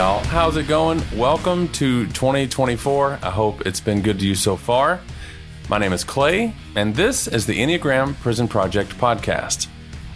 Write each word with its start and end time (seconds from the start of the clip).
Y'all, 0.00 0.24
how's 0.24 0.56
it 0.56 0.66
going? 0.66 1.02
Welcome 1.14 1.68
to 1.72 2.06
2024. 2.06 3.18
I 3.22 3.30
hope 3.30 3.66
it's 3.66 3.80
been 3.80 4.00
good 4.00 4.18
to 4.20 4.26
you 4.26 4.34
so 4.34 4.56
far. 4.56 4.98
My 5.68 5.76
name 5.76 5.92
is 5.92 6.04
Clay, 6.04 6.54
and 6.74 6.96
this 6.96 7.28
is 7.28 7.44
the 7.44 7.52
Enneagram 7.58 8.18
Prison 8.20 8.48
Project 8.48 8.96
podcast. 8.96 9.66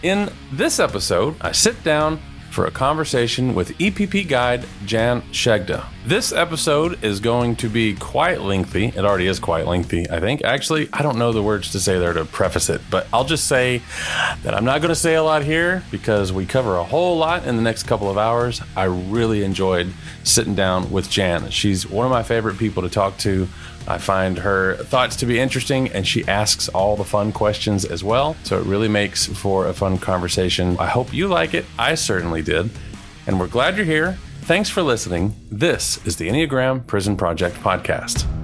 In 0.03 0.33
this 0.51 0.81
episode, 0.81 1.37
I 1.43 1.53
sit 1.53 1.85
down 1.85 2.19
for 2.55 2.67
a 2.67 2.71
conversation 2.71 3.53
with 3.53 3.77
EPP 3.79 4.29
guide 4.29 4.65
Jan 4.87 5.23
Shegda. 5.33 5.85
This 6.07 6.33
episode 6.33 7.03
is 7.03 7.19
going 7.19 7.57
to 7.57 7.69
be 7.69 7.95
quite 7.95 8.43
lengthy. 8.43 8.87
It 8.87 8.99
already 8.99 9.27
is 9.27 9.41
quite 9.41 9.67
lengthy, 9.67 10.09
I 10.09 10.21
think. 10.21 10.45
Actually, 10.45 10.89
I 10.93 11.03
don't 11.03 11.19
know 11.19 11.33
the 11.33 11.43
words 11.43 11.73
to 11.73 11.81
say 11.81 11.99
there 11.99 12.13
to 12.13 12.25
preface 12.25 12.71
it, 12.71 12.81
but 12.91 13.09
I'll 13.13 13.25
just 13.25 13.49
say 13.49 13.83
that 14.45 14.55
I'm 14.55 14.65
not 14.65 14.83
going 14.83 14.91
to 14.91 14.95
say 14.95 15.17
a 15.17 15.23
lot 15.23 15.43
here 15.43 15.83
because 15.91 16.33
we 16.33 16.47
cover 16.47 16.77
a 16.77 16.85
whole 16.85 17.17
lot 17.17 17.45
in 17.45 17.57
the 17.57 17.63
next 17.63 17.85
couple 17.85 18.09
of 18.09 18.19
hours. 18.19 18.63
I 18.77 18.85
really 18.85 19.43
enjoyed 19.43 19.93
sitting 20.23 20.55
down 20.55 20.93
with 20.93 21.11
Jan. 21.11 21.51
She's 21.51 21.89
one 21.89 22.07
of 22.07 22.13
my 22.13 22.23
favorite 22.23 22.57
people 22.57 22.85
to 22.85 22.89
talk 22.89 23.19
to 23.19 23.49
I 23.87 23.99
find 23.99 24.39
her 24.39 24.77
thoughts 24.77 25.17
to 25.17 25.27
be 25.27 25.39
interesting 25.39 25.89
and 25.89 26.07
she 26.07 26.27
asks 26.27 26.69
all 26.69 26.97
the 26.97 27.05
fun 27.05 27.33
questions 27.33 27.85
as 27.85 28.03
well. 28.03 28.37
So 28.45 28.59
it 28.59 28.65
really 28.65 28.89
makes 28.89 29.27
for 29.27 29.67
a 29.67 29.75
fun 29.75 29.99
conversation. 29.99 30.77
I 30.79 30.87
hope 30.87 31.13
you 31.13 31.29
like 31.29 31.55
it. 31.55 31.67
I 31.79 31.95
certainly 31.95 32.43
did. 32.43 32.71
And 33.27 33.39
we're 33.39 33.49
glad 33.49 33.77
you're 33.77 33.87
here. 33.87 34.19
Thanks 34.43 34.69
for 34.69 34.83
listening. 34.83 35.35
This 35.51 36.05
is 36.07 36.17
the 36.17 36.29
Enneagram 36.29 36.87
Prison 36.87 37.17
Project 37.17 37.57
Podcast. 37.57 38.44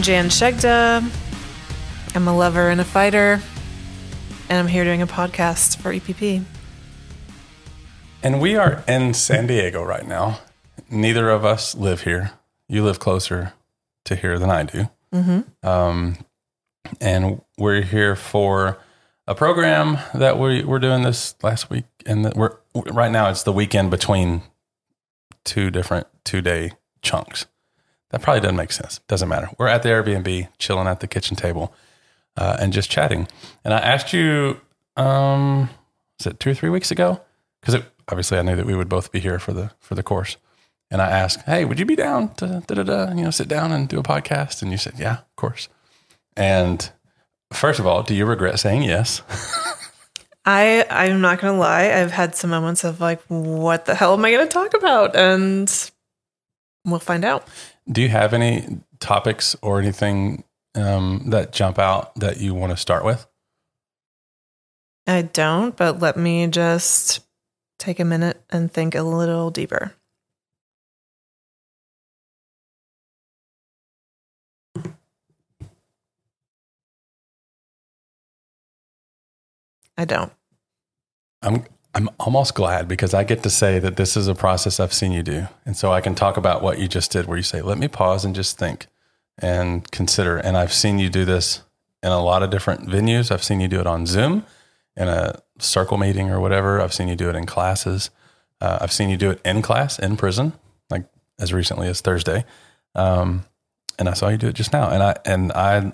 I'm 0.00 0.04
Jan 0.04 0.28
Shegda. 0.30 2.16
I'm 2.16 2.26
a 2.26 2.34
lover 2.34 2.70
and 2.70 2.80
a 2.80 2.84
fighter, 2.84 3.38
and 4.48 4.58
I'm 4.58 4.66
here 4.66 4.82
doing 4.82 5.02
a 5.02 5.06
podcast 5.06 5.76
for 5.76 5.92
EPP. 5.92 6.42
And 8.22 8.40
we 8.40 8.56
are 8.56 8.82
in 8.88 9.12
San 9.12 9.46
Diego 9.46 9.82
right 9.82 10.08
now. 10.08 10.40
Neither 10.90 11.28
of 11.28 11.44
us 11.44 11.74
live 11.74 12.04
here. 12.04 12.30
You 12.66 12.82
live 12.82 12.98
closer 12.98 13.52
to 14.06 14.16
here 14.16 14.38
than 14.38 14.50
I 14.50 14.62
do. 14.62 14.88
Mm-hmm. 15.12 15.68
Um, 15.68 16.16
and 16.98 17.42
we're 17.58 17.82
here 17.82 18.16
for 18.16 18.78
a 19.26 19.34
program 19.34 19.98
that 20.14 20.38
we, 20.38 20.64
we're 20.64 20.78
doing 20.78 21.02
this 21.02 21.34
last 21.42 21.68
week. 21.68 21.84
And 22.06 22.32
we're 22.32 22.56
right 22.90 23.12
now, 23.12 23.28
it's 23.28 23.42
the 23.42 23.52
weekend 23.52 23.90
between 23.90 24.44
two 25.44 25.70
different 25.70 26.06
two 26.24 26.40
day 26.40 26.72
chunks. 27.02 27.44
That 28.10 28.22
probably 28.22 28.40
doesn't 28.40 28.56
make 28.56 28.72
sense. 28.72 29.00
Doesn't 29.08 29.28
matter. 29.28 29.48
We're 29.58 29.68
at 29.68 29.82
the 29.82 29.88
Airbnb, 29.88 30.48
chilling 30.58 30.86
at 30.86 31.00
the 31.00 31.06
kitchen 31.06 31.36
table, 31.36 31.72
uh, 32.36 32.56
and 32.60 32.72
just 32.72 32.90
chatting. 32.90 33.28
And 33.64 33.72
I 33.72 33.78
asked 33.78 34.12
you, 34.12 34.60
um, 34.96 35.70
was 36.18 36.26
it 36.26 36.40
two 36.40 36.50
or 36.50 36.54
three 36.54 36.70
weeks 36.70 36.90
ago? 36.90 37.20
Because 37.60 37.82
obviously 38.08 38.38
I 38.38 38.42
knew 38.42 38.56
that 38.56 38.66
we 38.66 38.74
would 38.74 38.88
both 38.88 39.12
be 39.12 39.20
here 39.20 39.38
for 39.38 39.52
the 39.52 39.70
for 39.78 39.94
the 39.94 40.02
course. 40.02 40.36
And 40.90 41.00
I 41.00 41.08
asked, 41.08 41.42
"Hey, 41.42 41.64
would 41.64 41.78
you 41.78 41.84
be 41.84 41.94
down 41.94 42.34
to 42.34 42.62
da, 42.66 42.74
da, 42.74 42.82
da, 42.82 43.14
you 43.14 43.22
know 43.22 43.30
sit 43.30 43.48
down 43.48 43.70
and 43.70 43.88
do 43.88 43.98
a 43.98 44.02
podcast?" 44.02 44.62
And 44.62 44.72
you 44.72 44.78
said, 44.78 44.94
"Yeah, 44.98 45.18
of 45.18 45.36
course." 45.36 45.68
And 46.36 46.90
first 47.52 47.78
of 47.78 47.86
all, 47.86 48.02
do 48.02 48.14
you 48.14 48.26
regret 48.26 48.58
saying 48.58 48.82
yes? 48.82 49.22
I 50.44 50.86
I'm 50.90 51.20
not 51.20 51.40
gonna 51.40 51.58
lie. 51.58 51.92
I've 51.92 52.10
had 52.10 52.34
some 52.34 52.50
moments 52.50 52.82
of 52.84 53.00
like, 53.00 53.22
what 53.28 53.84
the 53.84 53.94
hell 53.94 54.14
am 54.14 54.24
I 54.24 54.32
gonna 54.32 54.46
talk 54.46 54.74
about? 54.74 55.14
And 55.14 55.90
we'll 56.84 56.98
find 56.98 57.24
out. 57.24 57.46
Do 57.90 58.02
you 58.02 58.08
have 58.08 58.32
any 58.32 58.80
topics 59.00 59.56
or 59.62 59.80
anything 59.80 60.44
um, 60.74 61.24
that 61.30 61.52
jump 61.52 61.78
out 61.78 62.14
that 62.16 62.38
you 62.38 62.54
want 62.54 62.70
to 62.70 62.76
start 62.76 63.04
with? 63.04 63.26
I 65.06 65.22
don't, 65.22 65.76
but 65.76 65.98
let 65.98 66.16
me 66.16 66.46
just 66.46 67.20
take 67.78 67.98
a 67.98 68.04
minute 68.04 68.40
and 68.50 68.70
think 68.70 68.94
a 68.94 69.02
little 69.02 69.50
deeper. 69.50 69.94
I 79.96 80.04
don't. 80.04 80.32
I'm 81.42 81.64
I'm 81.94 82.08
almost 82.20 82.54
glad 82.54 82.86
because 82.86 83.14
I 83.14 83.24
get 83.24 83.42
to 83.42 83.50
say 83.50 83.78
that 83.80 83.96
this 83.96 84.16
is 84.16 84.28
a 84.28 84.34
process 84.34 84.78
I've 84.78 84.92
seen 84.92 85.12
you 85.12 85.22
do. 85.22 85.48
And 85.66 85.76
so 85.76 85.92
I 85.92 86.00
can 86.00 86.14
talk 86.14 86.36
about 86.36 86.62
what 86.62 86.78
you 86.78 86.86
just 86.86 87.10
did, 87.10 87.26
where 87.26 87.36
you 87.36 87.42
say, 87.42 87.62
let 87.62 87.78
me 87.78 87.88
pause 87.88 88.24
and 88.24 88.34
just 88.34 88.58
think 88.58 88.86
and 89.38 89.90
consider. 89.90 90.36
And 90.36 90.56
I've 90.56 90.72
seen 90.72 90.98
you 90.98 91.10
do 91.10 91.24
this 91.24 91.62
in 92.02 92.12
a 92.12 92.22
lot 92.22 92.42
of 92.42 92.50
different 92.50 92.86
venues. 92.88 93.32
I've 93.32 93.42
seen 93.42 93.60
you 93.60 93.68
do 93.68 93.80
it 93.80 93.86
on 93.86 94.06
Zoom 94.06 94.46
in 94.96 95.08
a 95.08 95.40
circle 95.58 95.96
meeting 95.96 96.30
or 96.30 96.40
whatever. 96.40 96.80
I've 96.80 96.94
seen 96.94 97.08
you 97.08 97.16
do 97.16 97.28
it 97.28 97.34
in 97.34 97.44
classes. 97.44 98.10
Uh, 98.60 98.78
I've 98.80 98.92
seen 98.92 99.10
you 99.10 99.16
do 99.16 99.30
it 99.30 99.40
in 99.44 99.60
class, 99.60 99.98
in 99.98 100.16
prison, 100.16 100.52
like 100.90 101.06
as 101.38 101.52
recently 101.52 101.88
as 101.88 102.00
Thursday. 102.00 102.44
Um, 102.94 103.44
and 103.98 104.08
I 104.08 104.12
saw 104.12 104.28
you 104.28 104.36
do 104.36 104.48
it 104.48 104.54
just 104.54 104.72
now. 104.72 104.90
And 104.90 105.02
I, 105.02 105.16
and 105.24 105.52
I, 105.52 105.92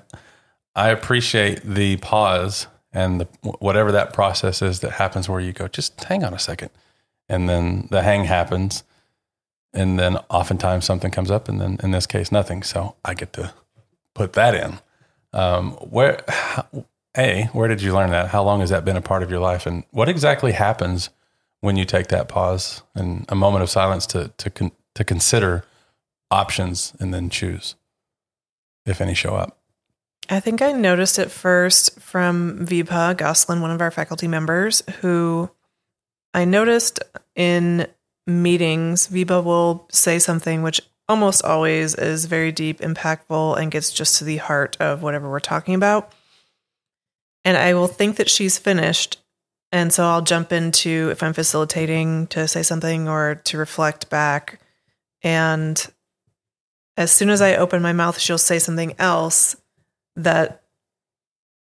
I 0.75 0.91
appreciate 0.91 1.63
the 1.63 1.97
pause 1.97 2.67
and 2.97 3.21
the, 3.21 3.25
whatever 3.59 3.93
that 3.93 4.15
process 4.15 4.63
is 4.63 4.81
that 4.81 4.93
happens 4.93 5.29
where 5.29 5.39
you 5.39 5.53
go 5.53 5.69
just 5.69 6.03
hang 6.05 6.25
on 6.25 6.33
a 6.33 6.39
second. 6.39 6.71
And 7.29 7.47
then 7.47 7.89
the 7.91 8.03
hang 8.03 8.25
happens 8.25 8.85
and 9.75 9.99
then 9.99 10.17
oftentimes 10.31 10.87
something 10.87 11.11
comes 11.11 11.31
up 11.31 11.47
and 11.47 11.61
then 11.61 11.77
in 11.83 11.91
this 11.91 12.07
case 12.07 12.33
nothing. 12.33 12.63
So 12.63 12.97
i 13.05 13.13
get 13.13 13.35
to 13.35 13.53
put 14.15 14.33
that 14.33 14.55
in. 14.55 14.79
Um, 15.35 15.73
where 15.73 16.25
a 17.19 17.51
where 17.53 17.69
did 17.69 17.83
you 17.83 17.93
learn 17.93 18.11
that? 18.11 18.29
How 18.29 18.43
long 18.43 18.61
has 18.61 18.71
that 18.71 18.87
been 18.87 18.97
a 18.97 19.03
part 19.03 19.23
of 19.23 19.31
your 19.31 19.41
life? 19.41 19.67
And 19.67 19.85
what 19.91 20.09
exactly 20.09 20.53
happens 20.53 21.11
when 21.61 21.77
you 21.77 21.85
take 21.85 22.09
that 22.09 22.29
pause 22.29 22.83
and 22.95 23.27
a 23.29 23.35
moment 23.35 23.63
of 23.63 23.69
silence 23.69 24.07
to 24.07 24.33
to 24.39 24.49
con- 24.49 24.73
to 24.95 25.05
consider 25.05 25.65
options 26.31 26.95
and 26.99 27.13
then 27.13 27.29
choose 27.29 27.75
if 28.87 29.03
any 29.03 29.15
show 29.15 29.35
up 29.35 29.56
I 30.29 30.41
think 30.41 30.63
I 30.63 30.73
noticed 30.73 31.19
it 31.19 31.31
first 31.31 32.01
from 32.01 32.67
Vibha 32.67 33.17
Goslin, 33.17 33.61
one 33.61 33.71
of 33.71 33.81
our 33.81 33.91
faculty 33.91 34.27
members, 34.27 34.83
who 35.01 35.51
I 36.35 36.45
noticed 36.45 36.99
in 37.35 37.87
meetings, 38.27 39.09
Vibha 39.09 39.43
will 39.43 39.87
say 39.91 40.19
something 40.19 40.63
which 40.63 40.81
almost 41.09 41.45
always 41.45 41.95
is 41.95 42.25
very 42.25 42.51
deep, 42.51 42.81
impactful, 42.81 43.59
and 43.59 43.71
gets 43.71 43.93
just 43.93 44.19
to 44.19 44.25
the 44.25 44.39
heart 44.39 44.77
of 44.81 45.03
whatever 45.03 45.31
we're 45.31 45.41
talking 45.41 45.75
about. 45.75 46.13
And 47.45 47.57
I 47.57 47.75
will 47.75 47.87
think 47.87 48.17
that 48.17 48.29
she's 48.29 48.59
finished. 48.59 49.19
And 49.71 49.93
so 49.93 50.05
I'll 50.05 50.23
jump 50.23 50.53
into, 50.53 51.11
if 51.11 51.23
I'm 51.23 51.33
facilitating, 51.33 52.27
to 52.29 52.49
say 52.49 52.63
something 52.63 53.09
or 53.09 53.37
to 53.45 53.59
reflect 53.59 54.11
back. 54.11 54.61
And 55.23 55.87
as 56.97 57.13
soon 57.13 57.31
as 57.31 57.41
I 57.41 57.55
open 57.55 57.83
my 57.83 57.93
mouth, 57.93 58.19
she'll 58.19 58.39
say 58.39 58.59
something 58.59 58.95
else 58.99 59.55
that 60.17 60.63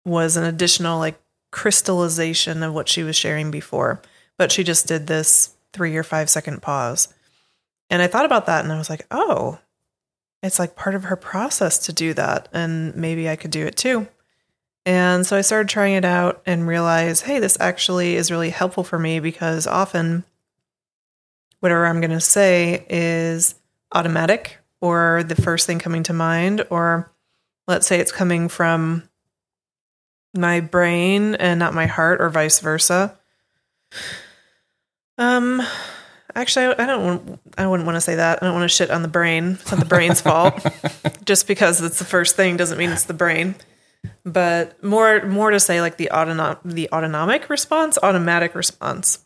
was 0.05 0.37
an 0.37 0.45
additional 0.45 0.99
like 0.99 1.21
crystallization 1.51 2.63
of 2.63 2.75
what 2.75 2.89
she 2.89 3.03
was 3.03 3.17
sharing 3.17 3.51
before. 3.51 4.01
But 4.37 4.53
she 4.53 4.65
just 4.65 4.87
did 4.87 5.07
this 5.07 5.55
three 5.73 5.97
or 5.97 6.03
five 6.03 6.31
second 6.31 6.63
pause. 6.63 7.13
And 7.91 8.03
I 8.03 8.07
thought 8.07 8.25
about 8.25 8.47
that 8.47 8.65
and 8.65 8.73
I 8.73 8.79
was 8.79 8.91
like, 8.91 9.07
oh, 9.11 9.59
it's 10.43 10.59
like 10.59 10.77
part 10.77 10.95
of 10.95 11.05
her 11.05 11.17
process 11.17 11.79
to 11.87 11.93
do 11.93 12.15
that. 12.15 12.49
And 12.53 12.95
maybe 12.97 13.29
I 13.29 13.37
could 13.37 13.51
do 13.51 13.67
it 13.67 13.77
too. 13.77 14.09
And 14.87 15.27
so 15.27 15.37
I 15.37 15.43
started 15.43 15.69
trying 15.69 15.95
it 15.95 16.05
out 16.05 16.43
and 16.47 16.67
realized, 16.67 17.25
hey, 17.25 17.39
this 17.39 17.59
actually 17.61 18.17
is 18.17 18.31
really 18.31 18.51
helpful 18.51 18.83
for 18.83 18.99
me 18.99 19.21
because 19.21 19.67
often 19.67 20.25
whatever 21.61 21.87
I'm 21.87 22.01
going 22.01 22.11
to 22.11 22.21
say 22.21 22.87
is 22.89 23.55
automatic 23.93 24.59
or 24.81 25.23
the 25.23 25.35
first 25.35 25.67
thing 25.67 25.79
coming 25.79 26.03
to 26.05 26.15
mind, 26.15 26.67
or 26.71 27.13
let's 27.71 27.87
say 27.87 28.01
it's 28.01 28.13
coming 28.13 28.49
from 28.49 29.09
my 30.35 30.61
brain 30.61 31.35
and 31.37 31.59
not 31.59 31.73
my 31.73 31.87
heart, 31.87 32.21
or 32.21 32.29
vice 32.29 32.61
versa. 32.61 33.17
Um, 35.19 35.63
actually, 36.35 36.67
I 36.67 36.87
don't 36.87 37.05
want, 37.05 37.41
I 37.57 37.67
wouldn't 37.67 37.87
want 37.87 37.97
to 37.97 38.01
say 38.01 38.17
that. 38.17 38.43
I 38.43 38.47
don't 38.47 38.55
want 38.55 38.69
to 38.71 38.75
shit 38.77 38.91
on 38.91 39.03
the 39.03 39.09
brain. 39.09 39.59
It's 39.61 39.71
not 39.71 39.81
the 39.81 39.87
brain's 39.87 40.21
fault. 40.21 40.55
Just 41.25 41.47
because 41.47 41.83
it's 41.83 41.99
the 41.99 42.05
first 42.05 42.37
thing 42.37 42.57
doesn't 42.57 42.79
mean 42.79 42.91
it's 42.91 43.05
the 43.05 43.15
brain. 43.15 43.55
but 44.25 44.83
more 44.83 45.23
more 45.27 45.51
to 45.51 45.61
say 45.61 45.81
like 45.81 45.97
the 45.99 46.09
autonom- 46.13 46.59
the 46.65 46.89
autonomic 46.93 47.51
response, 47.51 47.99
automatic 48.03 48.55
response. 48.55 49.19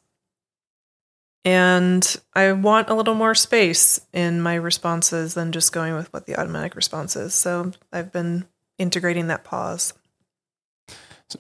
And 1.45 2.17
I 2.35 2.53
want 2.53 2.89
a 2.89 2.95
little 2.95 3.15
more 3.15 3.35
space 3.35 4.01
in 4.13 4.41
my 4.41 4.55
responses 4.55 5.35
than 5.35 5.53
just 5.53 5.73
going 5.73 5.95
with 5.95 6.11
what 6.13 6.27
the 6.27 6.37
automatic 6.37 6.75
response 6.75 7.17
is. 7.17 7.35
So 7.35 7.73
I've 7.93 8.11
been 8.11 8.47
integrating 8.79 9.27
that 9.27 9.45
pause. 9.45 9.93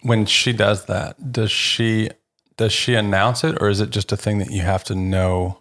When 0.02 0.26
she 0.26 0.52
does 0.52 0.86
that, 0.86 1.32
does 1.32 1.50
she 1.50 2.10
does 2.56 2.72
she 2.72 2.94
announce 2.94 3.42
it 3.44 3.56
or 3.60 3.68
is 3.68 3.80
it 3.80 3.90
just 3.90 4.12
a 4.12 4.16
thing 4.16 4.38
that 4.38 4.50
you 4.50 4.60
have 4.62 4.84
to 4.84 4.94
know 4.94 5.60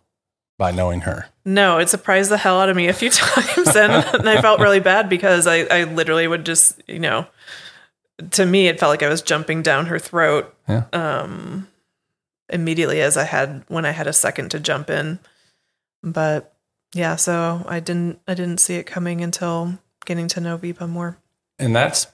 by 0.57 0.71
knowing 0.71 1.01
her? 1.01 1.27
No, 1.45 1.77
it 1.79 1.89
surprised 1.89 2.29
the 2.29 2.37
hell 2.37 2.59
out 2.59 2.69
of 2.69 2.75
me 2.75 2.87
a 2.87 2.93
few 2.93 3.09
times 3.11 3.75
and, 3.75 3.91
and 3.91 4.29
I 4.29 4.41
felt 4.41 4.59
really 4.59 4.79
bad 4.79 5.09
because 5.09 5.47
I, 5.47 5.61
I 5.63 5.83
literally 5.85 6.27
would 6.27 6.45
just, 6.45 6.81
you 6.87 6.99
know, 6.99 7.27
to 8.31 8.45
me 8.45 8.67
it 8.67 8.79
felt 8.79 8.91
like 8.91 9.03
I 9.03 9.09
was 9.09 9.21
jumping 9.21 9.61
down 9.61 9.87
her 9.87 9.99
throat. 9.99 10.53
Yeah. 10.67 10.83
Um 10.91 11.67
immediately 12.53 13.01
as 13.01 13.17
I 13.17 13.23
had 13.23 13.65
when 13.67 13.85
I 13.85 13.91
had 13.91 14.07
a 14.07 14.13
second 14.13 14.51
to 14.51 14.59
jump 14.59 14.89
in. 14.89 15.19
But 16.01 16.53
yeah, 16.93 17.15
so 17.15 17.65
I 17.67 17.79
didn't 17.79 18.19
I 18.27 18.35
didn't 18.35 18.59
see 18.59 18.75
it 18.75 18.85
coming 18.85 19.21
until 19.21 19.79
getting 20.05 20.27
to 20.29 20.39
know 20.39 20.57
Vipa 20.57 20.87
more. 20.87 21.17
And 21.59 21.75
that's 21.75 22.07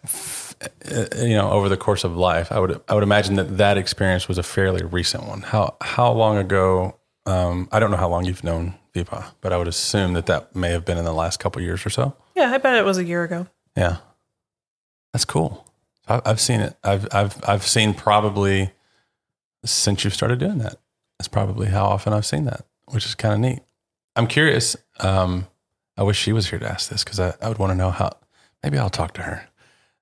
uh, 0.61 1.07
you 1.17 1.35
know 1.35 1.51
over 1.51 1.69
the 1.69 1.77
course 1.77 2.03
of 2.03 2.15
life. 2.15 2.51
I 2.51 2.59
would 2.59 2.81
I 2.87 2.93
would 2.93 3.03
imagine 3.03 3.35
that 3.35 3.57
that 3.57 3.77
experience 3.77 4.27
was 4.27 4.37
a 4.37 4.43
fairly 4.43 4.83
recent 4.83 5.27
one. 5.27 5.41
How 5.41 5.75
how 5.81 6.11
long 6.11 6.37
ago? 6.37 6.95
Um, 7.25 7.67
I 7.71 7.79
don't 7.79 7.91
know 7.91 7.97
how 7.97 8.09
long 8.09 8.25
you've 8.25 8.43
known 8.43 8.75
Vipa, 8.95 9.25
but 9.41 9.53
I 9.53 9.57
would 9.57 9.67
assume 9.67 10.13
that 10.13 10.25
that 10.27 10.55
may 10.55 10.71
have 10.71 10.85
been 10.85 10.97
in 10.97 11.05
the 11.05 11.13
last 11.13 11.39
couple 11.39 11.61
years 11.61 11.85
or 11.85 11.89
so. 11.89 12.15
Yeah, 12.35 12.51
I 12.51 12.57
bet 12.57 12.75
it 12.75 12.85
was 12.85 12.97
a 12.97 13.03
year 13.03 13.23
ago. 13.23 13.47
Yeah, 13.77 13.97
that's 15.13 15.25
cool. 15.25 15.65
I, 16.07 16.21
I've 16.25 16.39
seen 16.39 16.61
it. 16.61 16.77
I've 16.83 17.07
I've 17.11 17.37
I've 17.47 17.67
seen 17.67 17.93
probably 17.93 18.71
since 19.65 20.03
you've 20.03 20.13
started 20.13 20.39
doing 20.39 20.59
that. 20.59 20.77
That's 21.17 21.27
probably 21.27 21.67
how 21.67 21.85
often 21.85 22.13
I've 22.13 22.25
seen 22.25 22.45
that, 22.45 22.65
which 22.87 23.05
is 23.05 23.15
kind 23.15 23.33
of 23.33 23.39
neat. 23.39 23.59
I'm 24.15 24.27
curious. 24.27 24.75
Um, 24.99 25.47
I 25.97 26.03
wish 26.03 26.17
she 26.17 26.31
was 26.31 26.49
here 26.49 26.59
to 26.59 26.69
ask 26.69 26.89
this 26.89 27.03
because 27.03 27.19
I, 27.19 27.33
I 27.41 27.49
would 27.49 27.57
want 27.57 27.71
to 27.71 27.75
know 27.75 27.91
how. 27.91 28.11
Maybe 28.63 28.77
I'll 28.77 28.89
talk 28.89 29.13
to 29.13 29.21
her. 29.21 29.47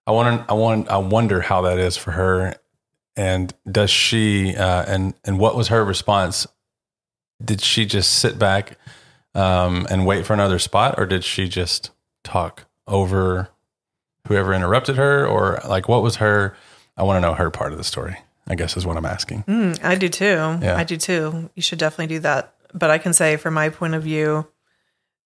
I 0.05 0.11
want 0.11 0.41
to. 0.47 0.51
I 0.51 0.53
want. 0.53 0.89
I 0.89 0.97
wonder 0.97 1.41
how 1.41 1.61
that 1.61 1.79
is 1.79 1.97
for 1.97 2.11
her, 2.11 2.55
and 3.15 3.53
does 3.69 3.89
she? 3.89 4.55
Uh, 4.55 4.83
and 4.87 5.13
and 5.23 5.39
what 5.39 5.55
was 5.55 5.67
her 5.69 5.83
response? 5.83 6.47
Did 7.43 7.61
she 7.61 7.85
just 7.85 8.15
sit 8.15 8.39
back 8.39 8.77
um, 9.35 9.85
and 9.89 10.05
wait 10.05 10.25
for 10.25 10.33
another 10.33 10.59
spot, 10.59 10.95
or 10.97 11.05
did 11.05 11.23
she 11.23 11.47
just 11.47 11.91
talk 12.23 12.65
over 12.87 13.49
whoever 14.27 14.53
interrupted 14.53 14.97
her, 14.97 15.25
or 15.27 15.59
like 15.67 15.87
what 15.87 16.03
was 16.03 16.17
her? 16.17 16.55
I 16.95 17.03
want 17.03 17.17
to 17.17 17.21
know 17.21 17.33
her 17.33 17.51
part 17.51 17.71
of 17.71 17.77
the 17.77 17.83
story. 17.83 18.17
I 18.47 18.55
guess 18.55 18.77
is 18.77 18.85
what 18.85 18.97
I'm 18.97 19.05
asking. 19.05 19.43
Mm, 19.43 19.83
I 19.83 19.95
do 19.95 20.09
too. 20.09 20.25
Yeah. 20.61 20.75
I 20.77 20.83
do 20.83 20.97
too. 20.97 21.49
You 21.55 21.61
should 21.61 21.79
definitely 21.79 22.15
do 22.15 22.19
that. 22.19 22.53
But 22.73 22.89
I 22.89 22.97
can 22.97 23.13
say, 23.13 23.37
from 23.37 23.53
my 23.53 23.69
point 23.69 23.93
of 23.93 24.03
view, 24.03 24.47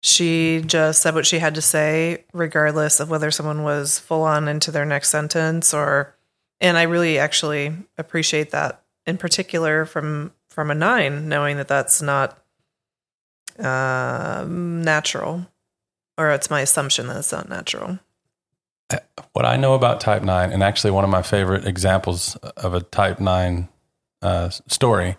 she 0.02 0.62
just 0.64 1.02
said 1.02 1.14
what 1.14 1.26
she 1.26 1.38
had 1.38 1.54
to 1.54 1.62
say, 1.62 2.24
regardless 2.32 3.00
of 3.00 3.10
whether 3.10 3.30
someone 3.30 3.62
was 3.62 3.98
full 3.98 4.22
on 4.22 4.48
into 4.48 4.70
their 4.70 4.84
next 4.86 5.10
sentence 5.10 5.74
or. 5.74 6.14
And 6.62 6.76
I 6.76 6.82
really 6.82 7.18
actually 7.18 7.72
appreciate 7.96 8.50
that, 8.50 8.82
in 9.06 9.16
particular 9.16 9.86
from 9.86 10.32
from 10.50 10.70
a 10.70 10.74
nine, 10.74 11.26
knowing 11.26 11.56
that 11.56 11.68
that's 11.68 12.02
not 12.02 12.38
uh, 13.58 14.44
natural, 14.46 15.46
or 16.18 16.30
it's 16.32 16.50
my 16.50 16.60
assumption 16.60 17.06
that 17.06 17.16
it's 17.16 17.32
not 17.32 17.48
natural. 17.48 17.98
What 19.32 19.44
I 19.44 19.56
know 19.56 19.74
about 19.74 20.00
Type 20.00 20.22
9, 20.22 20.52
and 20.52 20.62
actually 20.62 20.90
one 20.90 21.04
of 21.04 21.10
my 21.10 21.22
favorite 21.22 21.66
examples 21.66 22.36
of 22.36 22.74
a 22.74 22.80
Type 22.80 23.20
9 23.20 23.68
uh, 24.22 24.48
story 24.48 25.16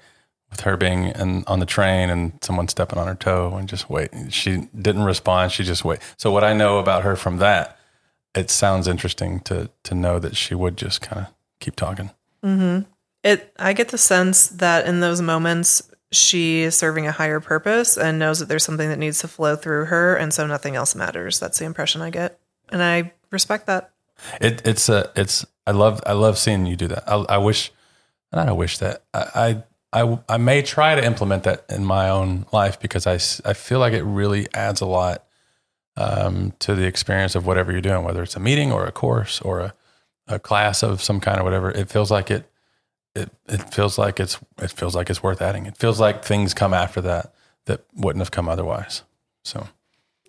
with 0.51 0.61
her 0.61 0.77
being 0.77 1.05
in, 1.05 1.43
on 1.47 1.59
the 1.59 1.65
train 1.65 2.09
and 2.09 2.33
someone 2.41 2.67
stepping 2.67 2.99
on 2.99 3.07
her 3.07 3.15
toe 3.15 3.55
and 3.55 3.67
just 3.67 3.89
wait. 3.89 4.11
She 4.29 4.67
didn't 4.79 5.03
respond. 5.03 5.51
She 5.51 5.63
just 5.63 5.83
wait. 5.83 5.99
So 6.17 6.31
what 6.31 6.43
I 6.43 6.53
know 6.53 6.77
about 6.77 7.03
her 7.03 7.15
from 7.15 7.37
that, 7.37 7.79
it 8.35 8.49
sounds 8.49 8.87
interesting 8.87 9.39
to 9.41 9.69
to 9.83 9.95
know 9.95 10.19
that 10.19 10.35
she 10.35 10.53
would 10.53 10.77
just 10.77 11.01
kind 11.01 11.25
of 11.25 11.33
keep 11.59 11.75
talking. 11.75 12.11
Mm-hmm. 12.43 12.89
It. 13.23 13.53
I 13.57 13.73
get 13.73 13.89
the 13.89 13.97
sense 13.97 14.49
that 14.49 14.85
in 14.85 14.99
those 14.99 15.21
moments, 15.21 15.89
she 16.11 16.61
is 16.61 16.75
serving 16.75 17.07
a 17.07 17.11
higher 17.11 17.39
purpose 17.39 17.97
and 17.97 18.19
knows 18.19 18.39
that 18.39 18.49
there's 18.49 18.63
something 18.63 18.89
that 18.89 18.99
needs 18.99 19.19
to 19.19 19.27
flow 19.27 19.55
through 19.55 19.85
her, 19.85 20.15
and 20.15 20.33
so 20.33 20.45
nothing 20.45 20.75
else 20.75 20.95
matters. 20.95 21.39
That's 21.39 21.59
the 21.59 21.65
impression 21.65 22.01
I 22.01 22.09
get, 22.09 22.39
and 22.71 22.81
I 22.81 23.13
respect 23.31 23.67
that. 23.67 23.91
It, 24.39 24.65
it's 24.65 24.89
a, 24.89 25.11
it's. 25.15 25.45
I 25.65 25.71
love, 25.71 26.01
I 26.05 26.13
love 26.13 26.37
seeing 26.37 26.65
you 26.65 26.75
do 26.75 26.87
that. 26.87 27.03
I, 27.07 27.15
I 27.29 27.37
wish, 27.37 27.71
not 28.33 28.47
I 28.47 28.51
wish 28.51 28.77
that 28.79 29.03
I, 29.13 29.63
I, 29.93 30.03
I, 30.03 30.19
I 30.29 30.37
may 30.37 30.61
try 30.61 30.95
to 30.95 31.03
implement 31.03 31.43
that 31.43 31.65
in 31.69 31.85
my 31.85 32.09
own 32.09 32.45
life 32.51 32.79
because 32.79 33.05
I 33.05 33.15
I 33.49 33.53
feel 33.53 33.79
like 33.79 33.93
it 33.93 34.03
really 34.03 34.47
adds 34.53 34.81
a 34.81 34.85
lot 34.85 35.25
um, 35.97 36.53
to 36.59 36.75
the 36.75 36.85
experience 36.85 37.35
of 37.35 37.45
whatever 37.45 37.71
you're 37.71 37.81
doing, 37.81 38.03
whether 38.03 38.23
it's 38.23 38.35
a 38.35 38.39
meeting 38.39 38.71
or 38.71 38.85
a 38.85 38.91
course 38.91 39.41
or 39.41 39.59
a, 39.59 39.73
a 40.27 40.39
class 40.39 40.83
of 40.83 41.01
some 41.01 41.19
kind 41.19 41.39
or 41.39 41.43
whatever. 41.43 41.69
It 41.71 41.89
feels 41.89 42.09
like 42.09 42.31
it, 42.31 42.49
it, 43.15 43.29
it 43.47 43.73
feels 43.73 43.97
like 43.97 44.19
it's, 44.19 44.39
it 44.61 44.71
feels 44.71 44.95
like 44.95 45.09
it's 45.09 45.21
worth 45.21 45.41
adding. 45.41 45.65
It 45.65 45.77
feels 45.77 45.99
like 45.99 46.23
things 46.23 46.53
come 46.53 46.73
after 46.73 47.01
that 47.01 47.33
that 47.65 47.85
wouldn't 47.95 48.21
have 48.21 48.31
come 48.31 48.49
otherwise. 48.49 49.03
So. 49.43 49.67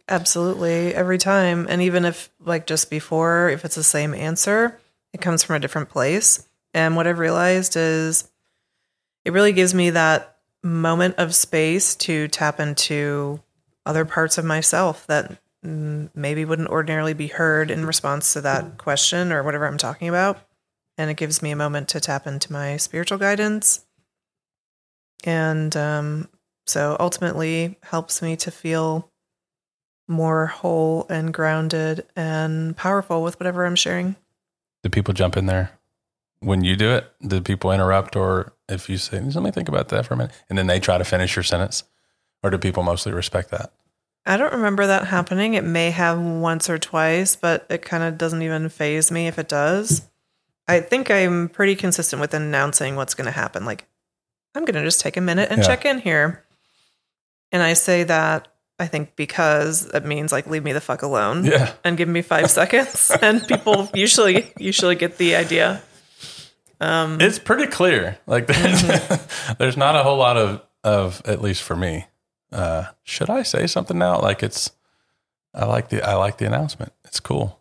Absolutely, 0.08 0.94
every 0.94 1.18
time, 1.18 1.66
and 1.68 1.80
even 1.80 2.04
if 2.04 2.30
like 2.44 2.66
just 2.66 2.90
before, 2.90 3.48
if 3.48 3.64
it's 3.64 3.76
the 3.76 3.82
same 3.82 4.14
answer, 4.14 4.78
it 5.12 5.20
comes 5.20 5.42
from 5.42 5.56
a 5.56 5.60
different 5.60 5.88
place. 5.88 6.46
And 6.74 6.96
what 6.96 7.06
I've 7.06 7.18
realized 7.18 7.76
is, 7.76 8.30
it 9.24 9.32
really 9.32 9.52
gives 9.52 9.74
me 9.74 9.90
that 9.90 10.38
moment 10.62 11.16
of 11.18 11.34
space 11.34 11.94
to 11.96 12.28
tap 12.28 12.60
into 12.60 13.40
other 13.86 14.04
parts 14.04 14.38
of 14.38 14.44
myself 14.44 15.06
that 15.06 15.38
maybe 15.62 16.44
wouldn't 16.44 16.68
ordinarily 16.68 17.14
be 17.14 17.28
heard 17.28 17.70
in 17.70 17.86
response 17.86 18.32
to 18.32 18.40
that 18.40 18.78
question 18.78 19.30
or 19.32 19.42
whatever 19.42 19.66
I'm 19.66 19.78
talking 19.78 20.08
about. 20.08 20.38
And 20.98 21.10
it 21.10 21.16
gives 21.16 21.40
me 21.40 21.52
a 21.52 21.56
moment 21.56 21.88
to 21.90 22.00
tap 22.00 22.26
into 22.26 22.52
my 22.52 22.76
spiritual 22.76 23.18
guidance. 23.18 23.84
And 25.24 25.76
um, 25.76 26.28
so 26.66 26.96
ultimately 26.98 27.78
helps 27.84 28.22
me 28.22 28.36
to 28.36 28.50
feel 28.50 29.11
more 30.08 30.46
whole 30.46 31.06
and 31.08 31.32
grounded 31.32 32.06
and 32.16 32.76
powerful 32.76 33.22
with 33.22 33.38
whatever 33.40 33.64
I'm 33.64 33.76
sharing. 33.76 34.16
Do 34.82 34.90
people 34.90 35.14
jump 35.14 35.36
in 35.36 35.46
there 35.46 35.70
when 36.40 36.64
you 36.64 36.76
do 36.76 36.90
it? 36.90 37.10
Do 37.26 37.40
people 37.40 37.70
interrupt, 37.72 38.16
or 38.16 38.52
if 38.68 38.88
you 38.88 38.98
say, 38.98 39.20
"Let 39.20 39.42
me 39.42 39.50
think 39.50 39.68
about 39.68 39.88
that 39.90 40.06
for 40.06 40.14
a 40.14 40.16
minute," 40.16 40.32
and 40.48 40.58
then 40.58 40.66
they 40.66 40.80
try 40.80 40.98
to 40.98 41.04
finish 41.04 41.36
your 41.36 41.44
sentence, 41.44 41.84
or 42.42 42.50
do 42.50 42.58
people 42.58 42.82
mostly 42.82 43.12
respect 43.12 43.50
that? 43.50 43.72
I 44.26 44.36
don't 44.36 44.52
remember 44.52 44.86
that 44.86 45.06
happening. 45.08 45.54
It 45.54 45.64
may 45.64 45.90
have 45.90 46.18
once 46.20 46.70
or 46.70 46.78
twice, 46.78 47.34
but 47.34 47.66
it 47.68 47.82
kind 47.82 48.02
of 48.04 48.18
doesn't 48.18 48.42
even 48.42 48.68
faze 48.68 49.10
me 49.10 49.26
if 49.26 49.38
it 49.38 49.48
does. 49.48 50.08
I 50.68 50.80
think 50.80 51.10
I'm 51.10 51.48
pretty 51.48 51.74
consistent 51.74 52.20
with 52.20 52.32
announcing 52.32 52.94
what's 52.94 53.14
going 53.14 53.24
to 53.24 53.32
happen. 53.32 53.64
Like, 53.64 53.84
I'm 54.54 54.64
going 54.64 54.76
to 54.76 54.84
just 54.84 55.00
take 55.00 55.16
a 55.16 55.20
minute 55.20 55.50
and 55.50 55.60
Yeah. 55.60 55.66
check 55.66 55.84
in 55.84 55.98
here. 55.98 56.44
And 57.50 57.62
I 57.64 57.72
say 57.72 58.04
that, 58.04 58.46
I 58.82 58.86
think, 58.86 59.16
because 59.16 59.86
it 59.86 60.04
means 60.04 60.32
like, 60.32 60.46
leave 60.46 60.64
me 60.64 60.72
the 60.72 60.80
fuck 60.80 61.02
alone 61.02 61.44
Yeah, 61.44 61.72
and 61.84 61.96
give 61.96 62.08
me 62.08 62.22
five 62.22 62.50
seconds. 62.60 63.10
And 63.22 63.46
people 63.46 63.88
usually, 63.94 64.52
usually 64.58 64.96
get 64.96 65.18
the 65.18 65.36
idea. 65.36 65.82
Um, 66.80 67.20
it's 67.20 67.38
pretty 67.38 67.68
clear. 67.68 68.18
Like, 68.26 68.46
there's, 68.48 68.82
there's 69.58 69.76
not 69.76 69.94
a 69.94 70.02
whole 70.02 70.18
lot 70.18 70.36
of 70.36 70.62
of 70.84 71.22
at 71.26 71.40
least 71.40 71.62
for 71.62 71.76
me. 71.76 72.06
Uh, 72.50 72.86
should 73.04 73.30
I 73.30 73.44
say 73.44 73.66
something 73.68 73.96
now? 73.96 74.20
Like, 74.20 74.42
it's 74.42 74.72
I 75.54 75.64
like 75.64 75.88
the 75.90 76.02
I 76.02 76.14
like 76.14 76.38
the 76.38 76.46
announcement. 76.46 76.92
It's 77.04 77.20
cool, 77.20 77.60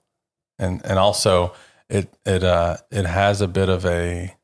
and 0.57 0.81
and 0.85 0.97
also 0.97 1.53
it 1.89 2.09
it 2.25 2.43
uh 2.43 2.77
it 2.89 3.05
has 3.05 3.41
a 3.41 3.47
bit 3.47 3.69
of 3.69 3.85
a 3.85 4.35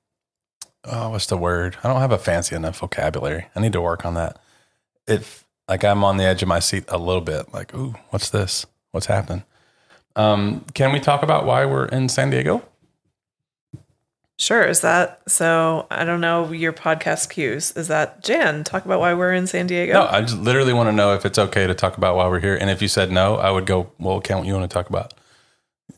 oh 0.83 1.09
what's 1.09 1.27
the 1.27 1.37
word? 1.37 1.77
I 1.83 1.87
don't 1.87 2.01
have 2.01 2.11
a 2.11 2.17
fancy 2.17 2.55
enough 2.55 2.79
vocabulary. 2.79 3.47
I 3.55 3.61
need 3.61 3.73
to 3.73 3.81
work 3.81 4.05
on 4.05 4.15
that. 4.15 4.39
It 5.07 5.23
like 5.67 5.83
I'm 5.83 6.03
on 6.03 6.17
the 6.17 6.23
edge 6.23 6.41
of 6.41 6.47
my 6.47 6.59
seat 6.59 6.85
a 6.87 6.97
little 6.97 7.21
bit. 7.21 7.53
Like, 7.53 7.73
ooh, 7.75 7.95
what's 8.09 8.29
this? 8.29 8.65
What's 8.91 9.07
happening? 9.07 9.43
Um, 10.15 10.65
can 10.73 10.91
we 10.91 10.99
talk 10.99 11.23
about 11.23 11.45
why 11.45 11.65
we're 11.65 11.85
in 11.85 12.09
San 12.09 12.29
Diego? 12.29 12.63
Sure. 14.39 14.63
Is 14.63 14.81
that 14.81 15.21
so? 15.27 15.87
I 15.89 16.05
don't 16.05 16.21
know 16.21 16.51
your 16.51 16.71
podcast 16.73 17.29
cues. 17.29 17.71
Is 17.71 17.87
that 17.87 18.23
Jan? 18.23 18.63
Talk 18.63 18.85
about 18.85 18.99
why 18.99 19.15
we're 19.15 19.33
in 19.33 19.47
San 19.47 19.65
Diego. 19.65 19.93
No, 19.93 20.07
I 20.07 20.21
just 20.21 20.37
literally 20.37 20.73
want 20.73 20.87
to 20.89 20.91
know 20.91 21.15
if 21.15 21.25
it's 21.25 21.39
okay 21.39 21.65
to 21.65 21.73
talk 21.73 21.97
about 21.97 22.15
why 22.15 22.27
we're 22.27 22.39
here. 22.39 22.55
And 22.55 22.69
if 22.69 22.81
you 22.81 22.87
said 22.87 23.11
no, 23.11 23.37
I 23.37 23.49
would 23.49 23.65
go, 23.65 23.91
well, 23.99 24.17
what 24.17 24.45
you 24.45 24.53
want 24.53 24.69
to 24.69 24.73
talk 24.73 24.89
about? 24.89 25.15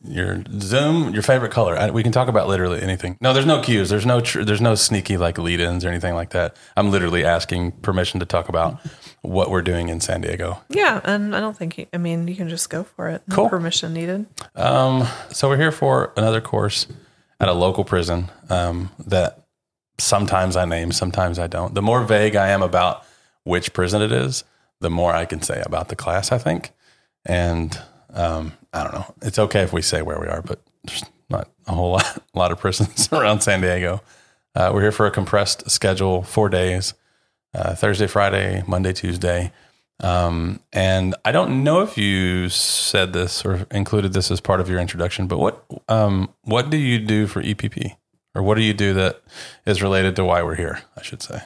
Your 0.04 0.44
Zoom, 0.60 1.14
your 1.14 1.22
favorite 1.24 1.52
color. 1.52 1.76
I, 1.78 1.90
we 1.90 2.04
can 2.04 2.12
talk 2.12 2.28
about 2.28 2.48
literally 2.48 2.82
anything. 2.82 3.18
No, 3.22 3.34
there's 3.34 3.46
no 3.46 3.62
cues. 3.62 3.90
There's 3.90 4.06
no 4.06 4.22
tr- 4.22 4.44
there's 4.44 4.62
no 4.62 4.76
sneaky 4.76 5.18
like 5.18 5.38
lead-ins 5.38 5.84
or 5.84 5.90
anything 5.90 6.16
like 6.16 6.30
that. 6.32 6.56
I'm 6.78 6.90
literally 6.92 7.26
asking 7.26 7.74
permission 7.74 8.20
to 8.22 8.26
talk 8.26 8.48
about 8.50 8.80
what 9.22 9.50
we're 9.52 9.62
doing 9.62 9.90
in 9.90 10.00
San 10.00 10.22
Diego. 10.22 10.62
Yeah, 10.70 11.02
and 11.04 11.36
I 11.36 11.40
don't 11.40 11.58
think 11.58 11.78
you, 11.78 11.88
I 11.94 11.98
mean 11.98 12.28
you 12.28 12.36
can 12.36 12.48
just 12.50 12.70
go 12.70 12.84
for 12.84 13.10
it. 13.10 13.22
No 13.28 13.36
Cool. 13.36 13.50
permission 13.50 13.94
needed. 13.94 14.26
Um, 14.56 15.06
so 15.32 15.50
we're 15.50 15.58
here 15.58 15.72
for 15.72 16.14
another 16.16 16.42
course 16.42 16.88
at 17.40 17.50
a 17.50 17.54
local 17.54 17.84
prison 17.84 18.30
um, 18.50 18.92
that 19.06 19.46
sometimes 19.98 20.56
I 20.56 20.66
name, 20.66 20.92
sometimes 20.92 21.40
I 21.40 21.48
don't. 21.48 21.74
The 21.76 21.82
more 21.82 22.04
vague 22.04 22.36
I 22.36 22.50
am 22.50 22.62
about 22.62 23.06
which 23.44 23.74
prison 23.74 24.02
it 24.02 24.12
is, 24.12 24.44
the 24.80 24.90
more 24.90 25.14
I 25.14 25.26
can 25.26 25.42
say 25.42 25.62
about 25.66 25.90
the 25.90 25.96
class, 25.96 26.32
I 26.32 26.38
think. 26.38 26.72
And 27.26 27.78
um, 28.14 28.54
I 28.74 28.84
don't 28.84 28.94
know. 28.94 29.16
It's 29.22 29.40
okay 29.40 29.62
if 29.62 29.74
we 29.74 29.82
say 29.82 30.02
where 30.02 30.20
we 30.20 30.28
are, 30.28 30.42
but 30.42 30.62
there's 30.84 31.04
not 31.30 31.50
a 31.68 31.74
whole 31.74 31.92
lot, 31.94 32.24
a 32.34 32.40
lot 32.40 32.52
of 32.52 32.60
prisons 32.60 33.10
around 33.14 33.42
San 33.42 33.62
Diego. 33.62 34.02
Uh, 34.56 34.72
we're 34.74 34.82
here 34.82 34.92
for 34.92 35.06
a 35.06 35.12
compressed 35.12 35.70
schedule, 35.70 36.24
four 36.24 36.50
days 36.50 36.94
uh, 37.54 37.76
Thursday, 37.76 38.08
Friday, 38.08 38.64
Monday, 38.68 38.94
Tuesday. 38.94 39.52
Um, 40.02 40.62
and 40.72 41.16
I 41.26 41.32
don't 41.32 41.64
know 41.64 41.82
if 41.82 41.98
you 41.98 42.48
said 42.50 43.12
this 43.12 43.44
or 43.44 43.68
included 43.72 44.14
this 44.14 44.32
as 44.32 44.40
part 44.40 44.62
of 44.62 44.70
your 44.70 44.80
introduction, 44.80 45.28
but 45.28 45.40
what 45.40 45.66
um, 45.90 46.34
what 46.44 46.70
do 46.70 46.78
you 46.78 47.00
do 47.00 47.28
for 47.28 47.44
EPP, 47.44 47.98
or 48.34 48.42
what 48.42 48.56
do 48.56 48.64
you 48.64 48.74
do 48.74 48.94
that 48.94 49.22
is 49.66 49.82
related 49.82 50.16
to 50.16 50.24
why 50.24 50.42
we're 50.42 50.56
here? 50.56 50.82
I 50.96 51.02
should 51.02 51.22
say. 51.22 51.42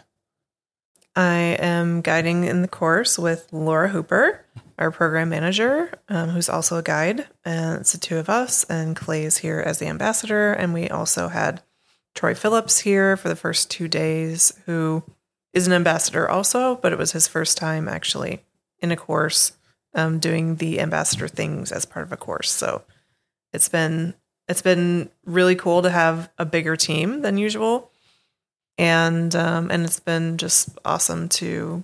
I 1.16 1.58
am 1.60 2.02
guiding 2.02 2.44
in 2.44 2.62
the 2.62 2.68
course 2.68 3.18
with 3.18 3.48
Laura 3.52 3.90
Hooper, 3.90 4.43
our 4.78 4.92
program 4.92 5.30
manager, 5.30 5.92
um, 6.10 6.30
who's 6.30 6.50
also 6.50 6.78
a 6.78 6.84
guide. 6.84 7.28
And 7.46 7.82
it's 7.82 7.92
the 7.92 7.98
two 7.98 8.18
of 8.18 8.30
us, 8.30 8.64
and 8.66 8.96
Clay's 8.96 9.38
here 9.38 9.60
as 9.60 9.80
the 9.80 9.88
ambassador. 9.88 10.54
And 10.54 10.74
we 10.74 10.90
also 10.90 11.28
had 11.28 11.62
Troy 12.16 12.36
Phillips 12.36 12.80
here 12.80 13.18
for 13.18 13.30
the 13.30 13.36
first 13.36 13.72
two 13.72 13.88
days, 13.88 14.54
who 14.66 15.04
is 15.54 15.68
an 15.68 15.74
ambassador 15.74 16.30
also, 16.30 16.76
but 16.76 16.92
it 16.92 16.98
was 16.98 17.12
his 17.12 17.28
first 17.28 17.58
time 17.58 17.88
actually 17.88 18.44
in 18.80 18.92
a 18.92 18.98
course 18.98 19.54
um, 19.96 20.20
doing 20.20 20.56
the 20.56 20.80
ambassador 20.80 21.28
things 21.28 21.72
as 21.72 21.86
part 21.86 22.06
of 22.06 22.12
a 22.12 22.18
course. 22.18 22.52
So 22.52 22.84
it's 23.52 23.70
been 23.70 24.16
it's 24.48 24.62
been 24.62 25.10
really 25.26 25.56
cool 25.56 25.84
to 25.84 25.90
have 25.90 26.30
a 26.38 26.46
bigger 26.46 26.76
team 26.76 27.22
than 27.22 27.38
usual 27.38 27.92
and 28.78 29.36
um, 29.36 29.70
and 29.72 29.86
it's 29.86 30.00
been 30.00 30.38
just 30.38 30.70
awesome 30.84 31.30
to 31.30 31.84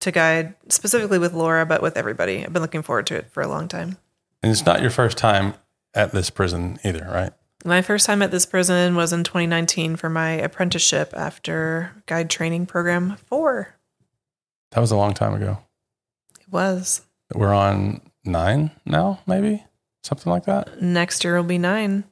to 0.00 0.10
guide 0.12 0.54
specifically 0.68 1.18
with 1.18 1.32
Laura, 1.32 1.66
but 1.66 1.82
with 1.82 1.96
everybody. 1.96 2.44
I've 2.44 2.52
been 2.52 2.62
looking 2.62 2.82
forward 2.82 3.06
to 3.08 3.16
it 3.16 3.30
for 3.30 3.42
a 3.42 3.48
long 3.48 3.68
time. 3.68 3.98
And 4.42 4.52
it's 4.52 4.64
not 4.64 4.80
your 4.80 4.90
first 4.90 5.18
time 5.18 5.54
at 5.94 6.12
this 6.12 6.30
prison 6.30 6.78
either, 6.84 7.08
right? 7.10 7.32
My 7.64 7.82
first 7.82 8.06
time 8.06 8.22
at 8.22 8.30
this 8.30 8.46
prison 8.46 8.94
was 8.94 9.12
in 9.12 9.24
2019 9.24 9.96
for 9.96 10.08
my 10.08 10.30
apprenticeship 10.30 11.12
after 11.16 11.90
guide 12.06 12.30
training 12.30 12.66
program 12.66 13.16
four. 13.26 13.74
That 14.70 14.80
was 14.80 14.92
a 14.92 14.96
long 14.96 15.14
time 15.14 15.34
ago. 15.34 15.58
It 16.40 16.52
was 16.52 17.02
We're 17.34 17.52
on 17.54 18.00
nine 18.24 18.70
now, 18.86 19.20
maybe 19.26 19.64
something 20.04 20.30
like 20.30 20.44
that. 20.44 20.80
next 20.80 21.24
year 21.24 21.36
will 21.36 21.42
be 21.42 21.58
nine. 21.58 22.04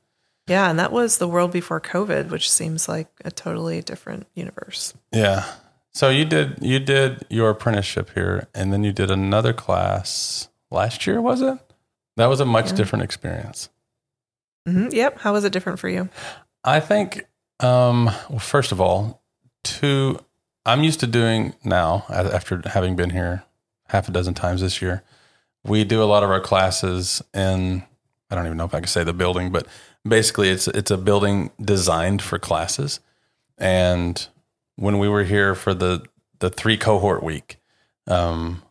Yeah, 0.48 0.68
and 0.70 0.78
that 0.78 0.92
was 0.92 1.18
the 1.18 1.28
world 1.28 1.50
before 1.52 1.80
COVID, 1.80 2.30
which 2.30 2.50
seems 2.50 2.88
like 2.88 3.08
a 3.24 3.30
totally 3.30 3.82
different 3.82 4.26
universe. 4.34 4.94
Yeah. 5.12 5.44
So 5.96 6.10
you 6.10 6.26
did 6.26 6.58
you 6.60 6.78
did 6.78 7.24
your 7.30 7.48
apprenticeship 7.48 8.10
here, 8.12 8.48
and 8.54 8.70
then 8.70 8.84
you 8.84 8.92
did 8.92 9.10
another 9.10 9.54
class 9.54 10.50
last 10.70 11.06
year, 11.06 11.22
was 11.22 11.40
it? 11.40 11.58
That 12.18 12.26
was 12.26 12.38
a 12.38 12.44
much 12.44 12.72
different 12.72 13.02
experience. 13.02 13.70
hmm 14.66 14.88
Yep. 14.90 15.20
How 15.20 15.32
was 15.32 15.44
it 15.44 15.54
different 15.54 15.78
for 15.78 15.88
you? 15.88 16.10
I 16.62 16.80
think, 16.80 17.24
um, 17.60 18.10
well, 18.28 18.38
first 18.38 18.72
of 18.72 18.80
all, 18.80 19.22
two, 19.64 20.18
I'm 20.66 20.84
used 20.84 21.00
to 21.00 21.06
doing 21.06 21.54
now 21.64 22.04
after 22.10 22.60
having 22.66 22.94
been 22.94 23.08
here 23.08 23.44
half 23.88 24.06
a 24.06 24.12
dozen 24.12 24.34
times 24.34 24.60
this 24.60 24.82
year. 24.82 25.02
We 25.64 25.82
do 25.84 26.02
a 26.02 26.04
lot 26.04 26.22
of 26.22 26.28
our 26.28 26.42
classes 26.42 27.22
in, 27.32 27.84
I 28.28 28.34
don't 28.34 28.44
even 28.44 28.58
know 28.58 28.66
if 28.66 28.74
I 28.74 28.80
can 28.80 28.88
say 28.88 29.02
the 29.02 29.14
building, 29.14 29.50
but 29.50 29.66
basically 30.06 30.50
it's 30.50 30.68
it's 30.68 30.90
a 30.90 30.98
building 30.98 31.52
designed 31.58 32.20
for 32.20 32.38
classes. 32.38 33.00
And 33.56 34.28
when 34.76 34.98
we 34.98 35.08
were 35.08 35.24
here 35.24 35.54
for 35.54 35.74
the 35.74 36.04
the 36.38 36.50
three 36.50 36.76
cohort 36.76 37.22
week, 37.22 37.56
um, 38.06 38.62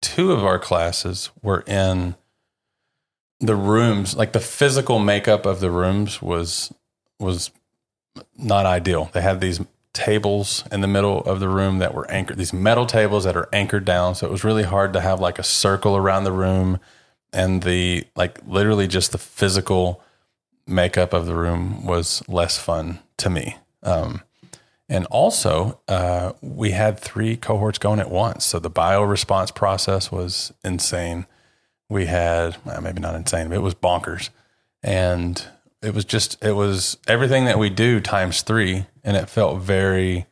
two 0.00 0.32
of 0.32 0.44
our 0.44 0.58
classes 0.58 1.30
were 1.42 1.62
in 1.66 2.16
the 3.40 3.56
rooms, 3.56 4.16
like 4.16 4.32
the 4.32 4.40
physical 4.40 4.98
makeup 4.98 5.46
of 5.46 5.60
the 5.60 5.70
rooms 5.70 6.22
was 6.22 6.72
was 7.18 7.50
not 8.36 8.66
ideal. 8.66 9.10
They 9.12 9.22
had 9.22 9.40
these 9.40 9.60
tables 9.92 10.64
in 10.72 10.80
the 10.80 10.86
middle 10.86 11.20
of 11.20 11.40
the 11.40 11.48
room 11.48 11.78
that 11.78 11.94
were 11.94 12.10
anchored, 12.10 12.38
these 12.38 12.52
metal 12.52 12.86
tables 12.86 13.24
that 13.24 13.36
are 13.36 13.48
anchored 13.52 13.84
down. 13.84 14.14
So 14.14 14.26
it 14.26 14.30
was 14.30 14.44
really 14.44 14.62
hard 14.62 14.92
to 14.94 15.00
have 15.00 15.20
like 15.20 15.38
a 15.38 15.42
circle 15.42 15.96
around 15.96 16.24
the 16.24 16.32
room 16.32 16.80
and 17.32 17.62
the 17.62 18.04
like 18.16 18.38
literally 18.46 18.86
just 18.86 19.12
the 19.12 19.18
physical 19.18 20.02
makeup 20.66 21.12
of 21.12 21.26
the 21.26 21.34
room 21.34 21.84
was 21.84 22.22
less 22.28 22.58
fun 22.58 23.00
to 23.18 23.28
me. 23.30 23.56
Um, 23.82 24.22
and 24.88 25.06
also, 25.06 25.80
uh, 25.88 26.32
we 26.40 26.72
had 26.72 26.98
three 26.98 27.36
cohorts 27.36 27.78
going 27.78 28.00
at 28.00 28.10
once. 28.10 28.44
So 28.44 28.58
the 28.58 28.68
bio 28.70 29.02
response 29.02 29.50
process 29.50 30.12
was 30.12 30.52
insane. 30.64 31.26
We 31.88 32.06
had, 32.06 32.56
well, 32.64 32.80
maybe 32.80 33.00
not 33.00 33.14
insane, 33.14 33.48
but 33.48 33.56
it 33.56 33.62
was 33.62 33.74
bonkers. 33.74 34.30
And 34.82 35.42
it 35.82 35.94
was 35.94 36.04
just, 36.04 36.42
it 36.44 36.52
was 36.52 36.98
everything 37.06 37.44
that 37.46 37.58
we 37.58 37.70
do 37.70 38.00
times 38.00 38.42
three. 38.42 38.86
And 39.04 39.16
it 39.16 39.28
felt 39.28 39.62
very, 39.62 40.26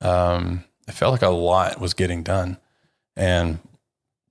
um, 0.00 0.64
it 0.86 0.92
felt 0.92 1.12
like 1.12 1.22
a 1.22 1.28
lot 1.28 1.80
was 1.80 1.94
getting 1.94 2.22
done. 2.22 2.58
And 3.16 3.58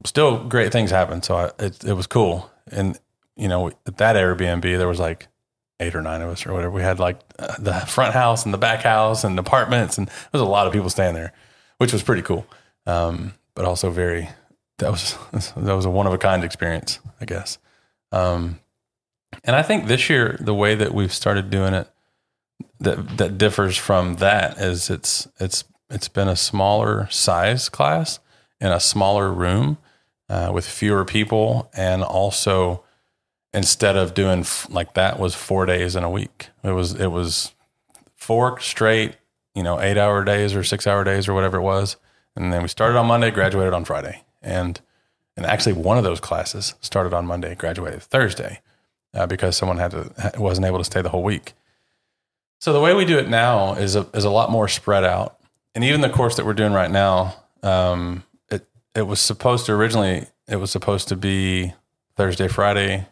still 0.06 0.48
great 0.48 0.72
things 0.72 0.92
happened. 0.92 1.26
So 1.26 1.36
I, 1.36 1.46
it, 1.60 1.84
it 1.84 1.94
was 1.94 2.08
cool. 2.08 2.50
And, 2.72 3.00
you 3.36 3.48
know, 3.48 3.70
at 3.86 3.98
that 3.98 4.16
Airbnb, 4.16 4.62
there 4.62 4.88
was 4.88 5.00
like 5.00 5.28
eight 5.80 5.96
or 5.96 6.02
nine 6.02 6.22
of 6.22 6.30
us 6.30 6.46
or 6.46 6.54
whatever. 6.54 6.72
We 6.72 6.82
had 6.82 7.00
like 7.00 7.20
uh, 7.38 7.56
the 7.60 7.74
front 7.82 8.14
house 8.14 8.46
and 8.46 8.54
the 8.54 8.58
back 8.58 8.82
house 8.82 9.24
and 9.24 9.38
apartments, 9.38 9.98
and 9.98 10.08
there 10.08 10.30
was 10.34 10.42
a 10.42 10.46
lot 10.46 10.68
of 10.68 10.74
people 10.74 10.90
staying 10.90 11.16
there, 11.16 11.34
which 11.78 11.94
was 11.94 12.04
pretty 12.04 12.22
cool. 12.22 12.46
Um, 12.86 13.34
but 13.56 13.66
also 13.66 13.90
very 13.90 14.30
that 14.78 14.92
was 14.92 15.18
that 15.56 15.76
was 15.76 15.86
a 15.86 15.90
one 15.90 16.08
of 16.08 16.14
a 16.14 16.18
kind 16.18 16.44
experience, 16.44 17.00
I 17.20 17.26
guess. 17.26 17.58
Um, 18.12 18.60
and 19.44 19.56
I 19.56 19.62
think 19.62 19.88
this 19.88 20.10
year 20.10 20.38
the 20.40 20.54
way 20.54 20.76
that 20.76 20.94
we've 20.94 21.14
started 21.14 21.50
doing 21.50 21.74
it 21.74 21.90
that 22.80 23.18
that 23.18 23.38
differs 23.38 23.78
from 23.78 24.16
that 24.16 24.58
is 24.58 24.90
it's 24.90 25.28
it's 25.40 25.64
it's 25.90 26.08
been 26.08 26.28
a 26.28 26.36
smaller 26.36 27.08
size 27.12 27.70
class 27.70 28.20
in 28.60 28.72
a 28.72 28.80
smaller 28.80 29.32
room 29.32 29.78
uh, 30.30 30.52
with 30.54 30.68
fewer 30.68 31.06
people 31.06 31.70
and 31.76 32.04
also 32.04 32.84
instead 33.56 33.96
of 33.96 34.14
doing 34.14 34.46
like 34.70 34.94
that 34.94 35.18
was 35.18 35.34
four 35.34 35.66
days 35.66 35.96
in 35.96 36.04
a 36.04 36.10
week. 36.10 36.50
It 36.64 36.72
was 36.72 36.94
it 36.94 37.08
was 37.08 37.56
four 38.16 38.60
straight, 38.60 39.16
you 39.56 39.64
know, 39.64 39.80
eight 39.80 39.98
hour 39.98 40.24
days 40.24 40.54
or 40.54 40.64
six 40.64 40.86
hour 40.86 41.04
days 41.04 41.28
or 41.28 41.34
whatever 41.34 41.58
it 41.58 41.62
was. 41.62 41.96
And 42.36 42.52
then 42.52 42.62
we 42.62 42.68
started 42.68 42.98
on 42.98 43.08
Monday, 43.08 43.32
graduated 43.32 43.74
on 43.74 43.86
Friday, 43.86 44.24
and 44.44 44.80
and 45.38 45.46
actually 45.46 45.74
one 45.74 45.98
of 45.98 46.04
those 46.04 46.20
classes 46.20 46.76
started 46.82 47.14
on 47.14 47.26
Monday, 47.26 47.56
graduated 47.56 48.04
Thursday, 48.04 48.62
uh, 49.14 49.26
because 49.26 49.56
someone 49.56 49.78
had 49.78 49.92
to 49.92 50.34
wasn't 50.38 50.68
able 50.68 50.80
to 50.80 50.84
stay 50.84 51.02
the 51.02 51.10
whole 51.10 51.24
week. 51.24 51.54
So 52.60 52.74
the 52.74 52.82
way 52.82 52.94
we 52.94 53.06
do 53.06 53.18
it 53.18 53.30
now 53.30 53.74
is 53.76 53.96
a, 53.96 54.08
is 54.14 54.26
a 54.26 54.30
lot 54.30 54.52
more 54.52 54.68
spread 54.68 55.06
out, 55.06 55.40
and 55.74 55.84
even 55.84 56.02
the 56.02 56.10
course 56.10 56.36
that 56.36 56.46
we're 56.46 56.54
doing 56.54 56.74
right 56.74 56.92
now, 56.92 57.36
um, 57.64 58.24
it 58.52 58.68
it 58.94 59.04
was 59.04 59.22
supposed 59.22 59.66
to 59.68 59.72
originally 59.72 60.28
it 60.46 60.58
was 60.58 60.72
supposed 60.72 61.08
to 61.08 61.16
be 61.16 61.74
Thursday, 62.18 62.48
Friday, 62.48 63.08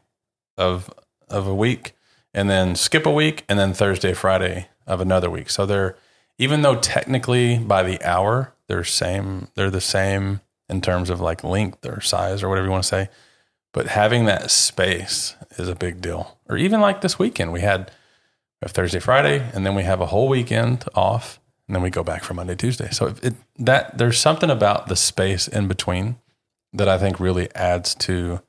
of 0.58 0.94
of 1.30 1.48
a 1.48 1.56
week 1.56 1.94
and 2.34 2.50
then 2.50 2.76
skip 2.76 3.06
a 3.06 3.12
week 3.12 3.44
and 3.48 3.58
then 3.60 3.74
Thursday, 3.74 4.14
Friday 4.14 4.68
of 4.86 5.02
another 5.02 5.30
week. 5.30 5.50
So 5.50 5.66
they're 5.66 5.96
even 6.38 6.62
though 6.62 6.76
technically 6.76 7.58
by 7.60 7.84
the 7.84 8.04
hour 8.04 8.54
they're 8.68 8.84
same 8.84 9.48
they're 9.56 9.70
the 9.70 9.82
same 9.82 10.42
in 10.70 10.82
terms 10.82 11.10
of 11.10 11.22
like 11.22 11.44
length 11.44 11.86
or 11.86 12.02
size 12.02 12.42
or 12.44 12.50
whatever 12.50 12.68
you 12.68 12.72
want 12.72 12.84
to 12.84 12.90
say. 12.90 13.10
But 13.74 13.88
having 13.88 14.26
that 14.26 14.52
space 14.52 15.36
is 15.58 15.68
a 15.68 15.76
big 15.76 16.00
deal. 16.00 16.38
Or 16.48 16.58
even 16.58 16.80
like 16.80 17.02
this 17.02 17.18
weekend, 17.18 17.52
we 17.52 17.62
had 17.62 17.92
have 18.62 18.72
Thursday, 18.72 19.00
Friday, 19.00 19.50
and 19.54 19.66
then 19.66 19.76
we 19.76 19.84
have 19.84 20.00
a 20.00 20.06
whole 20.06 20.30
weekend 20.30 20.86
off, 20.96 21.40
and 21.68 21.76
then 21.76 21.84
we 21.84 21.90
go 21.90 22.04
back 22.04 22.24
for 22.24 22.34
Monday, 22.34 22.56
Tuesday. 22.56 22.90
So 22.92 23.08
it, 23.08 23.24
it 23.24 23.34
that 23.60 23.98
there's 23.98 24.20
something 24.20 24.50
about 24.50 24.88
the 24.88 24.96
space 24.96 25.48
in 25.48 25.68
between 25.68 26.18
that 26.72 26.88
I 26.88 26.98
think 26.98 27.20
really 27.20 27.54
adds 27.56 27.94
to 27.96 28.42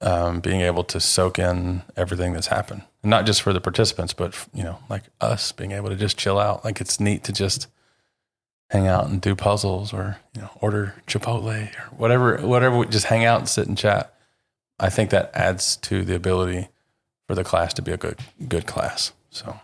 um, 0.00 0.40
being 0.40 0.60
able 0.60 0.84
to 0.84 1.00
soak 1.00 1.38
in 1.38 1.82
everything 1.96 2.32
that's 2.32 2.46
happened, 2.48 2.82
and 3.02 3.10
not 3.10 3.26
just 3.26 3.42
for 3.42 3.52
the 3.52 3.60
participants, 3.60 4.12
but 4.12 4.46
you 4.54 4.62
know, 4.62 4.78
like 4.88 5.04
us 5.20 5.52
being 5.52 5.72
able 5.72 5.88
to 5.88 5.96
just 5.96 6.16
chill 6.16 6.38
out. 6.38 6.64
Like 6.64 6.80
it's 6.80 7.00
neat 7.00 7.24
to 7.24 7.32
just 7.32 7.66
hang 8.70 8.86
out 8.86 9.08
and 9.08 9.20
do 9.20 9.34
puzzles, 9.34 9.92
or 9.92 10.18
you 10.34 10.42
know, 10.42 10.50
order 10.60 10.94
Chipotle 11.06 11.74
or 11.74 11.96
whatever, 11.96 12.38
whatever. 12.38 12.84
Just 12.84 13.06
hang 13.06 13.24
out 13.24 13.40
and 13.40 13.48
sit 13.48 13.66
and 13.66 13.76
chat. 13.76 14.14
I 14.78 14.90
think 14.90 15.10
that 15.10 15.30
adds 15.34 15.76
to 15.78 16.04
the 16.04 16.14
ability 16.14 16.68
for 17.26 17.34
the 17.34 17.44
class 17.44 17.74
to 17.74 17.82
be 17.82 17.92
a 17.92 17.96
good 17.96 18.18
good 18.46 18.66
class. 18.66 19.12
So 19.30 19.58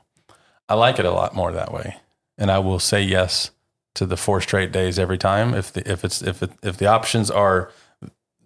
I 0.68 0.74
like 0.74 0.98
it 0.98 1.04
a 1.04 1.12
lot 1.12 1.34
more 1.34 1.52
that 1.52 1.72
way, 1.72 1.96
and 2.36 2.50
I 2.50 2.58
will 2.58 2.80
say 2.80 3.02
yes 3.02 3.52
to 3.94 4.06
the 4.06 4.16
four 4.16 4.40
straight 4.40 4.72
days 4.72 4.98
every 4.98 5.18
time. 5.18 5.54
If 5.54 5.72
the 5.72 5.88
if 5.90 6.04
it's 6.04 6.22
if 6.22 6.42
it, 6.42 6.50
if 6.62 6.76
the 6.76 6.86
options 6.86 7.30
are 7.30 7.70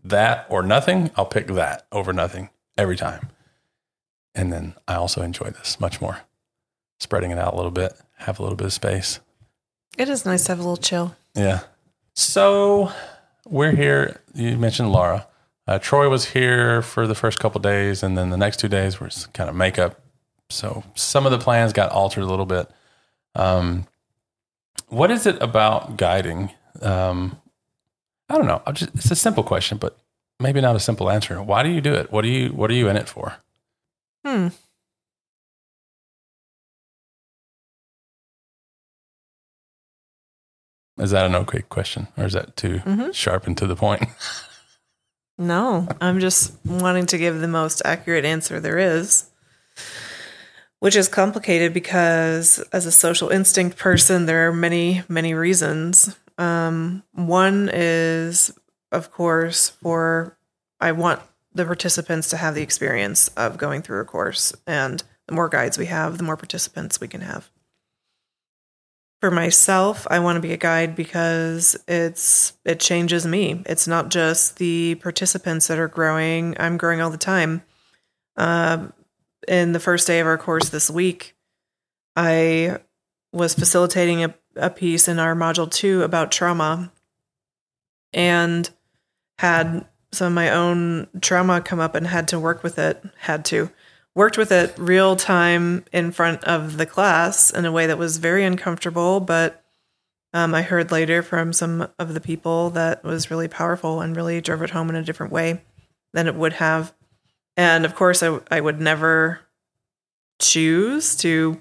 that 0.04 0.46
or 0.48 0.62
nothing, 0.62 1.10
I'll 1.16 1.26
pick 1.26 1.46
that 1.48 1.86
over 1.92 2.12
nothing 2.12 2.50
every 2.76 2.96
time. 2.96 3.28
And 4.34 4.52
then 4.52 4.74
I 4.86 4.94
also 4.94 5.22
enjoy 5.22 5.50
this 5.50 5.80
much 5.80 6.00
more, 6.00 6.20
spreading 7.00 7.30
it 7.30 7.38
out 7.38 7.54
a 7.54 7.56
little 7.56 7.70
bit, 7.70 7.92
have 8.18 8.38
a 8.38 8.42
little 8.42 8.56
bit 8.56 8.66
of 8.66 8.72
space. 8.72 9.20
It 9.96 10.08
is 10.08 10.24
nice 10.24 10.44
to 10.44 10.52
have 10.52 10.58
a 10.58 10.62
little 10.62 10.76
chill. 10.76 11.16
Yeah. 11.34 11.60
So 12.14 12.92
we're 13.46 13.74
here. 13.74 14.20
You 14.34 14.56
mentioned 14.56 14.92
Laura. 14.92 15.26
Uh, 15.66 15.78
Troy 15.78 16.08
was 16.08 16.26
here 16.26 16.82
for 16.82 17.06
the 17.06 17.14
first 17.14 17.38
couple 17.38 17.60
days, 17.60 18.02
and 18.02 18.16
then 18.16 18.30
the 18.30 18.36
next 18.36 18.58
two 18.58 18.68
days 18.68 19.00
were 19.00 19.10
kind 19.34 19.50
of 19.50 19.56
makeup. 19.56 20.00
So 20.50 20.82
some 20.94 21.26
of 21.26 21.32
the 21.32 21.38
plans 21.38 21.72
got 21.72 21.92
altered 21.92 22.22
a 22.22 22.26
little 22.26 22.46
bit. 22.46 22.70
Um, 23.34 23.86
what 24.88 25.10
is 25.10 25.26
it 25.26 25.40
about 25.42 25.96
guiding? 25.96 26.50
Um, 26.80 27.38
I 28.28 28.36
don't 28.36 28.46
know. 28.46 28.62
Just, 28.72 28.94
it's 28.94 29.10
a 29.10 29.16
simple 29.16 29.42
question, 29.42 29.78
but 29.78 29.96
maybe 30.40 30.60
not 30.60 30.76
a 30.76 30.80
simple 30.80 31.10
answer. 31.10 31.42
Why 31.42 31.62
do 31.62 31.70
you 31.70 31.80
do 31.80 31.94
it? 31.94 32.12
What 32.12 32.22
do 32.22 32.28
you 32.28 32.50
What 32.50 32.70
are 32.70 32.74
you 32.74 32.88
in 32.88 32.96
it 32.96 33.08
for? 33.08 33.36
Hmm. 34.24 34.48
Is 40.98 41.12
that 41.12 41.26
an 41.26 41.34
okay 41.36 41.62
question, 41.62 42.08
or 42.16 42.24
is 42.26 42.32
that 42.32 42.56
too 42.56 42.80
Mhm. 42.84 43.14
sharp 43.14 43.46
and 43.46 43.56
to 43.58 43.66
the 43.66 43.76
point? 43.76 44.02
No, 45.40 45.86
I'm 46.00 46.18
just 46.18 46.52
wanting 46.66 47.06
to 47.06 47.16
give 47.16 47.38
the 47.38 47.46
most 47.46 47.80
accurate 47.84 48.24
answer 48.24 48.58
there 48.58 48.76
is, 48.76 49.26
which 50.80 50.96
is 50.96 51.06
complicated 51.06 51.72
because 51.72 52.58
as 52.72 52.86
a 52.86 52.90
social 52.90 53.28
instinct 53.28 53.78
person, 53.78 54.26
there 54.26 54.48
are 54.48 54.52
many, 54.52 55.04
many 55.08 55.34
reasons. 55.34 56.16
Um, 56.38 57.02
one 57.12 57.68
is, 57.72 58.56
of 58.92 59.10
course, 59.10 59.68
for 59.68 60.38
I 60.80 60.92
want 60.92 61.20
the 61.52 61.64
participants 61.64 62.30
to 62.30 62.36
have 62.36 62.54
the 62.54 62.62
experience 62.62 63.28
of 63.28 63.58
going 63.58 63.82
through 63.82 64.00
a 64.00 64.04
course, 64.04 64.54
and 64.66 65.02
the 65.26 65.34
more 65.34 65.48
guides 65.48 65.76
we 65.76 65.86
have, 65.86 66.16
the 66.16 66.24
more 66.24 66.36
participants 66.36 67.00
we 67.00 67.08
can 67.08 67.20
have. 67.20 67.50
For 69.20 69.32
myself, 69.32 70.06
I 70.08 70.20
want 70.20 70.36
to 70.36 70.40
be 70.40 70.52
a 70.52 70.56
guide 70.56 70.94
because 70.94 71.76
it's 71.88 72.52
it 72.64 72.78
changes 72.78 73.26
me. 73.26 73.64
It's 73.66 73.88
not 73.88 74.10
just 74.10 74.58
the 74.58 74.94
participants 74.96 75.66
that 75.66 75.78
are 75.78 75.88
growing. 75.88 76.54
I'm 76.60 76.76
growing 76.76 77.00
all 77.00 77.10
the 77.10 77.18
time. 77.18 77.62
Um, 78.36 78.92
in 79.48 79.72
the 79.72 79.80
first 79.80 80.06
day 80.06 80.20
of 80.20 80.28
our 80.28 80.38
course 80.38 80.68
this 80.68 80.88
week, 80.88 81.34
I 82.14 82.78
was 83.32 83.54
facilitating 83.54 84.22
a, 84.22 84.34
a 84.58 84.70
piece 84.70 85.08
in 85.08 85.18
our 85.18 85.34
module 85.34 85.70
two 85.70 86.02
about 86.02 86.32
trauma, 86.32 86.92
and 88.12 88.68
had 89.38 89.86
some 90.12 90.28
of 90.28 90.32
my 90.32 90.50
own 90.50 91.06
trauma 91.20 91.60
come 91.60 91.80
up 91.80 91.94
and 91.94 92.06
had 92.06 92.28
to 92.28 92.38
work 92.38 92.62
with 92.62 92.78
it. 92.78 93.02
Had 93.18 93.44
to 93.46 93.70
worked 94.14 94.36
with 94.36 94.50
it 94.50 94.74
real 94.78 95.14
time 95.14 95.84
in 95.92 96.10
front 96.10 96.42
of 96.42 96.76
the 96.76 96.86
class 96.86 97.50
in 97.50 97.64
a 97.64 97.70
way 97.70 97.86
that 97.86 97.98
was 97.98 98.16
very 98.16 98.44
uncomfortable, 98.44 99.20
but 99.20 99.64
um, 100.34 100.56
I 100.56 100.62
heard 100.62 100.90
later 100.90 101.22
from 101.22 101.52
some 101.52 101.88
of 102.00 102.14
the 102.14 102.20
people 102.20 102.70
that 102.70 103.04
was 103.04 103.30
really 103.30 103.46
powerful 103.46 104.00
and 104.00 104.16
really 104.16 104.40
drove 104.40 104.62
it 104.62 104.70
home 104.70 104.90
in 104.90 104.96
a 104.96 105.04
different 105.04 105.32
way 105.32 105.62
than 106.12 106.26
it 106.26 106.34
would 106.34 106.54
have. 106.54 106.92
And 107.56 107.84
of 107.84 107.94
course, 107.94 108.22
I, 108.22 108.40
I 108.50 108.60
would 108.60 108.80
never 108.80 109.40
choose 110.40 111.14
to, 111.16 111.60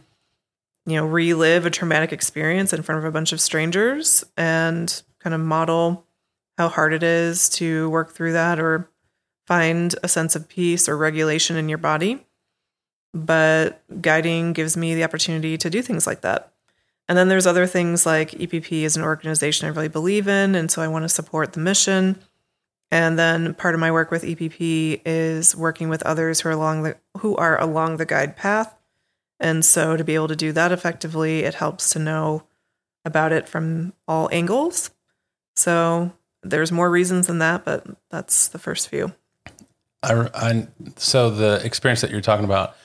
you 0.87 0.95
know, 0.95 1.05
relive 1.05 1.67
a 1.67 1.69
traumatic 1.69 2.11
experience 2.11 2.73
in 2.73 2.81
front 2.81 2.97
of 2.97 3.05
a 3.05 3.11
bunch 3.11 3.31
of 3.31 3.39
strangers 3.39 4.23
and 4.35 5.03
kind 5.19 5.35
of 5.35 5.41
model 5.41 6.05
how 6.57 6.69
hard 6.69 6.93
it 6.93 7.03
is 7.03 7.49
to 7.49 7.87
work 7.91 8.13
through 8.13 8.33
that 8.33 8.59
or 8.59 8.89
find 9.45 9.95
a 10.01 10.07
sense 10.07 10.35
of 10.35 10.49
peace 10.49 10.89
or 10.89 10.97
regulation 10.97 11.55
in 11.55 11.69
your 11.69 11.77
body 11.77 12.25
but 13.13 13.83
guiding 14.01 14.53
gives 14.53 14.77
me 14.77 14.95
the 14.95 15.03
opportunity 15.03 15.57
to 15.57 15.69
do 15.69 15.81
things 15.81 16.07
like 16.07 16.21
that. 16.21 16.53
And 17.07 17.17
then 17.17 17.29
there's 17.29 17.47
other 17.47 17.65
things 17.65 18.05
like 18.05 18.31
EPP 18.31 18.83
is 18.83 18.97
an 18.97 19.03
organization 19.03 19.65
I 19.65 19.71
really 19.71 19.87
believe 19.87 20.27
in, 20.27 20.55
and 20.55 20.69
so 20.69 20.81
I 20.81 20.87
want 20.87 21.03
to 21.03 21.09
support 21.09 21.53
the 21.53 21.59
mission. 21.59 22.21
And 22.91 23.17
then 23.17 23.53
part 23.53 23.73
of 23.73 23.81
my 23.81 23.91
work 23.91 24.11
with 24.11 24.23
EPP 24.23 25.01
is 25.05 25.55
working 25.55 25.89
with 25.89 26.03
others 26.03 26.41
who 26.41 26.49
are 26.49 26.53
along 26.53 26.83
the 26.83 26.97
who 27.19 27.35
are 27.35 27.59
along 27.59 27.97
the 27.97 28.05
guide 28.05 28.35
path. 28.35 28.76
And 29.39 29.63
so 29.63 29.95
to 29.95 30.03
be 30.03 30.15
able 30.15 30.27
to 30.29 30.35
do 30.35 30.51
that 30.51 30.71
effectively, 30.71 31.39
it 31.39 31.55
helps 31.55 31.91
to 31.91 31.99
know 31.99 32.43
about 33.05 33.31
it 33.31 33.47
from 33.47 33.93
all 34.07 34.29
angles. 34.31 34.91
So 35.55 36.11
there's 36.43 36.71
more 36.71 36.89
reasons 36.89 37.27
than 37.27 37.39
that, 37.39 37.65
but 37.65 37.85
that's 38.09 38.47
the 38.47 38.59
first 38.59 38.89
few. 38.89 39.13
I, 40.03 40.29
I 40.33 40.67
so 40.95 41.29
the 41.29 41.61
experience 41.65 42.01
that 42.01 42.11
you're 42.11 42.21
talking 42.21 42.45
about 42.45 42.75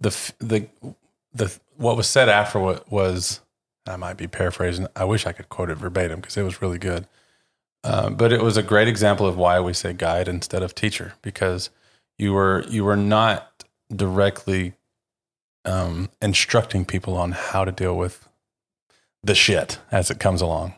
the 0.00 0.32
the 0.38 0.68
the 1.34 1.58
what 1.76 1.96
was 1.96 2.08
said 2.08 2.28
after 2.28 2.58
what 2.58 2.90
was 2.90 3.40
I 3.86 3.96
might 3.96 4.16
be 4.16 4.26
paraphrasing. 4.26 4.86
I 4.96 5.04
wish 5.04 5.26
I 5.26 5.32
could 5.32 5.48
quote 5.48 5.70
it 5.70 5.76
verbatim 5.76 6.20
because 6.20 6.36
it 6.36 6.42
was 6.42 6.62
really 6.62 6.78
good. 6.78 7.06
Uh, 7.84 8.10
but 8.10 8.32
it 8.32 8.42
was 8.42 8.56
a 8.56 8.62
great 8.62 8.88
example 8.88 9.26
of 9.26 9.36
why 9.36 9.60
we 9.60 9.72
say 9.72 9.92
guide 9.92 10.28
instead 10.28 10.62
of 10.62 10.74
teacher 10.74 11.14
because 11.22 11.70
you 12.18 12.32
were 12.32 12.64
you 12.68 12.84
were 12.84 12.96
not 12.96 13.64
directly 13.94 14.74
um, 15.68 16.10
instructing 16.22 16.84
people 16.84 17.16
on 17.16 17.32
how 17.32 17.64
to 17.64 17.72
deal 17.72 17.96
with 17.96 18.28
the 19.22 19.34
shit 19.34 19.78
as 19.90 20.10
it 20.10 20.18
comes 20.18 20.40
along, 20.40 20.74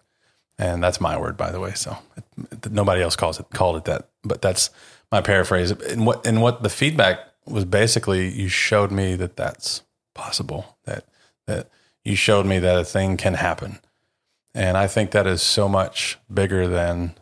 and 0.59 0.83
that's 0.83 1.01
my 1.01 1.19
word 1.19 1.37
by 1.37 1.51
the 1.51 1.61
way. 1.61 1.73
So 1.75 1.97
it, 2.17 2.71
nobody 2.71 3.03
else 3.03 3.17
calls 3.17 3.39
it 3.39 3.47
called 3.53 3.77
it 3.77 3.85
that, 3.85 4.09
but 4.23 4.43
that's 4.43 4.71
my 5.11 5.21
paraphrase. 5.21 5.71
And 5.71 6.07
what 6.07 6.27
and 6.27 6.43
what 6.43 6.63
the 6.63 6.71
feedback 6.71 7.21
was 7.47 7.65
basically 7.65 8.29
you 8.29 8.49
showed 8.49 8.91
me 8.91 9.17
that 9.17 9.37
that's 9.37 9.83
possible 10.15 10.77
that 10.85 11.05
that 11.47 11.69
you 12.05 12.17
showed 12.17 12.47
me 12.47 12.59
that 12.59 12.79
a 12.79 12.85
thing 12.85 13.17
can 13.17 13.35
happen 13.35 13.79
and 14.55 14.77
i 14.77 14.87
think 14.87 15.11
that 15.11 15.27
is 15.27 15.43
so 15.43 15.69
much 15.69 16.19
bigger 16.33 16.67
than 16.69 17.15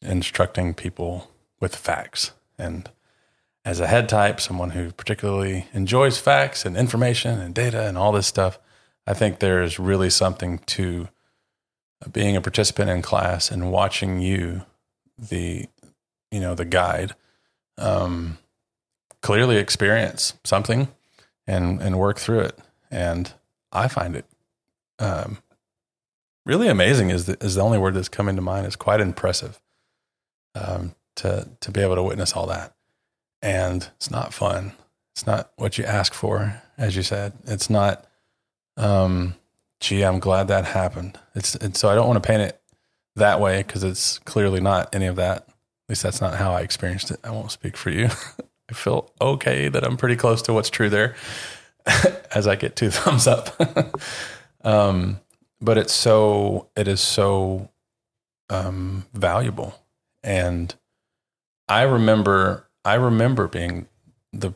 instructing 0.00 0.74
people 0.74 1.30
with 1.60 1.74
facts 1.74 2.32
and 2.58 2.90
as 3.64 3.80
a 3.80 3.86
head 3.86 4.08
type 4.08 4.40
someone 4.40 4.70
who 4.70 4.90
particularly 4.92 5.66
enjoys 5.72 6.18
facts 6.18 6.64
and 6.64 6.76
information 6.76 7.40
and 7.40 7.54
data 7.54 7.86
and 7.86 7.96
all 7.96 8.12
this 8.12 8.26
stuff 8.26 8.58
i 9.06 9.14
think 9.14 9.38
there 9.38 9.62
is 9.62 9.78
really 9.78 10.10
something 10.10 10.58
to 10.60 11.08
being 12.10 12.36
a 12.36 12.40
participant 12.40 12.90
in 12.90 13.02
class 13.02 13.50
and 13.50 13.70
watching 13.70 14.20
you 14.20 14.62
the 15.18 15.66
you 16.30 16.40
know 16.40 16.54
the 16.54 16.64
guide 16.64 17.14
um, 17.78 18.38
clearly 19.20 19.56
experience 19.56 20.34
something 20.44 20.88
and 21.46 21.80
and 21.80 21.98
work 21.98 22.18
through 22.18 22.40
it. 22.40 22.58
And 22.90 23.32
I 23.70 23.88
find 23.88 24.16
it 24.16 24.26
um, 24.98 25.38
really 26.44 26.68
amazing. 26.68 27.10
Is 27.10 27.26
the, 27.26 27.36
is 27.40 27.54
the 27.54 27.62
only 27.62 27.78
word 27.78 27.94
that's 27.94 28.08
coming 28.08 28.36
to 28.36 28.42
mind. 28.42 28.66
Is 28.66 28.76
quite 28.76 29.00
impressive 29.00 29.60
um, 30.54 30.94
to 31.16 31.48
to 31.60 31.70
be 31.70 31.80
able 31.80 31.96
to 31.96 32.02
witness 32.02 32.34
all 32.34 32.46
that. 32.48 32.74
And 33.42 33.88
it's 33.96 34.10
not 34.10 34.32
fun. 34.32 34.72
It's 35.14 35.26
not 35.26 35.50
what 35.56 35.76
you 35.76 35.84
ask 35.84 36.14
for, 36.14 36.62
as 36.78 36.96
you 36.96 37.02
said. 37.02 37.32
It's 37.44 37.68
not. 37.68 38.06
Um, 38.76 39.34
gee, 39.80 40.02
I'm 40.02 40.20
glad 40.20 40.48
that 40.48 40.64
happened. 40.64 41.18
It's 41.34 41.54
and 41.56 41.76
so 41.76 41.90
I 41.90 41.94
don't 41.94 42.06
want 42.06 42.22
to 42.22 42.26
paint 42.26 42.42
it 42.42 42.60
that 43.16 43.40
way 43.40 43.62
because 43.62 43.84
it's 43.84 44.18
clearly 44.20 44.60
not 44.60 44.94
any 44.94 45.06
of 45.06 45.16
that. 45.16 45.48
At 45.48 45.88
least 45.88 46.02
that's 46.02 46.20
not 46.20 46.36
how 46.36 46.52
I 46.52 46.60
experienced 46.60 47.10
it. 47.10 47.18
I 47.24 47.30
won't 47.30 47.50
speak 47.50 47.76
for 47.76 47.90
you. 47.90 48.08
I 48.70 48.74
feel 48.74 49.10
okay 49.20 49.68
that 49.68 49.84
I'm 49.84 49.96
pretty 49.96 50.16
close 50.16 50.40
to 50.42 50.52
what's 50.54 50.70
true 50.70 50.88
there 50.88 51.14
as 52.34 52.46
I 52.46 52.56
get 52.56 52.76
two 52.76 52.90
thumbs 52.92 53.26
up. 53.26 53.60
um, 54.64 55.20
but 55.60 55.76
it's 55.76 55.92
so, 55.92 56.68
it 56.76 56.88
is 56.88 57.00
so 57.00 57.70
um, 58.48 59.04
valuable. 59.12 59.74
And 60.22 60.74
I 61.68 61.82
remember, 61.82 62.66
I 62.84 62.94
remember 62.94 63.48
being 63.48 63.86
the 64.32 64.52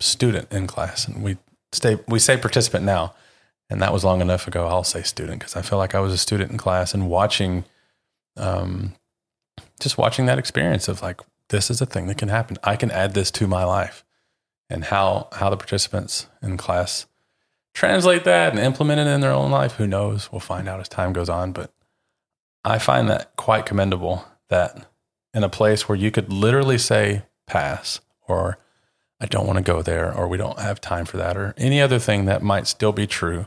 student 0.00 0.52
in 0.52 0.66
class 0.66 1.06
and 1.06 1.22
we 1.22 1.36
stay, 1.72 1.98
we 2.08 2.18
say 2.18 2.36
participant 2.36 2.84
now. 2.84 3.14
And 3.68 3.82
that 3.82 3.92
was 3.92 4.04
long 4.04 4.20
enough 4.20 4.46
ago. 4.46 4.66
I'll 4.66 4.84
say 4.84 5.02
student 5.02 5.40
because 5.40 5.56
I 5.56 5.62
feel 5.62 5.78
like 5.78 5.94
I 5.94 6.00
was 6.00 6.12
a 6.12 6.18
student 6.18 6.52
in 6.52 6.56
class 6.56 6.94
and 6.94 7.10
watching, 7.10 7.64
um, 8.36 8.94
just 9.80 9.98
watching 9.98 10.26
that 10.26 10.38
experience 10.38 10.86
of 10.86 11.02
like, 11.02 11.20
this 11.48 11.70
is 11.70 11.80
a 11.80 11.86
thing 11.86 12.06
that 12.06 12.18
can 12.18 12.28
happen. 12.28 12.58
I 12.62 12.76
can 12.76 12.90
add 12.90 13.14
this 13.14 13.30
to 13.32 13.46
my 13.46 13.64
life. 13.64 14.04
And 14.68 14.84
how 14.84 15.28
how 15.32 15.48
the 15.48 15.56
participants 15.56 16.26
in 16.42 16.56
class 16.56 17.06
translate 17.74 18.24
that 18.24 18.50
and 18.50 18.58
implement 18.58 19.00
it 19.00 19.06
in 19.06 19.20
their 19.20 19.32
own 19.32 19.50
life, 19.50 19.74
who 19.74 19.86
knows? 19.86 20.32
We'll 20.32 20.40
find 20.40 20.68
out 20.68 20.80
as 20.80 20.88
time 20.88 21.12
goes 21.12 21.28
on. 21.28 21.52
But 21.52 21.72
I 22.64 22.78
find 22.78 23.08
that 23.08 23.36
quite 23.36 23.64
commendable 23.64 24.24
that 24.48 24.88
in 25.32 25.44
a 25.44 25.48
place 25.48 25.88
where 25.88 25.96
you 25.96 26.10
could 26.10 26.32
literally 26.32 26.78
say 26.78 27.22
pass 27.46 28.00
or 28.28 28.58
I 29.20 29.26
don't 29.26 29.46
want 29.46 29.56
to 29.58 29.62
go 29.62 29.82
there 29.82 30.12
or 30.12 30.28
we 30.28 30.36
don't 30.36 30.58
have 30.58 30.80
time 30.80 31.04
for 31.04 31.16
that 31.16 31.36
or 31.36 31.54
any 31.56 31.80
other 31.80 31.98
thing 31.98 32.26
that 32.26 32.42
might 32.42 32.66
still 32.66 32.92
be 32.92 33.06
true, 33.06 33.46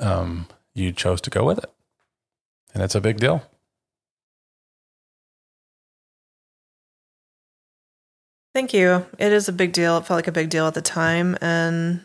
um, 0.00 0.46
you 0.74 0.92
chose 0.92 1.20
to 1.22 1.30
go 1.30 1.44
with 1.44 1.58
it. 1.58 1.70
And 2.74 2.82
it's 2.82 2.94
a 2.94 3.00
big 3.00 3.18
deal. 3.18 3.42
Thank 8.54 8.72
you. 8.72 9.06
It 9.18 9.32
is 9.32 9.48
a 9.48 9.52
big 9.52 9.72
deal. 9.72 9.98
It 9.98 10.06
felt 10.06 10.18
like 10.18 10.26
a 10.26 10.32
big 10.32 10.50
deal 10.50 10.66
at 10.66 10.74
the 10.74 10.82
time 10.82 11.36
and 11.40 12.04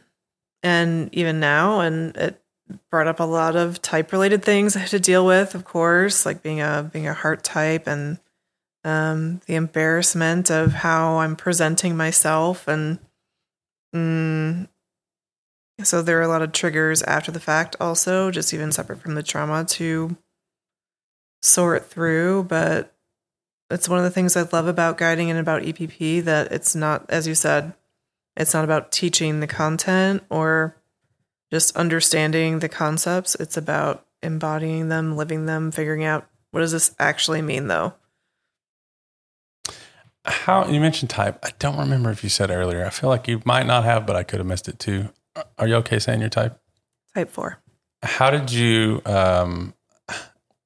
and 0.62 1.10
even 1.14 1.40
now 1.40 1.82
and 1.82 2.16
it 2.16 2.42
brought 2.90 3.08
up 3.08 3.20
a 3.20 3.24
lot 3.24 3.56
of 3.56 3.82
type 3.82 4.12
related 4.12 4.44
things 4.44 4.76
I 4.76 4.80
had 4.80 4.90
to 4.90 5.00
deal 5.00 5.26
with, 5.26 5.56
of 5.56 5.66
course, 5.66 6.26
like 6.26 6.42
being 6.42 6.62
a 6.62 6.90
being 6.92 7.08
a 7.08 7.14
heart 7.14 7.44
type 7.44 7.88
and 7.88 8.20
um, 8.84 9.42
the 9.46 9.56
embarrassment 9.56 10.50
of 10.50 10.74
how 10.74 11.18
I'm 11.18 11.36
presenting 11.36 11.96
myself, 11.96 12.68
and 12.68 13.00
mm, 13.96 14.68
so 15.82 16.02
there 16.02 16.20
are 16.20 16.24
a 16.24 16.28
lot 16.28 16.42
of 16.42 16.52
triggers 16.52 17.02
after 17.04 17.32
the 17.32 17.40
fact, 17.40 17.76
also, 17.80 18.30
just 18.30 18.54
even 18.54 18.72
separate 18.72 19.00
from 19.00 19.16
the 19.16 19.24
trauma 19.24 19.66
to 19.66 20.18
sort 21.42 21.86
through. 21.86 22.44
But 22.44 22.94
it's 23.70 23.90
one 23.90 24.00
of 24.00 24.04
the 24.04 24.12
things 24.12 24.36
I 24.36 24.48
love 24.52 24.68
about 24.68 24.98
guiding 24.98 25.30
and 25.30 25.40
about 25.40 25.64
EPP 25.64 26.24
that 26.26 26.52
it's 26.52 26.76
not, 26.76 27.06
as 27.10 27.28
you 27.28 27.36
said, 27.36 27.74
it's 28.36 28.54
not 28.54 28.64
about 28.64 28.92
teaching 28.92 29.40
the 29.40 29.48
content 29.48 30.24
or 30.30 30.76
just 31.52 31.76
understanding 31.78 32.60
the 32.60 32.70
concepts. 32.70 33.36
It's 33.36 33.58
about 33.58 34.06
embodying 34.22 34.90
them, 34.90 35.16
living 35.16 35.46
them, 35.46 35.72
figuring 35.72 36.04
out 36.04 36.28
what 36.52 36.60
does 36.60 36.72
this 36.72 36.96
actually 37.00 37.42
mean, 37.42 37.68
though 37.68 37.94
how 40.26 40.66
you 40.68 40.80
mentioned 40.80 41.10
type. 41.10 41.40
I 41.44 41.52
don't 41.60 41.78
remember 41.78 42.10
if 42.10 42.24
you 42.24 42.30
said 42.30 42.50
earlier. 42.50 42.86
I 42.86 42.90
feel 42.90 43.10
like 43.10 43.28
you 43.28 43.42
might 43.46 43.66
not 43.66 43.84
have, 43.84 44.06
but 44.06 44.16
I 44.16 44.24
could 44.24 44.40
have 44.40 44.48
missed 44.48 44.68
it 44.68 44.80
too. 44.80 45.10
Are 45.58 45.68
you 45.68 45.76
okay 45.76 46.00
saying 46.00 46.22
your 46.22 46.30
type? 46.30 46.60
Type 47.14 47.30
four. 47.30 47.60
How 48.02 48.30
did 48.30 48.52
you? 48.52 49.02
Um, 49.06 49.74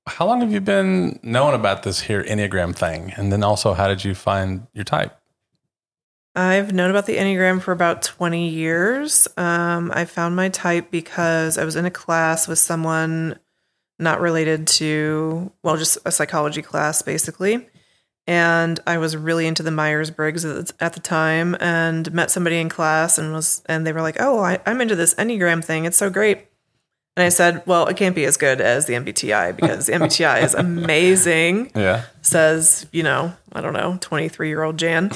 how 0.08 0.26
long 0.26 0.42
have 0.42 0.52
you 0.52 0.62
been 0.62 1.20
knowing 1.22 1.56
about 1.56 1.84
this 1.84 2.02
here 2.02 2.24
Enneagram 2.24 2.76
thing? 2.76 3.12
And 3.18 3.32
then 3.32 3.44
also, 3.44 3.74
how 3.74 3.88
did 3.88 4.04
you 4.04 4.16
find 4.16 4.68
your 4.74 4.86
type? 4.86 5.18
I've 6.36 6.72
known 6.72 6.92
about 6.92 7.08
the 7.08 7.18
Enneagram 7.18 7.62
for 7.62 7.72
about 7.72 8.04
20 8.04 8.48
years. 8.48 9.28
Um, 9.38 9.92
I 9.94 10.06
found 10.06 10.36
my 10.36 10.50
type 10.50 10.92
because 10.92 11.58
I 11.58 11.66
was 11.66 11.76
in 11.76 11.86
a 11.86 11.92
class 11.92 12.48
with 12.48 12.60
someone 12.60 13.40
not 13.98 14.22
related 14.22 14.68
to, 14.68 15.52
well, 15.64 15.78
just 15.78 15.98
a 16.06 16.12
psychology 16.12 16.62
class, 16.62 17.02
basically 17.02 17.68
and 18.28 18.80
I 18.86 18.98
was 18.98 19.16
really 19.16 19.48
into 19.48 19.64
the 19.64 19.72
Myers 19.72 20.12
Briggs 20.12 20.44
at 20.46 20.94
the 20.94 21.00
time, 21.00 21.56
and 21.60 22.12
met 22.14 22.30
somebody 22.30 22.60
in 22.60 22.68
class, 22.68 23.18
and 23.18 23.34
was 23.34 23.64
and 23.68 23.88
they 23.88 23.94
were 23.94 24.02
like, 24.02 24.18
"Oh, 24.20 24.40
I, 24.40 24.60
am 24.66 24.82
into 24.82 24.96
this 24.96 25.16
Enneagram 25.16 25.64
thing. 25.64 25.86
It's 25.86 25.98
so 25.98 26.10
great." 26.10 26.48
And 27.16 27.24
I 27.24 27.30
said, 27.30 27.64
"Well, 27.66 27.88
it 27.88 27.96
can't 27.96 28.16
be 28.16 28.26
as 28.26 28.36
good 28.36 28.60
as 28.60 28.86
the 28.86 28.94
MBTI 28.94 29.56
because 29.56 29.86
the 29.88 29.94
MBTI 29.94 30.44
is 30.44 30.54
amazing." 30.54 31.72
Yeah, 31.76 32.04
says 32.22 32.86
you 32.92 33.04
know, 33.04 33.34
I 33.54 33.62
don't 33.62 33.74
know, 33.74 33.98
23 34.02 34.50
year 34.50 34.64
old 34.64 34.78
Jan, 34.78 35.12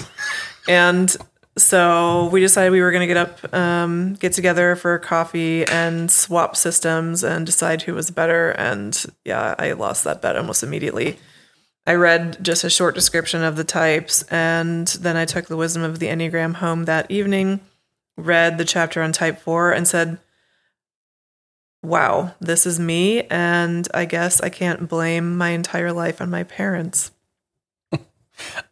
and 0.68 1.16
so 1.58 2.30
we 2.32 2.40
decided 2.40 2.72
we 2.72 2.82
were 2.82 2.92
going 2.92 3.08
to 3.08 3.14
get 3.14 3.18
up, 3.18 3.54
um, 3.54 4.14
get 4.16 4.32
together 4.32 4.76
for 4.78 4.98
coffee 5.00 5.66
and 5.66 6.10
swap 6.10 6.56
systems 6.56 7.24
and 7.24 7.46
decide 7.46 7.82
who 7.82 7.94
was 7.94 8.10
better. 8.10 8.52
And 8.52 9.06
yeah, 9.26 9.56
I 9.60 9.74
lost 9.74 10.06
that 10.06 10.22
bet 10.22 10.38
almost 10.38 10.64
immediately. 10.64 11.20
I 11.88 11.96
read 11.96 12.38
just 12.44 12.64
a 12.64 12.70
short 12.70 12.94
description 12.94 13.44
of 13.44 13.56
the 13.56 13.64
types, 13.64 14.24
and 14.24 14.88
then 14.88 15.18
I 15.18 15.26
took 15.26 15.48
the 15.48 15.58
wisdom 15.58 15.84
of 15.84 16.00
the 16.00 16.08
Enneagram 16.08 16.56
home 16.56 16.86
that 16.86 17.10
evening, 17.10 17.60
read 18.18 18.58
the 18.58 18.66
chapter 18.66 19.02
on 19.02 19.12
type 19.12 19.40
four, 19.40 19.72
and 19.72 19.88
said, 19.88 20.20
Wow, 21.84 22.36
this 22.40 22.68
is 22.68 22.80
me, 22.80 23.24
and 23.24 23.88
I 23.94 24.06
guess 24.06 24.40
I 24.42 24.50
can't 24.50 24.88
blame 24.88 25.36
my 25.36 25.50
entire 25.50 25.92
life 25.92 26.22
on 26.22 26.30
my 26.30 26.44
parents. 26.44 27.12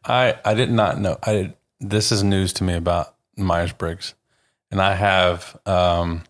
I 0.05 0.35
I 0.45 0.53
did 0.53 0.69
not 0.69 0.99
know. 0.99 1.17
I 1.23 1.55
this 1.79 2.11
is 2.11 2.23
news 2.23 2.53
to 2.53 2.63
me 2.63 2.75
about 2.75 3.15
Myers 3.35 3.73
Briggs, 3.73 4.13
and 4.69 4.79
I 4.79 4.93
have 4.93 5.59
um, 5.65 6.23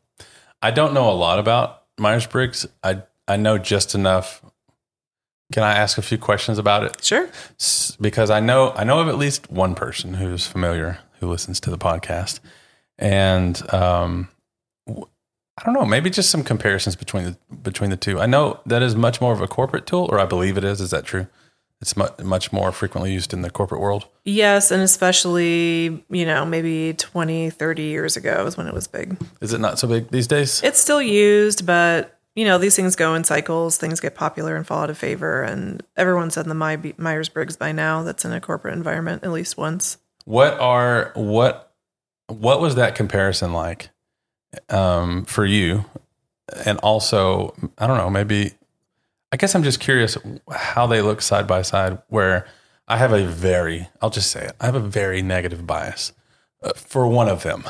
I 0.61 0.71
don't 0.71 0.93
know 0.93 1.09
a 1.09 1.11
lot 1.11 1.39
about 1.39 1.83
Myers 1.97 2.25
Briggs. 2.25 2.65
I 2.81 3.03
I 3.27 3.35
know 3.35 3.57
just 3.57 3.93
enough 3.93 4.41
can 5.51 5.63
I 5.63 5.73
ask 5.73 5.97
a 5.97 6.01
few 6.01 6.17
questions 6.17 6.57
about 6.57 6.83
it? 6.83 7.03
Sure. 7.03 7.29
Because 7.99 8.29
I 8.29 8.39
know 8.39 8.71
I 8.75 8.83
know 8.83 8.99
of 8.99 9.07
at 9.07 9.17
least 9.17 9.49
one 9.51 9.75
person 9.75 10.15
who's 10.15 10.45
familiar 10.45 10.99
who 11.19 11.29
listens 11.29 11.59
to 11.61 11.69
the 11.69 11.77
podcast, 11.77 12.39
and 12.97 13.61
um, 13.73 14.29
I 14.87 15.65
don't 15.65 15.73
know, 15.73 15.85
maybe 15.85 16.09
just 16.09 16.29
some 16.29 16.43
comparisons 16.43 16.95
between 16.95 17.25
the 17.25 17.37
between 17.55 17.89
the 17.89 17.97
two. 17.97 18.19
I 18.19 18.25
know 18.25 18.59
that 18.65 18.81
is 18.81 18.95
much 18.95 19.19
more 19.19 19.33
of 19.33 19.41
a 19.41 19.47
corporate 19.47 19.85
tool, 19.85 20.07
or 20.11 20.19
I 20.19 20.25
believe 20.25 20.57
it 20.57 20.63
is. 20.63 20.79
Is 20.79 20.91
that 20.91 21.05
true? 21.05 21.27
It's 21.81 21.97
much 21.97 22.19
much 22.19 22.51
more 22.51 22.71
frequently 22.71 23.11
used 23.11 23.33
in 23.33 23.41
the 23.41 23.49
corporate 23.49 23.81
world. 23.81 24.05
Yes, 24.25 24.69
and 24.69 24.81
especially, 24.81 26.03
you 26.09 26.25
know, 26.25 26.45
maybe 26.45 26.93
20, 26.93 27.49
30 27.49 27.81
years 27.81 28.17
ago 28.17 28.45
is 28.45 28.57
when 28.57 28.67
it 28.67 28.73
was 28.73 28.87
big. 28.87 29.17
Is 29.41 29.53
it 29.53 29.59
not 29.59 29.79
so 29.79 29.87
big 29.87 30.09
these 30.09 30.27
days? 30.27 30.61
It's 30.63 30.79
still 30.79 31.01
used, 31.01 31.65
but 31.65 32.18
you 32.35 32.45
know, 32.45 32.57
these 32.57 32.75
things 32.75 32.95
go 32.95 33.15
in 33.15 33.23
cycles. 33.23 33.77
Things 33.77 33.99
get 33.99 34.15
popular 34.15 34.55
and 34.55 34.65
fall 34.65 34.83
out 34.83 34.89
of 34.89 34.97
favor. 34.97 35.41
And 35.41 35.83
everyone's 35.97 36.35
said 36.35 36.45
the 36.45 36.53
My- 36.53 36.93
Myers 36.97 37.29
Briggs 37.29 37.57
by 37.57 37.71
now 37.71 38.03
that's 38.03 38.25
in 38.25 38.31
a 38.31 38.39
corporate 38.41 38.75
environment 38.75 39.23
at 39.23 39.31
least 39.31 39.57
once. 39.57 39.97
What 40.25 40.59
are 40.59 41.11
what 41.15 41.73
what 42.27 42.61
was 42.61 42.75
that 42.75 42.95
comparison 42.95 43.53
like 43.53 43.89
um, 44.69 45.25
for 45.25 45.45
you? 45.45 45.85
And 46.65 46.77
also, 46.79 47.53
I 47.77 47.87
don't 47.87 47.97
know, 47.97 48.09
maybe 48.09 48.53
I 49.31 49.37
guess 49.37 49.53
I'm 49.55 49.63
just 49.63 49.79
curious 49.79 50.17
how 50.51 50.87
they 50.87 51.01
look 51.01 51.21
side 51.21 51.47
by 51.47 51.61
side. 51.61 51.99
Where 52.09 52.47
I 52.87 52.97
have 52.97 53.13
a 53.13 53.25
very, 53.25 53.87
I'll 54.01 54.09
just 54.09 54.31
say 54.31 54.45
it, 54.45 54.53
I 54.59 54.65
have 54.65 54.75
a 54.75 54.79
very 54.79 55.21
negative 55.21 55.67
bias 55.67 56.13
uh, 56.63 56.73
for 56.75 57.07
one 57.07 57.27
of 57.29 57.43
them 57.43 57.63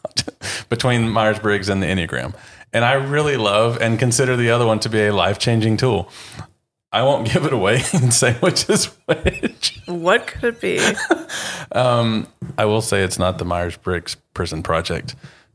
between 0.68 1.08
Myers 1.10 1.38
Briggs 1.38 1.68
and 1.68 1.82
the 1.82 1.86
Enneagram. 1.86 2.34
And 2.72 2.84
I 2.84 2.94
really 2.94 3.36
love 3.36 3.78
and 3.80 3.98
consider 3.98 4.36
the 4.36 4.50
other 4.50 4.66
one 4.66 4.80
to 4.80 4.88
be 4.88 5.06
a 5.06 5.14
life 5.14 5.38
changing 5.38 5.76
tool. 5.76 6.10
I 6.92 7.02
won't 7.02 7.28
give 7.32 7.44
it 7.44 7.52
away 7.52 7.82
and 7.92 8.12
say 8.12 8.34
which 8.34 8.68
is 8.70 8.86
which. 9.06 9.80
What 9.86 10.26
could 10.26 10.44
it 10.44 10.60
be? 10.60 10.80
um, 11.72 12.26
I 12.56 12.64
will 12.64 12.80
say 12.80 13.02
it's 13.02 13.18
not 13.18 13.38
the 13.38 13.44
Myers 13.44 13.76
Briggs 13.76 14.16
Prison 14.34 14.62
Project. 14.62 15.14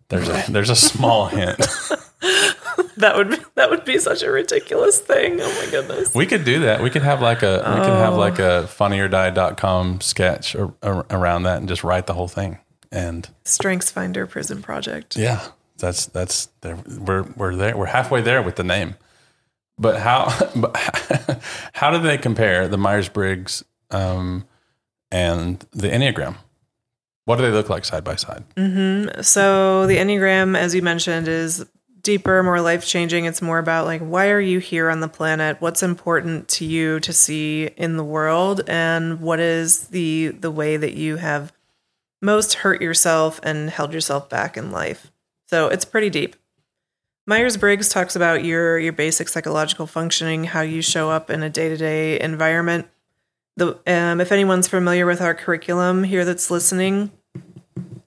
There's 0.09 0.27
a 0.27 0.51
there's 0.51 0.69
a 0.69 0.75
small 0.75 1.27
hint. 1.27 1.57
that 2.97 3.13
would 3.15 3.29
be, 3.29 3.37
that 3.55 3.69
would 3.69 3.85
be 3.85 3.97
such 3.97 4.23
a 4.23 4.29
ridiculous 4.29 4.99
thing. 4.99 5.39
Oh 5.39 5.63
my 5.63 5.71
goodness. 5.71 6.13
We 6.13 6.25
could 6.25 6.43
do 6.43 6.59
that. 6.61 6.81
We 6.81 6.89
could 6.89 7.03
have 7.03 7.21
like 7.21 7.43
a 7.43 7.65
oh. 7.65 7.75
we 7.75 7.79
could 7.79 7.93
have 7.93 8.15
like 8.15 8.37
a 8.39 8.67
funnyordie.com 8.67 10.01
sketch 10.01 10.55
or, 10.55 10.73
or, 10.83 11.05
around 11.09 11.43
that 11.43 11.57
and 11.57 11.67
just 11.69 11.83
write 11.83 12.07
the 12.07 12.13
whole 12.13 12.27
thing. 12.27 12.59
And 12.91 13.29
Strengths 13.45 13.89
Finder 13.89 14.27
Prison 14.27 14.61
Project. 14.61 15.15
Yeah. 15.15 15.47
That's 15.81 16.05
that's 16.07 16.49
we're 16.63 17.23
we're 17.35 17.55
there. 17.55 17.75
We're 17.75 17.87
halfway 17.87 18.21
there 18.21 18.41
with 18.41 18.55
the 18.55 18.63
name. 18.63 18.95
But 19.77 19.99
how 19.99 20.31
but 20.55 20.75
how 21.73 21.91
do 21.91 21.99
they 21.99 22.17
compare 22.17 22.67
the 22.67 22.77
Myers 22.77 23.09
Briggs 23.09 23.63
um, 23.89 24.45
and 25.11 25.59
the 25.71 25.89
Enneagram? 25.89 26.37
What 27.25 27.35
do 27.35 27.43
they 27.43 27.51
look 27.51 27.69
like 27.69 27.85
side 27.85 28.03
by 28.03 28.15
side? 28.15 28.43
Mm-hmm. 28.55 29.21
So 29.21 29.85
the 29.87 29.97
Enneagram, 29.97 30.57
as 30.57 30.73
you 30.73 30.81
mentioned, 30.81 31.27
is 31.27 31.65
deeper, 32.01 32.41
more 32.41 32.61
life 32.61 32.85
changing. 32.85 33.25
It's 33.25 33.41
more 33.41 33.59
about 33.59 33.85
like 33.85 34.01
why 34.01 34.29
are 34.29 34.39
you 34.39 34.59
here 34.59 34.89
on 34.89 35.01
the 35.01 35.07
planet? 35.07 35.57
What's 35.59 35.83
important 35.83 36.47
to 36.49 36.65
you 36.65 36.99
to 37.01 37.13
see 37.13 37.69
in 37.77 37.97
the 37.97 38.03
world, 38.03 38.61
and 38.67 39.19
what 39.19 39.39
is 39.39 39.87
the 39.87 40.29
the 40.29 40.51
way 40.51 40.77
that 40.77 40.93
you 40.93 41.17
have 41.17 41.51
most 42.21 42.53
hurt 42.55 42.81
yourself 42.81 43.39
and 43.43 43.69
held 43.69 43.93
yourself 43.93 44.29
back 44.29 44.55
in 44.55 44.71
life. 44.71 45.10
So 45.51 45.67
it's 45.67 45.83
pretty 45.83 46.09
deep. 46.09 46.37
Myers 47.27 47.57
Briggs 47.57 47.89
talks 47.89 48.15
about 48.15 48.45
your 48.45 48.79
your 48.79 48.93
basic 48.93 49.27
psychological 49.27 49.85
functioning, 49.85 50.45
how 50.45 50.61
you 50.61 50.81
show 50.81 51.09
up 51.09 51.29
in 51.29 51.43
a 51.43 51.49
day 51.49 51.67
to 51.67 51.75
day 51.75 52.19
environment. 52.19 52.87
The 53.57 53.77
um, 53.85 54.21
if 54.21 54.31
anyone's 54.31 54.69
familiar 54.69 55.05
with 55.05 55.19
our 55.19 55.35
curriculum 55.35 56.05
here 56.05 56.23
that's 56.23 56.49
listening, 56.49 57.11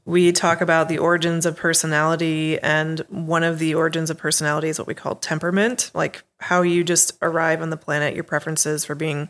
we 0.07 0.33
talk 0.33 0.63
about 0.63 0.89
the 0.89 0.97
origins 0.97 1.45
of 1.45 1.55
personality, 1.55 2.59
and 2.61 3.01
one 3.11 3.43
of 3.43 3.59
the 3.59 3.75
origins 3.75 4.09
of 4.09 4.17
personality 4.17 4.69
is 4.69 4.79
what 4.79 4.89
we 4.89 4.95
call 4.95 5.15
temperament, 5.15 5.91
like 5.93 6.25
how 6.41 6.63
you 6.63 6.83
just 6.83 7.13
arrive 7.21 7.61
on 7.61 7.69
the 7.69 7.77
planet, 7.77 8.15
your 8.15 8.25
preferences 8.25 8.87
for 8.87 8.95
being 8.95 9.29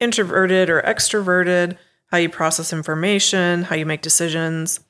introverted 0.00 0.70
or 0.70 0.80
extroverted, 0.80 1.76
how 2.06 2.16
you 2.16 2.30
process 2.30 2.72
information, 2.72 3.64
how 3.64 3.76
you 3.76 3.84
make 3.84 4.00
decisions 4.00 4.80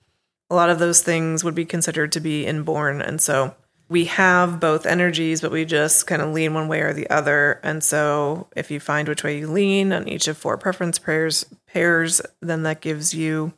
a 0.53 0.55
lot 0.55 0.69
of 0.69 0.79
those 0.79 1.01
things 1.01 1.43
would 1.43 1.55
be 1.55 1.65
considered 1.65 2.13
to 2.13 2.21
be 2.21 2.45
inborn. 2.45 3.01
And 3.01 3.23
so 3.23 3.55
we 3.89 4.05
have 4.05 4.61
both 4.61 4.85
energies, 4.85 5.41
but 5.41 5.51
we 5.51 5.65
just 5.65 6.07
kind 6.07 6.21
of 6.21 6.35
lean 6.35 6.53
one 6.53 6.69
way 6.69 6.83
or 6.83 6.93
the 6.93 7.09
other. 7.09 7.59
And 7.63 7.83
so 7.83 8.49
if 8.55 8.71
you 8.71 8.79
find 8.79 9.09
which 9.09 9.25
way 9.25 9.39
you 9.39 9.51
lean 9.51 9.95
on 9.95 10.07
each 10.07 10.29
of 10.29 10.37
four 10.37 10.59
preference 10.59 10.99
pairs 10.99 11.47
pairs, 11.67 12.21
then 12.41 12.65
that 12.65 12.83
gives 12.83 13.15
you 13.15 13.55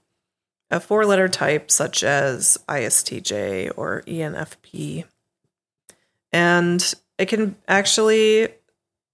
a 0.70 0.78
four 0.78 1.04
letter 1.04 1.28
type 1.28 1.68
such 1.68 2.04
as 2.04 2.58
ISTJ 2.68 3.72
or 3.76 4.02
ENFP. 4.06 5.04
And 6.32 6.94
it 7.18 7.26
can 7.26 7.56
actually 7.66 8.50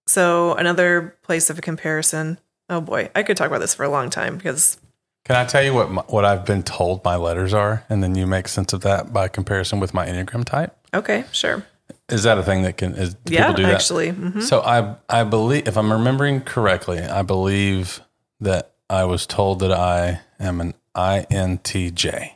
so 0.07 0.53
another 0.53 1.17
place 1.23 1.49
of 1.49 1.59
a 1.59 1.63
comparison. 1.63 2.39
Oh 2.69 2.83
boy, 2.83 3.11
I 3.15 3.23
could 3.23 3.39
talk 3.39 3.49
about 3.49 3.61
this 3.61 3.75
for 3.75 3.85
a 3.85 3.91
long 3.91 4.11
time 4.11 4.37
because 4.37 4.77
Can 5.25 5.37
I 5.37 5.45
tell 5.45 5.63
you 5.63 5.75
what 5.75 5.91
my, 5.91 6.03
what 6.09 6.25
I've 6.25 6.45
been 6.45 6.63
told 6.63 7.05
my 7.05 7.17
letters 7.17 7.53
are, 7.55 7.85
and 7.89 8.03
then 8.03 8.15
you 8.15 8.27
make 8.27 8.49
sense 8.49 8.73
of 8.73 8.81
that 8.83 9.13
by 9.13 9.29
comparison 9.29 9.79
with 9.81 9.95
my 9.95 10.07
enneagram 10.07 10.45
type? 10.45 10.77
okay, 10.95 11.25
sure. 11.33 11.65
Is 12.09 12.25
that 12.25 12.39
a 12.39 12.43
thing 12.43 12.63
that 12.63 12.77
can? 12.77 12.95
Is, 12.97 13.15
do 13.15 13.35
Yeah, 13.35 13.43
people 13.49 13.55
do 13.59 13.63
that? 13.65 13.75
actually. 13.75 14.11
mhm. 14.11 14.43
So 14.43 14.61
I 14.63 14.97
I 15.09 15.23
believe 15.25 15.69
if 15.69 15.77
I'm 15.77 15.93
remembering 15.93 16.41
correctly, 16.41 16.99
I 17.01 17.23
believe 17.23 18.01
that 18.41 18.73
I 18.89 19.05
was 19.05 19.27
told 19.27 19.61
that 19.61 19.71
I 19.73 20.21
am 20.41 20.61
an 20.61 20.75
INTJ. 20.97 22.33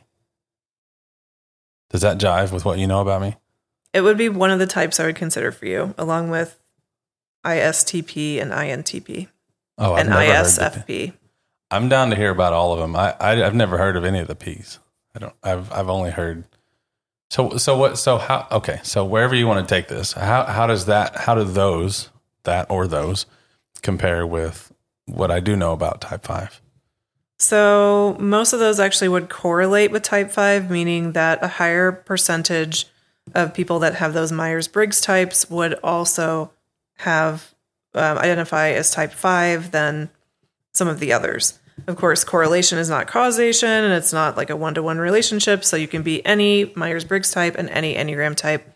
Does 1.89 2.01
that 2.01 2.17
jive 2.17 2.51
with 2.53 2.63
what 2.65 2.79
you 2.79 2.87
know 2.87 3.01
about 3.01 3.21
me? 3.21 3.35
It 3.93 4.01
would 4.01 4.17
be 4.17 4.29
one 4.29 4.51
of 4.51 4.59
the 4.59 4.67
types 4.67 4.99
I 4.99 5.05
would 5.05 5.15
consider 5.15 5.51
for 5.51 5.65
you, 5.65 5.93
along 5.97 6.29
with 6.29 6.57
ISTP 7.45 8.41
and 8.41 8.51
INTP 8.51 9.27
Oh, 9.77 9.93
I've 9.93 9.99
and 10.01 10.09
never 10.09 10.21
heard 10.21 10.45
the- 10.45 10.61
ISFP. 10.61 11.13
I'm 11.71 11.89
down 11.89 12.09
to 12.11 12.15
hear 12.15 12.31
about 12.31 12.53
all 12.53 12.73
of 12.73 12.79
them. 12.79 12.95
I, 12.95 13.15
I 13.19 13.43
I've 13.43 13.55
never 13.55 13.77
heard 13.77 13.97
of 13.97 14.05
any 14.05 14.19
of 14.19 14.27
the 14.27 14.35
P's. 14.35 14.79
I 15.15 15.19
don't. 15.19 15.33
I've 15.43 15.71
I've 15.71 15.89
only 15.89 16.11
heard. 16.11 16.45
So 17.29 17.57
so 17.57 17.77
what? 17.77 17.97
So 17.97 18.17
how? 18.17 18.47
Okay. 18.51 18.79
So 18.83 19.03
wherever 19.05 19.35
you 19.35 19.47
want 19.47 19.67
to 19.67 19.75
take 19.75 19.87
this, 19.87 20.13
how 20.13 20.43
how 20.43 20.67
does 20.67 20.85
that? 20.85 21.15
How 21.15 21.35
do 21.35 21.43
those 21.43 22.09
that 22.43 22.69
or 22.69 22.87
those 22.87 23.25
compare 23.81 24.25
with 24.25 24.71
what 25.05 25.31
I 25.31 25.39
do 25.39 25.55
know 25.55 25.73
about 25.73 26.01
Type 26.01 26.23
Five? 26.23 26.61
So 27.37 28.15
most 28.19 28.53
of 28.53 28.59
those 28.59 28.79
actually 28.79 29.09
would 29.09 29.29
correlate 29.29 29.91
with 29.91 30.03
type 30.03 30.31
5, 30.31 30.69
meaning 30.71 31.11
that 31.11 31.43
a 31.43 31.47
higher 31.47 31.91
percentage 31.91 32.87
of 33.33 33.53
people 33.53 33.79
that 33.79 33.95
have 33.95 34.13
those 34.13 34.31
Myers 34.31 34.67
Briggs 34.67 35.01
types 35.01 35.49
would 35.49 35.73
also 35.83 36.51
have 36.99 37.53
um, 37.93 38.17
identify 38.17 38.69
as 38.69 38.91
type 38.91 39.11
5 39.11 39.71
than 39.71 40.09
some 40.75 40.87
of 40.87 40.99
the 40.99 41.13
others. 41.13 41.59
Of 41.87 41.97
course, 41.97 42.23
correlation 42.23 42.77
is 42.77 42.89
not 42.89 43.07
causation 43.07 43.69
and 43.69 43.93
it's 43.93 44.13
not 44.13 44.37
like 44.37 44.49
a 44.49 44.55
one 44.55 44.73
to 44.75 44.83
one 44.83 44.97
relationship. 44.97 45.63
So 45.63 45.77
you 45.77 45.87
can 45.87 46.03
be 46.03 46.25
any 46.25 46.71
Myers 46.75 47.03
Briggs 47.03 47.31
type 47.31 47.55
and 47.57 47.69
any 47.69 47.95
Enneagram 47.95 48.35
type. 48.35 48.69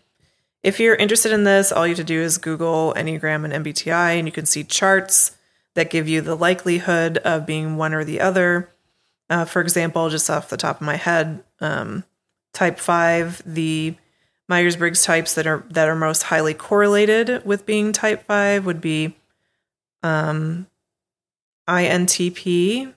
If 0.62 0.78
you're 0.78 0.94
interested 0.94 1.32
in 1.32 1.44
this, 1.44 1.72
all 1.72 1.86
you 1.86 1.92
have 1.92 1.98
to 1.98 2.04
do 2.04 2.20
is 2.20 2.38
Google 2.38 2.94
Enneagram 2.96 3.50
and 3.50 3.64
MBTI, 3.64 4.18
and 4.18 4.28
you 4.28 4.32
can 4.32 4.44
see 4.44 4.62
charts 4.62 5.36
that 5.74 5.88
give 5.88 6.08
you 6.08 6.20
the 6.20 6.34
likelihood 6.34 7.18
of 7.18 7.46
being 7.46 7.76
one 7.76 7.94
or 7.94 8.04
the 8.04 8.20
other. 8.20 8.70
Uh, 9.30 9.46
for 9.46 9.62
example, 9.62 10.10
just 10.10 10.28
off 10.28 10.50
the 10.50 10.58
top 10.58 10.76
of 10.76 10.86
my 10.86 10.96
head, 10.96 11.42
um, 11.60 12.04
type 12.52 12.78
five, 12.78 13.42
the 13.46 13.94
Myers 14.48 14.76
Briggs 14.76 15.04
types 15.04 15.34
that 15.34 15.46
are 15.46 15.64
that 15.70 15.88
are 15.88 15.94
most 15.94 16.24
highly 16.24 16.54
correlated 16.54 17.44
with 17.46 17.64
being 17.64 17.92
type 17.92 18.24
five 18.24 18.66
would 18.66 18.80
be 18.80 19.16
um, 20.02 20.66
INTP, 21.70 22.92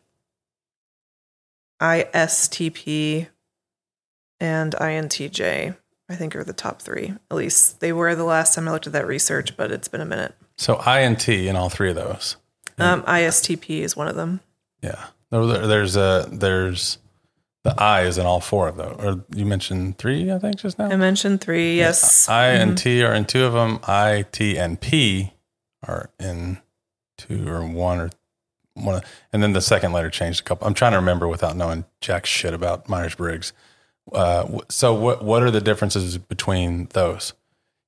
ISTP, 1.82 3.28
and 4.40 4.74
INTJ. 4.74 5.76
I 6.10 6.16
think 6.16 6.36
are 6.36 6.44
the 6.44 6.54
top 6.54 6.82
three. 6.82 7.14
At 7.32 7.38
least 7.38 7.80
they 7.80 7.94
were 7.94 8.14
the 8.14 8.26
last 8.26 8.54
time 8.54 8.68
I 8.68 8.72
looked 8.72 8.88
at 8.88 8.94
that 8.94 9.08
research, 9.08 9.56
but 9.56 9.72
it's 9.72 9.88
been 9.88 10.02
a 10.02 10.06
minute. 10.06 10.36
So 10.58 10.82
INT 10.82 11.28
in 11.30 11.56
all 11.56 11.70
three 11.70 11.90
of 11.90 11.96
those. 11.96 12.36
Um, 12.78 13.04
ISTP 13.04 13.80
is 13.82 13.96
one 13.96 14.08
of 14.08 14.16
them. 14.16 14.42
Yeah. 14.82 15.06
There- 15.30 15.46
there- 15.46 15.68
There's 15.68 15.96
a 15.96 16.28
there's 16.32 16.98
the 17.64 17.74
I 17.82 18.02
is 18.02 18.18
in 18.18 18.26
all 18.26 18.42
four 18.42 18.68
of 18.68 18.76
those. 18.76 18.96
Or 19.00 19.24
you 19.34 19.46
mentioned 19.46 19.98
three, 19.98 20.30
I 20.32 20.38
think, 20.40 20.58
just 20.58 20.78
now. 20.78 20.90
I 20.90 20.98
mentioned 20.98 21.40
three. 21.42 21.78
Yes. 21.78 22.28
I 22.28 22.48
and 22.48 22.78
T 22.78 23.02
are 23.04 23.14
in 23.14 23.24
two 23.26 23.46
of 23.46 23.54
them. 23.54 23.80
I, 23.88 24.26
T, 24.32 24.58
and 24.58 24.80
P 24.82 25.32
are 25.88 26.10
in 26.20 26.58
two 27.18 27.48
or 27.48 27.66
one 27.66 28.02
or 28.02 28.10
one. 28.76 28.96
of- 28.96 29.04
And 29.32 29.42
then 29.44 29.54
the 29.54 29.62
second 29.62 29.92
letter 29.94 30.10
changed 30.10 30.42
a 30.42 30.44
couple. 30.44 30.68
I'm 30.68 30.74
trying 30.74 30.92
to 30.94 30.98
remember 30.98 31.28
without 31.28 31.56
knowing 31.56 31.86
jack 32.02 32.26
shit 32.26 32.54
about 32.54 32.88
Myers 32.90 33.16
Briggs. 33.16 33.54
Uh, 34.12 34.60
so 34.70 34.94
what 34.94 35.24
what 35.24 35.44
are 35.44 35.52
the 35.52 35.62
differences 35.62 36.18
between 36.18 36.88
those 36.94 37.34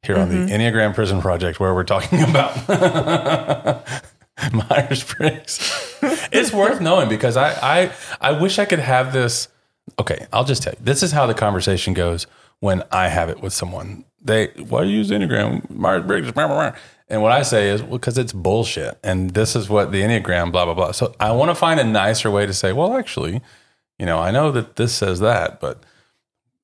here 0.03 0.17
on 0.17 0.29
the 0.29 0.51
Enneagram 0.53 0.93
Prison 0.95 1.19
Project 1.21 1.59
where 1.59 1.73
we're 1.73 1.83
talking 1.83 2.21
about 2.29 2.55
Myers 4.53 5.03
Briggs? 5.03 5.97
it's 6.31 6.53
worth 6.53 6.79
knowing 6.81 7.09
because 7.09 7.35
I, 7.37 7.51
I 7.61 7.91
I 8.21 8.31
wish 8.39 8.59
I 8.59 8.65
could 8.65 8.79
have 8.79 9.11
this. 9.13 9.47
Okay, 9.99 10.25
I'll 10.33 10.43
just 10.45 10.63
tell 10.63 10.73
you. 10.73 10.79
This 10.83 11.03
is 11.03 11.11
how 11.11 11.25
the 11.27 11.33
conversation 11.33 11.93
goes 11.93 12.27
when 12.59 12.83
I 12.91 13.07
have 13.09 13.29
it 13.29 13.41
with 13.41 13.53
someone. 13.53 14.05
They, 14.21 14.47
why 14.69 14.83
do 14.83 14.89
you 14.89 14.97
use 14.97 15.11
Enneagram? 15.11 15.69
Myers 15.69 16.03
Briggs. 16.05 16.31
And 17.07 17.21
what 17.21 17.31
I 17.31 17.43
say 17.43 17.69
is, 17.69 17.83
well, 17.83 17.93
because 17.93 18.17
it's 18.17 18.33
bullshit. 18.33 18.97
And 19.03 19.31
this 19.31 19.55
is 19.55 19.69
what 19.69 19.91
the 19.91 20.01
Enneagram, 20.01 20.51
blah, 20.51 20.65
blah, 20.65 20.73
blah. 20.73 20.91
So 20.91 21.15
I 21.19 21.31
want 21.31 21.51
to 21.51 21.55
find 21.55 21.79
a 21.79 21.83
nicer 21.83 22.31
way 22.31 22.45
to 22.45 22.53
say, 22.53 22.73
well, 22.73 22.97
actually, 22.97 23.41
you 23.99 24.05
know, 24.05 24.19
I 24.19 24.31
know 24.31 24.51
that 24.51 24.75
this 24.75 24.93
says 24.93 25.19
that, 25.19 25.59
but, 25.59 25.83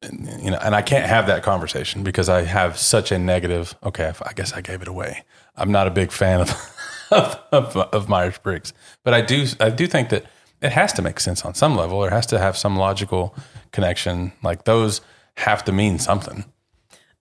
you 0.01 0.49
know, 0.49 0.57
and 0.61 0.73
I 0.73 0.81
can't 0.81 1.05
have 1.05 1.27
that 1.27 1.43
conversation 1.43 2.03
because 2.03 2.27
I 2.27 2.41
have 2.41 2.77
such 2.77 3.11
a 3.11 3.19
negative, 3.19 3.75
okay, 3.83 4.11
I 4.23 4.33
guess 4.33 4.53
I 4.53 4.61
gave 4.61 4.81
it 4.81 4.87
away. 4.87 5.23
I'm 5.55 5.71
not 5.71 5.87
a 5.87 5.91
big 5.91 6.11
fan 6.11 6.41
of, 6.41 6.49
of, 7.11 7.39
of, 7.51 7.77
of 7.77 8.09
Myers 8.09 8.39
Briggs, 8.39 8.73
but 9.03 9.13
I 9.13 9.21
do, 9.21 9.45
I 9.59 9.69
do 9.69 9.85
think 9.85 10.09
that 10.09 10.25
it 10.61 10.71
has 10.71 10.93
to 10.93 11.01
make 11.01 11.19
sense 11.19 11.43
on 11.45 11.53
some 11.53 11.75
level. 11.75 12.01
There 12.01 12.11
has 12.11 12.25
to 12.27 12.39
have 12.39 12.57
some 12.57 12.77
logical 12.77 13.35
connection. 13.71 14.31
Like 14.43 14.65
those 14.65 15.01
have 15.37 15.63
to 15.65 15.71
mean 15.71 15.99
something. 15.99 16.45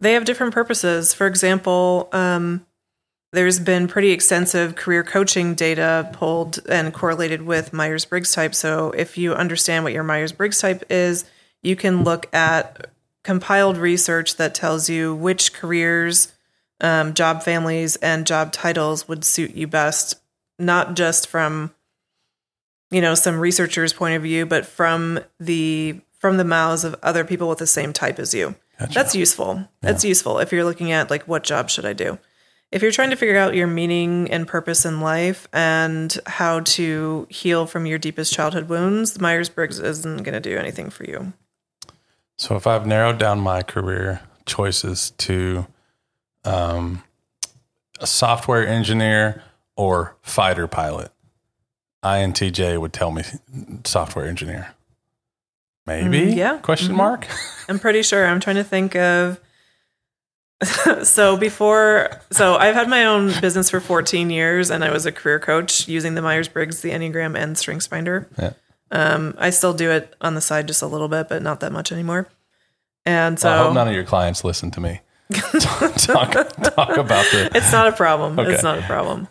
They 0.00 0.14
have 0.14 0.24
different 0.24 0.54
purposes. 0.54 1.12
For 1.12 1.26
example, 1.26 2.08
um, 2.12 2.66
there's 3.32 3.60
been 3.60 3.86
pretty 3.86 4.10
extensive 4.10 4.74
career 4.74 5.04
coaching 5.04 5.54
data 5.54 6.08
pulled 6.12 6.58
and 6.68 6.92
correlated 6.92 7.42
with 7.42 7.72
Myers 7.72 8.04
Briggs 8.04 8.32
type. 8.32 8.54
So 8.54 8.90
if 8.90 9.16
you 9.16 9.34
understand 9.34 9.84
what 9.84 9.92
your 9.92 10.02
Myers 10.02 10.32
Briggs 10.32 10.60
type 10.60 10.84
is, 10.90 11.24
you 11.62 11.76
can 11.76 12.02
look 12.02 12.32
at 12.34 12.90
compiled 13.22 13.76
research 13.76 14.36
that 14.36 14.54
tells 14.54 14.88
you 14.88 15.14
which 15.14 15.52
careers, 15.52 16.32
um, 16.80 17.14
job 17.14 17.42
families, 17.42 17.96
and 17.96 18.26
job 18.26 18.52
titles 18.52 19.06
would 19.06 19.24
suit 19.24 19.54
you 19.54 19.66
best, 19.66 20.20
not 20.58 20.94
just 20.94 21.28
from 21.28 21.72
you 22.90 23.00
know 23.00 23.14
some 23.14 23.38
researchers' 23.38 23.92
point 23.92 24.16
of 24.16 24.22
view, 24.22 24.44
but 24.46 24.66
from 24.66 25.20
the 25.38 26.00
from 26.18 26.36
the 26.36 26.44
mouths 26.44 26.82
of 26.82 26.96
other 27.02 27.24
people 27.24 27.48
with 27.48 27.58
the 27.58 27.66
same 27.66 27.92
type 27.92 28.18
as 28.18 28.34
you. 28.34 28.56
That's 28.94 29.14
useful. 29.14 29.68
That's 29.82 30.04
useful 30.04 30.38
if 30.38 30.52
you're 30.52 30.64
looking 30.64 30.90
at 30.90 31.10
like 31.10 31.28
what 31.28 31.44
job 31.44 31.70
should 31.70 31.84
I 31.86 31.92
do? 31.92 32.18
If 32.72 32.82
you're 32.82 32.92
trying 32.92 33.10
to 33.10 33.16
figure 33.16 33.36
out 33.36 33.54
your 33.54 33.66
meaning 33.66 34.30
and 34.30 34.46
purpose 34.46 34.84
in 34.84 35.00
life 35.00 35.48
and 35.52 36.16
how 36.26 36.60
to 36.60 37.26
heal 37.28 37.66
from 37.66 37.84
your 37.84 37.98
deepest 37.98 38.32
childhood 38.32 38.68
wounds, 38.68 39.20
Myers 39.20 39.48
Briggs 39.48 39.80
isn't 39.80 40.18
going 40.22 40.34
to 40.34 40.40
do 40.40 40.56
anything 40.56 40.88
for 40.90 41.04
you. 41.04 41.32
So 42.38 42.54
if 42.56 42.66
I've 42.68 42.86
narrowed 42.86 43.18
down 43.18 43.40
my 43.40 43.62
career 43.62 44.20
choices 44.46 45.10
to 45.18 45.66
um, 46.44 47.02
a 47.98 48.06
software 48.06 48.66
engineer 48.66 49.42
or 49.76 50.16
fighter 50.22 50.68
pilot, 50.68 51.10
INTJ 52.04 52.80
would 52.80 52.92
tell 52.92 53.10
me 53.10 53.24
software 53.84 54.26
engineer. 54.26 54.74
Maybe? 55.86 56.32
Mm, 56.32 56.36
yeah. 56.36 56.58
Question 56.58 56.92
Mhm. 56.94 56.98
mark? 56.98 57.26
I'm 57.68 57.80
pretty 57.80 58.02
sure. 58.02 58.24
I'm 58.26 58.38
trying 58.40 58.56
to 58.56 58.64
think 58.64 58.94
of. 58.94 59.40
so 61.02 61.36
before, 61.36 62.10
so 62.30 62.56
I've 62.56 62.74
had 62.74 62.88
my 62.88 63.04
own 63.04 63.32
business 63.40 63.70
for 63.70 63.80
14 63.80 64.30
years, 64.30 64.70
and 64.70 64.84
I 64.84 64.90
was 64.90 65.06
a 65.06 65.12
career 65.12 65.38
coach 65.38 65.88
using 65.88 66.14
the 66.14 66.22
Myers 66.22 66.48
Briggs, 66.48 66.82
the 66.82 66.90
Enneagram, 66.90 67.38
and 67.38 67.56
StrengthsFinder. 67.56 68.26
Yeah. 68.38 68.52
Um, 68.90 69.34
I 69.38 69.50
still 69.50 69.72
do 69.72 69.90
it 69.90 70.14
on 70.20 70.34
the 70.34 70.40
side 70.40 70.66
just 70.66 70.82
a 70.82 70.86
little 70.86 71.08
bit, 71.08 71.28
but 71.28 71.42
not 71.42 71.60
that 71.60 71.72
much 71.72 71.92
anymore. 71.92 72.28
And 73.06 73.38
so 73.38 73.50
I 73.50 73.58
hope 73.58 73.74
none 73.74 73.88
of 73.88 73.94
your 73.94 74.04
clients 74.04 74.44
listen 74.44 74.70
to 74.72 74.80
me. 74.80 75.00
talk, 75.32 75.94
talk, 75.96 76.32
talk 76.32 76.96
about 76.96 77.24
the. 77.30 77.50
it's 77.54 77.72
not 77.72 77.88
a 77.88 77.92
problem. 77.92 78.38
It's 78.38 78.62
not 78.62 78.78
a 78.78 78.82
problem. 78.82 79.28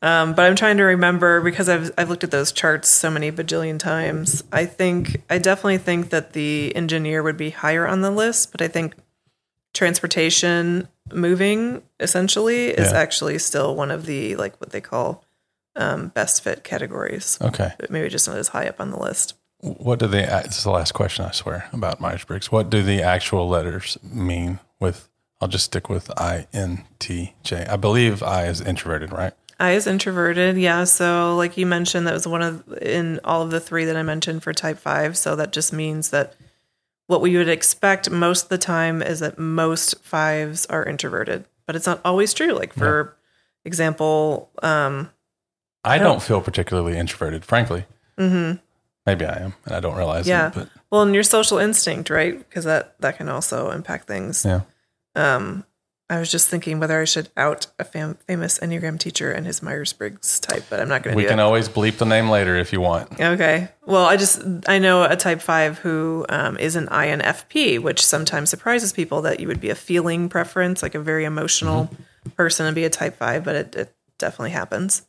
Um, 0.00 0.34
but 0.34 0.46
I'm 0.46 0.56
trying 0.56 0.78
to 0.78 0.82
remember 0.82 1.40
because 1.40 1.68
I've 1.68 1.92
I've 1.96 2.10
looked 2.10 2.24
at 2.24 2.32
those 2.32 2.50
charts 2.50 2.88
so 2.88 3.08
many 3.08 3.30
bajillion 3.30 3.78
times. 3.78 4.42
I 4.50 4.64
think 4.66 5.22
I 5.30 5.38
definitely 5.38 5.78
think 5.78 6.10
that 6.10 6.32
the 6.32 6.74
engineer 6.74 7.22
would 7.22 7.36
be 7.36 7.50
higher 7.50 7.86
on 7.86 8.00
the 8.00 8.10
list, 8.10 8.50
but 8.50 8.60
I 8.60 8.66
think 8.66 8.94
transportation, 9.74 10.88
moving 11.12 11.82
essentially, 12.00 12.66
is 12.68 12.92
Yeah. 12.92 12.98
actually 12.98 13.38
still 13.38 13.74
one 13.74 13.90
of 13.90 14.06
the 14.06 14.36
like 14.36 14.60
what 14.60 14.70
they 14.70 14.80
call 14.80 15.24
um, 15.76 16.08
best 16.08 16.42
fit 16.44 16.64
categories. 16.64 17.38
Okay. 17.40 17.72
But 17.78 17.90
maybe 17.90 18.08
just 18.08 18.28
not 18.28 18.36
as 18.36 18.48
high 18.48 18.68
up 18.68 18.80
on 18.80 18.90
the 18.90 18.98
list. 18.98 19.34
What 19.60 20.00
do 20.00 20.06
the, 20.08 20.18
this 20.44 20.58
is 20.58 20.64
the 20.64 20.70
last 20.70 20.92
question, 20.92 21.24
I 21.24 21.30
swear, 21.30 21.68
about 21.72 22.00
Myers 22.00 22.24
Briggs. 22.24 22.50
What 22.50 22.68
do 22.68 22.82
the 22.82 23.00
actual 23.02 23.48
letters 23.48 23.96
mean 24.02 24.58
with 24.80 25.08
I'll 25.40 25.48
just 25.48 25.64
stick 25.66 25.88
with 25.88 26.08
INTJ. 26.08 27.68
I 27.68 27.76
believe 27.76 28.22
I 28.22 28.46
is 28.46 28.60
introverted, 28.60 29.12
right? 29.12 29.32
I 29.58 29.72
is 29.72 29.86
introverted, 29.86 30.56
yeah. 30.56 30.84
So, 30.84 31.36
like 31.36 31.56
you 31.56 31.66
mentioned, 31.66 32.06
that 32.06 32.14
was 32.14 32.26
one 32.26 32.42
of 32.42 32.72
in 32.80 33.20
all 33.24 33.42
of 33.42 33.50
the 33.50 33.60
three 33.60 33.84
that 33.84 33.96
I 33.96 34.02
mentioned 34.02 34.42
for 34.42 34.52
type 34.52 34.78
five. 34.78 35.16
So 35.16 35.36
that 35.36 35.52
just 35.52 35.72
means 35.72 36.10
that 36.10 36.34
what 37.06 37.20
we 37.20 37.36
would 37.36 37.48
expect 37.48 38.10
most 38.10 38.44
of 38.44 38.48
the 38.48 38.58
time 38.58 39.02
is 39.02 39.20
that 39.20 39.38
most 39.38 40.02
fives 40.02 40.66
are 40.66 40.84
introverted, 40.84 41.44
but 41.66 41.76
it's 41.76 41.86
not 41.86 42.00
always 42.04 42.32
true. 42.32 42.52
Like 42.52 42.72
for 42.72 43.16
example, 43.64 44.50
um, 44.62 45.10
I 45.84 45.98
don't 45.98 46.22
feel 46.22 46.40
particularly 46.40 46.96
introverted, 46.96 47.44
frankly. 47.44 47.84
Mm-hmm. 48.18 48.58
Maybe 49.04 49.24
I 49.24 49.38
am, 49.42 49.54
and 49.64 49.74
I 49.74 49.80
don't 49.80 49.96
realize 49.96 50.28
yeah. 50.28 50.48
it. 50.48 50.54
But 50.54 50.68
Well, 50.90 51.02
and 51.02 51.14
your 51.14 51.24
social 51.24 51.58
instinct, 51.58 52.08
right? 52.08 52.38
Because 52.38 52.64
that 52.64 52.98
that 53.00 53.16
can 53.16 53.28
also 53.28 53.70
impact 53.70 54.06
things. 54.06 54.44
yeah, 54.44 54.60
Um, 55.16 55.64
I 56.10 56.18
was 56.18 56.30
just 56.30 56.48
thinking 56.48 56.78
whether 56.78 57.00
I 57.00 57.04
should 57.04 57.30
out 57.38 57.68
a 57.78 57.84
fam- 57.84 58.18
famous 58.26 58.58
Enneagram 58.58 58.98
teacher 58.98 59.32
and 59.32 59.46
his 59.46 59.62
Myers 59.62 59.94
Briggs 59.94 60.38
type, 60.40 60.64
but 60.68 60.78
I'm 60.78 60.88
not 60.88 61.02
going 61.02 61.14
to 61.14 61.16
we 61.16 61.24
can 61.24 61.38
it. 61.38 61.42
always 61.42 61.70
bleep 61.70 61.96
the 61.96 62.04
name 62.04 62.28
later 62.28 62.54
if 62.56 62.70
you 62.72 62.82
want. 62.82 63.18
Okay. 63.18 63.68
Well, 63.86 64.04
I 64.04 64.18
just 64.18 64.42
I 64.68 64.78
know 64.78 65.04
a 65.04 65.16
type 65.16 65.40
five 65.40 65.78
who 65.78 66.26
um, 66.28 66.58
is 66.58 66.76
an 66.76 66.86
INFP, 66.88 67.78
which 67.80 68.04
sometimes 68.04 68.50
surprises 68.50 68.92
people 68.92 69.22
that 69.22 69.40
you 69.40 69.48
would 69.48 69.60
be 69.60 69.70
a 69.70 69.74
feeling 69.74 70.28
preference, 70.28 70.82
like 70.82 70.94
a 70.94 71.00
very 71.00 71.24
emotional 71.24 71.88
person, 72.36 72.66
and 72.66 72.74
be 72.74 72.84
a 72.84 72.90
type 72.90 73.16
five, 73.16 73.42
but 73.44 73.54
it, 73.56 73.74
it 73.74 73.96
definitely 74.18 74.50
happens. 74.50 75.02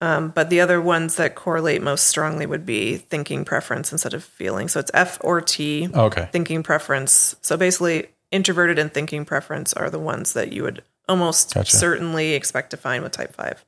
Um, 0.00 0.28
but 0.30 0.48
the 0.48 0.60
other 0.60 0.80
ones 0.80 1.16
that 1.16 1.34
correlate 1.34 1.82
most 1.82 2.04
strongly 2.04 2.46
would 2.46 2.64
be 2.64 2.96
thinking 2.96 3.44
preference 3.44 3.90
instead 3.90 4.14
of 4.14 4.22
feeling. 4.22 4.68
So 4.68 4.78
it's 4.78 4.92
F 4.94 5.18
or 5.22 5.40
T. 5.40 5.88
Okay. 5.92 6.28
thinking 6.30 6.62
preference. 6.62 7.34
So 7.42 7.56
basically, 7.56 8.06
introverted 8.30 8.78
and 8.78 8.92
thinking 8.92 9.24
preference 9.24 9.72
are 9.72 9.90
the 9.90 9.98
ones 9.98 10.32
that 10.32 10.52
you 10.52 10.62
would 10.62 10.82
almost 11.08 11.54
Gotcha. 11.54 11.76
certainly 11.76 12.34
expect 12.34 12.70
to 12.70 12.76
find 12.76 13.02
with 13.02 13.12
type 13.12 13.34
5. 13.34 13.64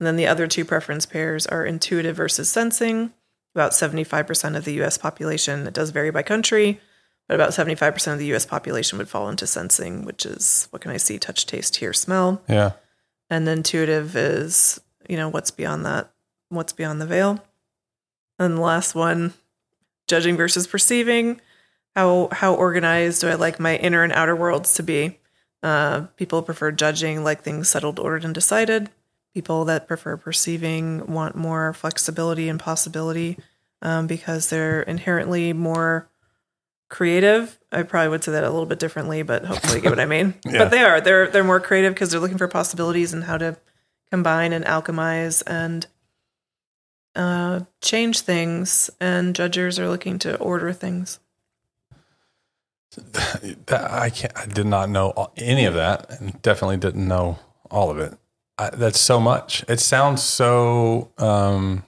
And 0.00 0.06
then 0.06 0.16
the 0.16 0.26
other 0.26 0.46
two 0.46 0.64
preference 0.64 1.06
pairs 1.06 1.46
are 1.46 1.64
intuitive 1.64 2.16
versus 2.16 2.48
sensing. 2.48 3.12
About 3.54 3.72
75% 3.72 4.56
of 4.56 4.64
the 4.64 4.80
US 4.82 4.98
population, 4.98 5.66
it 5.66 5.74
does 5.74 5.90
vary 5.90 6.10
by 6.10 6.22
country, 6.22 6.80
but 7.26 7.34
about 7.34 7.50
75% 7.50 8.12
of 8.12 8.18
the 8.18 8.32
US 8.34 8.46
population 8.46 8.98
would 8.98 9.08
fall 9.08 9.28
into 9.28 9.46
sensing, 9.46 10.04
which 10.04 10.24
is 10.24 10.68
what 10.70 10.82
can 10.82 10.90
I 10.90 10.96
see, 10.98 11.18
touch, 11.18 11.46
taste, 11.46 11.76
hear, 11.76 11.92
smell. 11.92 12.42
Yeah. 12.48 12.72
And 13.30 13.48
intuitive 13.48 14.14
is, 14.16 14.80
you 15.08 15.16
know, 15.16 15.28
what's 15.28 15.50
beyond 15.50 15.84
that, 15.86 16.10
what's 16.50 16.72
beyond 16.72 17.00
the 17.00 17.06
veil. 17.06 17.42
And 18.38 18.56
the 18.56 18.62
last 18.62 18.94
one, 18.94 19.34
judging 20.06 20.36
versus 20.36 20.66
perceiving. 20.66 21.40
How 21.98 22.28
how 22.30 22.54
organized 22.54 23.22
do 23.22 23.28
I 23.28 23.34
like 23.34 23.58
my 23.58 23.74
inner 23.74 24.04
and 24.04 24.12
outer 24.12 24.36
worlds 24.36 24.74
to 24.74 24.84
be? 24.84 25.18
Uh, 25.64 26.02
people 26.14 26.42
prefer 26.42 26.70
judging, 26.70 27.24
like 27.24 27.42
things 27.42 27.68
settled, 27.68 27.98
ordered, 27.98 28.24
and 28.24 28.32
decided. 28.32 28.90
People 29.34 29.64
that 29.64 29.88
prefer 29.88 30.16
perceiving 30.16 31.12
want 31.12 31.34
more 31.34 31.72
flexibility 31.72 32.48
and 32.48 32.60
possibility 32.60 33.36
um, 33.82 34.06
because 34.06 34.48
they're 34.48 34.82
inherently 34.82 35.52
more 35.52 36.08
creative. 36.88 37.58
I 37.72 37.82
probably 37.82 38.10
would 38.10 38.22
say 38.22 38.30
that 38.30 38.44
a 38.44 38.50
little 38.50 38.64
bit 38.64 38.78
differently, 38.78 39.24
but 39.24 39.44
hopefully 39.44 39.78
you 39.78 39.82
get 39.82 39.90
what 39.90 39.98
I 39.98 40.06
mean. 40.06 40.34
Yeah. 40.46 40.58
But 40.58 40.70
they 40.70 40.84
are. 40.84 41.00
They're 41.00 41.26
they're 41.26 41.42
more 41.42 41.58
creative 41.58 41.94
because 41.94 42.12
they're 42.12 42.20
looking 42.20 42.38
for 42.38 42.46
possibilities 42.46 43.12
and 43.12 43.24
how 43.24 43.38
to 43.38 43.56
combine 44.08 44.52
and 44.52 44.64
alchemize 44.64 45.42
and 45.48 45.84
uh, 47.16 47.62
change 47.80 48.20
things. 48.20 48.88
And 49.00 49.34
judges 49.34 49.80
are 49.80 49.88
looking 49.88 50.20
to 50.20 50.36
order 50.36 50.72
things. 50.72 51.18
That, 52.96 53.90
I 53.90 54.10
can't. 54.10 54.36
I 54.36 54.46
did 54.46 54.66
not 54.66 54.88
know 54.88 55.30
any 55.36 55.64
of 55.66 55.74
that, 55.74 56.10
and 56.10 56.40
definitely 56.42 56.78
didn't 56.78 57.06
know 57.06 57.38
all 57.70 57.90
of 57.90 57.98
it. 57.98 58.16
I, 58.56 58.70
that's 58.70 59.00
so 59.00 59.20
much. 59.20 59.64
It 59.68 59.80
sounds 59.80 60.22
so. 60.22 61.12
Um, 61.18 61.84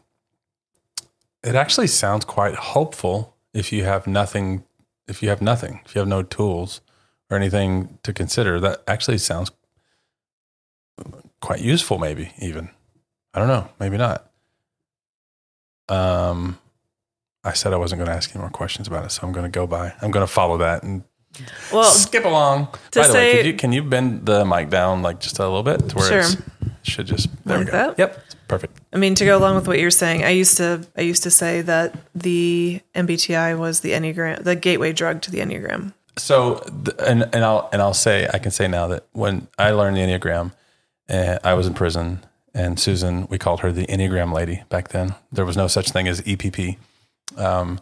it 1.42 1.54
actually 1.54 1.86
sounds 1.86 2.24
quite 2.24 2.54
hopeful 2.54 3.34
if 3.54 3.72
you 3.72 3.84
have 3.84 4.06
nothing. 4.06 4.64
If 5.08 5.22
you 5.22 5.30
have 5.30 5.42
nothing, 5.42 5.80
if 5.84 5.94
you 5.94 6.00
have 6.00 6.08
no 6.08 6.22
tools 6.22 6.80
or 7.30 7.36
anything 7.36 7.98
to 8.02 8.12
consider, 8.12 8.60
that 8.60 8.82
actually 8.86 9.18
sounds 9.18 9.50
quite 11.40 11.60
useful. 11.60 11.98
Maybe 11.98 12.32
even. 12.38 12.70
I 13.32 13.38
don't 13.38 13.48
know. 13.48 13.68
Maybe 13.78 13.96
not. 13.96 14.30
Um, 15.88 16.58
I 17.44 17.52
said 17.54 17.72
I 17.72 17.76
wasn't 17.76 18.00
going 18.00 18.10
to 18.10 18.14
ask 18.16 18.30
any 18.34 18.40
more 18.40 18.50
questions 18.50 18.86
about 18.86 19.04
it, 19.04 19.10
so 19.12 19.26
I'm 19.26 19.32
going 19.32 19.50
to 19.50 19.50
go 19.50 19.66
by. 19.66 19.92
I'm 20.02 20.10
going 20.10 20.26
to 20.26 20.32
follow 20.32 20.58
that 20.58 20.82
and 20.82 21.02
Well, 21.72 21.84
skip 21.84 22.24
along. 22.24 22.68
By 22.94 23.06
the 23.06 23.12
way, 23.14 23.32
say- 23.32 23.36
could 23.38 23.46
you, 23.46 23.54
can 23.54 23.72
you 23.72 23.82
bend 23.82 24.26
the 24.26 24.44
mic 24.44 24.68
down 24.68 25.02
like 25.02 25.20
just 25.20 25.38
a 25.38 25.44
little 25.44 25.62
bit 25.62 25.88
to 25.90 25.96
where 25.96 26.08
Sure. 26.08 26.18
it's 26.20 26.36
should 26.82 27.06
just 27.06 27.28
there 27.44 27.58
Like 27.58 27.66
we 27.66 27.72
go. 27.72 27.78
that? 27.78 27.98
Yep, 27.98 28.22
perfect. 28.48 28.80
I 28.92 28.96
mean, 28.96 29.14
to 29.16 29.24
go 29.24 29.36
along 29.38 29.54
with 29.56 29.68
what 29.68 29.78
you're 29.78 29.90
saying, 29.90 30.24
I 30.24 30.30
used 30.30 30.56
to 30.58 30.86
I 30.96 31.02
used 31.02 31.22
to 31.24 31.30
say 31.30 31.60
that 31.62 31.94
the 32.14 32.80
MBTI 32.94 33.58
was 33.58 33.80
the 33.80 33.90
enneagram, 33.92 34.42
the 34.44 34.56
gateway 34.56 34.92
drug 34.92 35.20
to 35.22 35.30
the 35.30 35.38
enneagram. 35.40 35.92
So 36.16 36.62
and 37.06 37.28
and 37.34 37.44
I'll 37.44 37.68
and 37.72 37.80
I'll 37.82 37.94
say 37.94 38.28
I 38.32 38.38
can 38.38 38.50
say 38.50 38.66
now 38.66 38.86
that 38.88 39.06
when 39.12 39.48
I 39.58 39.70
learned 39.72 39.96
the 39.96 40.00
enneagram, 40.00 40.52
uh, 41.10 41.38
I 41.44 41.52
was 41.54 41.66
in 41.66 41.74
prison, 41.74 42.20
and 42.54 42.80
Susan 42.80 43.26
we 43.28 43.36
called 43.38 43.60
her 43.60 43.70
the 43.72 43.86
enneagram 43.86 44.32
lady 44.32 44.62
back 44.70 44.88
then. 44.88 45.14
There 45.30 45.44
was 45.44 45.56
no 45.58 45.66
such 45.66 45.90
thing 45.90 46.08
as 46.08 46.22
EPP. 46.22 46.76
Um, 47.36 47.80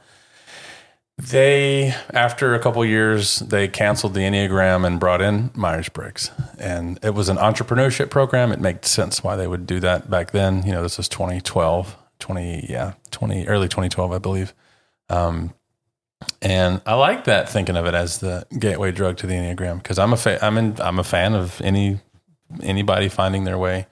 they 1.18 1.92
after 2.14 2.54
a 2.54 2.61
couple 2.61 2.84
years 2.84 3.40
they 3.40 3.66
canceled 3.66 4.14
the 4.14 4.20
enneagram 4.20 4.87
and 4.87 5.00
brought 5.00 5.20
in 5.20 5.50
Myers 5.54 5.88
Briggs, 5.88 6.30
and 6.58 6.98
it 7.02 7.12
was 7.12 7.28
an 7.28 7.37
entrepreneurship 7.38 8.08
program. 8.08 8.52
It 8.52 8.61
made 8.61 8.84
sense 8.84 9.24
why 9.24 9.34
they 9.34 9.48
would 9.48 9.66
do 9.66 9.80
that 9.80 10.08
back 10.08 10.30
then. 10.30 10.64
You 10.64 10.72
know, 10.72 10.82
this 10.82 10.96
was 10.96 11.08
2012, 11.08 11.96
20 12.20 12.66
yeah, 12.68 12.92
20 13.11 13.48
early 13.48 13.66
2012, 13.66 14.12
I 14.12 14.18
believe. 14.18 14.54
Um, 15.08 15.54
and 16.40 16.80
I 16.87 16.94
like 16.94 17.24
that 17.24 17.48
thinking 17.48 17.76
of 17.76 17.87
it 17.87 17.94
as 17.94 18.18
the 18.18 18.46
gateway 18.56 18.92
drug 18.92 19.16
to 19.18 19.26
the 19.26 19.34
enneagram 19.34 19.82
because 19.82 19.98
I'm 19.98 20.12
a 20.12 20.16
fa- 20.16 20.38
I'm 20.40 20.56
in, 20.56 20.80
I'm 20.80 21.00
a 21.00 21.04
fan 21.04 21.34
of 21.34 21.61
any 21.62 21.98
anybody 22.62 23.08
finding 23.08 23.42
their 23.42 23.58
way 23.58 23.87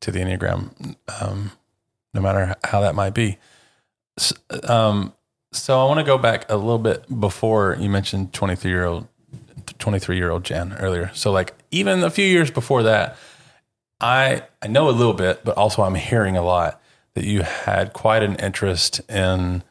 to 0.00 0.10
the 0.10 0.20
enneagram, 0.20 0.96
um, 1.20 1.52
no 2.14 2.22
matter 2.22 2.54
how 2.64 2.80
that 2.80 2.94
might 2.94 3.12
be. 3.14 3.38
Um, 4.64 5.12
so 5.52 5.80
I 5.80 5.84
want 5.84 5.98
to 5.98 6.04
go 6.04 6.18
back 6.18 6.46
a 6.48 6.56
little 6.56 6.78
bit 6.78 7.04
before 7.20 7.76
you 7.80 7.88
mentioned 7.88 8.32
23 8.32 8.70
year 8.70 8.84
old 8.84 9.08
23 9.78 10.16
year 10.16 10.30
old 10.30 10.44
Jan 10.44 10.74
earlier. 10.78 11.10
So 11.14 11.32
like 11.32 11.54
even 11.70 12.02
a 12.02 12.10
few 12.10 12.24
years 12.24 12.50
before 12.50 12.82
that, 12.84 13.16
I 14.00 14.42
I 14.62 14.68
know 14.68 14.88
a 14.88 14.92
little 14.92 15.14
bit, 15.14 15.44
but 15.44 15.56
also 15.56 15.82
I'm 15.82 15.94
hearing 15.94 16.36
a 16.36 16.42
lot 16.42 16.80
that 17.14 17.24
you 17.24 17.42
had 17.42 17.92
quite 17.92 18.22
an 18.22 18.36
interest 18.36 19.00
in 19.08 19.62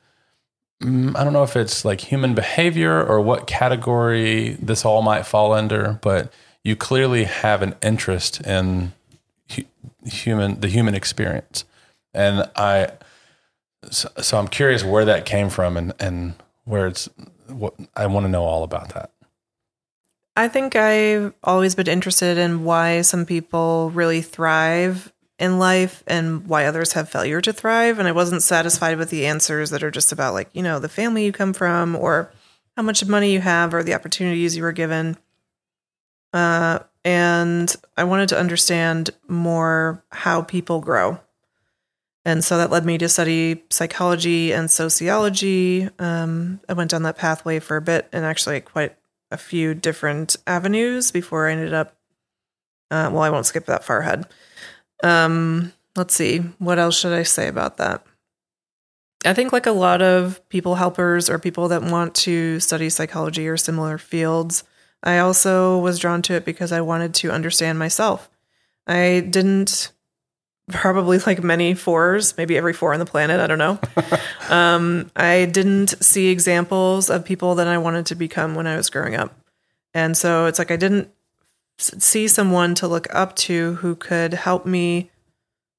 mm, 0.83 1.15
I 1.15 1.23
don't 1.23 1.33
know 1.33 1.43
if 1.43 1.55
it's 1.55 1.85
like 1.85 2.01
human 2.01 2.35
behavior 2.35 3.01
or 3.03 3.21
what 3.21 3.47
category 3.47 4.57
this 4.61 4.85
all 4.85 5.01
might 5.01 5.25
fall 5.25 5.53
under, 5.53 5.99
but 6.01 6.31
you 6.63 6.75
clearly 6.75 7.23
have 7.23 7.61
an 7.61 7.75
interest 7.81 8.41
in 8.41 8.91
hu- 9.51 9.63
human 10.05 10.59
the 10.59 10.67
human 10.67 10.95
experience. 10.95 11.65
And 12.13 12.49
I 12.55 12.91
so, 13.89 14.09
so 14.21 14.37
I'm 14.37 14.47
curious 14.47 14.83
where 14.83 15.05
that 15.05 15.25
came 15.25 15.49
from 15.49 15.77
and 15.77 15.93
and 15.99 16.33
where 16.65 16.87
it's 16.87 17.09
what 17.47 17.73
I 17.95 18.07
want 18.07 18.25
to 18.25 18.29
know 18.29 18.43
all 18.43 18.63
about 18.63 18.93
that. 18.93 19.11
I 20.35 20.47
think 20.47 20.75
I've 20.75 21.33
always 21.43 21.75
been 21.75 21.87
interested 21.87 22.37
in 22.37 22.63
why 22.63 23.01
some 23.01 23.25
people 23.25 23.89
really 23.89 24.21
thrive 24.21 25.11
in 25.37 25.59
life 25.59 26.03
and 26.07 26.47
why 26.47 26.65
others 26.65 26.93
have 26.93 27.09
failure 27.09 27.41
to 27.41 27.53
thrive. 27.53 27.99
And 27.99 28.07
I 28.07 28.11
wasn't 28.11 28.43
satisfied 28.43 28.97
with 28.97 29.09
the 29.09 29.25
answers 29.25 29.69
that 29.71 29.83
are 29.83 29.91
just 29.91 30.11
about, 30.11 30.33
like, 30.33 30.49
you 30.53 30.61
know, 30.61 30.79
the 30.79 30.89
family 30.89 31.25
you 31.25 31.31
come 31.31 31.53
from 31.53 31.95
or 31.95 32.31
how 32.77 32.83
much 32.83 33.05
money 33.05 33.33
you 33.33 33.41
have 33.41 33.73
or 33.73 33.83
the 33.83 33.93
opportunities 33.93 34.55
you 34.55 34.63
were 34.63 34.71
given. 34.71 35.17
Uh, 36.33 36.79
and 37.03 37.75
I 37.97 38.03
wanted 38.03 38.29
to 38.29 38.39
understand 38.39 39.09
more 39.27 40.03
how 40.11 40.41
people 40.41 40.79
grow. 40.79 41.19
And 42.25 42.43
so 42.43 42.57
that 42.57 42.69
led 42.69 42.85
me 42.85 42.97
to 42.97 43.09
study 43.09 43.63
psychology 43.69 44.51
and 44.51 44.69
sociology. 44.69 45.89
Um, 45.99 46.59
I 46.67 46.73
went 46.73 46.91
down 46.91 47.03
that 47.03 47.17
pathway 47.17 47.59
for 47.59 47.77
a 47.77 47.81
bit 47.81 48.09
and 48.11 48.25
actually 48.25 48.59
quite 48.61 48.95
a 49.31 49.37
few 49.37 49.73
different 49.73 50.35
avenues 50.45 51.11
before 51.11 51.47
I 51.47 51.53
ended 51.53 51.73
up. 51.73 51.95
Uh, 52.91 53.09
well, 53.11 53.21
I 53.21 53.29
won't 53.29 53.45
skip 53.45 53.65
that 53.67 53.83
far 53.83 53.99
ahead. 53.99 54.25
Um, 55.03 55.73
let's 55.95 56.13
see. 56.13 56.39
What 56.57 56.79
else 56.79 56.99
should 56.99 57.13
I 57.13 57.23
say 57.23 57.47
about 57.47 57.77
that? 57.77 58.03
I 59.25 59.33
think, 59.33 59.51
like 59.51 59.65
a 59.65 59.71
lot 59.71 60.01
of 60.01 60.47
people 60.49 60.75
helpers 60.75 61.29
or 61.29 61.39
people 61.39 61.67
that 61.67 61.83
want 61.83 62.15
to 62.15 62.59
study 62.59 62.89
psychology 62.89 63.47
or 63.47 63.57
similar 63.57 63.97
fields, 63.97 64.63
I 65.03 65.19
also 65.19 65.77
was 65.77 65.99
drawn 65.99 66.21
to 66.23 66.35
it 66.35 66.45
because 66.45 66.71
I 66.71 66.81
wanted 66.81 67.13
to 67.15 67.31
understand 67.31 67.79
myself. 67.79 68.29
I 68.87 69.27
didn't, 69.29 69.91
probably 70.69 71.19
like 71.19 71.43
many 71.43 71.73
fours, 71.73 72.37
maybe 72.37 72.57
every 72.57 72.73
four 72.73 72.93
on 72.93 72.99
the 72.99 73.05
planet, 73.05 73.39
I 73.39 73.47
don't 73.47 73.57
know. 73.57 73.79
um, 74.49 75.11
I 75.15 75.45
didn't 75.45 76.01
see 76.03 76.29
examples 76.29 77.09
of 77.09 77.25
people 77.25 77.55
that 77.55 77.67
I 77.67 77.77
wanted 77.77 78.05
to 78.07 78.15
become 78.15 78.55
when 78.55 78.67
I 78.67 78.77
was 78.77 78.89
growing 78.89 79.15
up. 79.15 79.33
And 79.93 80.15
so 80.15 80.45
it's 80.45 80.59
like 80.59 80.71
I 80.71 80.75
didn't 80.75 81.09
see 81.77 82.27
someone 82.27 82.75
to 82.75 82.87
look 82.87 83.07
up 83.13 83.35
to 83.35 83.75
who 83.75 83.95
could 83.95 84.33
help 84.33 84.65
me 84.65 85.09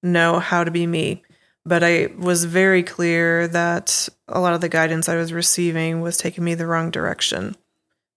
know 0.03 0.39
how 0.39 0.65
to 0.65 0.71
be 0.71 0.87
me. 0.87 1.23
But 1.65 1.85
I 1.85 2.09
was 2.19 2.45
very 2.45 2.83
clear 2.83 3.47
that 3.49 4.09
a 4.27 4.41
lot 4.41 4.55
of 4.55 4.61
the 4.61 4.69
guidance 4.69 5.09
I 5.09 5.17
was 5.17 5.33
receiving 5.33 6.01
was 6.01 6.17
taking 6.17 6.43
me 6.43 6.55
the 6.55 6.67
wrong 6.67 6.91
direction. 6.91 7.55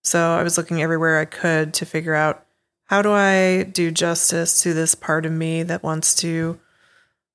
So 0.04 0.20
I 0.20 0.44
was 0.44 0.58
looking 0.58 0.82
everywhere 0.82 1.20
I 1.20 1.26
could 1.26 1.74
to 1.76 1.86
figure 1.86 2.14
out 2.14 2.46
how 2.86 3.02
do 3.02 3.12
I 3.12 3.64
do 3.64 3.92
justice 3.92 4.62
to 4.64 4.74
this 4.74 4.96
part 4.96 5.26
of 5.26 5.32
me 5.32 5.64
that 5.64 5.84
wants 5.84 6.16
to 6.16 6.60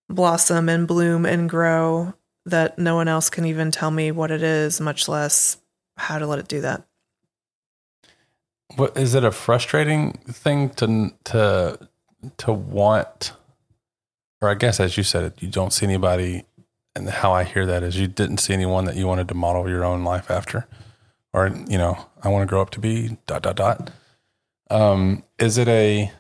blossom 0.09 0.69
and 0.69 0.87
bloom 0.87 1.27
and 1.27 1.49
grow 1.49 2.15
that 2.47 2.79
no 2.79 2.95
one 2.95 3.09
else 3.09 3.29
can 3.31 3.45
even 3.45 3.71
tell 3.71 3.91
me 3.91 4.11
what 4.11 4.31
it 4.31 4.43
is, 4.43 4.81
much 4.81 5.09
less 5.09 5.59
how 5.97 6.19
to 6.19 6.27
let 6.27 6.39
it 6.39 6.49
do 6.49 6.61
that. 6.63 6.85
What 8.77 8.97
is 8.97 9.15
it 9.15 9.25
a 9.25 9.31
frustrating 9.31 10.13
thing 10.13 10.71
to 10.71 11.13
to 11.25 11.89
to 12.39 12.53
want 12.53 13.33
or 14.41 14.49
I 14.49 14.55
guess 14.55 14.81
as 14.81 14.97
you 14.97 15.03
said 15.03 15.25
it, 15.25 15.43
you 15.43 15.49
don't 15.49 15.73
see 15.73 15.87
anybody 15.87 16.45
and 16.95 17.09
how 17.09 17.33
I 17.33 17.45
hear 17.45 17.67
that 17.67 17.83
is 17.83 17.99
you 17.99 18.07
didn't 18.07 18.39
see 18.39 18.53
anyone 18.53 18.85
that 18.87 18.97
you 18.97 19.07
wanted 19.07 19.29
to 19.29 19.35
model 19.35 19.69
your 19.69 19.85
own 19.85 20.05
life 20.05 20.31
after. 20.31 20.67
Or, 21.33 21.49
you 21.69 21.79
know, 21.79 22.07
I 22.23 22.29
want 22.29 22.43
to 22.43 22.47
grow 22.47 22.63
up 22.63 22.71
to 22.71 22.81
be 22.81 23.19
dot 23.27 23.43
dot 23.43 23.57
dot. 23.57 23.91
Um, 24.71 25.25
is 25.39 25.59
it 25.59 25.69
a 25.69 26.11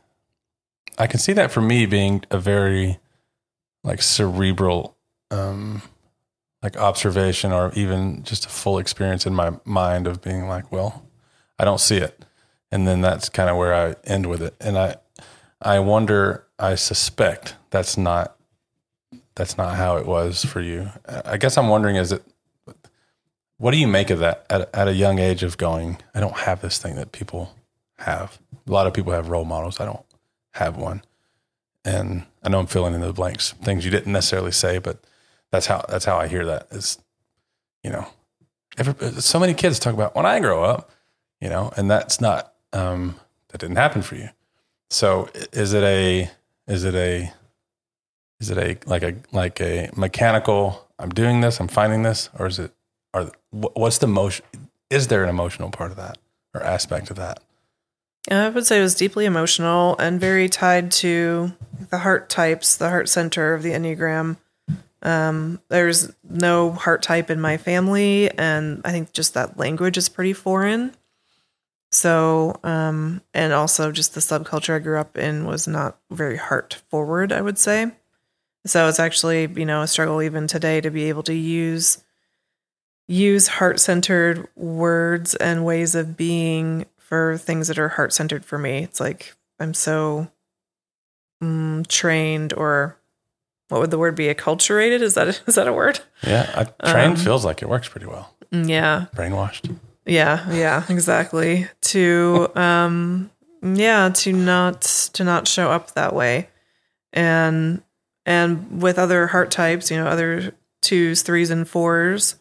I 0.99 1.07
can 1.07 1.21
see 1.21 1.33
that 1.35 1.51
for 1.51 1.61
me 1.61 1.87
being 1.87 2.25
a 2.31 2.39
very 2.39 2.99
like 3.85 4.03
cerebral 4.03 4.97
um 5.31 5.83
like 6.63 6.77
observation 6.77 7.53
or 7.53 7.73
even 7.75 8.23
just 8.25 8.47
a 8.47 8.49
full 8.49 8.79
experience 8.79 9.27
in 9.27 9.35
my 9.35 9.53
mind 9.65 10.07
of 10.07 10.21
being 10.21 10.49
like, 10.49 10.73
well, 10.73 11.07
I 11.59 11.65
don't 11.65 11.81
see 11.81 11.99
it. 11.99 12.25
And 12.73 12.87
then 12.87 13.01
that's 13.01 13.29
kind 13.29 13.49
of 13.49 13.57
where 13.57 13.73
I 13.75 13.95
end 14.05 14.27
with 14.27 14.43
it. 14.43 14.55
And 14.61 14.77
I 14.77 14.97
I 15.61 15.81
wonder, 15.81 16.45
I 16.59 16.75
suspect 16.75 17.55
that's 17.71 17.97
not 17.97 18.37
that's 19.35 19.57
not 19.57 19.77
how 19.77 19.97
it 19.97 20.07
was 20.07 20.45
for 20.45 20.61
you. 20.61 20.91
I 21.25 21.37
guess 21.37 21.57
I'm 21.57 21.69
wondering 21.69 21.97
is 21.97 22.13
it 22.13 22.23
what 23.59 23.73
do 23.73 23.77
you 23.79 23.89
make 23.89 24.11
of 24.11 24.21
that 24.21 24.47
at, 24.51 24.73
at 24.75 24.89
a 24.89 24.95
young 24.95 25.19
age 25.19 25.43
of 25.43 25.59
going, 25.59 25.99
I 26.15 26.21
don't 26.21 26.37
have 26.37 26.61
this 26.61 26.79
thing 26.79 26.95
that 26.95 27.11
people 27.11 27.57
have. 27.99 28.39
A 28.69 28.71
lot 28.71 28.87
of 28.87 28.95
people 28.95 29.13
have 29.13 29.31
role 29.31 29.45
models. 29.45 29.81
I 29.81 29.85
don't 29.85 30.05
have 30.53 30.77
one. 30.77 31.03
And 31.89 32.25
I 32.43 32.51
know 32.51 32.61
I'm 32.61 32.67
filling 32.67 32.93
in 32.93 33.01
the 33.01 33.15
blanks, 33.15 33.53
things 33.63 33.83
you 33.83 33.91
didn't 33.91 34.13
necessarily 34.13 34.53
say, 34.53 34.77
but 34.77 34.99
that's 35.51 35.65
how 35.65 35.87
that's 35.89 36.05
how 36.05 36.19
I 36.19 36.29
hear 36.29 36.45
that 36.45 36.67
is, 36.71 36.99
you 37.83 37.89
know, 37.89 38.07
so 39.19 39.41
many 39.41 39.55
kids 39.55 39.79
talk 39.79 39.95
about 39.95 40.15
when 40.15 40.27
I 40.27 40.39
grow 40.39 40.63
up, 40.63 40.91
you 41.41 41.49
know, 41.49 41.73
and 41.79 41.91
that's 41.91 42.21
not 42.21 42.53
um, 42.75 43.15
that 43.49 43.63
didn't 43.63 43.77
happen 43.77 44.03
for 44.03 44.17
you. 44.17 44.29
So 44.91 45.31
is 45.53 45.73
it 45.73 45.83
a 45.83 46.31
is 46.67 46.85
it 46.85 46.95
a 46.95 47.33
is 48.39 48.51
it 48.51 48.59
a 48.59 48.77
like 48.87 49.03
a 49.03 49.15
like 49.33 49.59
a 49.63 49.91
mechanical? 49.97 50.87
I'm 50.99 51.11
doing 51.11 51.41
this. 51.41 51.59
I'm 51.59 51.69
finding 51.69 52.03
this, 52.03 52.29
or 52.39 52.49
is 52.49 52.59
it? 52.59 52.73
Or 53.15 53.31
what's 53.51 53.97
the 53.97 54.07
motion? 54.07 54.45
Is 54.91 55.07
there 55.07 55.23
an 55.23 55.31
emotional 55.31 55.71
part 55.71 55.91
of 55.91 55.97
that 55.97 56.19
or 56.55 56.63
aspect 56.63 57.09
of 57.09 57.17
that? 57.17 57.41
I 58.31 58.49
would 58.49 58.67
say 58.67 58.79
it 58.79 58.83
was 58.83 58.95
deeply 58.95 59.25
emotional 59.25 59.97
and 59.99 60.21
very 60.21 60.49
tied 60.49 60.91
to 60.93 61.53
the 61.91 61.99
heart 61.99 62.29
types, 62.29 62.77
the 62.77 62.89
heart 62.89 63.09
center 63.09 63.55
of 63.55 63.63
the 63.63 63.71
Enneagram. 63.71 64.37
Um, 65.03 65.61
there's 65.69 66.13
no 66.29 66.73
heart 66.73 67.03
type 67.03 67.31
in 67.31 67.41
my 67.41 67.57
family, 67.57 68.31
and 68.31 68.83
I 68.85 68.91
think 68.91 69.13
just 69.13 69.35
that 69.35 69.57
language 69.57 69.97
is 69.97 70.09
pretty 70.09 70.33
foreign. 70.33 70.95
So, 71.91 72.61
um, 72.65 73.23
and 73.33 73.53
also 73.53 73.93
just 73.93 74.15
the 74.15 74.21
subculture 74.21 74.75
I 74.75 74.81
grew 74.81 74.99
up 74.99 75.17
in 75.17 75.47
was 75.47 75.67
not 75.67 75.99
very 76.11 76.37
heart 76.37 76.83
forward, 76.91 77.33
I 77.33 77.41
would 77.41 77.59
say. 77.59 77.93
So 78.67 78.89
it's 78.89 79.01
actually, 79.01 79.47
you 79.57 79.65
know, 79.65 79.83
a 79.83 79.87
struggle 79.87 80.21
even 80.21 80.47
today 80.47 80.81
to 80.81 80.91
be 80.91 81.09
able 81.09 81.23
to 81.23 81.35
use 81.35 82.03
use 83.07 83.49
heart-centered 83.49 84.47
words 84.55 85.35
and 85.35 85.65
ways 85.65 85.95
of 85.95 86.15
being 86.15 86.85
for 87.09 87.39
things 87.39 87.69
that 87.69 87.79
are 87.79 87.89
heart-centered 87.89 88.45
for 88.45 88.59
me. 88.59 88.83
It's 88.83 89.01
like 89.01 89.35
I'm 89.59 89.73
so 89.73 90.29
mm, 91.43 91.87
trained 91.87 92.53
or 92.53 92.99
what 93.69 93.81
would 93.81 93.91
the 93.91 93.99
word 93.99 94.15
be? 94.15 94.33
Acculturated? 94.33 95.01
Is 95.01 95.15
that 95.15 95.29
is 95.47 95.55
that 95.55 95.67
a 95.67 95.73
word? 95.73 96.01
Yeah, 96.27 96.69
I, 96.81 96.91
trained 96.91 97.17
um, 97.19 97.25
feels 97.25 97.45
like 97.45 97.63
it 97.63 97.69
works 97.69 97.89
pretty 97.89 98.07
well. 98.07 98.35
Yeah, 98.51 99.07
brainwashed. 99.15 99.75
Yeah, 100.05 100.51
yeah, 100.53 100.85
exactly. 100.89 101.69
To 101.83 102.51
um 102.55 103.31
yeah, 103.63 104.11
to 104.11 104.33
not 104.33 104.83
to 105.15 105.25
not 105.25 105.49
show 105.49 105.71
up 105.71 105.95
that 105.95 106.15
way. 106.15 106.49
And 107.13 107.83
and 108.27 108.83
with 108.83 108.99
other 108.99 109.27
heart 109.29 109.51
types, 109.51 109.91
you 109.91 109.97
know, 109.97 110.07
other 110.07 110.53
twos, 110.83 111.23
threes 111.23 111.51
and 111.51 111.67
fours, 111.67 112.37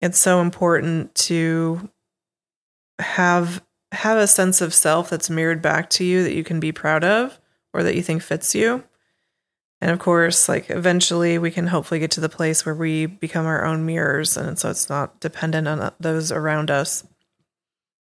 it's 0.00 0.18
so 0.18 0.40
important 0.40 1.14
to 1.14 1.90
have 3.00 3.62
have 3.92 4.18
a 4.18 4.26
sense 4.26 4.60
of 4.60 4.72
self 4.72 5.10
that's 5.10 5.28
mirrored 5.28 5.60
back 5.60 5.90
to 5.90 6.04
you 6.04 6.22
that 6.22 6.34
you 6.34 6.44
can 6.44 6.60
be 6.60 6.72
proud 6.72 7.02
of 7.04 7.40
or 7.72 7.82
that 7.82 7.96
you 7.96 8.02
think 8.02 8.22
fits 8.22 8.54
you. 8.54 8.84
And 9.80 9.90
of 9.90 9.98
course, 9.98 10.48
like 10.48 10.70
eventually 10.70 11.38
we 11.38 11.50
can 11.50 11.66
hopefully 11.66 12.00
get 12.00 12.10
to 12.12 12.20
the 12.20 12.28
place 12.28 12.64
where 12.64 12.74
we 12.74 13.06
become 13.06 13.46
our 13.46 13.64
own 13.64 13.86
mirrors. 13.86 14.36
And 14.36 14.58
so 14.58 14.70
it's 14.70 14.88
not 14.88 15.18
dependent 15.20 15.66
on 15.66 15.92
those 15.98 16.30
around 16.30 16.70
us. 16.70 17.04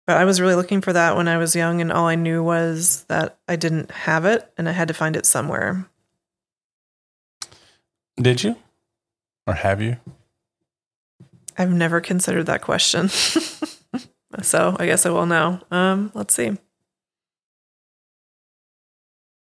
But 0.07 0.17
I 0.17 0.25
was 0.25 0.41
really 0.41 0.55
looking 0.55 0.81
for 0.81 0.93
that 0.95 1.17
when 1.17 1.29
I 1.29 1.37
was 1.37 1.55
young, 1.55 1.83
and 1.83 1.93
all 1.93 2.07
I 2.07 2.15
knew 2.15 2.43
was 2.43 3.05
that 3.09 3.39
I 3.47 3.57
didn't 3.57 3.91
have 3.91 4.25
it 4.25 4.51
and 4.57 4.67
I 4.67 4.73
had 4.73 4.89
to 4.89 4.95
find 4.95 5.17
it 5.17 5.27
somewhere. 5.27 5.87
Did 8.17 8.43
you? 8.43 8.57
Or 9.47 9.53
have 9.53 9.81
you? 9.83 9.99
I've 11.59 11.71
never 11.71 12.01
considered 12.01 12.47
that 12.47 12.63
question. 12.63 13.11
so 14.43 14.77
I 14.79 14.87
guess 14.87 15.07
I 15.07 15.11
will 15.11 15.27
now. 15.27 15.61
Um, 15.71 16.11
let's 16.15 16.35
see. 16.35 16.57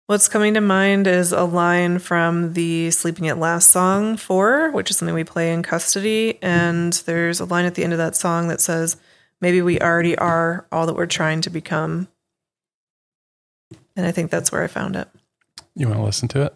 What's 0.07 0.29
coming 0.29 0.55
to 0.55 0.61
mind 0.61 1.09
is 1.09 1.33
a 1.33 1.43
line 1.43 1.99
from 1.99 2.53
the 2.53 2.93
Sleeping 2.93 3.27
at 3.27 3.39
Last 3.39 3.71
song 3.71 4.17
four, 4.17 4.71
which 4.71 4.89
is 4.89 4.99
something 4.99 5.17
we 5.17 5.25
play 5.25 5.53
in 5.53 5.65
custody. 5.65 6.39
And 6.43 6.93
there's 6.93 7.41
a 7.41 7.45
line 7.45 7.65
at 7.65 7.75
the 7.75 7.83
end 7.83 7.93
of 7.93 7.99
that 7.99 8.15
song 8.15 8.47
that 8.49 8.61
says, 8.61 8.97
Maybe 9.41 9.61
we 9.61 9.81
already 9.81 10.17
are 10.17 10.67
all 10.73 10.87
that 10.87 10.95
we're 10.95 11.07
trying 11.07 11.41
to 11.43 11.51
become. 11.51 12.09
And 13.97 14.07
I 14.07 14.13
think 14.13 14.31
that's 14.31 14.51
where 14.53 14.63
I 14.63 14.67
found 14.67 14.97
it. 14.97 15.09
You 15.75 15.89
want 15.89 15.99
to 15.99 16.05
listen 16.05 16.29
to 16.29 16.43
it? 16.43 16.55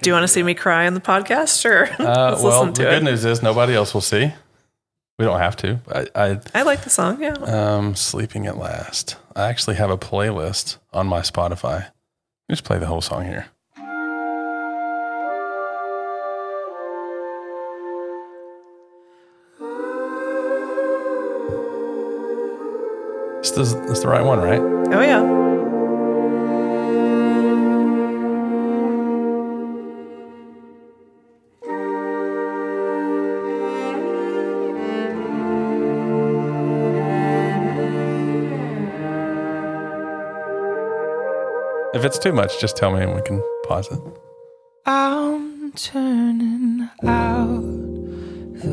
Do 0.00 0.10
you 0.10 0.14
want 0.14 0.24
to 0.24 0.28
see 0.28 0.42
me 0.42 0.54
cry 0.54 0.86
on 0.86 0.94
the 0.94 1.00
podcast? 1.00 1.60
Sure. 1.60 1.88
Uh, 1.98 2.38
well, 2.42 2.66
the 2.66 2.72
good 2.72 3.02
it. 3.02 3.02
news 3.02 3.24
is 3.24 3.42
nobody 3.42 3.74
else 3.74 3.94
will 3.94 4.00
see. 4.00 4.32
We 5.18 5.24
don't 5.24 5.38
have 5.38 5.56
to. 5.58 5.80
I, 5.88 6.06
I, 6.14 6.40
I 6.54 6.62
like 6.62 6.82
the 6.82 6.90
song. 6.90 7.22
Yeah. 7.22 7.34
Um, 7.34 7.94
Sleeping 7.94 8.46
at 8.46 8.58
Last. 8.58 9.16
I 9.36 9.48
actually 9.48 9.76
have 9.76 9.90
a 9.90 9.98
playlist 9.98 10.78
on 10.92 11.06
my 11.06 11.20
Spotify 11.20 11.90
just 12.50 12.64
play 12.64 12.78
the 12.78 12.86
whole 12.86 13.00
song 13.00 13.24
here. 13.24 13.46
This 23.40 23.58
is, 23.58 23.74
this 23.74 23.90
is 23.90 24.02
the 24.02 24.08
right 24.08 24.24
one, 24.24 24.40
right? 24.40 24.60
Oh, 24.60 25.00
yeah. 25.00 25.43
If 42.04 42.08
it's 42.08 42.18
too 42.18 42.34
much, 42.34 42.60
just 42.60 42.76
tell 42.76 42.94
me 42.94 43.02
and 43.02 43.14
we 43.14 43.22
can 43.22 43.42
pause 43.66 43.90
it. 43.90 43.98
I'm 44.84 45.72
turning 45.72 46.86
out 47.02 47.62
the 48.60 48.68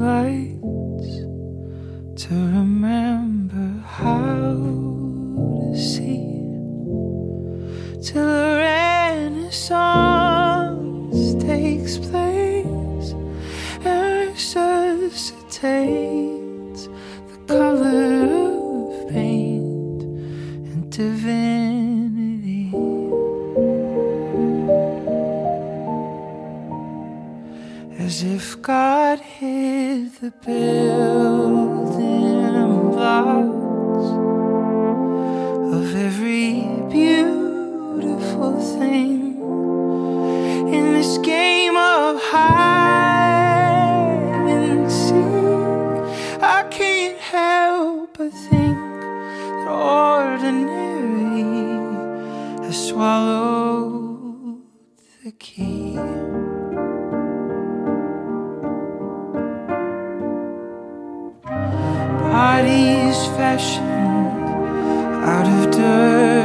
lights 0.00 1.16
to 2.22 2.34
remember 2.34 3.82
how 3.84 4.54
to 4.54 5.76
see 5.76 6.16
till 8.02 8.24
the 8.24 8.56
renaissance 8.56 9.84
takes 11.44 11.98
place 11.98 13.12
and 13.84 14.30
resuscitates 14.30 15.28
the 16.86 17.36
color 17.46 18.25
God 28.66 29.20
hid 29.20 30.16
the 30.16 30.32
building 30.44 30.90
blocks 32.90 34.08
of 35.72 35.94
every 35.94 36.66
beautiful 36.90 38.60
thing 38.60 39.38
in 40.74 40.94
this 40.94 41.18
game 41.18 41.76
of 41.76 42.20
hide 42.20 43.28
and 44.50 44.90
seek. 44.90 46.42
I 46.42 46.64
can't 46.68 47.18
help 47.18 48.18
but 48.18 48.32
think 48.32 48.78
that 48.78 49.68
ordinary 49.68 51.44
has 52.66 52.88
swallowed. 52.88 53.45
Bodies 62.36 63.16
fashioned 63.38 64.44
out 65.24 65.46
of 65.48 65.70
dirt 65.70 66.35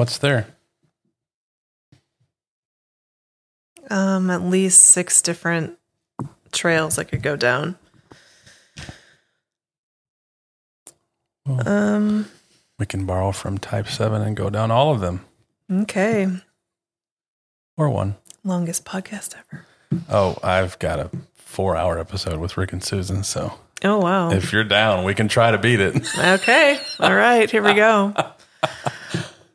What's 0.00 0.16
there? 0.16 0.46
Um, 3.90 4.30
at 4.30 4.40
least 4.40 4.80
six 4.80 5.20
different 5.20 5.76
trails 6.52 6.96
I 6.98 7.04
could 7.04 7.22
go 7.22 7.36
down. 7.36 7.76
Well- 11.44 11.68
Um, 11.68 12.30
We 12.78 12.86
can 12.86 13.04
borrow 13.04 13.30
from 13.32 13.58
Type 13.58 13.88
7 13.88 14.22
and 14.22 14.34
go 14.34 14.48
down 14.48 14.70
all 14.70 14.90
of 14.90 15.00
them 15.02 15.26
okay. 15.70 16.26
or 17.76 17.90
one. 17.90 18.16
Longest 18.42 18.86
podcast 18.86 19.34
ever. 19.36 19.66
Oh, 20.08 20.38
I've 20.42 20.78
got 20.78 20.98
a 20.98 21.10
four 21.34 21.76
hour 21.76 21.98
episode 21.98 22.40
with 22.40 22.56
Rick 22.56 22.72
and 22.72 22.82
Susan. 22.82 23.22
So 23.22 23.58
Oh, 23.84 23.98
wow. 23.98 24.30
if 24.30 24.50
you're 24.50 24.64
down, 24.64 25.04
we 25.04 25.14
can 25.14 25.28
try 25.28 25.50
to 25.50 25.58
beat 25.58 25.78
it. 25.80 25.94
Okay. 26.18 26.80
All 27.00 27.14
right. 27.14 27.50
Here 27.50 27.62
we 27.62 27.74
go. 27.74 28.14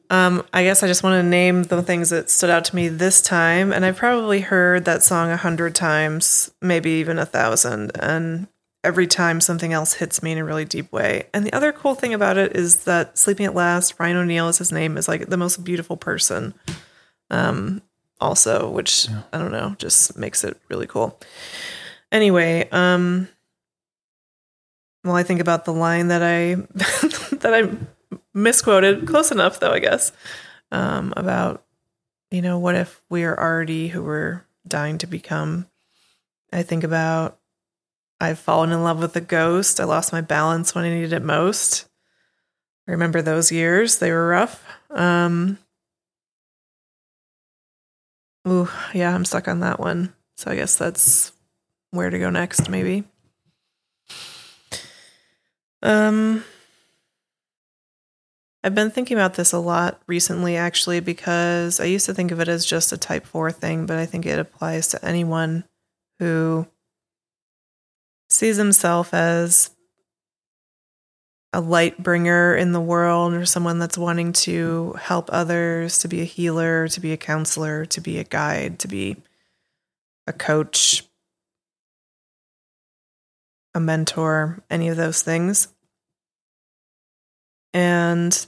Um, 0.09 0.45
I 0.53 0.63
guess 0.63 0.83
I 0.83 0.87
just 0.87 1.03
want 1.03 1.21
to 1.21 1.27
name 1.27 1.63
the 1.63 1.81
things 1.81 2.09
that 2.09 2.29
stood 2.29 2.49
out 2.49 2.65
to 2.65 2.75
me 2.75 2.87
this 2.89 3.21
time. 3.21 3.73
And 3.73 3.85
I've 3.85 3.97
probably 3.97 4.41
heard 4.41 4.85
that 4.85 5.03
song 5.03 5.31
a 5.31 5.37
hundred 5.37 5.75
times, 5.75 6.51
maybe 6.61 6.91
even 6.91 7.17
a 7.17 7.25
thousand. 7.25 7.91
And 7.99 8.47
every 8.83 9.07
time 9.07 9.41
something 9.41 9.73
else 9.73 9.93
hits 9.93 10.21
me 10.21 10.31
in 10.31 10.37
a 10.37 10.45
really 10.45 10.63
deep 10.65 10.91
way. 10.91 11.27
And 11.33 11.45
the 11.45 11.53
other 11.53 11.71
cool 11.71 11.95
thing 11.95 12.13
about 12.13 12.37
it 12.37 12.55
is 12.55 12.83
that 12.83 13.17
Sleeping 13.17 13.47
at 13.47 13.55
Last, 13.55 13.99
Ryan 13.99 14.17
O'Neal 14.17 14.47
is 14.47 14.59
his 14.59 14.71
name, 14.71 14.97
is 14.97 15.07
like 15.07 15.27
the 15.27 15.37
most 15.37 15.63
beautiful 15.63 15.97
person. 15.97 16.53
Um, 17.31 17.81
also, 18.21 18.69
which 18.69 19.07
I 19.33 19.39
don't 19.39 19.51
know, 19.51 19.75
just 19.79 20.17
makes 20.17 20.43
it 20.43 20.57
really 20.69 20.87
cool. 20.87 21.19
Anyway, 22.11 22.69
um, 22.71 23.27
well, 25.03 25.15
I 25.15 25.23
think 25.23 25.39
about 25.39 25.65
the 25.65 25.73
line 25.73 26.07
that 26.09 26.21
I 26.23 26.55
that 27.37 27.53
I 27.53 27.94
misquoted, 28.33 29.07
close 29.07 29.31
enough 29.31 29.59
though, 29.59 29.71
I 29.71 29.79
guess, 29.79 30.11
um, 30.71 31.13
about 31.15 31.63
you 32.31 32.41
know 32.41 32.59
what 32.59 32.75
if 32.75 33.01
we 33.09 33.23
are 33.23 33.39
already 33.39 33.87
who 33.87 34.03
we're 34.03 34.45
dying 34.67 34.97
to 34.99 35.07
become. 35.07 35.67
I 36.51 36.63
think 36.63 36.83
about 36.83 37.39
I've 38.19 38.39
fallen 38.39 38.71
in 38.71 38.83
love 38.83 38.99
with 38.99 39.15
a 39.15 39.21
ghost. 39.21 39.79
I 39.79 39.83
lost 39.83 40.13
my 40.13 40.21
balance 40.21 40.73
when 40.73 40.85
I 40.85 40.89
needed 40.89 41.13
it 41.13 41.23
most. 41.23 41.87
I 42.87 42.91
remember 42.91 43.21
those 43.21 43.51
years; 43.51 43.99
they 43.99 44.11
were 44.11 44.27
rough. 44.27 44.63
Um, 44.89 45.57
ooh, 48.47 48.69
yeah, 48.93 49.13
I'm 49.13 49.25
stuck 49.25 49.47
on 49.47 49.61
that 49.61 49.79
one. 49.79 50.13
So 50.37 50.51
I 50.51 50.55
guess 50.55 50.75
that's 50.75 51.31
where 51.91 52.09
to 52.09 52.19
go 52.19 52.29
next, 52.29 52.69
maybe. 52.69 53.05
Um, 55.81 56.43
I've 58.65 58.73
been 58.73 58.89
thinking 58.89 59.15
about 59.15 59.35
this 59.35 59.53
a 59.53 59.59
lot 59.59 60.01
recently, 60.07 60.57
actually, 60.57 60.99
because 60.99 61.79
I 61.79 61.85
used 61.85 62.07
to 62.07 62.15
think 62.15 62.31
of 62.31 62.39
it 62.39 62.47
as 62.47 62.65
just 62.65 62.91
a 62.91 62.97
type 62.97 63.27
4 63.27 63.51
thing, 63.51 63.85
but 63.85 63.97
I 63.97 64.07
think 64.07 64.25
it 64.25 64.39
applies 64.39 64.87
to 64.87 65.05
anyone 65.05 65.65
who 66.17 66.65
sees 68.27 68.57
himself 68.57 69.13
as 69.13 69.69
a 71.53 71.61
light 71.61 72.01
bringer 72.01 72.55
in 72.55 72.71
the 72.71 72.81
world 72.81 73.35
or 73.35 73.45
someone 73.45 73.77
that's 73.77 73.99
wanting 73.99 74.33
to 74.33 74.93
help 74.99 75.29
others, 75.31 75.99
to 75.99 76.07
be 76.07 76.21
a 76.21 76.25
healer, 76.25 76.87
to 76.87 76.99
be 76.99 77.11
a 77.11 77.17
counselor, 77.17 77.85
to 77.85 78.01
be 78.01 78.17
a 78.17 78.23
guide, 78.23 78.79
to 78.79 78.87
be 78.87 79.15
a 80.25 80.33
coach, 80.33 81.03
a 83.75 83.79
mentor, 83.79 84.63
any 84.71 84.87
of 84.87 84.97
those 84.97 85.21
things. 85.21 85.67
And 87.71 88.47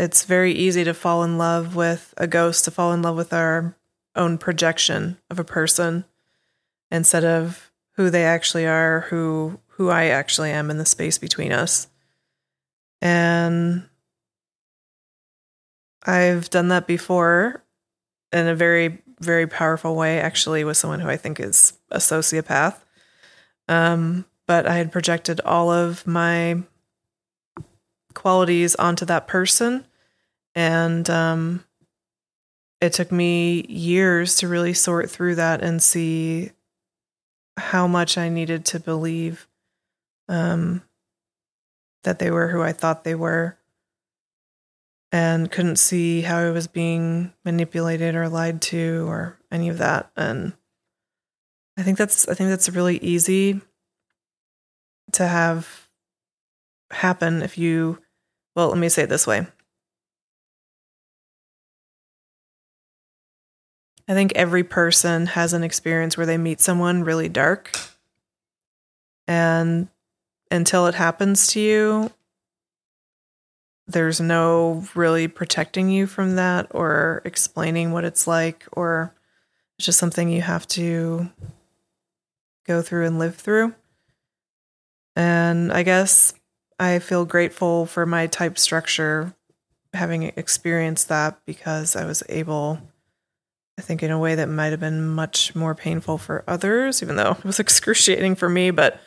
it's 0.00 0.24
very 0.24 0.52
easy 0.52 0.82
to 0.84 0.94
fall 0.94 1.22
in 1.22 1.36
love 1.36 1.76
with 1.76 2.14
a 2.16 2.26
ghost, 2.26 2.64
to 2.64 2.70
fall 2.70 2.92
in 2.92 3.02
love 3.02 3.16
with 3.16 3.34
our 3.34 3.76
own 4.16 4.38
projection 4.38 5.18
of 5.28 5.38
a 5.38 5.44
person 5.44 6.06
instead 6.90 7.24
of 7.24 7.70
who 7.96 8.08
they 8.08 8.24
actually 8.24 8.66
are, 8.66 9.00
who 9.10 9.60
who 9.74 9.90
I 9.90 10.06
actually 10.06 10.50
am 10.50 10.70
in 10.70 10.78
the 10.78 10.86
space 10.86 11.18
between 11.18 11.52
us. 11.52 11.86
And 13.02 13.88
I've 16.04 16.48
done 16.48 16.68
that 16.68 16.86
before 16.86 17.62
in 18.32 18.46
a 18.46 18.54
very, 18.54 19.02
very 19.20 19.46
powerful 19.46 19.96
way, 19.96 20.18
actually, 20.18 20.64
with 20.64 20.76
someone 20.76 21.00
who 21.00 21.08
I 21.08 21.16
think 21.16 21.40
is 21.40 21.74
a 21.90 21.98
sociopath. 21.98 22.76
Um, 23.68 24.24
but 24.46 24.66
I 24.66 24.76
had 24.76 24.92
projected 24.92 25.40
all 25.44 25.70
of 25.70 26.06
my 26.06 26.62
qualities 28.14 28.74
onto 28.76 29.04
that 29.06 29.26
person. 29.26 29.86
And 30.54 31.08
um, 31.08 31.64
it 32.80 32.92
took 32.92 33.12
me 33.12 33.66
years 33.68 34.36
to 34.38 34.48
really 34.48 34.74
sort 34.74 35.10
through 35.10 35.36
that 35.36 35.62
and 35.62 35.82
see 35.82 36.52
how 37.56 37.86
much 37.86 38.16
I 38.16 38.28
needed 38.28 38.64
to 38.66 38.80
believe 38.80 39.46
um, 40.28 40.82
that 42.04 42.18
they 42.18 42.30
were 42.30 42.48
who 42.48 42.62
I 42.62 42.72
thought 42.72 43.04
they 43.04 43.14
were 43.14 43.58
and 45.12 45.50
couldn't 45.50 45.76
see 45.76 46.22
how 46.22 46.38
I 46.38 46.50
was 46.50 46.66
being 46.66 47.32
manipulated 47.44 48.14
or 48.14 48.28
lied 48.28 48.62
to 48.62 49.06
or 49.08 49.38
any 49.50 49.68
of 49.68 49.78
that. 49.78 50.10
And 50.16 50.52
I 51.76 51.82
think 51.82 51.98
that's 51.98 52.28
I 52.28 52.34
think 52.34 52.50
that's 52.50 52.68
really 52.68 52.98
easy 52.98 53.60
to 55.12 55.26
have 55.26 55.88
happen 56.90 57.42
if 57.42 57.58
you 57.58 57.98
well, 58.56 58.68
let 58.68 58.78
me 58.78 58.88
say 58.88 59.02
it 59.02 59.08
this 59.08 59.26
way. 59.26 59.46
I 64.10 64.12
think 64.12 64.32
every 64.34 64.64
person 64.64 65.26
has 65.26 65.52
an 65.52 65.62
experience 65.62 66.16
where 66.16 66.26
they 66.26 66.36
meet 66.36 66.60
someone 66.60 67.04
really 67.04 67.28
dark. 67.28 67.70
And 69.28 69.86
until 70.50 70.88
it 70.88 70.96
happens 70.96 71.46
to 71.52 71.60
you, 71.60 72.10
there's 73.86 74.20
no 74.20 74.84
really 74.96 75.28
protecting 75.28 75.90
you 75.90 76.08
from 76.08 76.34
that 76.34 76.66
or 76.72 77.22
explaining 77.24 77.92
what 77.92 78.02
it's 78.02 78.26
like, 78.26 78.66
or 78.72 79.14
it's 79.78 79.86
just 79.86 80.00
something 80.00 80.28
you 80.28 80.42
have 80.42 80.66
to 80.68 81.30
go 82.66 82.82
through 82.82 83.06
and 83.06 83.20
live 83.20 83.36
through. 83.36 83.76
And 85.14 85.72
I 85.72 85.84
guess 85.84 86.34
I 86.80 86.98
feel 86.98 87.24
grateful 87.24 87.86
for 87.86 88.04
my 88.06 88.26
type 88.26 88.58
structure 88.58 89.36
having 89.94 90.24
experienced 90.24 91.08
that 91.10 91.38
because 91.46 91.94
I 91.94 92.06
was 92.06 92.24
able, 92.28 92.80
I 93.80 93.82
think, 93.82 94.02
in 94.02 94.10
a 94.10 94.18
way 94.18 94.34
that 94.34 94.46
might 94.46 94.72
have 94.72 94.80
been 94.80 95.08
much 95.08 95.54
more 95.54 95.74
painful 95.74 96.18
for 96.18 96.44
others, 96.46 97.02
even 97.02 97.16
though 97.16 97.30
it 97.30 97.44
was 97.46 97.58
excruciating 97.58 98.34
for 98.34 98.46
me. 98.46 98.70
But 98.70 99.00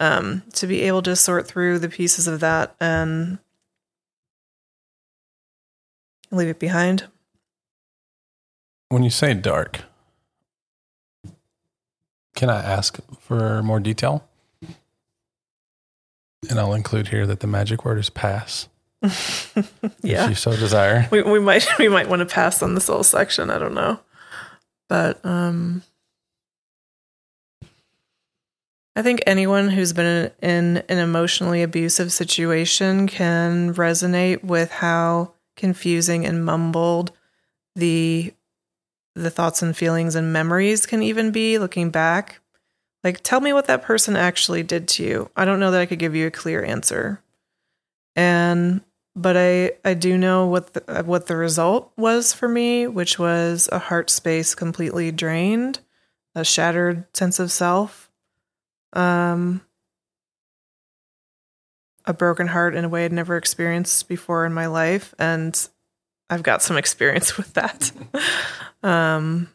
um, 0.00 0.42
to 0.52 0.66
be 0.66 0.82
able 0.82 1.00
to 1.00 1.16
sort 1.16 1.48
through 1.48 1.78
the 1.78 1.88
pieces 1.88 2.28
of 2.28 2.40
that 2.40 2.76
and 2.78 3.38
leave 6.30 6.48
it 6.48 6.58
behind. 6.58 7.06
When 8.90 9.02
you 9.02 9.08
say 9.08 9.32
dark, 9.32 9.80
can 12.36 12.50
I 12.50 12.60
ask 12.60 12.98
for 13.18 13.62
more 13.62 13.80
detail? 13.80 14.28
And 16.50 16.60
I'll 16.60 16.74
include 16.74 17.08
here 17.08 17.26
that 17.26 17.40
the 17.40 17.46
magic 17.46 17.82
word 17.82 17.98
is 17.98 18.10
pass. 18.10 18.68
yeah. 20.02 20.24
If 20.24 20.28
you 20.28 20.34
so 20.34 20.54
desire. 20.54 21.08
We, 21.10 21.22
we 21.22 21.40
might 21.40 21.66
we 21.78 21.88
might 21.88 22.10
want 22.10 22.20
to 22.20 22.26
pass 22.26 22.62
on 22.62 22.74
this 22.74 22.88
whole 22.88 23.04
section. 23.04 23.48
I 23.48 23.58
don't 23.58 23.74
know, 23.74 24.00
but 24.88 25.24
um, 25.24 25.82
I 28.96 29.02
think 29.02 29.20
anyone 29.26 29.68
who's 29.68 29.92
been 29.92 30.32
in 30.42 30.78
an 30.88 30.98
emotionally 30.98 31.62
abusive 31.62 32.12
situation 32.12 33.06
can 33.06 33.72
resonate 33.74 34.42
with 34.42 34.72
how 34.72 35.34
confusing 35.56 36.26
and 36.26 36.44
mumbled 36.44 37.12
the 37.76 38.34
the 39.14 39.30
thoughts 39.30 39.62
and 39.62 39.76
feelings 39.76 40.14
and 40.14 40.32
memories 40.32 40.86
can 40.86 41.02
even 41.02 41.30
be 41.30 41.58
looking 41.58 41.90
back. 41.90 42.40
Like 43.04 43.20
tell 43.22 43.40
me 43.40 43.52
what 43.52 43.66
that 43.66 43.82
person 43.82 44.16
actually 44.16 44.62
did 44.62 44.88
to 44.88 45.04
you. 45.04 45.30
I 45.36 45.44
don't 45.44 45.60
know 45.60 45.70
that 45.70 45.80
I 45.80 45.86
could 45.86 45.98
give 45.98 46.14
you 46.14 46.26
a 46.26 46.32
clear 46.32 46.64
answer. 46.64 47.22
And 48.16 48.80
but 49.18 49.36
I 49.36 49.72
I 49.84 49.94
do 49.94 50.16
know 50.16 50.46
what 50.46 50.74
the, 50.74 51.02
what 51.02 51.26
the 51.26 51.36
result 51.36 51.92
was 51.96 52.32
for 52.32 52.48
me, 52.48 52.86
which 52.86 53.18
was 53.18 53.68
a 53.72 53.78
heart 53.78 54.10
space 54.10 54.54
completely 54.54 55.10
drained, 55.10 55.80
a 56.34 56.44
shattered 56.44 57.04
sense 57.16 57.40
of 57.40 57.50
self, 57.50 58.10
um, 58.92 59.62
a 62.04 62.14
broken 62.14 62.46
heart 62.46 62.76
in 62.76 62.84
a 62.84 62.88
way 62.88 63.04
I'd 63.04 63.12
never 63.12 63.36
experienced 63.36 64.08
before 64.08 64.46
in 64.46 64.52
my 64.54 64.66
life, 64.66 65.14
and 65.18 65.68
I've 66.30 66.44
got 66.44 66.62
some 66.62 66.76
experience 66.82 67.36
with 67.36 67.52
that. 67.54 67.90
um, 68.84 69.48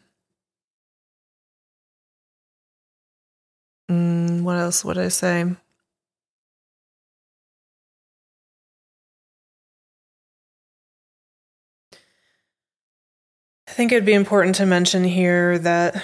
mm, 3.90 4.42
what 4.42 4.56
else 4.58 4.84
would 4.84 4.98
I 4.98 5.08
say? 5.08 5.56
I 13.74 13.76
think 13.76 13.90
it'd 13.90 14.04
be 14.04 14.14
important 14.14 14.54
to 14.56 14.66
mention 14.66 15.02
here 15.02 15.58
that 15.58 16.00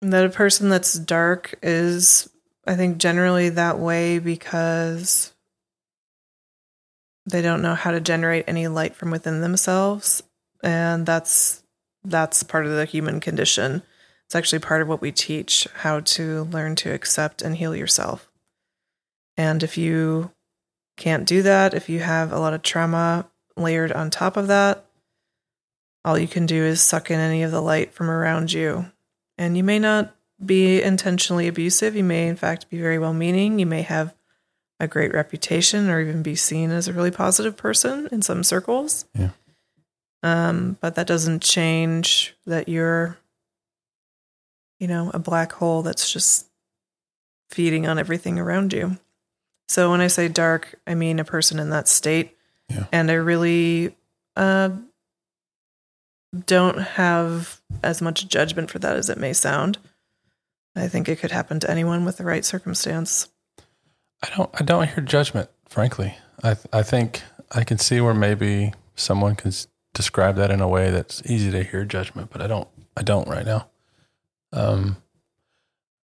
that 0.00 0.24
a 0.24 0.30
person 0.30 0.68
that's 0.68 0.94
dark 0.94 1.54
is 1.62 2.28
i 2.66 2.74
think 2.74 2.98
generally 2.98 3.50
that 3.50 3.78
way 3.78 4.18
because 4.18 5.32
they 7.26 7.40
don't 7.40 7.62
know 7.62 7.76
how 7.76 7.92
to 7.92 8.00
generate 8.00 8.44
any 8.48 8.66
light 8.66 8.96
from 8.96 9.12
within 9.12 9.40
themselves 9.40 10.24
and 10.64 11.06
that's 11.06 11.62
that's 12.04 12.42
part 12.42 12.66
of 12.66 12.72
the 12.72 12.84
human 12.84 13.20
condition. 13.20 13.82
It's 14.26 14.34
actually 14.34 14.60
part 14.60 14.82
of 14.82 14.88
what 14.88 15.00
we 15.00 15.12
teach 15.12 15.66
how 15.76 16.00
to 16.00 16.44
learn 16.44 16.76
to 16.76 16.92
accept 16.92 17.42
and 17.42 17.56
heal 17.56 17.74
yourself. 17.74 18.30
And 19.36 19.62
if 19.62 19.78
you 19.78 20.32
can't 20.98 21.26
do 21.26 21.42
that 21.42 21.72
if 21.72 21.88
you 21.88 22.00
have 22.00 22.32
a 22.32 22.38
lot 22.38 22.52
of 22.52 22.62
trauma 22.62 23.26
layered 23.56 23.92
on 23.92 24.10
top 24.10 24.36
of 24.36 24.48
that 24.48 24.84
all 26.04 26.18
you 26.18 26.28
can 26.28 26.46
do 26.46 26.62
is 26.62 26.80
suck 26.80 27.10
in 27.10 27.18
any 27.18 27.42
of 27.42 27.50
the 27.50 27.60
light 27.60 27.92
from 27.92 28.10
around 28.10 28.52
you 28.52 28.84
and 29.38 29.56
you 29.56 29.64
may 29.64 29.78
not 29.78 30.14
be 30.44 30.82
intentionally 30.82 31.48
abusive. 31.48 31.96
You 31.96 32.04
may, 32.04 32.28
in 32.28 32.36
fact, 32.36 32.70
be 32.70 32.78
very 32.78 32.98
well 32.98 33.14
meaning. 33.14 33.58
You 33.58 33.66
may 33.66 33.82
have 33.82 34.14
a 34.80 34.86
great 34.86 35.12
reputation 35.12 35.90
or 35.90 36.00
even 36.00 36.22
be 36.22 36.36
seen 36.36 36.70
as 36.70 36.86
a 36.86 36.92
really 36.92 37.10
positive 37.10 37.56
person 37.56 38.08
in 38.12 38.22
some 38.22 38.44
circles. 38.44 39.06
Yeah. 39.14 39.30
Um, 40.22 40.76
but 40.80 40.94
that 40.94 41.06
doesn't 41.06 41.42
change 41.42 42.36
that 42.46 42.68
you're, 42.68 43.18
you 44.78 44.86
know, 44.86 45.10
a 45.14 45.18
black 45.18 45.52
hole 45.52 45.82
that's 45.82 46.12
just 46.12 46.46
feeding 47.50 47.86
on 47.86 47.98
everything 47.98 48.38
around 48.38 48.72
you. 48.72 48.98
So 49.68 49.90
when 49.90 50.00
I 50.00 50.06
say 50.06 50.28
dark, 50.28 50.74
I 50.86 50.94
mean 50.94 51.18
a 51.18 51.24
person 51.24 51.58
in 51.58 51.70
that 51.70 51.88
state. 51.88 52.36
Yeah. 52.68 52.86
And 52.92 53.10
I 53.10 53.14
really 53.14 53.94
uh, 54.36 54.70
don't 56.46 56.78
have 56.78 57.60
as 57.82 58.02
much 58.02 58.28
judgment 58.28 58.70
for 58.70 58.78
that 58.78 58.96
as 58.96 59.08
it 59.08 59.18
may 59.18 59.32
sound. 59.32 59.78
I 60.76 60.88
think 60.88 61.08
it 61.08 61.18
could 61.18 61.30
happen 61.32 61.60
to 61.60 61.70
anyone 61.70 62.04
with 62.04 62.18
the 62.18 62.24
right 62.24 62.44
circumstance. 62.44 63.28
I 64.22 64.28
don't. 64.36 64.50
I 64.54 64.64
don't 64.64 64.88
hear 64.88 65.02
judgment. 65.02 65.48
Frankly, 65.68 66.14
I. 66.42 66.56
I 66.72 66.82
think 66.82 67.22
I 67.52 67.64
can 67.64 67.78
see 67.78 68.00
where 68.00 68.14
maybe 68.14 68.72
someone 68.94 69.34
can 69.34 69.48
s- 69.48 69.66
describe 69.94 70.36
that 70.36 70.50
in 70.50 70.60
a 70.60 70.68
way 70.68 70.90
that's 70.90 71.22
easy 71.26 71.50
to 71.50 71.62
hear 71.62 71.84
judgment, 71.84 72.30
but 72.30 72.40
I 72.42 72.46
don't. 72.46 72.68
I 72.96 73.02
don't 73.02 73.28
right 73.28 73.46
now. 73.46 73.68
Um, 74.52 74.96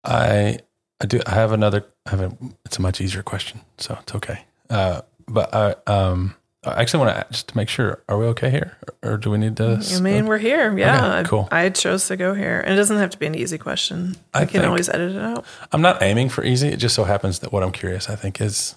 I 0.03 0.59
I 1.03 1.05
do. 1.05 1.19
I 1.25 1.31
have 1.31 1.51
another. 1.51 1.85
I 2.05 2.11
have 2.11 2.21
a. 2.21 2.37
It's 2.65 2.79
a 2.79 2.81
much 2.81 3.01
easier 3.01 3.21
question, 3.23 3.59
so 3.77 3.97
it's 4.01 4.15
okay. 4.15 4.45
Uh, 4.69 5.01
but 5.27 5.53
I 5.53 5.75
um 5.85 6.35
I 6.63 6.81
actually 6.81 7.05
want 7.05 7.17
to 7.17 7.25
just 7.29 7.49
to 7.49 7.57
make 7.57 7.67
sure. 7.67 8.01
Are 8.07 8.17
we 8.17 8.25
okay 8.27 8.49
here, 8.49 8.77
or, 9.03 9.13
or 9.13 9.17
do 9.17 9.29
we 9.29 9.37
need 9.37 9.57
to? 9.57 9.85
I 9.95 9.99
mean, 9.99 10.27
we're 10.27 10.37
here. 10.37 10.75
Yeah. 10.77 11.17
Okay, 11.17 11.29
cool. 11.29 11.49
I, 11.51 11.65
I 11.65 11.69
chose 11.69 12.07
to 12.07 12.15
go 12.15 12.33
here. 12.33 12.61
And 12.61 12.73
it 12.73 12.77
doesn't 12.77 12.97
have 12.97 13.09
to 13.09 13.17
be 13.17 13.25
an 13.25 13.35
easy 13.35 13.57
question. 13.57 14.15
I, 14.33 14.41
I 14.41 14.45
can 14.45 14.63
always 14.63 14.87
edit 14.87 15.15
it 15.15 15.21
out. 15.21 15.45
I'm 15.73 15.81
not 15.81 16.01
aiming 16.01 16.29
for 16.29 16.43
easy. 16.43 16.69
It 16.69 16.77
just 16.77 16.95
so 16.95 17.03
happens 17.03 17.39
that 17.39 17.51
what 17.51 17.63
I'm 17.63 17.73
curious, 17.73 18.09
I 18.09 18.15
think, 18.15 18.39
is 18.39 18.75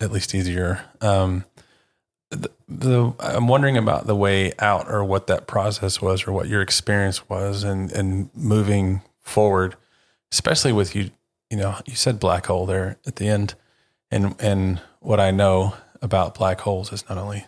at 0.00 0.10
least 0.10 0.34
easier. 0.34 0.84
Um, 1.00 1.44
the, 2.30 2.50
the 2.68 3.12
I'm 3.20 3.46
wondering 3.46 3.76
about 3.76 4.08
the 4.08 4.16
way 4.16 4.52
out, 4.58 4.90
or 4.90 5.04
what 5.04 5.28
that 5.28 5.46
process 5.46 6.02
was, 6.02 6.26
or 6.26 6.32
what 6.32 6.48
your 6.48 6.62
experience 6.62 7.28
was, 7.28 7.62
and 7.62 7.92
and 7.92 8.28
moving 8.34 9.02
forward, 9.20 9.76
especially 10.32 10.72
with 10.72 10.96
you. 10.96 11.10
You 11.50 11.56
know, 11.56 11.76
you 11.84 11.96
said 11.96 12.20
black 12.20 12.46
hole 12.46 12.64
there 12.64 12.96
at 13.06 13.16
the 13.16 13.26
end, 13.26 13.54
and 14.10 14.34
and 14.40 14.80
what 15.00 15.20
I 15.20 15.30
know 15.30 15.74
about 16.00 16.34
black 16.34 16.60
holes 16.60 16.92
is 16.92 17.08
not 17.08 17.18
only 17.18 17.46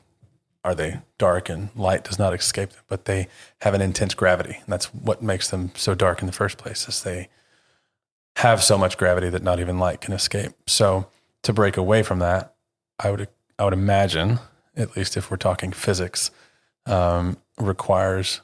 are 0.65 0.75
they 0.75 1.01
dark 1.19 1.49
and 1.49 1.71
light 1.75 2.05
does 2.05 2.19
not 2.19 2.35
escape 2.35 2.71
them, 2.71 2.83
but 2.89 3.05
they 3.05 3.29
have 3.61 3.75
an 3.75 3.81
intense 3.81 4.15
gravity, 4.15 4.59
and 4.61 4.69
that's 4.69 4.87
what 4.93 5.23
makes 5.23 5.51
them 5.51 5.73
so 5.75 5.95
dark 5.95 6.21
in 6.21 6.27
the 6.27 6.33
first 6.33 6.59
place. 6.59 6.89
Is 6.89 7.03
they 7.03 7.29
have 8.37 8.63
so 8.63 8.79
much 8.79 8.97
gravity 8.97 9.29
that 9.31 9.43
not 9.43 9.61
even 9.61 9.79
light 9.79 10.01
can 10.01 10.15
escape. 10.15 10.53
So 10.67 11.09
to 11.43 11.53
break 11.53 11.77
away 11.77 12.03
from 12.03 12.19
that, 12.21 12.55
I 12.99 13.11
would 13.11 13.29
I 13.59 13.65
would 13.65 13.73
imagine, 13.73 14.41
at 14.77 14.97
least 14.97 15.17
if 15.17 15.31
we're 15.31 15.37
talking 15.37 15.73
physics, 15.73 16.31
um, 16.87 17.37
requires 17.59 18.41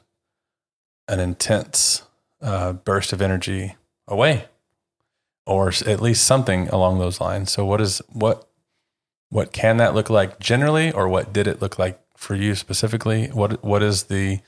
an 1.07 1.19
intense 1.19 2.03
uh, 2.41 2.73
burst 2.73 3.11
of 3.11 3.21
energy 3.21 3.75
away, 4.07 4.45
or 5.49 5.73
at 5.87 6.01
least 6.01 6.25
something 6.25 6.69
along 6.69 6.99
those 6.99 7.19
lines. 7.19 7.51
So 7.51 7.65
what 7.65 7.81
is 7.81 8.01
what 8.09 8.47
what 9.29 9.51
can 9.51 9.77
that 9.77 9.93
look 9.93 10.09
like 10.09 10.39
generally, 10.39 10.91
or 10.91 11.07
what 11.07 11.33
did 11.33 11.47
it 11.47 11.61
look 11.61 11.77
like 11.79 11.99
for 12.15 12.35
you 12.35 12.55
specifically? 12.55 13.27
What 13.27 13.63
what 13.63 13.81
is 13.83 14.03
the 14.03 14.39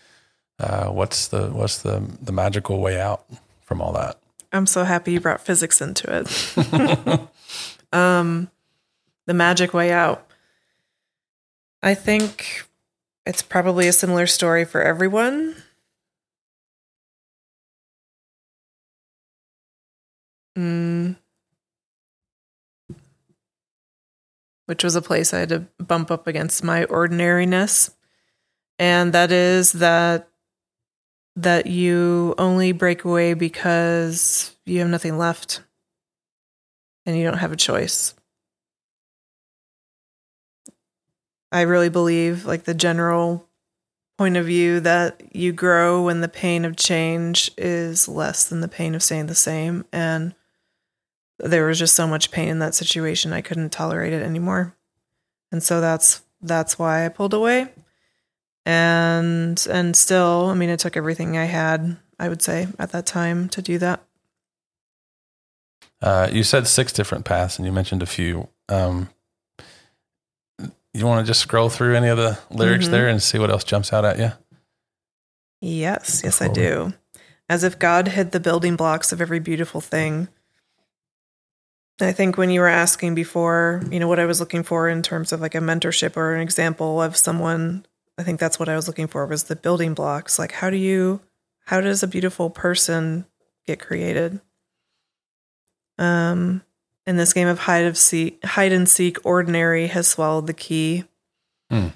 uh, 0.60 0.88
what's 0.88 1.28
the 1.28 1.50
what's 1.50 1.82
the 1.82 2.04
the 2.22 2.32
magical 2.32 2.80
way 2.80 3.02
out 3.02 3.26
from 3.62 3.82
all 3.82 3.94
that? 3.94 4.18
I'm 4.54 4.68
so 4.68 4.84
happy 4.84 5.14
you 5.14 5.22
brought 5.22 5.42
physics 5.42 5.82
into 5.82 6.08
it. 6.14 7.94
um, 7.94 8.52
the 9.26 9.34
magic 9.34 9.74
way 9.74 9.92
out. 9.92 10.28
I 11.82 11.96
think 11.96 12.64
it's 13.26 13.42
probably 13.42 13.88
a 13.88 13.94
similar 13.94 14.28
story 14.28 14.66
for 14.66 14.82
everyone. 14.82 15.56
Mm. 20.58 20.91
Which 24.72 24.86
was 24.86 24.96
a 24.96 25.02
place 25.02 25.34
I 25.34 25.40
had 25.40 25.50
to 25.50 25.68
bump 25.80 26.12
up 26.12 26.28
against 26.28 26.64
my 26.64 26.86
ordinariness. 26.86 27.92
And 28.80 29.12
that 29.12 29.30
is 29.30 29.74
that 29.74 30.30
that 31.36 31.66
you 31.66 32.34
only 32.38 32.72
break 32.72 33.04
away 33.04 33.34
because 33.34 34.56
you 34.66 34.80
have 34.80 34.88
nothing 34.88 35.18
left 35.18 35.62
and 37.06 37.18
you 37.18 37.26
don't 37.26 37.40
have 37.40 37.52
a 37.52 37.58
choice. 37.58 38.14
I 41.52 41.64
really 41.64 41.90
believe, 41.90 42.46
like, 42.46 42.64
the 42.64 42.74
general 42.74 43.50
point 44.18 44.38
of 44.38 44.46
view 44.46 44.80
that 44.80 45.36
you 45.36 45.52
grow 45.52 46.06
when 46.06 46.22
the 46.22 46.30
pain 46.30 46.64
of 46.64 46.78
change 46.78 47.52
is 47.58 48.08
less 48.08 48.48
than 48.48 48.62
the 48.62 48.70
pain 48.70 48.96
of 48.96 49.04
staying 49.04 49.26
the 49.26 49.36
same. 49.36 49.84
And 49.92 50.34
there 51.44 51.66
was 51.66 51.80
just 51.80 51.96
so 51.96 52.08
much 52.08 52.32
pain 52.32 52.48
in 52.50 52.60
that 52.60 52.76
situation, 52.76 53.34
I 53.34 53.42
couldn't 53.42 53.72
tolerate 53.72 54.14
it 54.14 54.22
anymore. 54.24 54.76
And 55.52 55.62
so 55.62 55.82
that's 55.82 56.22
that's 56.42 56.80
why 56.80 57.06
I 57.06 57.10
pulled 57.10 57.34
away 57.34 57.68
and 58.66 59.66
and 59.72 59.96
still 59.96 60.50
i 60.50 60.54
mean 60.54 60.70
it 60.70 60.80
took 60.80 60.96
everything 60.96 61.36
i 61.36 61.46
had 61.46 61.98
i 62.20 62.30
would 62.30 62.44
say 62.44 62.68
at 62.78 62.92
that 62.92 63.08
time 63.08 63.50
to 63.50 63.60
do 63.60 63.80
that 63.80 64.02
Uh, 66.00 66.30
you 66.32 66.44
said 66.44 66.68
six 66.68 66.92
different 66.94 67.26
paths, 67.26 67.58
and 67.58 67.66
you 67.66 67.72
mentioned 67.72 68.02
a 68.04 68.08
few. 68.08 68.48
Um, 68.70 69.10
you 70.94 71.06
want 71.06 71.24
to 71.26 71.30
just 71.30 71.40
scroll 71.42 71.70
through 71.70 71.96
any 71.96 72.08
of 72.08 72.18
the 72.18 72.38
lyrics 72.52 72.88
Mhm. 72.88 72.92
there 72.92 73.08
and 73.08 73.22
see 73.22 73.38
what 73.40 73.50
else 73.52 73.64
jumps 73.64 73.92
out 73.94 74.06
at 74.06 74.18
you? 74.20 74.32
yes 75.62 76.22
yes 76.24 76.42
i 76.42 76.48
do 76.48 76.94
as 77.50 77.64
if 77.64 77.78
god 77.80 78.08
hid 78.10 78.32
the 78.32 78.40
building 78.40 78.76
blocks 78.76 79.12
of 79.12 79.22
every 79.22 79.40
beautiful 79.40 79.80
thing 79.82 80.28
i 82.02 82.12
think 82.12 82.38
when 82.38 82.50
you 82.50 82.60
were 82.60 82.68
asking 82.68 83.16
before 83.16 83.82
you 83.92 84.00
know 84.00 84.08
what 84.08 84.20
i 84.20 84.26
was 84.26 84.40
looking 84.40 84.64
for 84.64 84.90
in 84.90 85.02
terms 85.02 85.32
of 85.32 85.42
like 85.42 85.56
a 85.56 85.60
mentorship 85.60 86.16
or 86.18 86.34
an 86.34 86.42
example 86.42 87.02
of 87.02 87.16
someone 87.16 87.86
i 88.18 88.24
think 88.24 88.40
that's 88.40 88.60
what 88.60 88.70
i 88.70 88.76
was 88.76 88.88
looking 88.88 89.08
for 89.08 89.26
was 89.26 89.44
the 89.44 89.56
building 89.56 89.94
blocks 89.94 90.38
like 90.40 90.52
how 90.54 90.70
do 90.70 90.78
you 90.78 91.20
how 91.66 91.80
does 91.82 92.04
a 92.04 92.08
beautiful 92.08 92.50
person 92.50 93.26
get 93.66 93.80
created 93.80 94.40
um 95.98 96.62
in 97.06 97.18
this 97.18 97.34
game 97.34 97.48
of 97.48 97.60
hide 97.60 97.86
of 97.86 97.98
seek 97.98 98.44
hide 98.46 98.72
and 98.72 98.88
seek 98.90 99.18
ordinary 99.26 99.88
has 99.88 100.08
swallowed 100.08 100.48
the 100.48 100.54
key 100.54 101.04
Hmm. 101.70 101.88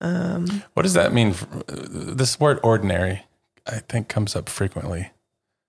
um 0.00 0.62
What 0.72 0.84
does 0.84 0.94
that 0.94 1.12
mean? 1.12 1.34
This 1.68 2.40
word 2.40 2.58
"ordinary," 2.62 3.26
I 3.66 3.80
think, 3.80 4.08
comes 4.08 4.34
up 4.34 4.48
frequently. 4.48 5.10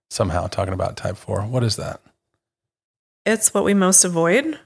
Somehow, 0.09 0.47
talking 0.47 0.73
about 0.73 0.95
type 0.95 1.17
four. 1.17 1.41
What 1.41 1.63
is 1.63 1.75
that? 1.75 1.99
It's 3.25 3.53
what 3.53 3.63
we 3.63 3.73
most 3.73 4.03
avoid 4.03 4.59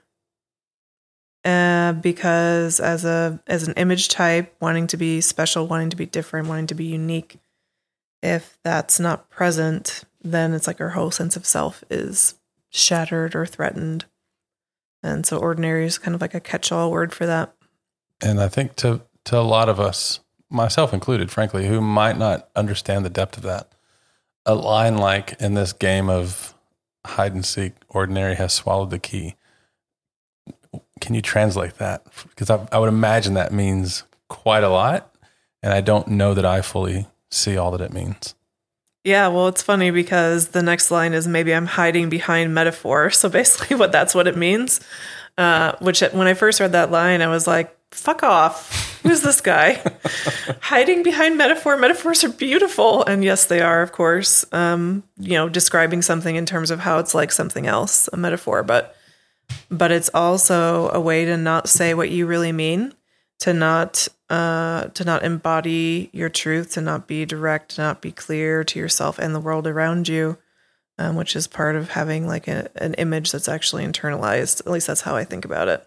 uh, 1.43 1.93
because 1.93 2.79
as 2.79 3.05
a 3.05 3.39
as 3.47 3.67
an 3.67 3.73
image 3.73 4.07
type 4.07 4.55
wanting 4.59 4.87
to 4.87 4.97
be 4.97 5.21
special 5.21 5.67
wanting 5.67 5.89
to 5.89 5.97
be 5.97 6.05
different 6.05 6.47
wanting 6.47 6.67
to 6.67 6.75
be 6.75 6.85
unique 6.85 7.37
if 8.21 8.57
that's 8.63 8.99
not 8.99 9.29
present 9.29 10.05
then 10.25 10.53
it's 10.53 10.67
like 10.67 10.81
our 10.81 10.89
whole 10.89 11.11
sense 11.11 11.35
of 11.35 11.45
self 11.45 11.83
is 11.89 12.35
shattered 12.71 13.35
or 13.35 13.45
threatened. 13.45 14.05
And 15.03 15.25
so 15.25 15.37
ordinary 15.37 15.85
is 15.85 15.97
kind 15.97 16.15
of 16.15 16.21
like 16.21 16.33
a 16.33 16.39
catch-all 16.39 16.91
word 16.91 17.13
for 17.13 17.25
that. 17.27 17.53
And 18.21 18.41
I 18.41 18.47
think 18.47 18.75
to 18.77 19.01
to 19.25 19.37
a 19.37 19.41
lot 19.41 19.69
of 19.69 19.79
us, 19.79 20.19
myself 20.49 20.93
included, 20.93 21.31
frankly, 21.31 21.67
who 21.67 21.81
might 21.81 22.17
not 22.17 22.49
understand 22.55 23.05
the 23.05 23.09
depth 23.09 23.37
of 23.37 23.43
that, 23.43 23.71
a 24.45 24.55
line 24.55 24.97
like 24.97 25.39
in 25.39 25.53
this 25.53 25.73
game 25.73 26.09
of 26.09 26.54
hide 27.05 27.33
and 27.33 27.45
seek, 27.45 27.73
ordinary 27.89 28.35
has 28.35 28.53
swallowed 28.53 28.89
the 28.89 28.99
key. 28.99 29.35
Can 31.01 31.15
you 31.15 31.21
translate 31.21 31.75
that? 31.75 32.05
Because 32.29 32.49
I, 32.49 32.67
I 32.71 32.79
would 32.79 32.89
imagine 32.89 33.33
that 33.33 33.53
means 33.53 34.03
quite 34.29 34.63
a 34.63 34.69
lot, 34.69 35.15
and 35.61 35.73
I 35.73 35.81
don't 35.81 36.07
know 36.07 36.33
that 36.33 36.45
I 36.45 36.61
fully 36.61 37.07
see 37.31 37.57
all 37.57 37.71
that 37.71 37.81
it 37.81 37.93
means. 37.93 38.35
Yeah, 39.03 39.27
well, 39.27 39.47
it's 39.47 39.61
funny 39.61 39.91
because 39.91 40.49
the 40.49 40.63
next 40.63 40.89
line 40.89 41.13
is 41.13 41.27
maybe 41.27 41.53
I'm 41.53 41.67
hiding 41.67 42.09
behind 42.09 42.53
metaphor. 42.53 43.09
So 43.11 43.29
basically, 43.29 43.77
what 43.77 43.91
that's 43.91 44.15
what 44.15 44.27
it 44.27 44.35
means. 44.35 44.79
Uh, 45.37 45.73
which 45.79 46.01
when 46.01 46.27
I 46.27 46.33
first 46.33 46.59
read 46.59 46.71
that 46.71 46.91
line, 46.91 47.21
I 47.21 47.27
was 47.27 47.45
like, 47.45 47.75
"Fuck 47.91 48.23
off! 48.23 48.84
Who's 49.05 49.21
this 49.21 49.39
guy 49.39 49.81
hiding 50.61 51.03
behind 51.03 51.37
metaphor? 51.37 51.77
Metaphors 51.77 52.23
are 52.23 52.29
beautiful, 52.29 53.03
and 53.05 53.23
yes, 53.23 53.45
they 53.45 53.61
are, 53.61 53.83
of 53.83 53.91
course. 53.91 54.45
Um, 54.51 55.03
you 55.17 55.33
know, 55.33 55.47
describing 55.47 56.01
something 56.01 56.35
in 56.35 56.47
terms 56.47 56.71
of 56.71 56.79
how 56.79 56.97
it's 56.97 57.13
like 57.13 57.31
something 57.31 57.67
else, 57.67 58.09
a 58.11 58.17
metaphor, 58.17 58.63
but 58.63 58.95
but 59.69 59.91
it's 59.91 60.09
also 60.11 60.89
a 60.89 60.99
way 60.99 61.23
to 61.23 61.37
not 61.37 61.69
say 61.69 61.93
what 61.93 62.09
you 62.09 62.25
really 62.25 62.51
mean, 62.51 62.95
to 63.41 63.53
not 63.53 64.07
uh, 64.31 64.85
to 64.85 65.03
not 65.03 65.23
embody 65.23 66.09
your 66.11 66.29
truth, 66.29 66.71
to 66.71 66.81
not 66.81 67.05
be 67.05 67.25
direct, 67.25 67.75
to 67.75 67.81
not 67.81 68.01
be 68.01 68.11
clear 68.11 68.63
to 68.63 68.79
yourself 68.79 69.19
and 69.19 69.35
the 69.35 69.39
world 69.39 69.67
around 69.67 70.07
you, 70.07 70.39
um, 70.97 71.15
which 71.15 71.35
is 71.35 71.45
part 71.45 71.75
of 71.75 71.91
having 71.91 72.27
like 72.27 72.47
a, 72.47 72.69
an 72.77 72.95
image 72.95 73.31
that's 73.31 73.47
actually 73.47 73.85
internalized. 73.85 74.61
At 74.61 74.71
least 74.71 74.87
that's 74.87 75.01
how 75.01 75.15
I 75.15 75.25
think 75.25 75.45
about 75.45 75.67
it. 75.67 75.85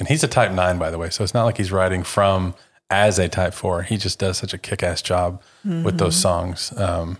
And 0.00 0.08
he's 0.08 0.24
a 0.24 0.28
type 0.28 0.50
nine, 0.50 0.78
by 0.78 0.90
the 0.90 0.98
way. 0.98 1.10
So 1.10 1.22
it's 1.22 1.34
not 1.34 1.44
like 1.44 1.58
he's 1.58 1.70
writing 1.70 2.02
from 2.02 2.54
as 2.88 3.18
a 3.20 3.28
type 3.28 3.54
four. 3.54 3.82
He 3.82 3.96
just 3.96 4.18
does 4.18 4.38
such 4.38 4.52
a 4.52 4.58
kick 4.58 4.82
ass 4.82 5.00
job 5.02 5.40
with 5.84 5.98
those 5.98 6.16
songs. 6.16 6.72
Um, 6.76 7.18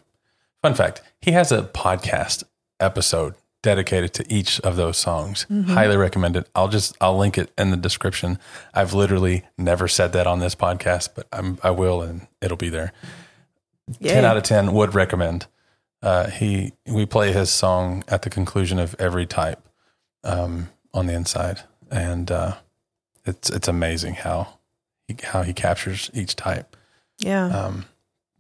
fun 0.62 0.74
fact 0.74 1.02
he 1.20 1.30
has 1.32 1.52
a 1.52 1.62
podcast 1.62 2.42
episode 2.80 3.34
dedicated 3.62 4.14
to 4.14 4.24
each 4.32 4.58
of 4.60 4.76
those 4.76 4.96
songs. 4.96 5.46
Highly 5.68 5.96
recommend 5.98 6.34
it. 6.36 6.48
I'll 6.54 6.68
just, 6.68 6.96
I'll 7.00 7.18
link 7.18 7.36
it 7.36 7.52
in 7.58 7.70
the 7.70 7.76
description. 7.76 8.38
I've 8.72 8.94
literally 8.94 9.44
never 9.58 9.86
said 9.86 10.12
that 10.14 10.26
on 10.26 10.38
this 10.38 10.54
podcast, 10.54 11.10
but 11.14 11.26
I'm, 11.30 11.58
I 11.62 11.70
will, 11.70 12.00
and 12.00 12.26
it'll 12.40 12.56
be 12.56 12.70
there. 12.70 12.92
10 14.14 14.24
out 14.24 14.36
of 14.38 14.44
10 14.44 14.72
would 14.72 14.94
recommend. 14.94 15.46
Uh, 16.02 16.30
he, 16.30 16.72
we 16.86 17.04
play 17.04 17.32
his 17.32 17.50
song 17.50 18.02
at 18.08 18.22
the 18.22 18.30
conclusion 18.30 18.78
of 18.78 18.96
every 18.98 19.26
type 19.26 19.60
um, 20.24 20.70
on 20.94 21.06
the 21.06 21.12
inside. 21.12 21.60
And, 21.90 22.30
uh, 22.30 22.56
it's 23.24 23.50
it's 23.50 23.68
amazing 23.68 24.14
how 24.14 24.58
he 25.06 25.16
how 25.22 25.42
he 25.42 25.52
captures 25.52 26.10
each 26.14 26.36
type. 26.36 26.76
Yeah. 27.18 27.46
Um, 27.46 27.84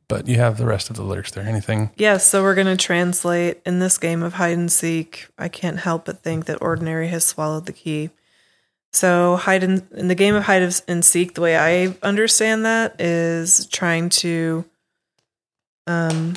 but 0.08 0.26
you 0.26 0.38
have 0.38 0.58
the 0.58 0.66
rest 0.66 0.90
of 0.90 0.96
the 0.96 1.04
lyrics 1.04 1.30
there. 1.30 1.44
Anything? 1.44 1.90
Yes, 1.96 2.26
so 2.26 2.42
we're 2.42 2.56
going 2.56 2.66
to 2.66 2.76
translate 2.76 3.60
in 3.64 3.78
this 3.78 3.96
game 3.96 4.24
of 4.24 4.34
hide 4.34 4.58
and 4.58 4.70
seek. 4.70 5.28
I 5.38 5.48
can't 5.48 5.78
help 5.78 6.06
but 6.06 6.22
think 6.22 6.46
that 6.46 6.60
ordinary 6.60 7.08
has 7.08 7.24
swallowed 7.24 7.66
the 7.66 7.72
key. 7.72 8.10
So 8.92 9.36
hide 9.36 9.62
and 9.62 9.86
in 9.92 10.08
the 10.08 10.16
game 10.16 10.34
of 10.34 10.42
hide 10.42 10.68
and 10.88 11.04
seek, 11.04 11.34
the 11.34 11.40
way 11.40 11.56
I 11.56 11.96
understand 12.02 12.64
that 12.64 13.00
is 13.00 13.66
trying 13.66 14.08
to, 14.08 14.64
um, 15.86 16.34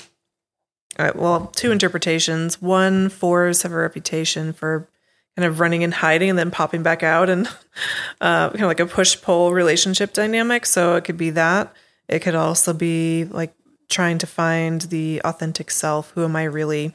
all 0.99 1.05
right, 1.07 1.15
well, 1.15 1.47
two 1.47 1.71
interpretations. 1.71 2.61
One, 2.61 3.09
fours 3.09 3.63
have 3.63 3.71
a 3.71 3.77
reputation 3.77 4.53
for 4.53 4.87
kind 5.35 5.45
of 5.45 5.59
running 5.59 5.83
and 5.83 5.93
hiding 5.93 6.29
and 6.29 6.37
then 6.37 6.51
popping 6.51 6.83
back 6.83 7.03
out, 7.03 7.29
and 7.29 7.47
uh, 8.21 8.49
kind 8.49 8.61
of 8.61 8.67
like 8.67 8.79
a 8.79 8.85
push 8.85 9.21
pull 9.21 9.53
relationship 9.53 10.13
dynamic. 10.13 10.65
So 10.65 10.95
it 10.95 11.03
could 11.03 11.17
be 11.17 11.31
that. 11.31 11.73
It 12.07 12.19
could 12.19 12.35
also 12.35 12.73
be 12.73 13.25
like 13.25 13.53
trying 13.89 14.17
to 14.19 14.27
find 14.27 14.81
the 14.81 15.21
authentic 15.23 15.71
self. 15.71 16.11
Who 16.11 16.23
am 16.23 16.35
I 16.35 16.43
really? 16.43 16.93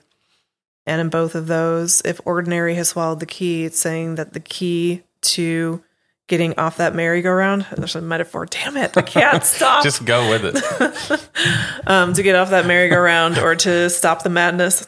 And 0.86 1.00
in 1.00 1.08
both 1.10 1.34
of 1.34 1.46
those, 1.46 2.00
if 2.04 2.20
ordinary 2.24 2.74
has 2.76 2.88
swallowed 2.88 3.20
the 3.20 3.26
key, 3.26 3.64
it's 3.64 3.78
saying 3.78 4.14
that 4.14 4.32
the 4.32 4.40
key 4.40 5.02
to 5.20 5.82
getting 6.28 6.58
off 6.58 6.76
that 6.76 6.94
merry-go-round, 6.94 7.66
there's 7.76 7.96
a 7.96 8.00
metaphor. 8.00 8.46
Damn 8.46 8.76
it, 8.76 8.96
I 8.96 9.02
can't 9.02 9.44
stop. 9.44 9.82
Just 9.82 10.04
go 10.04 10.30
with 10.30 10.44
it. 10.44 11.86
um, 11.86 12.14
to 12.14 12.22
get 12.22 12.36
off 12.36 12.50
that 12.50 12.66
merry-go-round 12.66 13.38
or 13.38 13.54
to 13.56 13.90
stop 13.90 14.22
the 14.22 14.30
madness. 14.30 14.86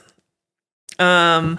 Um, 0.98 1.58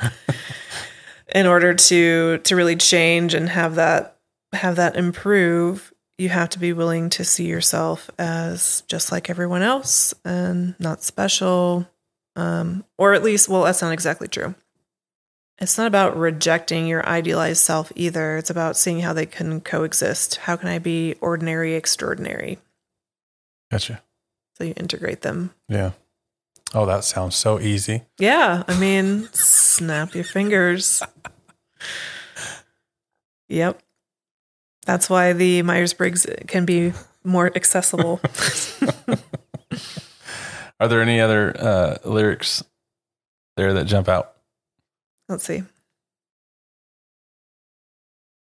in 1.33 1.47
order 1.47 1.73
to 1.73 2.37
to 2.39 2.55
really 2.55 2.75
change 2.75 3.33
and 3.33 3.49
have 3.49 3.75
that 3.75 4.17
have 4.53 4.75
that 4.75 4.95
improve, 4.95 5.93
you 6.17 6.29
have 6.29 6.49
to 6.49 6.59
be 6.59 6.73
willing 6.73 7.09
to 7.11 7.23
see 7.23 7.47
yourself 7.47 8.09
as 8.19 8.83
just 8.87 9.11
like 9.11 9.29
everyone 9.29 9.61
else 9.61 10.13
and 10.25 10.75
not 10.79 11.03
special. 11.03 11.87
Um, 12.35 12.85
or 12.97 13.13
at 13.13 13.23
least, 13.23 13.49
well, 13.49 13.63
that's 13.63 13.81
not 13.81 13.91
exactly 13.91 14.27
true. 14.27 14.55
It's 15.59 15.77
not 15.77 15.87
about 15.87 16.17
rejecting 16.17 16.87
your 16.87 17.05
idealized 17.05 17.61
self 17.61 17.91
either. 17.95 18.37
It's 18.37 18.49
about 18.49 18.77
seeing 18.77 19.01
how 19.01 19.13
they 19.13 19.25
can 19.25 19.61
coexist. 19.61 20.37
How 20.37 20.55
can 20.55 20.69
I 20.69 20.79
be 20.79 21.15
ordinary, 21.21 21.75
extraordinary? 21.75 22.57
Gotcha. 23.69 24.01
So 24.57 24.63
you 24.63 24.73
integrate 24.75 25.21
them. 25.21 25.53
Yeah. 25.69 25.91
Oh, 26.73 26.85
that 26.85 27.03
sounds 27.03 27.35
so 27.35 27.59
easy. 27.59 28.03
Yeah. 28.17 28.63
I 28.67 28.79
mean, 28.79 29.27
snap 29.33 30.15
your 30.15 30.23
fingers. 30.23 31.03
Yep. 33.49 33.81
That's 34.85 35.09
why 35.09 35.33
the 35.33 35.61
Myers 35.63 35.93
Briggs 35.93 36.25
can 36.47 36.65
be 36.65 36.93
more 37.23 37.51
accessible. 37.55 38.21
Are 40.79 40.87
there 40.87 41.01
any 41.01 41.19
other 41.19 41.55
uh, 41.59 41.97
lyrics 42.05 42.63
there 43.57 43.73
that 43.73 43.85
jump 43.85 44.07
out? 44.07 44.33
Let's 45.29 45.43
see. 45.43 45.63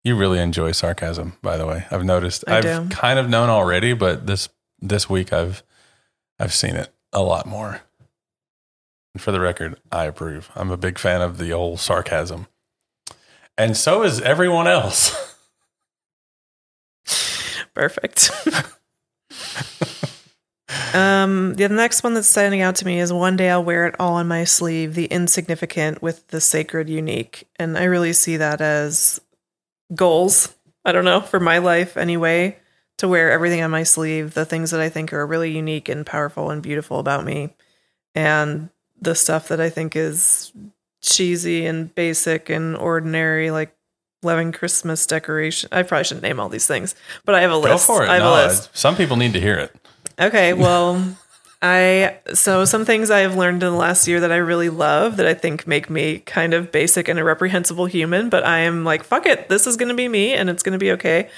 You 0.05 0.17
really 0.17 0.39
enjoy 0.39 0.73
sarcasm, 0.73 1.39
by 1.43 1.57
the 1.57 1.67
way. 1.67 1.87
I've 1.91 2.05
noticed. 2.05 2.45
I 2.47 2.61
have 2.61 2.89
do. 2.89 2.95
kind 2.95 3.19
of 3.19 3.29
known 3.29 3.49
already, 3.49 3.95
but 3.95 4.27
this 4.27 4.49
this 4.81 5.09
week 5.09 5.33
I've 5.33 5.63
I've 6.39 6.53
seen 6.53 6.77
it 6.77 6.93
a 7.13 7.23
lot 7.23 7.47
more. 7.47 7.81
For 9.19 9.31
the 9.31 9.41
record, 9.41 9.79
I 9.91 10.05
approve. 10.05 10.51
I'm 10.55 10.71
a 10.71 10.77
big 10.77 10.99
fan 10.99 11.21
of 11.21 11.37
the 11.37 11.53
old 11.53 11.81
sarcasm. 11.81 12.47
And 13.59 13.77
so 13.77 14.03
is 14.03 14.21
everyone 14.21 14.67
else. 14.67 15.37
Perfect. 17.75 18.31
um, 20.95 21.55
the 21.55 21.69
next 21.69 22.03
one 22.03 22.15
that's 22.15 22.27
standing 22.27 22.63
out 22.63 22.77
to 22.77 22.87
me 22.87 23.01
is 23.01 23.13
one 23.13 23.37
day 23.37 23.51
I'll 23.51 23.63
wear 23.63 23.87
it 23.87 23.97
all 24.01 24.15
on 24.15 24.29
my 24.29 24.45
sleeve, 24.45 24.95
the 24.95 25.07
insignificant 25.07 26.01
with 26.01 26.27
the 26.29 26.41
sacred 26.41 26.89
unique. 26.89 27.47
And 27.57 27.77
I 27.77 27.85
really 27.85 28.15
see 28.15 28.39
that 28.39 28.63
as 28.63 29.21
goals. 29.95 30.55
I 30.87 30.93
don't 30.93 31.05
know, 31.05 31.21
for 31.21 31.39
my 31.39 31.59
life 31.59 31.99
anyway, 31.99 32.59
to 32.99 33.09
wear 33.09 33.31
everything 33.31 33.63
on 33.63 33.71
my 33.71 33.83
sleeve, 33.83 34.33
the 34.33 34.47
things 34.47 34.71
that 34.71 34.81
I 34.81 34.89
think 34.89 35.13
are 35.13 35.27
really 35.27 35.51
unique 35.55 35.91
and 35.91 36.07
powerful 36.07 36.51
and 36.51 36.63
beautiful 36.63 36.99
about 36.99 37.25
me. 37.25 37.55
And 38.15 38.71
the 39.03 39.15
stuff 39.15 39.49
that 39.49 39.61
I 39.61 39.69
think 39.69 39.97
is 39.97 40.53
cheesy 41.03 41.67
and 41.67 41.95
basic 41.95 42.49
and 42.49 42.77
ordinary, 42.77 43.51
like 43.51 43.75
loving 44.23 44.53
Christmas 44.53 45.05
decoration. 45.07 45.69
I 45.73 45.83
probably 45.83 46.05
shouldn't 46.05 46.23
name 46.23 46.39
all 46.39 46.49
these 46.49 46.67
things, 46.67 46.95
but 47.25 47.35
I 47.35 47.41
have 47.41 47.51
a 47.51 47.55
Go 47.55 47.61
list. 47.61 47.87
for 47.87 48.05
it. 48.05 48.09
I 48.09 48.15
have 48.15 48.23
No, 48.23 48.35
a 48.35 48.47
list. 48.47 48.71
Some 48.77 48.97
people 48.97 49.17
need 49.17 49.33
to 49.33 49.41
hear 49.41 49.59
it. 49.59 49.75
Okay, 50.21 50.53
well, 50.53 51.17
I 51.61 52.19
so 52.35 52.65
some 52.65 52.85
things 52.85 53.11
I 53.11 53.21
have 53.21 53.37
learned 53.37 53.63
in 53.63 53.71
the 53.73 53.77
last 53.79 54.07
year 54.07 54.21
that 54.21 54.31
I 54.33 54.37
really 54.37 54.69
love 54.69 55.17
that 55.17 55.27
I 55.27 55.35
think 55.35 55.67
make 55.67 55.89
me 55.91 56.19
kind 56.21 56.55
of 56.55 56.71
basic 56.73 57.09
and 57.09 57.19
a 57.19 57.25
reprehensible 57.25 57.87
human, 57.87 58.29
but 58.29 58.45
I 58.45 58.59
am 58.61 58.85
like, 58.85 59.03
fuck 59.05 59.27
it, 59.27 59.49
this 59.49 59.67
is 59.67 59.77
going 59.77 59.89
to 59.89 59.95
be 59.95 60.09
me 60.09 60.33
and 60.35 60.51
it's 60.51 60.63
going 60.63 60.73
to 60.73 60.79
be 60.79 60.93
okay. 60.93 61.29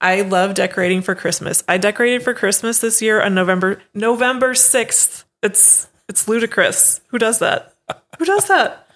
I 0.00 0.22
love 0.22 0.54
decorating 0.54 1.02
for 1.02 1.14
Christmas. 1.14 1.62
I 1.68 1.78
decorated 1.78 2.22
for 2.22 2.32
Christmas 2.34 2.78
this 2.78 3.02
year 3.02 3.20
on 3.22 3.34
November 3.34 3.80
November 3.94 4.54
6th. 4.54 5.24
It's 5.42 5.88
it's 6.12 6.28
ludicrous. 6.28 7.00
Who 7.06 7.18
does 7.18 7.38
that? 7.38 7.74
Who 8.18 8.26
does 8.26 8.46
that? 8.48 8.86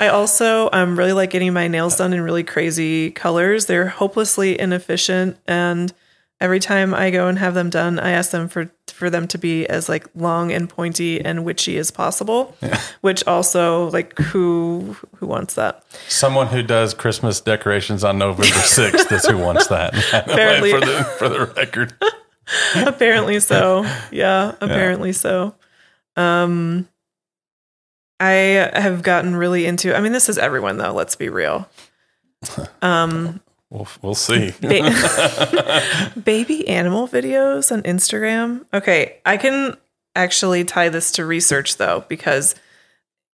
I 0.00 0.08
also 0.08 0.70
um, 0.72 0.98
really 0.98 1.12
like 1.12 1.28
getting 1.28 1.52
my 1.52 1.68
nails 1.68 1.96
done 1.96 2.14
in 2.14 2.22
really 2.22 2.42
crazy 2.42 3.10
colors. 3.10 3.66
They're 3.66 3.88
hopelessly 3.88 4.58
inefficient, 4.58 5.36
and 5.46 5.92
every 6.40 6.58
time 6.60 6.94
I 6.94 7.10
go 7.10 7.28
and 7.28 7.38
have 7.38 7.52
them 7.52 7.68
done, 7.68 7.98
I 8.00 8.12
ask 8.12 8.30
them 8.30 8.48
for 8.48 8.70
for 8.88 9.10
them 9.10 9.28
to 9.28 9.36
be 9.38 9.66
as 9.66 9.90
like 9.90 10.06
long 10.14 10.52
and 10.52 10.70
pointy 10.70 11.22
and 11.22 11.44
witchy 11.44 11.76
as 11.76 11.90
possible. 11.90 12.56
Which 13.02 13.22
also 13.26 13.90
like 13.90 14.16
who 14.18 14.96
who 15.16 15.26
wants 15.26 15.52
that? 15.54 15.84
Someone 16.08 16.46
who 16.46 16.62
does 16.62 16.94
Christmas 16.94 17.42
decorations 17.42 18.04
on 18.04 18.16
November 18.16 18.42
6th 18.54 19.12
is 19.12 19.26
who 19.26 19.36
wants 19.36 19.66
that. 19.66 19.92
Apparently. 20.14 20.70
for 20.70 20.80
the 20.80 21.04
for 21.18 21.28
the 21.28 21.44
record. 21.44 21.92
apparently 22.74 23.38
so. 23.38 23.84
Yeah, 24.10 24.54
apparently 24.62 25.12
so. 25.12 25.54
Um 26.16 26.88
I 28.20 28.70
have 28.74 29.02
gotten 29.02 29.36
really 29.36 29.66
into 29.66 29.96
I 29.96 30.00
mean 30.00 30.12
this 30.12 30.28
is 30.28 30.38
everyone 30.38 30.78
though, 30.78 30.92
let's 30.92 31.16
be 31.16 31.28
real. 31.28 31.68
Um 32.82 33.40
We'll, 33.70 33.88
we'll 34.02 34.14
see. 34.14 34.52
ba- 34.60 36.12
baby 36.24 36.68
animal 36.68 37.08
videos 37.08 37.72
on 37.72 37.82
Instagram. 37.82 38.64
Okay, 38.72 39.16
I 39.26 39.36
can 39.36 39.76
actually 40.14 40.64
tie 40.64 40.90
this 40.90 41.10
to 41.12 41.26
research 41.26 41.76
though 41.76 42.04
because 42.08 42.54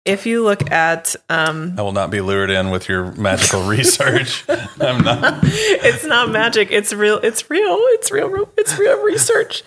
if 0.05 0.27
you 0.27 0.45
look 0.45 0.71
at 0.71 1.17
um 1.29 1.75
I 1.79 1.83
will 1.83 1.93
not 1.93 2.11
be 2.11 2.21
lured 2.21 2.51
in 2.51 2.71
with 2.71 2.89
your 2.89 3.13
magical 3.13 3.63
research. 3.69 4.45
I'm 4.49 5.03
not. 5.03 5.41
it's 5.45 6.05
not 6.05 6.31
magic 6.31 6.69
it's 6.71 6.93
real 6.93 7.19
it's 7.19 7.49
real 7.49 7.77
it's 7.79 8.11
real 8.11 8.51
it's 8.59 8.79
real 8.79 9.03
research 9.03 9.63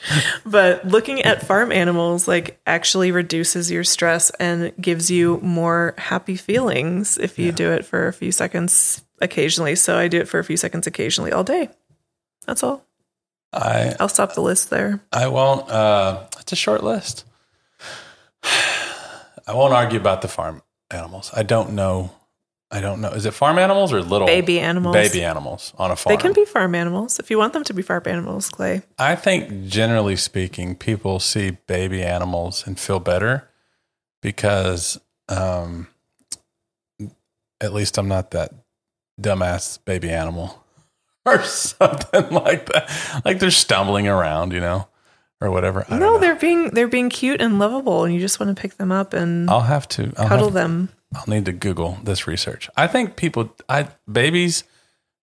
but 0.45 0.85
looking 0.87 1.21
at 1.23 1.45
farm 1.45 1.71
animals 1.71 2.27
like 2.27 2.59
actually 2.67 3.11
reduces 3.11 3.71
your 3.71 3.83
stress 3.83 4.29
and 4.39 4.73
gives 4.79 5.09
you 5.09 5.39
more 5.41 5.95
happy 5.97 6.35
feelings 6.35 7.17
if 7.17 7.39
you 7.39 7.51
do 7.51 7.71
it 7.71 7.85
for 7.85 8.07
a 8.07 8.13
few 8.13 8.31
seconds 8.31 9.03
occasionally 9.21 9.75
so 9.75 9.97
i 9.97 10.07
do 10.07 10.19
it 10.19 10.27
for 10.27 10.39
a 10.39 10.43
few 10.43 10.57
seconds 10.57 10.85
occasionally 10.85 11.31
all 11.31 11.43
day 11.43 11.69
that's 12.45 12.63
all 12.63 12.83
I 13.53 13.95
i'll 13.99 14.09
stop 14.09 14.33
the 14.35 14.41
list 14.41 14.69
there 14.69 15.01
I 15.11 15.27
won't. 15.29 15.69
Uh, 15.69 16.25
it's 16.39 16.51
a 16.51 16.55
short 16.55 16.83
list. 16.83 17.23
I 19.47 19.53
won't 19.53 19.73
argue 19.73 19.99
about 19.99 20.21
the 20.21 20.27
farm 20.27 20.61
animals. 20.91 21.31
I 21.33 21.43
don't 21.43 21.71
know. 21.71 22.11
I 22.69 22.81
don't 22.81 22.99
know. 22.99 23.11
Is 23.11 23.25
it 23.25 23.33
farm 23.33 23.57
animals 23.57 23.93
or 23.93 24.01
little 24.01 24.27
baby 24.27 24.59
animals 24.59 24.93
baby 24.93 25.23
animals 25.23 25.73
on 25.77 25.89
a 25.89 25.95
farm? 25.95 26.13
they 26.15 26.21
can 26.21 26.33
be 26.33 26.43
farm 26.43 26.75
animals 26.75 27.17
if 27.17 27.31
you 27.31 27.37
want 27.37 27.53
them 27.53 27.63
to 27.63 27.73
be 27.73 27.81
farm 27.81 28.03
animals 28.05 28.49
clay 28.49 28.81
I 28.99 29.15
think 29.15 29.67
generally 29.67 30.17
speaking, 30.17 30.75
people 30.75 31.19
see 31.21 31.51
baby 31.67 32.03
animals 32.03 32.67
and 32.67 32.77
feel 32.77 32.99
better 32.99 33.47
because, 34.21 34.99
um, 35.29 35.87
at 37.61 37.73
least 37.73 37.97
I'm 37.97 38.09
not 38.09 38.31
that 38.31 38.51
dumbass 39.19 39.79
baby 39.85 40.09
animal 40.09 40.61
or 41.25 41.41
something 41.43 42.29
like 42.31 42.65
that. 42.67 43.21
Like 43.23 43.39
they're 43.39 43.49
stumbling 43.49 44.09
around, 44.09 44.51
you 44.51 44.59
know, 44.59 44.89
or 45.41 45.51
whatever. 45.51 45.85
I 45.89 45.97
no 45.97 46.19
they're 46.19 46.35
being 46.35 46.69
they're 46.69 46.87
being 46.87 47.09
cute 47.09 47.41
and 47.41 47.59
lovable 47.59 48.03
and 48.03 48.13
you 48.13 48.19
just 48.19 48.39
want 48.39 48.55
to 48.55 48.61
pick 48.61 48.77
them 48.77 48.91
up 48.91 49.13
and 49.13 49.49
I'll 49.49 49.61
have 49.61 49.87
to 49.89 50.13
I'll, 50.17 50.27
cuddle 50.27 50.45
have, 50.45 50.53
them 50.53 50.89
I'll 51.15 51.23
need 51.27 51.45
to 51.45 51.53
Google 51.53 51.97
this 52.03 52.27
research. 52.27 52.69
I 52.75 52.87
think 52.87 53.15
people, 53.15 53.55
I 53.69 53.89
babies, 54.11 54.63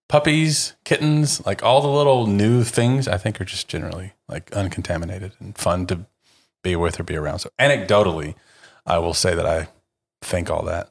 puppies, 0.09 0.75
kittens, 0.85 1.45
like 1.45 1.63
all 1.63 1.83
the 1.83 1.89
little 1.89 2.27
new 2.27 2.65
things, 2.65 3.07
I 3.07 3.19
think 3.19 3.41
are 3.41 3.45
just 3.45 3.69
generally 3.69 4.13
like 4.29 4.53
uncontaminated 4.53 5.33
and 5.41 5.57
fun 5.57 5.87
to 5.87 6.07
be 6.63 6.77
with 6.77 6.99
or 6.99 7.03
be 7.03 7.17
around. 7.17 7.41
So 7.41 7.51
anecdotally, 7.59 8.35
I 8.87 8.99
will 8.99 9.15
say 9.15 9.35
that 9.35 9.47
I 9.47 9.69
think 10.23 10.51
all 10.51 10.65
that. 10.65 10.91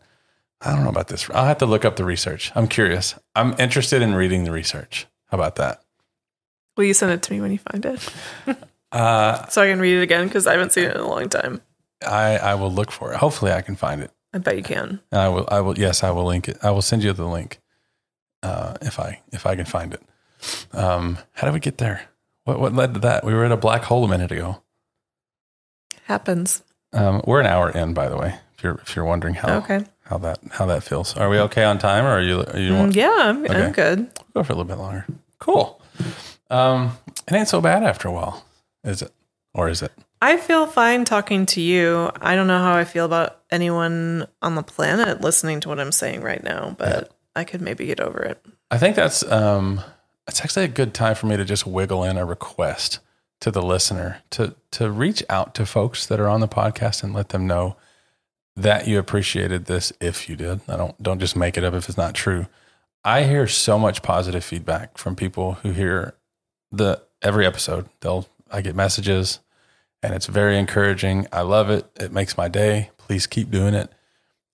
I 0.61 0.73
don't 0.73 0.83
know 0.83 0.89
about 0.89 1.07
this. 1.07 1.29
I'll 1.31 1.45
have 1.45 1.57
to 1.57 1.65
look 1.65 1.83
up 1.83 1.97
the 1.97 2.05
research. 2.05 2.51
I'm 2.55 2.67
curious. 2.67 3.15
I'm 3.35 3.55
interested 3.59 4.01
in 4.01 4.15
reading 4.15 4.45
the 4.45 4.51
research. 4.51 5.07
How 5.27 5.37
about 5.37 5.55
that? 5.55 5.81
will 6.75 6.85
you 6.85 6.93
send 6.95 7.11
it 7.11 7.21
to 7.21 7.31
me 7.31 7.39
when 7.39 7.51
you 7.51 7.59
find 7.59 7.85
it 7.85 8.09
Uh, 8.93 9.47
so 9.47 9.61
I 9.63 9.67
can 9.67 9.79
read 9.79 9.97
it 9.97 10.03
again 10.03 10.27
because 10.27 10.45
I 10.47 10.51
haven't 10.53 10.71
seen 10.71 10.85
it 10.85 10.95
in 10.95 11.01
a 11.01 11.07
long 11.07 11.27
time. 11.29 11.61
I 12.05 12.37
I 12.37 12.55
will 12.55 12.71
look 12.71 12.91
for 12.91 13.11
it. 13.13 13.17
Hopefully, 13.17 13.51
I 13.51 13.61
can 13.61 13.75
find 13.75 14.01
it. 14.01 14.11
I 14.33 14.37
bet 14.39 14.55
you 14.57 14.63
can. 14.63 14.99
And 15.11 15.21
I 15.21 15.29
will. 15.29 15.47
I 15.51 15.59
will. 15.61 15.77
Yes, 15.77 16.03
I 16.03 16.11
will 16.11 16.25
link 16.25 16.47
it. 16.47 16.57
I 16.63 16.71
will 16.71 16.81
send 16.81 17.03
you 17.03 17.11
the 17.13 17.25
link 17.27 17.59
uh, 18.43 18.75
if 18.81 18.99
I 18.99 19.21
if 19.31 19.45
I 19.45 19.55
can 19.55 19.65
find 19.65 19.93
it. 19.93 20.01
Um, 20.73 21.17
how 21.33 21.47
did 21.47 21.53
we 21.53 21.59
get 21.59 21.77
there? 21.79 22.01
What 22.45 22.59
what 22.59 22.73
led 22.73 22.93
to 22.93 22.99
that? 23.01 23.23
We 23.25 23.33
were 23.33 23.45
at 23.45 23.51
a 23.51 23.57
black 23.57 23.83
hole 23.83 24.03
a 24.05 24.07
minute 24.07 24.31
ago. 24.31 24.61
Happens. 26.05 26.63
Um, 26.91 27.21
we're 27.25 27.39
an 27.39 27.47
hour 27.47 27.69
in, 27.69 27.93
by 27.93 28.09
the 28.09 28.17
way. 28.17 28.35
If 28.57 28.63
you're 28.63 28.75
if 28.81 28.95
you're 28.95 29.05
wondering 29.05 29.35
how 29.35 29.57
Okay. 29.57 29.85
how 30.03 30.17
that 30.19 30.39
how 30.51 30.65
that 30.67 30.83
feels. 30.83 31.15
Are 31.17 31.29
we 31.29 31.39
okay 31.39 31.63
on 31.63 31.79
time, 31.79 32.05
or 32.05 32.09
are 32.11 32.21
you 32.21 32.41
are 32.41 32.59
you 32.59 32.73
Mm, 32.73 32.79
want 32.79 32.95
yeah, 32.95 33.15
I'm, 33.19 33.45
Okay. 33.45 33.63
I'm 33.65 33.71
good. 33.71 34.11
go 34.33 34.43
for 34.43 34.53
a 34.53 34.55
little 34.55 34.65
bit 34.65 34.77
longer? 34.77 35.05
Cool. 35.39 35.81
Um, 36.49 36.97
it 37.27 37.33
ain't 37.33 37.47
so 37.47 37.61
bad 37.61 37.83
after 37.83 38.07
a 38.07 38.11
while, 38.11 38.43
is 38.83 39.01
it? 39.01 39.11
Or 39.53 39.69
is 39.69 39.81
it? 39.81 39.91
I 40.21 40.37
feel 40.37 40.65
fine 40.65 41.05
talking 41.05 41.45
to 41.47 41.61
you. 41.61 42.09
I 42.21 42.35
don't 42.35 42.47
know 42.47 42.59
how 42.59 42.75
I 42.75 42.85
feel 42.85 43.05
about 43.05 43.41
anyone 43.51 44.27
on 44.41 44.55
the 44.55 44.63
planet 44.63 45.21
listening 45.21 45.59
to 45.61 45.69
what 45.69 45.79
I'm 45.79 45.91
saying 45.91 46.21
right 46.21 46.43
now, 46.43 46.75
but 46.77 47.11
I 47.35 47.43
could 47.43 47.61
maybe 47.61 47.85
get 47.85 47.99
over 47.99 48.21
it. 48.21 48.43
I 48.71 48.77
think 48.77 48.95
that's 48.95 49.29
um, 49.31 49.81
it's 50.27 50.41
actually 50.41 50.65
a 50.65 50.69
good 50.69 50.93
time 50.93 51.15
for 51.15 51.27
me 51.27 51.37
to 51.37 51.45
just 51.45 51.67
wiggle 51.67 52.03
in 52.03 52.17
a 52.17 52.25
request 52.25 52.99
to 53.41 53.51
the 53.51 53.61
listener 53.61 54.21
to 54.31 54.55
to 54.71 54.89
reach 54.89 55.23
out 55.29 55.53
to 55.55 55.65
folks 55.65 56.05
that 56.07 56.19
are 56.19 56.29
on 56.29 56.39
the 56.39 56.47
podcast 56.47 57.03
and 57.03 57.13
let 57.13 57.29
them 57.29 57.45
know 57.45 57.75
that 58.55 58.87
you 58.87 58.99
appreciated 58.99 59.65
this 59.65 59.91
if 59.99 60.29
you 60.29 60.35
did. 60.35 60.61
I 60.67 60.77
don't 60.77 61.01
don't 61.03 61.19
just 61.19 61.35
make 61.35 61.57
it 61.57 61.63
up 61.63 61.73
if 61.73 61.89
it's 61.89 61.97
not 61.97 62.15
true. 62.15 62.47
I 63.03 63.23
hear 63.23 63.47
so 63.47 63.77
much 63.77 64.01
positive 64.01 64.45
feedback 64.45 64.97
from 64.97 65.15
people 65.15 65.55
who 65.55 65.71
hear 65.71 66.15
the 66.71 67.01
every 67.21 67.45
episode. 67.45 67.89
They'll 67.99 68.27
I 68.53 68.61
get 68.61 68.75
messages 68.75 69.39
and 70.03 70.13
it's 70.13 70.27
very 70.27 70.57
encouraging. 70.57 71.27
I 71.31 71.41
love 71.41 71.69
it. 71.69 71.85
It 71.99 72.11
makes 72.11 72.37
my 72.37 72.47
day. 72.47 72.91
Please 72.97 73.25
keep 73.25 73.49
doing 73.49 73.73
it. 73.73 73.91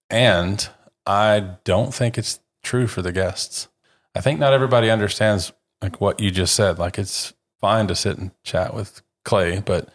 And 0.09 0.67
I 1.05 1.57
don't 1.63 1.93
think 1.93 2.17
it's 2.17 2.39
true 2.63 2.87
for 2.87 3.01
the 3.01 3.11
guests. 3.11 3.67
I 4.15 4.21
think 4.21 4.39
not 4.39 4.53
everybody 4.53 4.89
understands 4.89 5.51
like 5.81 5.99
what 5.99 6.19
you 6.19 6.31
just 6.31 6.55
said. 6.55 6.79
Like 6.79 6.97
it's 6.97 7.33
fine 7.59 7.87
to 7.87 7.95
sit 7.95 8.17
and 8.17 8.31
chat 8.43 8.73
with 8.73 9.01
Clay, 9.25 9.59
but 9.59 9.89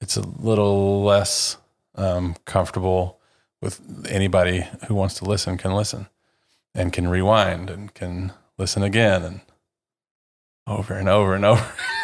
it's 0.00 0.16
a 0.16 0.26
little 0.26 1.02
less 1.02 1.56
um, 1.94 2.36
comfortable 2.44 3.18
with 3.62 3.80
anybody 4.08 4.66
who 4.86 4.94
wants 4.94 5.14
to 5.14 5.24
listen 5.24 5.56
can 5.56 5.72
listen 5.72 6.08
and 6.74 6.92
can 6.92 7.08
rewind 7.08 7.70
and 7.70 7.94
can 7.94 8.32
listen 8.58 8.82
again 8.82 9.22
and 9.22 9.40
over 10.66 10.94
and 10.94 11.08
over 11.08 11.34
and 11.34 11.44
over. 11.44 11.72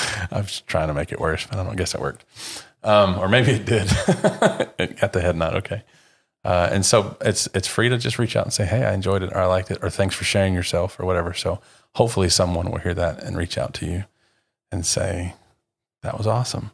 I 0.30 0.38
was 0.38 0.60
trying 0.62 0.88
to 0.88 0.94
make 0.94 1.12
it 1.12 1.20
worse, 1.20 1.46
but 1.46 1.58
I 1.58 1.64
don't 1.64 1.76
guess 1.76 1.94
it 1.94 2.00
worked. 2.00 2.24
Um, 2.82 3.18
or 3.18 3.28
maybe 3.28 3.52
it 3.52 3.64
did. 3.66 3.88
it 4.78 4.98
got 5.00 5.12
the 5.12 5.20
head 5.20 5.36
nod. 5.36 5.54
Okay. 5.56 5.82
Uh, 6.44 6.68
and 6.72 6.86
so 6.86 7.16
it's 7.20 7.48
it's 7.54 7.68
free 7.68 7.90
to 7.90 7.98
just 7.98 8.18
reach 8.18 8.34
out 8.34 8.44
and 8.44 8.52
say, 8.52 8.64
"Hey, 8.64 8.84
I 8.84 8.94
enjoyed 8.94 9.22
it, 9.22 9.30
or 9.32 9.38
I 9.38 9.46
liked 9.46 9.70
it, 9.70 9.78
or 9.82 9.90
thanks 9.90 10.14
for 10.14 10.24
sharing 10.24 10.54
yourself, 10.54 10.98
or 10.98 11.04
whatever." 11.04 11.34
So 11.34 11.60
hopefully, 11.94 12.30
someone 12.30 12.70
will 12.70 12.78
hear 12.78 12.94
that 12.94 13.22
and 13.22 13.36
reach 13.36 13.58
out 13.58 13.74
to 13.74 13.86
you 13.86 14.04
and 14.72 14.86
say, 14.86 15.34
"That 16.02 16.16
was 16.16 16.26
awesome." 16.26 16.70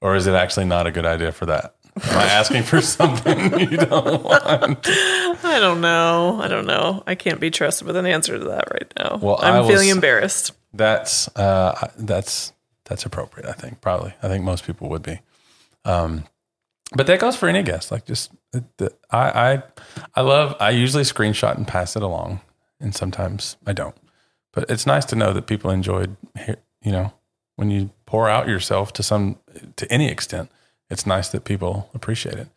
Or 0.00 0.16
is 0.16 0.26
it 0.26 0.34
actually 0.34 0.64
not 0.66 0.86
a 0.86 0.90
good 0.90 1.04
idea 1.04 1.32
for 1.32 1.44
that? 1.46 1.74
Am 2.02 2.18
I 2.18 2.24
asking 2.24 2.62
for 2.62 2.80
something 2.80 3.60
you 3.60 3.76
don't 3.76 4.22
want? 4.24 4.88
I 4.88 5.58
don't 5.60 5.82
know. 5.82 6.40
I 6.42 6.48
don't 6.48 6.66
know. 6.66 7.02
I 7.06 7.14
can't 7.14 7.38
be 7.40 7.50
trusted 7.50 7.86
with 7.86 7.96
an 7.96 8.06
answer 8.06 8.38
to 8.38 8.44
that 8.46 8.70
right 8.72 8.90
now. 8.98 9.18
Well, 9.20 9.38
I'm 9.42 9.66
feeling 9.66 9.90
s- 9.90 9.94
embarrassed. 9.94 10.52
That's 10.72 11.28
uh, 11.36 11.90
that's 11.98 12.52
that's 12.84 13.06
appropriate. 13.06 13.48
I 13.48 13.52
think 13.52 13.80
probably. 13.80 14.14
I 14.22 14.28
think 14.28 14.44
most 14.44 14.64
people 14.66 14.88
would 14.90 15.02
be. 15.02 15.20
Um, 15.84 16.24
but 16.94 17.06
that 17.06 17.20
goes 17.20 17.36
for 17.36 17.48
any 17.48 17.62
guest. 17.62 17.90
Like 17.90 18.04
just 18.04 18.32
the, 18.52 18.92
I 19.10 19.52
I 19.52 19.62
I 20.14 20.20
love. 20.22 20.56
I 20.60 20.70
usually 20.70 21.04
screenshot 21.04 21.56
and 21.56 21.66
pass 21.66 21.96
it 21.96 22.02
along, 22.02 22.40
and 22.80 22.94
sometimes 22.94 23.56
I 23.66 23.72
don't. 23.72 23.96
But 24.52 24.70
it's 24.70 24.86
nice 24.86 25.04
to 25.06 25.16
know 25.16 25.32
that 25.32 25.46
people 25.46 25.70
enjoyed. 25.70 26.16
You 26.84 26.92
know, 26.92 27.12
when 27.56 27.70
you 27.70 27.90
pour 28.06 28.28
out 28.28 28.48
yourself 28.48 28.92
to 28.94 29.02
some 29.02 29.38
to 29.76 29.90
any 29.92 30.08
extent, 30.08 30.50
it's 30.90 31.06
nice 31.06 31.28
that 31.28 31.44
people 31.44 31.90
appreciate 31.94 32.36
it. 32.36 32.48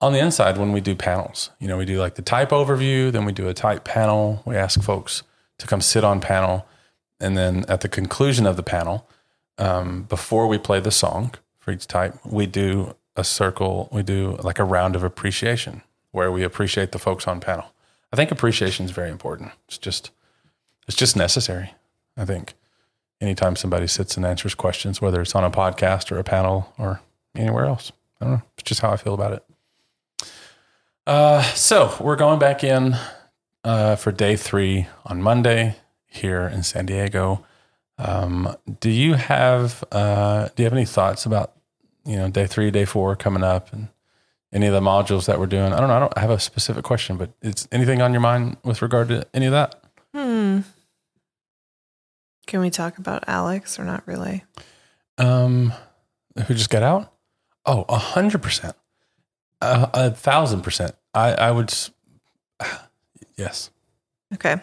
On 0.00 0.12
the 0.12 0.18
inside, 0.18 0.58
when 0.58 0.72
we 0.72 0.80
do 0.80 0.94
panels, 0.94 1.50
you 1.58 1.68
know, 1.68 1.78
we 1.78 1.86
do 1.86 1.98
like 1.98 2.16
the 2.16 2.22
type 2.22 2.50
overview, 2.50 3.10
then 3.10 3.24
we 3.24 3.32
do 3.32 3.48
a 3.48 3.54
type 3.54 3.84
panel. 3.84 4.42
We 4.44 4.56
ask 4.56 4.82
folks 4.82 5.22
to 5.58 5.66
come 5.66 5.80
sit 5.80 6.04
on 6.04 6.20
panel. 6.20 6.66
And 7.20 7.36
then 7.36 7.64
at 7.68 7.80
the 7.80 7.88
conclusion 7.88 8.46
of 8.46 8.56
the 8.56 8.62
panel, 8.62 9.08
um, 9.58 10.02
before 10.02 10.46
we 10.46 10.58
play 10.58 10.80
the 10.80 10.90
song 10.90 11.34
for 11.58 11.70
each 11.70 11.86
type, 11.86 12.14
we 12.24 12.46
do 12.46 12.94
a 13.16 13.24
circle, 13.24 13.88
we 13.92 14.02
do 14.02 14.36
like 14.42 14.58
a 14.58 14.64
round 14.64 14.96
of 14.96 15.04
appreciation 15.04 15.82
where 16.10 16.30
we 16.30 16.42
appreciate 16.42 16.92
the 16.92 16.98
folks 16.98 17.26
on 17.26 17.40
panel. 17.40 17.72
I 18.12 18.16
think 18.16 18.30
appreciation 18.30 18.84
is 18.84 18.90
very 18.90 19.10
important. 19.10 19.52
It's 19.66 19.78
just, 19.78 20.10
it's 20.86 20.96
just 20.96 21.16
necessary. 21.16 21.74
I 22.16 22.24
think 22.24 22.54
anytime 23.20 23.56
somebody 23.56 23.86
sits 23.86 24.16
and 24.16 24.24
answers 24.26 24.54
questions, 24.54 25.00
whether 25.00 25.20
it's 25.20 25.34
on 25.34 25.44
a 25.44 25.50
podcast 25.50 26.12
or 26.12 26.18
a 26.18 26.24
panel 26.24 26.72
or 26.78 27.00
anywhere 27.34 27.64
else, 27.64 27.92
I 28.20 28.24
don't 28.24 28.34
know. 28.34 28.42
It's 28.54 28.62
just 28.64 28.80
how 28.80 28.90
I 28.90 28.96
feel 28.96 29.14
about 29.14 29.32
it. 29.32 30.28
Uh, 31.06 31.42
so 31.42 31.94
we're 32.00 32.16
going 32.16 32.38
back 32.38 32.64
in 32.64 32.96
uh, 33.62 33.96
for 33.96 34.12
day 34.12 34.36
three 34.36 34.86
on 35.04 35.22
Monday 35.22 35.76
here 36.14 36.46
in 36.46 36.62
San 36.62 36.86
Diego. 36.86 37.44
Um, 37.98 38.56
do 38.80 38.90
you 38.90 39.14
have 39.14 39.84
uh, 39.92 40.48
do 40.54 40.62
you 40.62 40.64
have 40.64 40.72
any 40.72 40.84
thoughts 40.84 41.26
about 41.26 41.52
you 42.04 42.16
know 42.16 42.28
day 42.28 42.46
three, 42.46 42.70
day 42.70 42.84
four 42.84 43.14
coming 43.16 43.42
up, 43.44 43.72
and 43.72 43.88
any 44.52 44.66
of 44.66 44.72
the 44.72 44.80
modules 44.80 45.26
that 45.26 45.38
we're 45.38 45.46
doing? 45.46 45.72
I 45.72 45.78
don't 45.78 45.88
know. 45.88 45.96
I 45.96 46.00
don't 46.00 46.18
have 46.18 46.30
a 46.30 46.40
specific 46.40 46.84
question, 46.84 47.16
but 47.16 47.30
is 47.42 47.68
anything 47.70 48.02
on 48.02 48.12
your 48.12 48.20
mind 48.20 48.56
with 48.64 48.82
regard 48.82 49.08
to 49.08 49.26
any 49.34 49.46
of 49.46 49.52
that? 49.52 49.80
Hmm. 50.14 50.60
Can 52.46 52.60
we 52.60 52.70
talk 52.70 52.98
about 52.98 53.24
Alex 53.26 53.78
or 53.78 53.84
not 53.84 54.06
really? 54.06 54.44
Um, 55.18 55.72
who 56.46 56.54
just 56.54 56.70
got 56.70 56.82
out? 56.82 57.12
Oh, 57.64 57.84
a 57.88 57.96
hundred 57.96 58.42
percent, 58.42 58.76
a 59.60 59.88
a 59.94 60.10
thousand 60.10 60.62
percent. 60.62 60.94
I 61.12 61.32
I 61.34 61.50
would. 61.50 61.72
Yes. 63.36 63.70
Okay. 64.32 64.60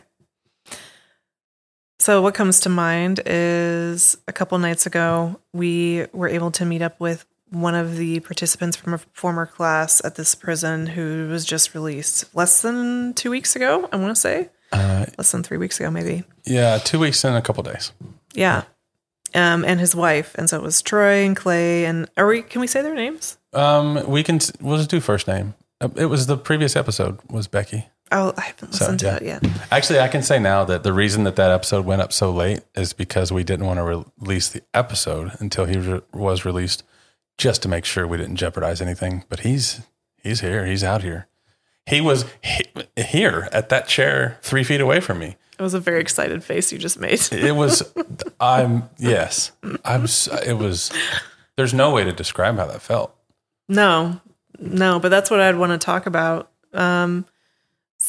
So, 2.02 2.20
what 2.24 2.34
comes 2.34 2.62
to 2.62 2.70
mind 2.70 3.20
is 3.28 4.18
a 4.28 4.34
couple 4.34 4.58
nights 4.58 4.88
ago, 4.88 5.40
we 5.54 6.08
were 6.14 6.28
able 6.28 6.50
to 6.54 6.66
meet 6.66 6.82
up 6.82 7.00
with 7.00 7.28
one 7.52 7.76
of 7.76 7.96
the 7.96 8.22
participants 8.22 8.76
from 8.76 8.96
a 8.96 8.98
former 9.14 9.46
class 9.46 10.04
at 10.04 10.16
this 10.16 10.34
prison 10.34 10.88
who 10.88 11.28
was 11.30 11.46
just 11.46 11.76
released 11.76 12.36
less 12.36 12.64
than 12.64 13.14
two 13.14 13.30
weeks 13.30 13.56
ago, 13.56 13.88
I 13.92 13.98
want 13.98 14.16
to 14.16 14.20
say. 14.20 14.50
Uh, 14.72 15.06
Less 15.16 15.32
than 15.32 15.44
three 15.44 15.58
weeks 15.58 15.80
ago, 15.80 15.92
maybe. 15.92 16.24
yeah, 16.44 16.80
two 16.80 16.98
weeks 16.98 17.24
and 17.24 17.36
a 17.36 17.42
couple 17.42 17.62
days. 17.62 17.92
Yeah. 18.34 18.64
Um, 19.36 19.64
and 19.64 19.80
his 19.80 19.96
wife. 19.96 20.34
And 20.36 20.50
so 20.50 20.58
it 20.58 20.64
was 20.64 20.82
Troy 20.82 21.24
and 21.24 21.36
Clay. 21.36 21.86
And 21.86 22.10
are 22.18 22.26
we, 22.26 22.42
can 22.42 22.62
we 22.62 22.68
say 22.68 22.82
their 22.82 22.96
names? 22.96 23.38
Um, 23.54 24.10
we 24.10 24.24
can. 24.24 24.40
We'll 24.60 24.78
just 24.78 24.90
do 24.90 25.02
first 25.02 25.28
name. 25.28 25.54
Uh, 25.80 25.90
It 25.96 26.06
was 26.06 26.26
the 26.26 26.38
previous 26.38 26.76
episode 26.76 27.20
was 27.30 27.48
Becky. 27.48 27.86
Oh, 28.12 28.34
I 28.38 28.42
haven't 28.42 28.74
So, 28.74 28.86
listened 28.86 29.02
yeah. 29.02 29.18
to 29.20 29.24
it 29.24 29.28
yet. 29.44 29.46
Actually, 29.72 30.00
I 30.02 30.08
can 30.10 30.22
say 30.22 30.38
now 30.38 30.66
that 30.66 30.84
the 30.84 30.92
reason 30.94 31.24
that 31.24 31.36
that 31.38 31.50
episode 31.52 31.86
went 31.86 32.02
up 32.02 32.12
so 32.12 32.30
late 32.32 32.62
is 32.76 32.92
because 32.94 33.32
we 33.32 33.44
didn't 33.44 33.66
want 33.66 33.78
to 33.78 33.84
re- 33.84 34.04
release 34.20 34.50
the 34.50 34.62
episode 34.74 35.32
until 35.40 35.66
he 35.66 35.78
re- 35.78 36.02
was 36.14 36.44
released, 36.44 36.84
just 37.38 37.62
to 37.64 37.70
make 37.70 37.86
sure 37.86 38.06
we 38.06 38.18
didn't 38.18 38.36
jeopardize 38.36 38.82
anything. 38.82 39.24
But 39.30 39.42
he's 39.42 39.82
he's 40.22 40.42
here. 40.42 40.66
He's 40.66 40.84
out 40.84 41.04
here. 41.04 41.28
He 41.86 42.02
was 42.02 42.26
he- 42.44 42.66
here 43.02 43.48
at 43.52 43.70
that 43.70 43.88
chair, 43.88 44.38
three 44.42 44.64
feet 44.64 44.82
away 44.82 45.00
from 45.00 45.18
me. 45.20 45.38
It 45.58 45.64
was 45.64 45.74
a 45.74 45.80
very 45.80 46.02
excited 46.02 46.44
face 46.44 46.72
you 46.72 46.78
just 46.80 47.00
made. 47.00 47.22
It 47.32 47.56
was. 47.56 47.94
I'm 48.42 48.90
yes. 48.98 49.52
I'm. 49.86 50.06
It 50.46 50.58
was. 50.58 50.92
There's 51.56 51.74
no 51.74 51.92
way 51.92 52.04
to 52.04 52.12
describe 52.12 52.58
how 52.58 52.66
that 52.68 52.82
felt. 52.82 53.16
No, 53.70 54.20
no, 54.60 55.00
but 55.00 55.10
that's 55.10 55.30
what 55.32 55.40
I'd 55.40 55.56
want 55.56 55.72
to 55.72 55.78
talk 55.84 56.06
about. 56.08 56.50
Um, 56.74 57.26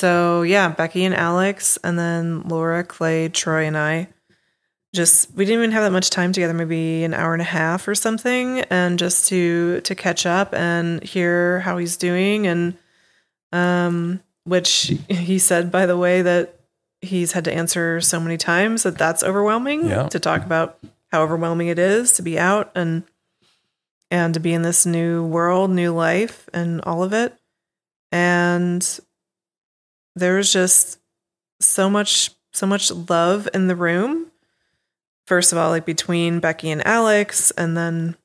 so 0.03 0.43
yeah, 0.43 0.69
Becky 0.69 1.05
and 1.05 1.15
Alex, 1.15 1.79
and 1.85 1.97
then 1.97 2.43
Laura, 2.49 2.83
Clay, 2.83 3.29
Troy, 3.29 3.65
and 3.67 3.79
I. 3.79 4.09
Just 4.95 5.33
we 5.35 5.45
didn't 5.47 5.61
even 5.61 5.71
have 5.73 5.85
that 5.85 5.93
much 5.93 6.11
time 6.11 6.33
together, 6.33 6.53
maybe 6.53 7.05
an 7.05 7.15
hour 7.15 7.33
and 7.33 7.41
a 7.41 7.45
half 7.61 7.87
or 7.89 7.95
something, 7.95 8.61
and 8.69 8.99
just 8.99 9.29
to 9.29 9.81
to 9.83 9.95
catch 9.95 10.27
up 10.27 10.53
and 10.53 11.03
hear 11.03 11.61
how 11.61 11.79
he's 11.79 11.97
doing, 11.97 12.47
and 12.47 12.75
um, 13.53 14.21
which 14.45 14.93
he 15.09 15.39
said 15.39 15.71
by 15.71 15.87
the 15.87 15.97
way 15.97 16.21
that 16.23 16.59
he's 17.01 17.33
had 17.33 17.45
to 17.45 17.53
answer 17.53 18.01
so 18.01 18.19
many 18.21 18.37
times 18.37 18.83
that 18.83 18.99
that's 18.99 19.23
overwhelming 19.23 19.87
Yeah. 19.89 20.09
to 20.09 20.19
talk 20.21 20.45
about 20.45 20.79
how 21.11 21.23
overwhelming 21.23 21.69
it 21.69 21.79
is 21.79 22.13
to 22.15 22.23
be 22.23 22.39
out 22.39 22.71
and 22.75 23.03
and 24.11 24.35
to 24.35 24.41
be 24.41 24.53
in 24.53 24.63
this 24.63 24.85
new 24.85 25.25
world, 25.25 25.71
new 25.71 25.93
life, 25.95 26.49
and 26.53 26.81
all 26.83 27.03
of 27.03 27.13
it. 27.15 27.33
And 28.13 28.83
there 30.15 30.37
was 30.37 30.53
just 30.53 30.99
so 31.61 31.89
much, 31.89 32.31
so 32.53 32.67
much 32.67 32.91
love 32.91 33.49
in 33.55 33.67
the 33.69 33.77
room 33.77 34.33
first 35.27 35.53
of 35.53 35.59
all, 35.59 35.71
like 35.71 35.87
between 35.87 36.41
Becky 36.41 36.71
and 36.71 36.87
Alex, 36.87 37.51
and 37.53 37.77
then 37.77 38.17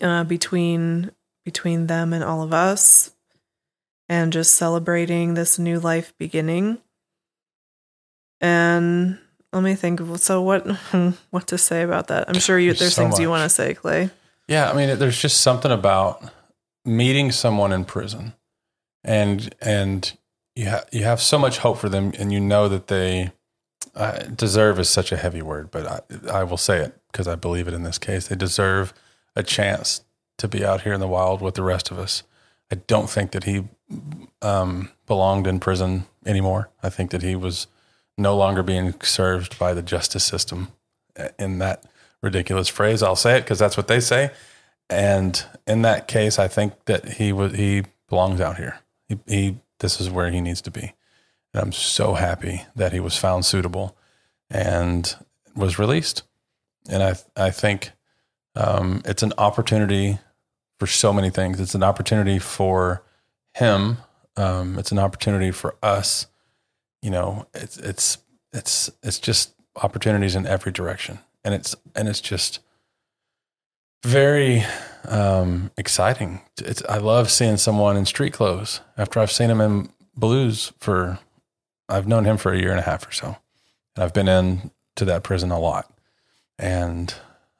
uh, 0.00 0.24
between 0.24 1.12
between 1.44 1.86
them 1.86 2.12
and 2.12 2.24
all 2.24 2.42
of 2.42 2.52
us, 2.52 3.12
and 4.08 4.32
just 4.32 4.54
celebrating 4.54 5.34
this 5.34 5.58
new 5.58 5.78
life 5.78 6.12
beginning. 6.18 6.78
And 8.40 9.18
let 9.52 9.62
me 9.62 9.74
think. 9.74 10.00
So 10.18 10.42
what 10.42 10.66
what 11.30 11.46
to 11.48 11.58
say 11.58 11.82
about 11.82 12.08
that? 12.08 12.28
I'm 12.28 12.40
sure 12.40 12.58
you 12.58 12.70
There's 12.70 12.80
there's 12.80 12.94
so 12.94 13.02
things 13.02 13.20
you 13.20 13.30
want 13.30 13.44
to 13.44 13.54
say, 13.54 13.74
Clay. 13.74 14.10
Yeah, 14.48 14.70
I 14.70 14.74
mean, 14.74 14.98
there's 14.98 15.20
just 15.20 15.42
something 15.42 15.70
about 15.70 16.28
meeting 16.84 17.30
someone 17.30 17.72
in 17.72 17.84
prison, 17.84 18.34
and 19.04 19.54
and 19.60 20.12
you 20.60 20.76
you 20.92 21.04
have 21.04 21.20
so 21.20 21.38
much 21.38 21.58
hope 21.58 21.78
for 21.78 21.88
them, 21.88 22.12
and 22.18 22.32
you 22.32 22.40
know 22.40 22.68
that 22.68 22.88
they 22.88 23.32
uh, 23.94 24.18
deserve 24.24 24.78
is 24.78 24.90
such 24.90 25.10
a 25.10 25.16
heavy 25.16 25.42
word, 25.42 25.70
but 25.70 25.86
I, 25.86 26.40
I 26.40 26.44
will 26.44 26.58
say 26.58 26.80
it 26.80 26.98
because 27.10 27.26
I 27.26 27.34
believe 27.34 27.66
it 27.66 27.74
in 27.74 27.82
this 27.82 27.98
case. 27.98 28.28
They 28.28 28.36
deserve 28.36 28.92
a 29.34 29.42
chance 29.42 30.04
to 30.38 30.48
be 30.48 30.64
out 30.64 30.82
here 30.82 30.92
in 30.92 31.00
the 31.00 31.08
wild 31.08 31.40
with 31.40 31.54
the 31.54 31.62
rest 31.62 31.90
of 31.90 31.98
us. 31.98 32.22
I 32.70 32.76
don't 32.76 33.08
think 33.08 33.32
that 33.32 33.44
he 33.44 33.64
um, 34.42 34.90
belonged 35.06 35.46
in 35.46 35.60
prison 35.60 36.04
anymore. 36.26 36.68
I 36.82 36.90
think 36.90 37.10
that 37.10 37.22
he 37.22 37.34
was 37.34 37.66
no 38.18 38.36
longer 38.36 38.62
being 38.62 38.94
served 39.02 39.58
by 39.58 39.72
the 39.72 39.82
justice 39.82 40.24
system 40.24 40.68
in 41.38 41.58
that 41.58 41.84
ridiculous 42.22 42.68
phrase. 42.68 43.02
I'll 43.02 43.16
say 43.16 43.38
it 43.38 43.42
because 43.42 43.58
that's 43.58 43.76
what 43.76 43.88
they 43.88 44.00
say. 44.00 44.30
And 44.88 45.42
in 45.66 45.82
that 45.82 46.06
case, 46.06 46.38
I 46.38 46.48
think 46.48 46.74
that 46.84 47.14
he 47.14 47.32
was 47.32 47.54
he 47.54 47.84
belongs 48.08 48.40
out 48.40 48.56
here. 48.56 48.80
He, 49.08 49.18
he 49.26 49.56
this 49.80 50.00
is 50.00 50.08
where 50.08 50.30
he 50.30 50.40
needs 50.40 50.60
to 50.62 50.70
be. 50.70 50.94
And 51.52 51.62
I'm 51.62 51.72
so 51.72 52.14
happy 52.14 52.62
that 52.76 52.92
he 52.92 53.00
was 53.00 53.16
found 53.16 53.44
suitable 53.44 53.96
and 54.48 55.14
was 55.54 55.78
released. 55.78 56.22
And 56.88 57.02
I 57.02 57.16
I 57.36 57.50
think 57.50 57.90
um, 58.54 59.02
it's 59.04 59.22
an 59.22 59.32
opportunity 59.38 60.18
for 60.78 60.86
so 60.86 61.12
many 61.12 61.30
things. 61.30 61.60
It's 61.60 61.74
an 61.74 61.82
opportunity 61.82 62.38
for 62.38 63.04
him. 63.54 63.98
Um, 64.36 64.78
it's 64.78 64.92
an 64.92 64.98
opportunity 64.98 65.50
for 65.50 65.76
us. 65.82 66.26
You 67.02 67.10
know, 67.10 67.46
it's 67.54 67.76
it's 67.76 68.18
it's 68.52 68.90
it's 69.02 69.18
just 69.18 69.54
opportunities 69.76 70.34
in 70.34 70.46
every 70.46 70.72
direction, 70.72 71.18
and 71.44 71.54
it's 71.54 71.74
and 71.94 72.08
it's 72.08 72.20
just 72.20 72.60
very 74.04 74.64
um, 75.08 75.70
exciting. 75.76 76.40
It's 76.58 76.82
I 76.88 76.98
love 76.98 77.30
seeing 77.30 77.56
someone 77.56 77.96
in 77.96 78.06
street 78.06 78.32
clothes 78.32 78.80
after 78.96 79.20
I've 79.20 79.32
seen 79.32 79.50
him 79.50 79.60
in 79.60 79.90
blues 80.16 80.72
for. 80.78 81.18
I've 81.88 82.06
known 82.06 82.24
him 82.24 82.36
for 82.36 82.52
a 82.52 82.58
year 82.58 82.70
and 82.70 82.78
a 82.78 82.84
half 82.84 83.08
or 83.08 83.10
so, 83.10 83.36
and 83.96 84.04
I've 84.04 84.14
been 84.14 84.28
in 84.28 84.70
to 84.96 85.04
that 85.06 85.24
prison 85.24 85.50
a 85.50 85.58
lot, 85.58 85.92
and 86.58 87.12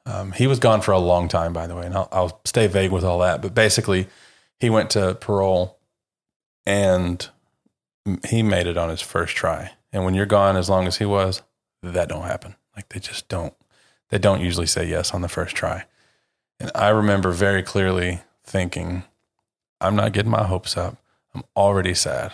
um, 0.05 0.31
he 0.31 0.47
was 0.47 0.59
gone 0.59 0.81
for 0.81 0.91
a 0.91 0.99
long 0.99 1.27
time, 1.27 1.53
by 1.53 1.67
the 1.67 1.75
way, 1.75 1.85
and 1.85 1.93
I'll, 1.93 2.07
I'll 2.11 2.41
stay 2.45 2.67
vague 2.67 2.91
with 2.91 3.03
all 3.03 3.19
that. 3.19 3.41
But 3.41 3.53
basically, 3.53 4.07
he 4.59 4.69
went 4.69 4.89
to 4.91 5.15
parole, 5.15 5.79
and 6.65 7.27
he 8.27 8.41
made 8.41 8.67
it 8.67 8.77
on 8.77 8.89
his 8.89 9.01
first 9.01 9.35
try. 9.35 9.71
And 9.91 10.05
when 10.05 10.13
you're 10.13 10.25
gone 10.25 10.55
as 10.55 10.69
long 10.69 10.87
as 10.87 10.97
he 10.97 11.05
was, 11.05 11.41
that 11.83 12.09
don't 12.09 12.23
happen. 12.23 12.55
Like 12.75 12.89
they 12.89 12.99
just 12.99 13.27
don't. 13.27 13.53
They 14.09 14.17
don't 14.17 14.41
usually 14.41 14.67
say 14.67 14.87
yes 14.87 15.13
on 15.13 15.21
the 15.21 15.29
first 15.29 15.55
try. 15.55 15.85
And 16.61 16.69
I 16.75 16.89
remember 16.89 17.31
very 17.31 17.63
clearly 17.63 18.19
thinking, 18.43 19.03
I'm 19.81 19.95
not 19.95 20.13
getting 20.13 20.29
my 20.29 20.43
hopes 20.43 20.77
up. 20.77 20.95
I'm 21.33 21.41
already 21.55 21.95
sad 21.95 22.33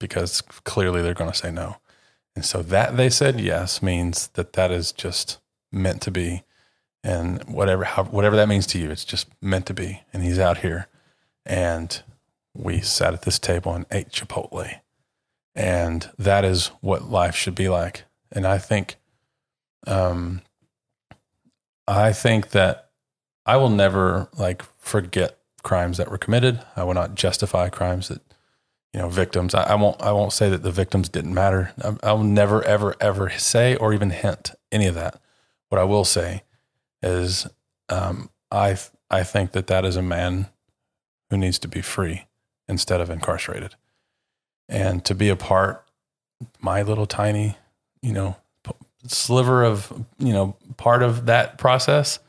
because 0.00 0.40
clearly 0.40 1.00
they're 1.00 1.14
going 1.14 1.30
to 1.30 1.36
say 1.36 1.52
no. 1.52 1.76
And 2.34 2.44
so 2.44 2.60
that 2.60 2.96
they 2.96 3.08
said 3.08 3.38
yes 3.38 3.82
means 3.84 4.26
that 4.34 4.54
that 4.54 4.72
is 4.72 4.90
just 4.90 5.38
meant 5.70 6.02
to 6.02 6.10
be. 6.10 6.42
And 7.04 7.44
whatever, 7.44 7.84
how, 7.84 8.02
whatever 8.02 8.34
that 8.34 8.48
means 8.48 8.66
to 8.68 8.80
you, 8.80 8.90
it's 8.90 9.04
just 9.04 9.28
meant 9.40 9.66
to 9.66 9.74
be. 9.74 10.02
And 10.12 10.24
he's 10.24 10.40
out 10.40 10.58
here. 10.58 10.88
And 11.46 12.02
we 12.52 12.80
sat 12.80 13.14
at 13.14 13.22
this 13.22 13.38
table 13.38 13.72
and 13.74 13.86
ate 13.92 14.08
Chipotle. 14.10 14.80
And 15.54 16.10
that 16.18 16.44
is 16.44 16.72
what 16.80 17.08
life 17.08 17.36
should 17.36 17.54
be 17.54 17.68
like. 17.68 18.02
And 18.32 18.44
I 18.44 18.58
think, 18.58 18.96
um, 19.86 20.42
I 21.86 22.12
think 22.12 22.50
that 22.50 22.89
I 23.50 23.56
will 23.56 23.68
never 23.68 24.28
like 24.38 24.62
forget 24.78 25.36
crimes 25.64 25.96
that 25.96 26.08
were 26.08 26.18
committed. 26.18 26.60
I 26.76 26.84
will 26.84 26.94
not 26.94 27.16
justify 27.16 27.68
crimes 27.68 28.06
that, 28.06 28.20
you 28.92 29.00
know, 29.00 29.08
victims. 29.08 29.56
I, 29.56 29.64
I 29.64 29.74
won't. 29.74 30.00
I 30.00 30.12
won't 30.12 30.32
say 30.32 30.48
that 30.50 30.62
the 30.62 30.70
victims 30.70 31.08
didn't 31.08 31.34
matter. 31.34 31.72
I, 31.82 31.96
I 32.04 32.12
will 32.12 32.22
never, 32.22 32.62
ever, 32.62 32.94
ever 33.00 33.28
say 33.30 33.74
or 33.74 33.92
even 33.92 34.10
hint 34.10 34.52
any 34.70 34.86
of 34.86 34.94
that. 34.94 35.20
What 35.68 35.80
I 35.80 35.84
will 35.84 36.04
say 36.04 36.44
is, 37.02 37.48
um, 37.88 38.30
I 38.52 38.76
I 39.10 39.24
think 39.24 39.50
that 39.50 39.66
that 39.66 39.84
is 39.84 39.96
a 39.96 40.02
man 40.02 40.46
who 41.30 41.36
needs 41.36 41.58
to 41.58 41.68
be 41.68 41.80
free 41.80 42.26
instead 42.68 43.00
of 43.00 43.10
incarcerated, 43.10 43.74
and 44.68 45.04
to 45.06 45.14
be 45.16 45.28
a 45.28 45.34
part, 45.34 45.84
my 46.60 46.82
little 46.82 47.06
tiny, 47.06 47.56
you 48.00 48.12
know, 48.12 48.36
sliver 49.08 49.64
of 49.64 49.92
you 50.20 50.32
know 50.32 50.56
part 50.76 51.02
of 51.02 51.26
that 51.26 51.58
process 51.58 52.20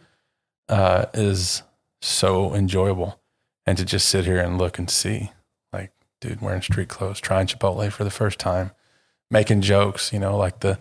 uh, 0.72 1.06
is 1.14 1.62
so 2.02 2.56
enjoyable. 2.56 3.20
And 3.68 3.78
to 3.78 3.86
just 3.86 4.10
sit 4.10 4.26
here 4.26 4.40
and 4.40 4.58
look 4.58 4.80
and 4.80 4.90
see, 4.90 5.32
like, 5.72 5.92
dude, 6.20 6.42
wearing 6.42 6.64
street 6.64 6.90
clothes, 6.90 7.20
trying 7.20 7.46
Chipotle 7.46 7.92
for 7.92 8.04
the 8.04 8.10
first 8.10 8.40
time, 8.40 8.72
making 9.30 9.62
jokes, 9.62 10.12
you 10.12 10.20
know, 10.20 10.36
like 10.36 10.62
the, 10.62 10.80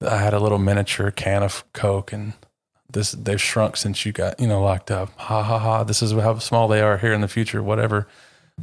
I 0.00 0.16
had 0.16 0.32
a 0.32 0.40
little 0.40 0.58
miniature 0.58 1.10
can 1.10 1.42
of 1.42 1.70
Coke 1.74 2.12
and 2.12 2.32
this, 2.90 3.12
they've 3.12 3.40
shrunk 3.40 3.76
since 3.76 4.06
you 4.06 4.12
got, 4.12 4.40
you 4.40 4.46
know, 4.46 4.62
locked 4.62 4.90
up. 4.90 5.10
Ha 5.18 5.42
ha 5.42 5.58
ha. 5.58 5.84
This 5.84 6.00
is 6.00 6.12
how 6.12 6.38
small 6.38 6.68
they 6.68 6.80
are 6.80 6.96
here 6.96 7.12
in 7.12 7.20
the 7.20 7.28
future, 7.28 7.62
whatever. 7.62 8.06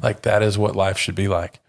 Like, 0.02 0.22
that 0.22 0.42
is 0.42 0.58
what 0.58 0.76
life 0.76 0.98
should 0.98 1.16
be 1.16 1.28
like. 1.28 1.60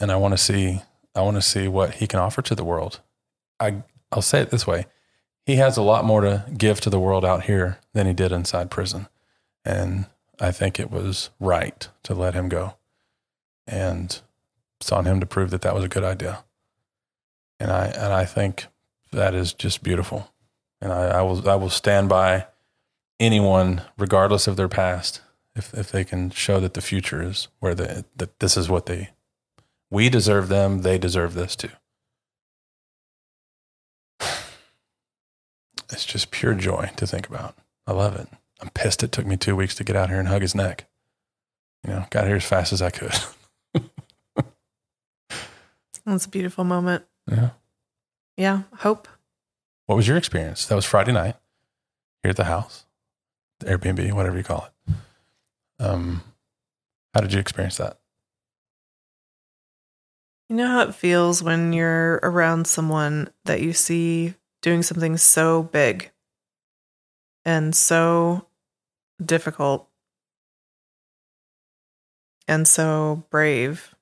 And 0.00 0.10
I 0.10 0.16
want 0.16 0.32
to 0.32 0.38
see, 0.38 0.82
I 1.14 1.22
want 1.22 1.36
to 1.36 1.42
see 1.42 1.68
what 1.68 1.94
he 1.94 2.06
can 2.06 2.18
offer 2.18 2.42
to 2.42 2.54
the 2.54 2.64
world. 2.64 3.00
I, 3.60 3.84
I'll 4.10 4.20
say 4.20 4.40
it 4.40 4.50
this 4.50 4.66
way 4.66 4.86
he 5.44 5.56
has 5.56 5.76
a 5.76 5.82
lot 5.82 6.04
more 6.04 6.20
to 6.20 6.44
give 6.56 6.80
to 6.80 6.90
the 6.90 7.00
world 7.00 7.24
out 7.24 7.44
here 7.44 7.78
than 7.92 8.06
he 8.06 8.12
did 8.12 8.32
inside 8.32 8.70
prison. 8.70 9.08
And 9.64 10.06
I 10.40 10.52
think 10.52 10.78
it 10.78 10.90
was 10.90 11.30
right 11.40 11.88
to 12.04 12.14
let 12.14 12.34
him 12.34 12.48
go. 12.48 12.74
And 13.66 14.20
it's 14.80 14.92
on 14.92 15.04
him 15.04 15.20
to 15.20 15.26
prove 15.26 15.50
that 15.50 15.62
that 15.62 15.74
was 15.74 15.84
a 15.84 15.88
good 15.88 16.04
idea. 16.04 16.44
And 17.60 17.70
I, 17.70 17.86
and 17.86 18.12
I 18.12 18.24
think 18.24 18.66
that 19.12 19.34
is 19.34 19.52
just 19.52 19.82
beautiful. 19.82 20.32
And 20.80 20.92
I, 20.92 21.18
I 21.18 21.22
will, 21.22 21.48
I 21.48 21.54
will 21.54 21.70
stand 21.70 22.08
by 22.08 22.46
anyone, 23.20 23.82
regardless 23.96 24.48
of 24.48 24.56
their 24.56 24.68
past, 24.68 25.20
if, 25.54 25.72
if 25.74 25.92
they 25.92 26.02
can 26.02 26.30
show 26.30 26.58
that 26.60 26.74
the 26.74 26.80
future 26.80 27.22
is 27.22 27.48
where 27.60 27.74
they, 27.74 28.04
that 28.16 28.40
this 28.40 28.56
is 28.56 28.68
what 28.68 28.86
they, 28.86 29.10
we 29.90 30.08
deserve 30.08 30.48
them, 30.48 30.82
they 30.82 30.98
deserve 30.98 31.34
this 31.34 31.54
too. 31.54 31.70
It's 35.92 36.04
just 36.04 36.30
pure 36.30 36.54
joy 36.54 36.90
to 36.96 37.06
think 37.06 37.28
about. 37.28 37.56
I 37.86 37.92
love 37.92 38.16
it. 38.16 38.28
I'm 38.60 38.70
pissed 38.70 39.02
it 39.02 39.12
took 39.12 39.26
me 39.26 39.36
two 39.36 39.54
weeks 39.56 39.74
to 39.76 39.84
get 39.84 39.96
out 39.96 40.08
here 40.08 40.18
and 40.18 40.28
hug 40.28 40.42
his 40.42 40.54
neck. 40.54 40.86
You 41.84 41.92
know, 41.92 42.06
got 42.10 42.26
here 42.26 42.36
as 42.36 42.44
fast 42.44 42.72
as 42.72 42.80
I 42.80 42.90
could. 42.90 43.12
That's 46.04 46.26
a 46.26 46.28
beautiful 46.30 46.64
moment. 46.64 47.04
yeah. 47.30 47.50
Yeah, 48.36 48.62
hope. 48.78 49.08
What 49.86 49.96
was 49.96 50.08
your 50.08 50.16
experience? 50.16 50.66
That 50.66 50.74
was 50.74 50.86
Friday 50.86 51.12
night 51.12 51.36
here 52.22 52.30
at 52.30 52.36
the 52.36 52.44
house, 52.44 52.86
the 53.60 53.66
Airbnb, 53.66 54.12
whatever 54.14 54.38
you 54.38 54.42
call 54.42 54.68
it. 54.88 54.94
Um, 55.78 56.22
how 57.14 57.20
did 57.20 57.32
you 57.34 57.38
experience 57.40 57.76
that? 57.76 57.98
You 60.48 60.56
know 60.56 60.66
how 60.68 60.82
it 60.82 60.94
feels 60.94 61.42
when 61.42 61.72
you're 61.72 62.20
around 62.22 62.66
someone 62.66 63.28
that 63.44 63.60
you 63.60 63.72
see 63.72 64.34
doing 64.62 64.82
something 64.82 65.16
so 65.16 65.64
big 65.64 66.10
and 67.44 67.74
so 67.74 68.46
difficult 69.22 69.88
and 72.48 72.66
so 72.66 73.24
brave. 73.30 73.94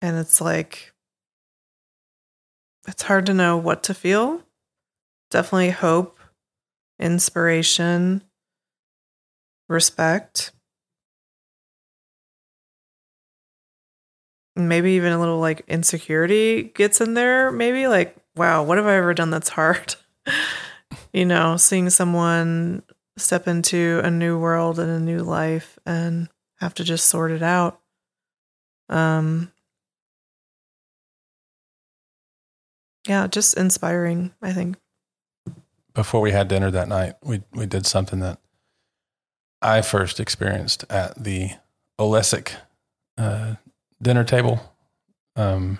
And 0.00 0.16
it's 0.16 0.40
like, 0.40 0.92
it's 2.88 3.02
hard 3.02 3.26
to 3.26 3.34
know 3.34 3.56
what 3.56 3.84
to 3.84 3.94
feel. 3.94 4.42
Definitely 5.30 5.70
hope, 5.70 6.18
inspiration, 6.98 8.22
respect. 9.68 10.52
maybe 14.54 14.92
even 14.92 15.12
a 15.12 15.18
little 15.18 15.38
like 15.38 15.62
insecurity 15.68 16.64
gets 16.74 17.00
in 17.00 17.14
there 17.14 17.50
maybe 17.50 17.86
like 17.86 18.16
wow 18.36 18.62
what 18.62 18.78
have 18.78 18.86
i 18.86 18.96
ever 18.96 19.14
done 19.14 19.30
that's 19.30 19.50
hard? 19.50 19.94
You 21.14 21.24
know 21.26 21.56
seeing 21.58 21.90
someone 21.90 22.82
step 23.18 23.46
into 23.46 24.00
a 24.02 24.10
new 24.10 24.38
world 24.38 24.78
and 24.78 24.90
a 24.90 25.00
new 25.00 25.18
life 25.20 25.78
and 25.84 26.28
have 26.58 26.72
to 26.74 26.84
just 26.84 27.06
sort 27.06 27.30
it 27.30 27.42
out. 27.42 27.80
Um 28.88 29.52
yeah 33.06 33.26
just 33.26 33.56
inspiring 33.56 34.32
i 34.42 34.52
think. 34.52 34.76
Before 35.94 36.20
we 36.22 36.32
had 36.32 36.48
dinner 36.48 36.70
that 36.70 36.88
night, 36.88 37.16
we 37.22 37.42
we 37.52 37.66
did 37.66 37.86
something 37.86 38.20
that 38.20 38.38
I 39.60 39.82
first 39.82 40.18
experienced 40.18 40.84
at 40.90 41.22
the 41.22 41.50
Olesic 41.98 42.54
uh, 43.16 43.54
dinner 44.00 44.24
table. 44.24 44.74
Um, 45.36 45.78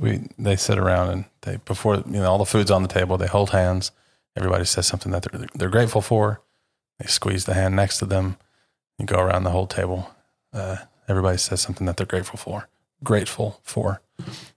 we 0.00 0.22
they 0.38 0.56
sit 0.56 0.78
around 0.78 1.10
and 1.10 1.24
they 1.42 1.58
before 1.64 1.96
you 1.96 2.04
know 2.06 2.30
all 2.30 2.38
the 2.38 2.46
food's 2.46 2.70
on 2.70 2.82
the 2.82 2.88
table. 2.88 3.18
They 3.18 3.26
hold 3.26 3.50
hands. 3.50 3.92
Everybody 4.36 4.64
says 4.64 4.86
something 4.86 5.12
that 5.12 5.22
they're 5.22 5.46
they're 5.54 5.68
grateful 5.68 6.00
for. 6.00 6.40
They 6.98 7.06
squeeze 7.06 7.44
the 7.44 7.54
hand 7.54 7.76
next 7.76 7.98
to 7.98 8.06
them. 8.06 8.36
You 8.98 9.06
go 9.06 9.20
around 9.20 9.44
the 9.44 9.50
whole 9.50 9.66
table. 9.66 10.10
Uh, 10.52 10.78
everybody 11.08 11.36
says 11.38 11.60
something 11.60 11.86
that 11.86 11.96
they're 11.96 12.06
grateful 12.06 12.38
for. 12.38 12.68
Grateful 13.04 13.60
for, 13.62 14.00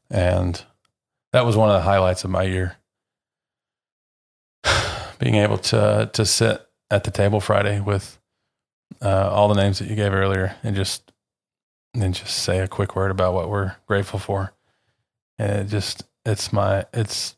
and 0.10 0.64
that 1.34 1.45
was 1.45 1.57
one 1.57 1.70
of 1.70 1.76
the 1.76 1.82
highlights 1.82 2.24
of 2.24 2.30
my 2.30 2.44
year. 2.44 2.78
Being 5.20 5.36
able 5.36 5.57
to 5.60 6.10
to 6.14 6.26
sit 6.26 6.65
at 6.90 7.03
the 7.03 7.11
table 7.11 7.41
Friday 7.41 7.80
with 7.82 8.18
uh, 9.02 9.30
all 9.30 9.48
the 9.48 9.61
names 9.61 9.80
that 9.80 9.90
you 9.90 9.95
gave 9.95 10.14
earlier, 10.14 10.56
and 10.64 10.76
just 10.76 11.11
and 11.94 12.14
just 12.14 12.36
say 12.38 12.60
a 12.60 12.68
quick 12.68 12.95
word 12.95 13.11
about 13.11 13.34
what 13.34 13.49
we're 13.49 13.76
grateful 13.88 14.20
for. 14.20 14.53
And 15.40 15.52
it 15.52 15.68
just 15.68 16.04
it's 16.26 16.54
my 16.54 16.86
it's 16.94 17.36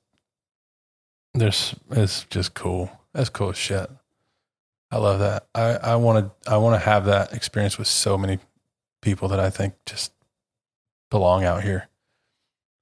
there's 1.34 1.76
it's 1.92 2.26
just 2.26 2.54
cool. 2.54 2.92
That's 3.14 3.30
cool 3.30 3.50
as 3.50 3.58
shit. 3.58 3.90
I 4.92 4.98
love 4.98 5.20
that. 5.20 5.48
I 5.54 5.76
I 5.76 5.96
want 5.96 6.26
to 6.26 6.52
I 6.52 6.58
want 6.58 6.80
to 6.80 6.86
have 6.86 7.06
that 7.06 7.34
experience 7.34 7.78
with 7.78 7.88
so 7.88 8.18
many 8.18 8.40
people 9.02 9.28
that 9.30 9.40
I 9.40 9.50
think 9.50 9.74
just 9.86 10.12
belong 11.10 11.44
out 11.44 11.64
here. 11.64 11.88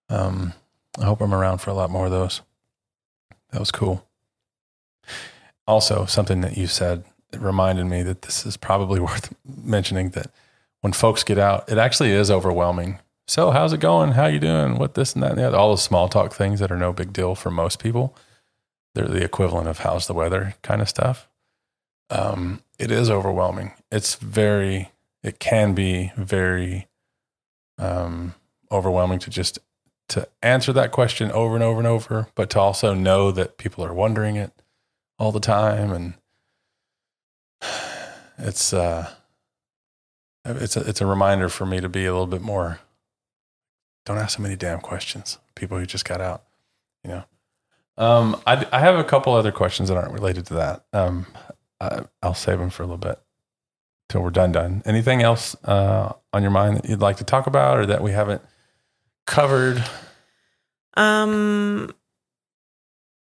Um, 0.10 0.53
I 0.99 1.06
hope 1.06 1.22
I'm 1.22 1.34
around 1.34 1.60
for 1.60 1.69
a 1.69 1.73
lot 1.73 1.90
more 1.90 2.06
of 2.06 2.11
those. 2.11 2.41
That 3.52 3.60
was 3.60 3.72
cool. 3.72 4.07
Also, 5.65 6.06
something 6.06 6.41
that 6.41 6.57
you 6.57 6.68
said 6.68 7.03
it 7.31 7.40
reminded 7.40 7.85
me 7.85 8.03
that 8.03 8.22
this 8.23 8.45
is 8.45 8.57
probably 8.57 8.99
worth 9.10 9.34
mentioning 9.45 10.10
that 10.11 10.31
when 10.81 10.94
folks 10.94 11.23
get 11.23 11.38
out, 11.38 11.69
it 11.69 11.77
actually 11.77 12.11
is 12.11 12.30
overwhelming. 12.30 12.99
So, 13.27 13.51
how's 13.51 13.71
it 13.71 13.79
going? 13.79 14.11
How 14.11 14.25
you 14.25 14.39
doing? 14.39 14.77
What 14.77 14.95
this 14.95 15.13
and 15.13 15.23
that 15.23 15.31
and 15.31 15.39
the 15.39 15.47
other? 15.47 15.57
All 15.57 15.71
the 15.71 15.81
small 15.81 16.09
talk 16.09 16.33
things 16.33 16.59
that 16.59 16.71
are 16.71 16.77
no 16.77 16.91
big 16.91 17.13
deal 17.13 17.35
for 17.35 17.49
most 17.49 17.81
people. 17.81 18.15
They're 18.95 19.07
the 19.07 19.23
equivalent 19.23 19.67
of 19.67 19.79
how's 19.79 20.07
the 20.07 20.13
weather 20.13 20.55
kind 20.61 20.81
of 20.81 20.89
stuff. 20.89 21.27
Um, 22.09 22.61
it 22.77 22.91
is 22.91 23.09
overwhelming. 23.09 23.73
It's 23.91 24.15
very, 24.15 24.91
it 25.23 25.39
can 25.39 25.73
be 25.73 26.11
very 26.17 26.87
um, 27.77 28.35
overwhelming 28.71 29.19
to 29.19 29.29
just 29.29 29.57
to 30.09 30.27
answer 30.41 30.73
that 30.73 30.91
question 30.91 31.31
over 31.31 31.55
and 31.55 31.63
over 31.63 31.79
and 31.79 31.87
over, 31.87 32.27
but 32.35 32.49
to 32.51 32.59
also 32.59 32.93
know 32.93 33.31
that 33.31 33.57
people 33.57 33.85
are 33.85 33.93
wondering 33.93 34.35
it 34.35 34.51
all 35.17 35.31
the 35.31 35.39
time, 35.39 35.91
and 35.91 36.13
it's 38.37 38.73
uh, 38.73 39.09
it's 40.45 40.75
a 40.75 40.81
it's 40.81 41.01
a 41.01 41.05
reminder 41.05 41.47
for 41.47 41.65
me 41.65 41.79
to 41.79 41.87
be 41.87 42.05
a 42.05 42.11
little 42.11 42.27
bit 42.27 42.41
more. 42.41 42.79
Don't 44.05 44.17
ask 44.17 44.38
so 44.38 44.43
many 44.43 44.55
damn 44.55 44.80
questions. 44.80 45.38
People 45.55 45.77
who 45.77 45.85
just 45.85 46.05
got 46.05 46.21
out, 46.21 46.43
you 47.03 47.11
know. 47.11 47.23
Um, 47.97 48.41
I 48.45 48.65
I 48.71 48.80
have 48.80 48.97
a 48.97 49.03
couple 49.03 49.34
other 49.34 49.51
questions 49.51 49.89
that 49.89 49.97
aren't 49.97 50.13
related 50.13 50.45
to 50.47 50.55
that. 50.55 50.85
Um, 50.93 51.25
I, 51.80 52.01
I'll 52.21 52.34
save 52.34 52.59
them 52.59 52.69
for 52.69 52.84
a 52.84 52.85
little 52.85 52.97
bit 52.97 53.19
till 54.09 54.21
we're 54.21 54.31
done. 54.31 54.51
Done. 54.51 54.81
Anything 54.85 55.21
else 55.21 55.55
uh, 55.63 56.13
on 56.34 56.41
your 56.41 56.51
mind 56.51 56.77
that 56.77 56.89
you'd 56.89 57.01
like 57.01 57.17
to 57.17 57.23
talk 57.23 57.47
about, 57.47 57.77
or 57.77 57.85
that 57.85 58.01
we 58.01 58.11
haven't 58.11 58.41
covered? 59.25 59.84
Um, 60.95 61.93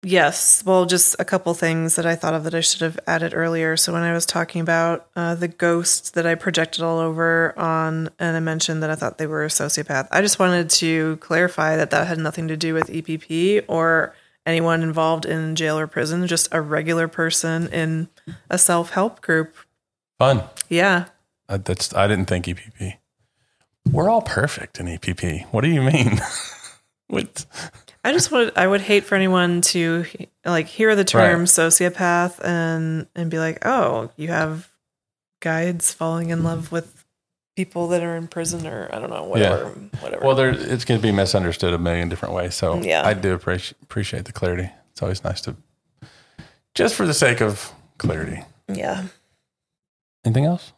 yes. 0.04 0.64
Well, 0.66 0.86
just 0.86 1.16
a 1.20 1.26
couple 1.26 1.54
things 1.54 1.96
that 1.96 2.06
I 2.06 2.16
thought 2.16 2.34
of 2.34 2.44
that 2.44 2.54
I 2.54 2.62
should 2.62 2.82
have 2.82 3.00
added 3.08 3.34
earlier. 3.34 3.76
So 3.78 3.94
when 3.94 4.04
I 4.04 4.14
was 4.14 4.26
talking 4.26 4.62
about 4.62 5.08
uh, 5.16 5.36
the 5.36 5.48
ghosts 5.48 6.12
that 6.12 6.26
I 6.26 6.36
projected 6.36 6.84
all 6.84 7.00
over 7.00 7.58
on, 7.58 8.10
and 8.20 8.38
I 8.38 8.40
mentioned 8.40 8.84
that 8.84 8.90
I 8.90 8.96
thought 8.96 9.18
they 9.18 9.28
were 9.28 9.44
a 9.44 9.48
sociopath, 9.48 10.08
I 10.12 10.22
just 10.22 10.40
wanted 10.40 10.70
to 10.72 11.18
clarify 11.18 11.76
that 11.76 11.90
that 11.92 12.08
had 12.08 12.20
nothing 12.20 12.48
to 12.50 12.58
do 12.58 12.74
with 12.74 12.88
EPP 12.88 13.66
or 13.68 14.16
anyone 14.46 14.84
involved 14.84 15.26
in 15.26 15.56
jail 15.56 15.80
or 15.80 15.88
prison, 15.88 16.28
just 16.28 16.48
a 16.52 16.62
regular 16.62 17.08
person 17.08 17.68
in 17.68 18.10
a 18.50 18.58
self 18.58 18.92
help 18.92 19.22
group. 19.22 19.56
Fun. 20.20 20.44
Yeah. 20.70 21.06
I, 21.50 21.58
that's 21.58 21.94
I 21.94 22.08
didn't 22.08 22.26
think 22.26 22.46
EPP. 22.46 22.98
We're 23.92 24.10
all 24.10 24.22
perfect 24.22 24.80
in 24.80 24.88
EPP. 24.88 25.46
What 25.48 25.62
do 25.62 25.70
you 25.70 25.82
mean? 25.82 26.20
what? 27.08 27.46
I 28.04 28.12
just 28.12 28.32
would 28.32 28.52
I 28.58 28.68
would 28.68 28.82
hate 28.82 29.06
for 29.06 29.16
anyone 29.16 29.62
to 29.62 30.06
like 30.46 30.68
hear 30.68 30.96
the 30.96 31.04
term 31.06 31.40
Right. 31.42 31.48
sociopath 31.48 32.44
and 32.44 33.08
and 33.16 33.30
be 33.32 33.40
like, 33.40 33.66
"Oh, 33.66 34.12
you 34.18 34.28
have 34.30 34.70
guides 35.42 35.94
falling 35.94 36.30
in 36.30 36.44
love 36.44 36.72
with 36.72 37.06
people 37.56 37.88
that 37.90 38.02
are 38.04 38.16
in 38.18 38.28
prison 38.28 38.66
or 38.68 38.90
I 38.92 39.00
don't 39.00 39.10
know, 39.10 39.24
whatever, 39.24 39.74
yeah. 39.94 40.00
whatever." 40.02 40.26
Well, 40.26 40.36
there 40.36 40.50
it's 40.50 40.84
going 40.86 41.00
to 41.00 41.02
be 41.02 41.12
misunderstood 41.14 41.74
a 41.74 41.78
million 41.80 42.10
different 42.10 42.34
ways. 42.36 42.56
So 42.56 42.82
Yeah. 42.82 43.08
I 43.08 43.14
do 43.14 43.34
appreciate 43.34 43.78
appreciate 43.84 44.26
the 44.26 44.34
clarity. 44.34 44.70
It's 44.92 45.02
always 45.02 45.24
nice 45.24 45.40
to 45.42 45.56
just 46.76 46.96
for 46.96 47.06
the 47.06 47.14
sake 47.14 47.42
of 47.42 47.72
clarity. 47.98 48.44
yeah. 48.68 49.04
Anything 50.26 50.46
else? 50.46 50.72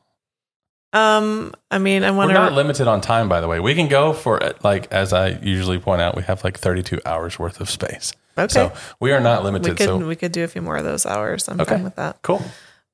Um, 0.96 1.54
I 1.70 1.78
mean, 1.78 2.04
I 2.06 2.12
We're 2.12 2.32
not 2.32 2.50
to 2.50 2.56
limited 2.56 2.88
on 2.88 3.02
time, 3.02 3.28
by 3.28 3.42
the 3.42 3.50
way. 3.50 3.60
We 3.60 3.76
can 3.76 3.90
go 3.90 4.14
for 4.14 4.40
like 4.64 4.92
as 4.94 5.12
I 5.12 5.38
usually 5.42 5.78
point 5.78 6.02
out, 6.02 6.16
we 6.16 6.24
have 6.24 6.44
like 6.46 6.58
32 6.58 7.02
hours 7.06 7.38
worth 7.38 7.60
of 7.60 7.70
space. 7.70 8.14
Okay. 8.38 8.48
So 8.54 8.72
we 9.02 9.12
are 9.12 9.20
not 9.20 9.42
we 9.42 9.52
limited. 9.52 9.76
could 9.78 9.86
so 9.86 9.98
we 9.98 10.16
could 10.16 10.32
do 10.32 10.44
a 10.46 10.48
few 10.48 10.62
more 10.62 10.78
of 10.78 10.86
those 10.86 11.06
hours. 11.06 11.50
I'm 11.50 11.60
Okay. 11.60 11.76
fine 11.76 11.84
with 11.84 11.96
that. 11.98 12.22
cool. 12.22 12.42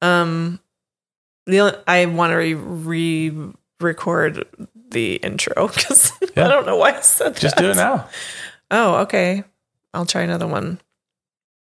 Um, 0.01 0.59
the 1.45 1.59
only, 1.61 1.75
I 1.87 2.05
want 2.07 2.31
to 2.31 2.37
re- 2.37 3.29
re-record 3.29 4.47
the 4.89 5.15
intro 5.17 5.67
because 5.73 6.11
Yeah. 6.35 6.45
I 6.45 6.49
don't 6.49 6.65
know 6.65 6.77
why 6.77 6.93
I 6.97 7.01
said 7.01 7.35
Just 7.35 7.41
that. 7.41 7.41
Just 7.41 7.57
do 7.57 7.69
it 7.69 7.75
now. 7.75 8.07
Oh, 8.71 8.95
okay. 9.01 9.43
I'll 9.93 10.05
try 10.07 10.21
another 10.21 10.47
one. 10.47 10.79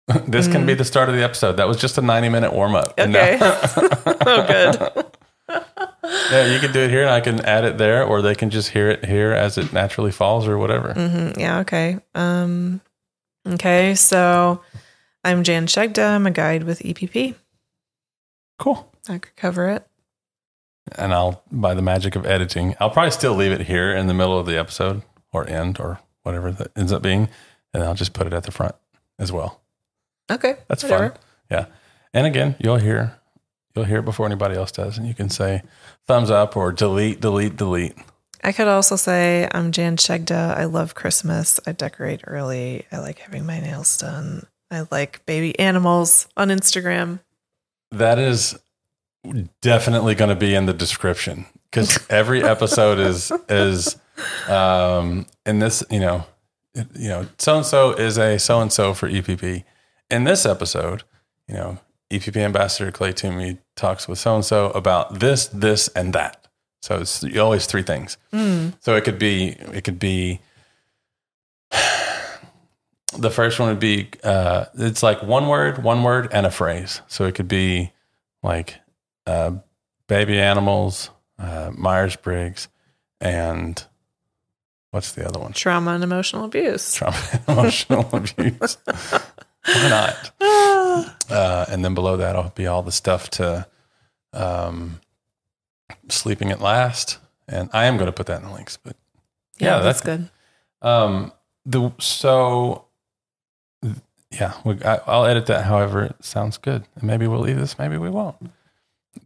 this 0.28 0.48
can 0.48 0.66
be 0.66 0.74
the 0.74 0.86
start 0.86 1.08
of 1.10 1.16
the 1.16 1.24
episode. 1.24 1.54
That 1.54 1.68
was 1.68 1.78
just 1.78 1.98
a 1.98 2.02
90 2.02 2.30
minute 2.30 2.52
warm 2.54 2.76
up. 2.76 2.98
Mm. 2.98 3.10
Okay. 3.16 3.38
oh, 4.26 5.06
good. 5.50 5.87
Yeah, 6.32 6.54
you 6.54 6.60
can 6.60 6.72
do 6.72 6.80
it 6.82 6.90
here 6.90 7.02
and 7.02 7.10
I 7.10 7.22
can 7.22 7.42
add 7.46 7.64
it 7.64 7.78
there, 7.78 8.04
or 8.04 8.22
they 8.22 8.36
can 8.36 8.50
just 8.50 8.70
hear 8.70 8.90
it 8.90 9.06
here 9.06 9.32
as 9.34 9.58
it 9.58 9.74
naturally 9.74 10.12
falls 10.12 10.48
or 10.48 10.58
whatever. 10.58 10.94
Mm-hmm. 10.94 11.40
Yeah. 11.40 11.60
Okay. 11.60 12.00
Um. 12.16 12.82
Okay. 13.48 13.96
So, 13.96 14.62
I'm 15.24 15.44
Jan 15.44 15.68
Shegda. 15.68 16.16
I'm 16.16 16.26
a 16.28 16.32
guide 16.32 16.64
with 16.64 16.80
EPP. 16.80 17.36
Cool. 18.60 18.92
I 19.10 19.18
could 19.20 19.36
cover 19.36 19.70
it. 19.70 19.88
And 20.96 21.14
I'll, 21.14 21.44
by 21.52 21.74
the 21.74 21.82
magic 21.82 22.16
of 22.16 22.26
editing, 22.26 22.76
I'll 22.80 22.90
probably 22.90 23.12
still 23.12 23.34
leave 23.36 23.52
it 23.52 23.62
here 23.68 23.94
in 23.94 24.08
the 24.08 24.14
middle 24.14 24.40
of 24.40 24.46
the 24.46 24.58
episode 24.58 25.02
or 25.34 25.48
end 25.48 25.80
or 25.80 26.00
whatever 26.24 26.52
that 26.52 26.72
ends 26.78 26.92
up 26.92 27.02
being. 27.02 27.30
And 27.74 27.84
I'll 27.84 27.94
just 27.94 28.14
put 28.14 28.26
it 28.26 28.34
at 28.34 28.44
the 28.44 28.52
front 28.52 28.76
as 29.20 29.32
well. 29.32 29.62
Okay. 30.32 30.56
That's 30.68 30.84
whatever. 30.84 31.10
fun. 31.10 31.20
Yeah. 31.52 31.66
And 32.14 32.26
again, 32.26 32.56
you'll 32.60 32.78
hear 32.78 33.18
you'll 33.78 33.86
hear 33.86 34.00
it 34.00 34.06
before 34.06 34.26
anybody 34.26 34.56
else 34.56 34.72
does. 34.72 34.98
And 34.98 35.08
you 35.08 35.14
can 35.14 35.30
say 35.30 35.62
thumbs 36.08 36.32
up 36.32 36.58
or 36.58 36.72
delete, 36.72 37.22
delete, 37.22 37.56
delete. 37.56 37.96
I 38.44 38.52
could 38.52 38.68
also 38.68 38.96
say 38.96 39.48
I'm 39.52 39.72
Jan 39.72 39.98
Shegda. 39.98 40.58
I 40.58 40.66
love 40.66 40.96
Christmas. 40.96 41.60
I 41.66 41.72
decorate 41.72 42.22
early. 42.26 42.86
I 42.92 43.00
like 43.00 43.20
having 43.20 43.46
my 43.46 43.60
nails 43.60 43.98
done. 43.98 44.48
I 44.72 44.86
like 44.92 45.26
baby 45.26 45.58
animals 45.60 46.28
on 46.36 46.50
Instagram. 46.50 47.20
That 47.92 48.20
is 48.20 48.58
definitely 49.62 50.16
going 50.16 50.30
to 50.30 50.36
be 50.36 50.56
in 50.56 50.66
the 50.66 50.74
description 50.74 51.46
because 51.66 52.00
every 52.10 52.44
episode 52.44 53.00
is 53.00 53.32
is 53.50 53.98
um 54.48 55.26
in 55.46 55.60
this 55.60 55.84
you 55.90 56.00
know 56.00 56.26
you 56.74 57.10
know 57.10 57.28
so 57.38 57.58
and 57.58 57.66
so 57.66 57.92
is 57.92 58.18
a 58.18 58.38
so 58.38 58.62
and 58.62 58.72
so 58.72 58.94
for 58.94 59.10
EPP. 59.10 59.64
In 60.10 60.24
this 60.24 60.46
episode, 60.46 61.04
you 61.48 61.56
know 61.56 61.80
EPP 62.12 62.38
ambassador 62.38 62.92
Clay 62.92 63.12
Tumey 63.14 63.58
talks 63.76 64.08
with 64.08 64.20
so 64.20 64.36
and 64.36 64.46
so 64.46 64.72
about 64.72 65.20
this, 65.20 65.48
this, 65.48 65.88
and 65.90 66.14
that. 66.14 66.48
So 66.82 67.00
it's 67.00 67.24
always 67.38 67.66
three 67.66 67.84
things. 67.84 68.18
So 68.80 68.96
it 68.96 69.04
could 69.04 69.20
be 69.20 69.50
it 69.50 69.84
could 69.84 70.00
be 70.00 70.40
the 73.18 73.30
first 73.32 73.60
one 73.60 73.70
would 73.70 73.80
be 73.80 74.10
uh, 74.24 74.66
it's 74.76 75.04
like 75.04 75.22
one 75.24 75.48
word, 75.48 75.84
one 75.84 76.04
word, 76.04 76.30
and 76.32 76.46
a 76.46 76.52
phrase. 76.52 77.02
So 77.08 77.26
it 77.26 77.36
could 77.36 77.48
be 77.48 77.92
like 78.44 78.76
uh, 79.26 79.52
baby 80.08 80.40
animals, 80.40 81.10
uh, 81.40 81.72
Myers 81.76 82.16
Briggs, 82.16 82.70
and 83.20 83.84
what's 84.92 85.12
the 85.12 85.28
other 85.28 85.40
one? 85.40 85.52
Trauma 85.54 85.92
and 85.92 86.04
emotional 86.04 86.46
abuse. 86.46 86.94
Trauma 86.94 87.18
and 87.34 87.42
emotional 87.58 88.10
abuse. 88.14 88.78
Why 89.68 89.90
not? 89.90 90.32
Uh, 91.30 91.66
and 91.70 91.84
then 91.86 91.94
below 91.94 92.18
that 92.18 92.36
I'll 92.36 92.50
be 92.56 92.66
all 92.68 92.82
the 92.82 92.92
stuff 92.92 93.30
to 93.32 93.68
um, 94.34 95.00
sleeping 96.10 96.52
at 96.52 96.60
last. 96.62 97.18
And 97.48 97.70
I 97.74 97.86
am 97.86 97.98
going 97.98 98.08
to 98.08 98.12
put 98.14 98.26
that 98.28 98.42
in 98.42 98.48
the 98.48 98.54
links, 98.54 98.78
but 98.78 98.96
Yeah, 99.60 99.78
Yeah, 99.78 99.80
that's, 99.84 100.02
that's- 100.02 100.30
good. 100.82 100.88
um, 100.88 101.32
the 101.66 101.92
so 102.00 102.86
yeah, 104.32 104.54
we, 104.64 104.82
I, 104.84 105.00
I'll 105.06 105.26
edit 105.26 105.46
that 105.48 105.66
however 105.66 106.04
it 106.04 106.16
sounds 106.24 106.58
good. 106.58 106.86
And 106.96 107.04
maybe 107.04 107.28
we'll 107.28 107.42
leave 107.42 107.58
this, 107.58 107.78
maybe 107.78 107.98
we 107.98 108.10
won't. 108.10 108.38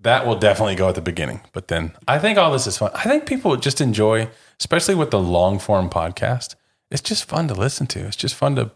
That 0.01 0.26
will 0.26 0.35
definitely 0.38 0.76
go 0.76 0.89
at 0.89 0.95
the 0.95 1.01
beginning. 1.01 1.41
But 1.53 1.68
then 1.68 1.93
I 2.07 2.18
think 2.19 2.38
all 2.38 2.51
this 2.51 2.65
is 2.68 2.77
fun. 2.77 2.91
I 2.95 3.03
think 3.03 3.26
people 3.27 3.51
would 3.51 3.61
just 3.61 3.80
enjoy, 3.80 4.27
especially 4.59 4.95
with 4.95 5.11
the 5.11 5.19
long 5.19 5.59
form 5.59 5.89
podcast. 5.89 6.55
It's 6.89 7.01
just 7.01 7.26
fun 7.26 7.47
to 7.47 7.53
listen 7.53 7.88
to. 7.88 7.99
It's 8.07 8.15
just 8.18 8.35
fun 8.35 8.55
to, 8.55 8.72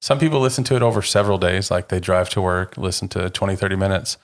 some 0.00 0.18
people 0.18 0.40
listen 0.40 0.64
to 0.64 0.76
it 0.76 0.82
over 0.82 1.02
several 1.02 1.38
days, 1.38 1.70
like 1.70 1.88
they 1.88 2.00
drive 2.00 2.28
to 2.30 2.40
work, 2.40 2.76
listen 2.76 3.08
to 3.08 3.30
20, 3.30 3.56
30 3.56 3.76
minutes 3.76 4.18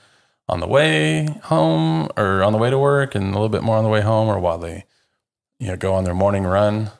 on 0.49 0.61
the 0.61 0.66
way 0.66 1.27
home 1.44 2.09
or 2.16 2.43
on 2.43 2.53
the 2.53 2.59
way 2.59 2.70
to 2.70 2.78
work 2.78 3.15
and 3.15 3.31
a 3.31 3.32
little 3.32 3.49
bit 3.49 3.62
more 3.62 3.77
on 3.77 3.85
the 3.85 3.90
way 3.90 4.01
home 4.01 4.28
or 4.28 4.39
while 4.39 4.59
they, 4.59 4.85
you 5.59 5.69
know, 5.69 5.77
go 5.77 5.94
on 5.94 6.05
their 6.05 6.15
morning 6.15 6.44
run. 6.44 6.90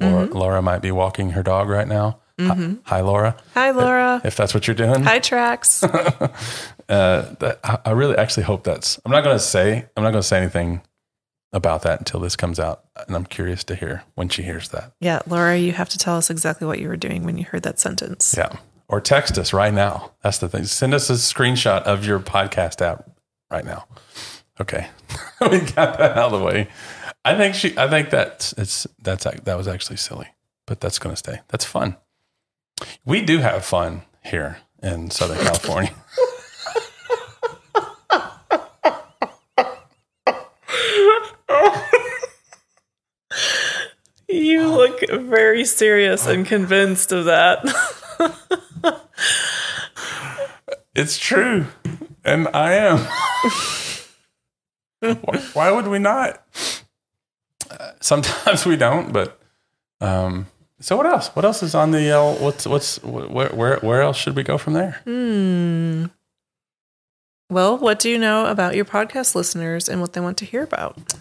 Or 0.00 0.26
Laura 0.26 0.60
might 0.60 0.80
be 0.80 0.90
walking 0.90 1.30
her 1.30 1.42
dog 1.42 1.68
right 1.68 1.86
now. 1.86 2.18
Hi, 2.40 2.76
hi, 2.82 3.00
Laura. 3.00 3.36
Hi, 3.54 3.70
Laura. 3.70 4.20
If 4.24 4.36
that's 4.36 4.52
what 4.52 4.66
you're 4.66 4.74
doing, 4.74 5.04
Hi, 5.04 5.20
Trax. 5.20 5.84
uh, 6.88 7.34
that, 7.38 7.60
I, 7.62 7.78
I 7.84 7.90
really 7.92 8.16
actually 8.16 8.42
hope 8.42 8.64
that's. 8.64 9.00
I'm 9.04 9.12
not 9.12 9.22
going 9.22 9.36
to 9.36 9.42
say. 9.42 9.86
I'm 9.96 10.02
not 10.02 10.10
going 10.10 10.22
to 10.22 10.26
say 10.26 10.38
anything 10.38 10.82
about 11.54 11.82
that 11.82 11.98
until 12.00 12.20
this 12.20 12.36
comes 12.36 12.58
out, 12.60 12.84
and 13.06 13.16
I'm 13.16 13.24
curious 13.24 13.64
to 13.64 13.74
hear 13.74 14.02
when 14.16 14.28
she 14.28 14.42
hears 14.42 14.68
that. 14.70 14.92
yeah, 15.00 15.20
Laura, 15.26 15.56
you 15.56 15.72
have 15.72 15.88
to 15.90 15.98
tell 15.98 16.16
us 16.16 16.28
exactly 16.28 16.66
what 16.66 16.80
you 16.80 16.88
were 16.88 16.96
doing 16.96 17.24
when 17.24 17.38
you 17.38 17.44
heard 17.44 17.62
that 17.62 17.78
sentence. 17.80 18.34
Yeah, 18.36 18.56
or 18.88 19.00
text 19.00 19.38
us 19.38 19.52
right 19.52 19.72
now. 19.72 20.10
That's 20.22 20.38
the 20.38 20.48
thing. 20.48 20.64
Send 20.64 20.92
us 20.92 21.08
a 21.08 21.14
screenshot 21.14 21.82
of 21.84 22.04
your 22.04 22.18
podcast 22.18 22.82
app 22.82 23.08
right 23.50 23.64
now. 23.64 23.86
Okay, 24.60 24.88
we 25.40 25.60
got 25.60 25.96
that 25.98 26.18
out 26.18 26.32
of 26.32 26.38
the 26.40 26.44
way. 26.44 26.68
I 27.24 27.36
think 27.36 27.54
she. 27.54 27.76
I 27.78 27.88
think 27.88 28.10
that's 28.10 28.52
it's 28.54 28.86
that's 29.00 29.24
that 29.24 29.56
was 29.56 29.68
actually 29.68 29.96
silly, 29.96 30.28
but 30.66 30.80
that's 30.80 30.98
going 30.98 31.14
to 31.14 31.18
stay. 31.18 31.40
That's 31.48 31.64
fun. 31.64 31.96
We 33.04 33.22
do 33.22 33.38
have 33.38 33.64
fun 33.64 34.02
here 34.24 34.58
in 34.82 35.10
Southern 35.10 35.38
California. 35.44 35.94
You 44.28 44.70
look 45.02 45.22
very 45.22 45.64
serious 45.64 46.26
and 46.26 46.46
convinced 46.46 47.12
of 47.12 47.26
that. 47.26 47.64
It's 50.94 51.18
true, 51.18 51.66
and 52.24 52.46
I 52.54 52.74
am. 52.74 52.98
why, 55.00 55.38
why 55.52 55.70
would 55.72 55.88
we 55.88 55.98
not? 55.98 56.40
Uh, 57.68 57.92
sometimes 58.00 58.64
we 58.64 58.76
don't, 58.76 59.12
but 59.12 59.40
um, 60.00 60.46
so 60.78 60.96
what 60.96 61.06
else? 61.06 61.28
What 61.34 61.44
else 61.44 61.64
is 61.64 61.74
on 61.74 61.90
the? 61.90 62.16
Uh, 62.16 62.34
what's 62.34 62.64
what's 62.66 63.02
where 63.02 63.48
where 63.48 63.78
where 63.78 64.02
else 64.02 64.16
should 64.16 64.36
we 64.36 64.44
go 64.44 64.56
from 64.56 64.74
there? 64.74 65.00
hmm. 65.04 66.06
Well, 67.50 67.76
what 67.76 67.98
do 67.98 68.08
you 68.08 68.18
know 68.18 68.46
about 68.46 68.76
your 68.76 68.84
podcast 68.84 69.34
listeners 69.34 69.88
and 69.88 70.00
what 70.00 70.12
they 70.12 70.20
want 70.20 70.38
to 70.38 70.44
hear 70.44 70.62
about? 70.62 71.14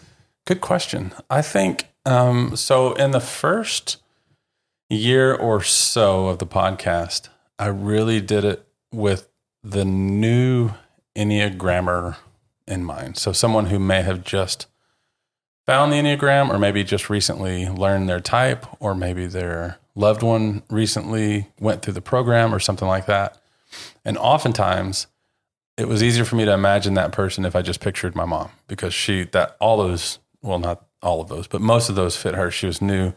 Good 0.46 0.62
question. 0.62 1.14
I 1.30 1.42
think 1.42 1.88
um, 2.06 2.56
so. 2.56 2.94
In 2.94 3.12
the 3.12 3.20
first 3.20 3.98
year 4.90 5.34
or 5.34 5.62
so 5.62 6.28
of 6.28 6.40
the 6.40 6.46
podcast, 6.46 7.30
I 7.58 7.68
really 7.68 8.20
did 8.20 8.46
it 8.46 8.68
with 8.92 9.30
the 9.64 9.86
new 9.86 10.72
Enneagrammer 11.16 12.18
in 12.68 12.84
mind. 12.84 13.18
So, 13.18 13.32
someone 13.32 13.68
who 13.68 13.80
may 13.80 14.02
have 14.02 14.24
just 14.24 14.68
found 15.66 15.92
the 15.92 15.98
Enneagram, 15.98 16.50
or 16.50 16.60
maybe 16.60 16.84
just 16.84 17.10
recently 17.10 17.70
learned 17.70 18.10
their 18.10 18.20
type, 18.20 18.66
or 18.82 18.94
maybe 18.94 19.26
their 19.26 19.78
loved 19.96 20.24
one 20.24 20.64
recently 20.70 21.48
went 21.60 21.82
through 21.82 21.94
the 21.94 22.02
program 22.02 22.54
or 22.54 22.60
something 22.60 22.88
like 22.88 23.06
that. 23.06 23.38
And 24.04 24.18
oftentimes, 24.18 25.08
it 25.78 25.88
was 25.88 26.04
easier 26.04 26.26
for 26.26 26.36
me 26.36 26.46
to 26.46 26.54
imagine 26.54 26.94
that 26.96 27.12
person 27.12 27.46
if 27.46 27.56
I 27.56 27.62
just 27.62 27.80
pictured 27.80 28.16
my 28.16 28.26
mom 28.26 28.52
because 28.68 28.94
she 28.94 29.24
that 29.26 29.56
all 29.60 29.78
those 29.78 30.20
well 30.42 30.60
not 30.60 30.86
all 31.04 31.22
of 31.22 31.28
those 31.28 31.48
but 31.48 31.62
most 31.62 31.90
of 31.90 31.96
those 31.96 32.18
fit 32.18 32.36
her. 32.36 32.50
She 32.50 32.66
was 32.66 32.82
new. 32.82 33.14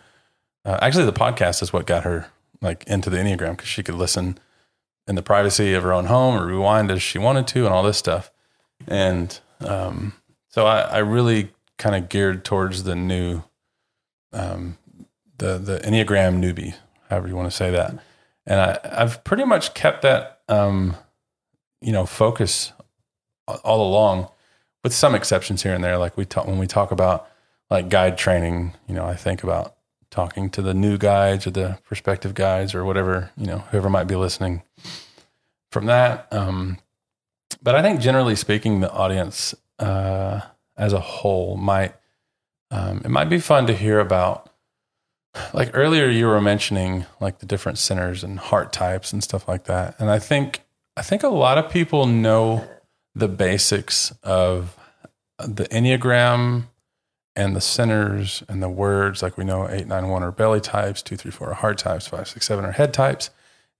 Uh, 0.64 0.78
actually, 0.82 1.06
the 1.06 1.12
podcast 1.12 1.62
is 1.62 1.72
what 1.72 1.86
got 1.86 2.04
her 2.04 2.30
like 2.60 2.84
into 2.86 3.08
the 3.08 3.18
enneagram 3.18 3.52
because 3.52 3.68
she 3.68 3.82
could 3.82 3.94
listen 3.94 4.38
in 5.06 5.14
the 5.14 5.22
privacy 5.22 5.72
of 5.74 5.82
her 5.82 5.92
own 5.92 6.06
home 6.06 6.34
or 6.34 6.46
rewind 6.46 6.90
as 6.90 7.02
she 7.02 7.18
wanted 7.18 7.46
to 7.46 7.64
and 7.64 7.72
all 7.72 7.82
this 7.82 7.98
stuff. 7.98 8.30
And 8.88 9.38
um, 9.60 10.14
so 10.48 10.66
I, 10.66 10.80
I 10.80 10.98
really 10.98 11.50
kind 11.78 11.94
of 11.94 12.08
geared 12.08 12.44
towards 12.44 12.84
the 12.84 12.96
new 12.96 13.42
um, 14.32 14.76
the 15.38 15.58
the 15.58 15.78
enneagram 15.80 16.40
newbie, 16.42 16.74
however 17.08 17.28
you 17.28 17.36
want 17.36 17.50
to 17.50 17.56
say 17.56 17.70
that. 17.70 17.98
And 18.46 18.60
I, 18.60 18.78
I've 18.84 19.24
pretty 19.24 19.44
much 19.44 19.74
kept 19.74 20.02
that 20.02 20.40
um, 20.48 20.96
you 21.80 21.92
know 21.92 22.06
focus 22.06 22.72
all 23.46 23.86
along 23.86 24.28
with 24.82 24.92
some 24.92 25.14
exceptions 25.14 25.62
here 25.62 25.74
and 25.74 25.84
there 25.84 25.98
like 25.98 26.16
we 26.16 26.24
talk 26.24 26.46
when 26.46 26.58
we 26.58 26.66
talk 26.66 26.90
about 26.90 27.28
like 27.70 27.88
guide 27.88 28.16
training 28.18 28.72
you 28.88 28.94
know 28.94 29.06
i 29.06 29.14
think 29.14 29.42
about 29.42 29.76
talking 30.10 30.48
to 30.48 30.62
the 30.62 30.74
new 30.74 30.96
guides 30.96 31.46
or 31.46 31.50
the 31.50 31.78
prospective 31.84 32.34
guides 32.34 32.74
or 32.74 32.84
whatever 32.84 33.30
you 33.36 33.46
know 33.46 33.58
whoever 33.70 33.90
might 33.90 34.04
be 34.04 34.16
listening 34.16 34.62
from 35.70 35.86
that. 35.86 36.26
Um, 36.32 36.78
but 37.62 37.74
i 37.74 37.82
think 37.82 38.00
generally 38.00 38.36
speaking 38.36 38.80
the 38.80 38.90
audience 38.90 39.54
uh, 39.78 40.40
as 40.76 40.92
a 40.92 41.00
whole 41.00 41.56
might 41.56 41.94
um, 42.70 43.02
it 43.04 43.10
might 43.10 43.28
be 43.28 43.38
fun 43.38 43.66
to 43.66 43.74
hear 43.74 44.00
about 44.00 44.50
like 45.52 45.70
earlier 45.74 46.08
you 46.08 46.26
were 46.26 46.40
mentioning 46.40 47.04
like 47.20 47.40
the 47.40 47.46
different 47.46 47.78
centers 47.78 48.24
and 48.24 48.38
heart 48.38 48.72
types 48.72 49.12
and 49.12 49.22
stuff 49.22 49.46
like 49.46 49.64
that. 49.64 49.94
And 49.98 50.10
i 50.10 50.18
think 50.18 50.62
I 50.96 51.02
think 51.02 51.22
a 51.22 51.28
lot 51.28 51.58
of 51.58 51.70
people 51.70 52.06
know 52.06 52.66
the 53.14 53.28
basics 53.28 54.12
of 54.22 54.76
the 55.38 55.64
Enneagram 55.64 56.68
and 57.36 57.54
the 57.54 57.60
centers 57.60 58.42
and 58.48 58.62
the 58.62 58.68
words. 58.68 59.22
Like 59.22 59.36
we 59.36 59.44
know 59.44 59.64
891 59.64 60.22
are 60.22 60.32
belly 60.32 60.60
types, 60.60 61.02
234 61.02 61.50
are 61.50 61.54
heart 61.54 61.78
types, 61.78 62.06
567 62.06 62.64
are 62.64 62.72
head 62.72 62.94
types. 62.94 63.30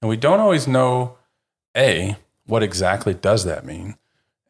And 0.01 0.09
we 0.09 0.16
don't 0.16 0.41
always 0.41 0.69
know 0.69 1.16
A, 1.77 2.16
what 2.45 2.62
exactly 2.62 3.15
does 3.15 3.45
that 3.45 3.65
mean? 3.65 3.97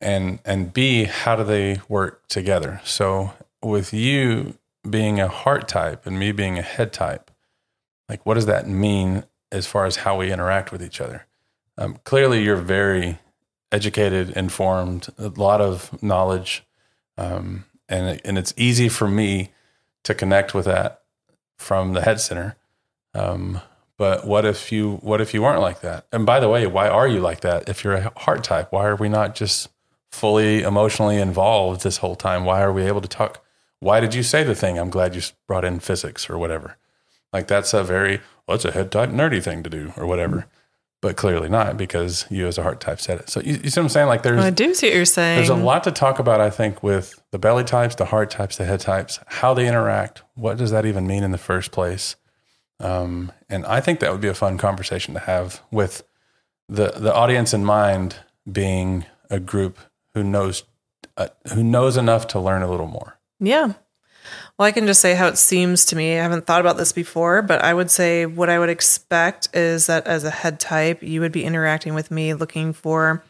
And, 0.01 0.41
and 0.45 0.73
B, 0.73 1.05
how 1.05 1.37
do 1.37 1.45
they 1.45 1.81
work 1.89 2.27
together? 2.28 2.81
So 2.85 3.33
with 3.62 3.95
you 3.95 4.59
being 4.89 5.20
a 5.20 5.28
heart 5.28 5.69
type 5.69 6.07
and 6.07 6.19
me 6.19 6.33
being 6.33 6.59
a 6.59 6.62
head 6.62 6.93
type, 6.93 7.31
like 8.09 8.27
what 8.27 8.35
does 8.35 8.47
that 8.47 8.69
mean 8.69 9.24
as 9.53 9.66
far 9.66 9.87
as 9.87 9.97
how 9.97 10.19
we 10.19 10.33
interact 10.33 10.73
with 10.73 10.83
each 10.83 11.01
other? 11.01 11.27
Um, 11.78 11.99
clearly, 12.05 12.43
you're 12.43 12.57
very 12.57 13.19
educated, 13.70 14.31
informed, 14.31 15.09
a 15.19 15.28
lot 15.28 15.61
of 15.61 16.03
knowledge, 16.03 16.65
um, 17.19 17.65
and 17.89 18.21
and 18.25 18.39
it's 18.39 18.55
easy 18.57 18.89
for 18.89 19.09
me 19.09 19.51
to 20.05 20.15
connect 20.15 20.55
with 20.55 20.65
that 20.67 21.03
from 21.59 21.93
the 21.93 22.03
head 22.03 22.21
center. 22.21 22.57
Um, 23.15 23.61
but 23.97 24.27
what 24.27 24.45
if 24.45 24.71
you 24.71 24.97
what 24.97 25.21
if 25.21 25.33
you 25.33 25.43
weren't 25.43 25.61
like 25.61 25.81
that? 25.81 26.07
And 26.13 26.27
by 26.27 26.41
the 26.41 26.49
way, 26.49 26.67
why 26.67 26.89
are 26.89 27.09
you 27.09 27.21
like 27.21 27.41
that? 27.41 27.69
If 27.69 27.83
you're 27.83 27.95
a 27.95 28.13
heart 28.17 28.45
type, 28.45 28.73
why 28.73 28.87
are 28.87 28.97
we 28.97 29.09
not 29.09 29.35
just 29.35 29.69
fully 30.11 30.63
emotionally 30.63 31.19
involved 31.19 31.83
this 31.83 31.99
whole 31.99 32.17
time? 32.17 32.45
Why 32.45 32.63
are 32.63 32.73
we 32.73 32.83
able 32.83 33.01
to 33.01 33.09
talk? 33.09 33.43
Why 33.81 34.01
did 34.01 34.15
you 34.15 34.23
say 34.23 34.43
the 34.43 34.55
thing? 34.55 34.79
I'm 34.79 34.91
glad 34.91 35.15
you 35.15 35.23
brought 35.47 35.65
in 35.65 35.81
physics 35.81 36.29
or 36.29 36.39
whatever. 36.39 36.77
Like 37.33 37.49
that's 37.49 37.73
a 37.75 37.83
very 37.83 38.21
well, 38.47 38.57
it's 38.57 38.65
a 38.65 38.73
head 38.73 38.93
type 38.93 39.11
nerdy 39.11 39.43
thing 39.43 39.63
to 39.63 39.71
do 39.71 39.93
or 39.97 40.07
whatever 40.07 40.47
but 41.01 41.16
clearly 41.16 41.48
not 41.48 41.77
because 41.77 42.27
you 42.31 42.47
as 42.47 42.59
a 42.59 42.62
heart 42.62 42.81
type 42.81 43.01
said 43.01 43.20
it. 43.20 43.31
So 43.31 43.40
you, 43.40 43.60
you 43.62 43.70
see 43.70 43.81
what 43.81 43.85
I'm 43.85 43.89
saying? 43.90 44.09
Like 44.09 44.23
there's 44.23 44.43
I 44.43 44.51
do 44.51 44.74
see 44.74 44.89
what 44.89 44.97
you're 44.97 45.05
saying. 45.05 45.36
there's 45.36 45.48
a 45.48 45.55
lot 45.55 45.85
to 45.85 45.93
talk 45.93 46.18
about. 46.18 46.40
I 46.40 46.51
think 46.51 46.82
with 46.82 47.23
the 47.31 47.39
belly 47.39 47.64
types, 47.64 47.94
the 47.94 48.06
heart 48.06 48.31
types, 48.31 48.56
the 48.56 48.64
head 48.64 48.81
types, 48.81 49.20
how 49.27 49.55
they 49.55 49.68
interact. 49.68 50.23
What 50.35 50.56
does 50.56 50.70
that 50.70 50.86
even 50.86 51.06
mean 51.06 51.23
in 51.23 51.31
the 51.32 51.39
first 51.39 51.70
place? 51.70 52.16
Um, 52.81 53.32
and 53.48 53.64
I 53.66 53.81
think 53.81 54.01
that 54.01 54.12
would 54.12 54.20
be 54.20 54.28
a 54.28 54.35
fun 54.35 54.59
conversation 54.59 55.14
to 55.14 55.20
have 55.20 55.62
with 55.70 56.02
the 56.68 56.93
the 56.97 57.14
audience 57.14 57.55
in 57.55 57.64
mind, 57.64 58.16
being 58.51 59.06
a 59.31 59.40
group 59.40 59.78
who 60.14 60.23
knows 60.23 60.64
uh, 61.16 61.28
who 61.55 61.62
knows 61.62 61.97
enough 61.97 62.27
to 62.28 62.40
learn 62.40 62.62
a 62.62 62.70
little 62.70 62.86
more. 62.86 63.18
Yeah. 63.40 63.74
Well, 64.59 64.66
I 64.66 64.73
can 64.73 64.86
just 64.86 65.01
say 65.01 65.15
how 65.15 65.27
it 65.27 65.39
seems 65.39 65.85
to 65.86 65.97
me. 65.97 66.19
I 66.19 66.23
haven't 66.23 66.47
thought 66.47 66.61
about 66.61 66.77
this 66.77 66.93
before, 66.93 67.43
but 67.43 67.62
I 67.62 67.74
would 67.74 67.90
say 67.90 68.27
what 68.27 68.48
I 68.48 68.59
would 68.59 68.70
expect 68.70 69.48
is 69.55 69.86
that 69.86 70.07
as 70.07 70.24
a 70.24 70.31
head 70.31 70.59
type, 70.59 71.03
you 71.03 71.20
would 71.20 71.32
be 71.32 71.44
interacting 71.44 71.94
with 71.94 72.11
me 72.11 72.35
looking 72.35 72.73
for 72.73 73.23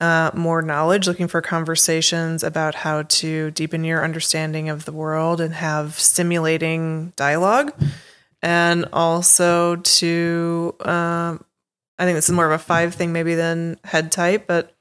uh, 0.00 0.30
more 0.34 0.60
knowledge, 0.60 1.06
looking 1.06 1.28
for 1.28 1.40
conversations 1.40 2.42
about 2.42 2.74
how 2.74 3.02
to 3.02 3.50
deepen 3.52 3.84
your 3.84 4.04
understanding 4.04 4.68
of 4.68 4.84
the 4.84 4.92
world 4.92 5.40
and 5.40 5.54
have 5.54 5.98
stimulating 5.98 7.12
dialogue. 7.16 7.72
And 8.42 8.86
also 8.92 9.76
to, 9.76 10.74
um, 10.80 11.44
I 11.98 12.04
think 12.04 12.16
this 12.16 12.28
is 12.28 12.34
more 12.34 12.46
of 12.46 12.52
a 12.52 12.58
five 12.58 12.94
thing 12.94 13.12
maybe 13.12 13.34
than 13.34 13.78
head 13.84 14.12
type, 14.12 14.46
but 14.46 14.74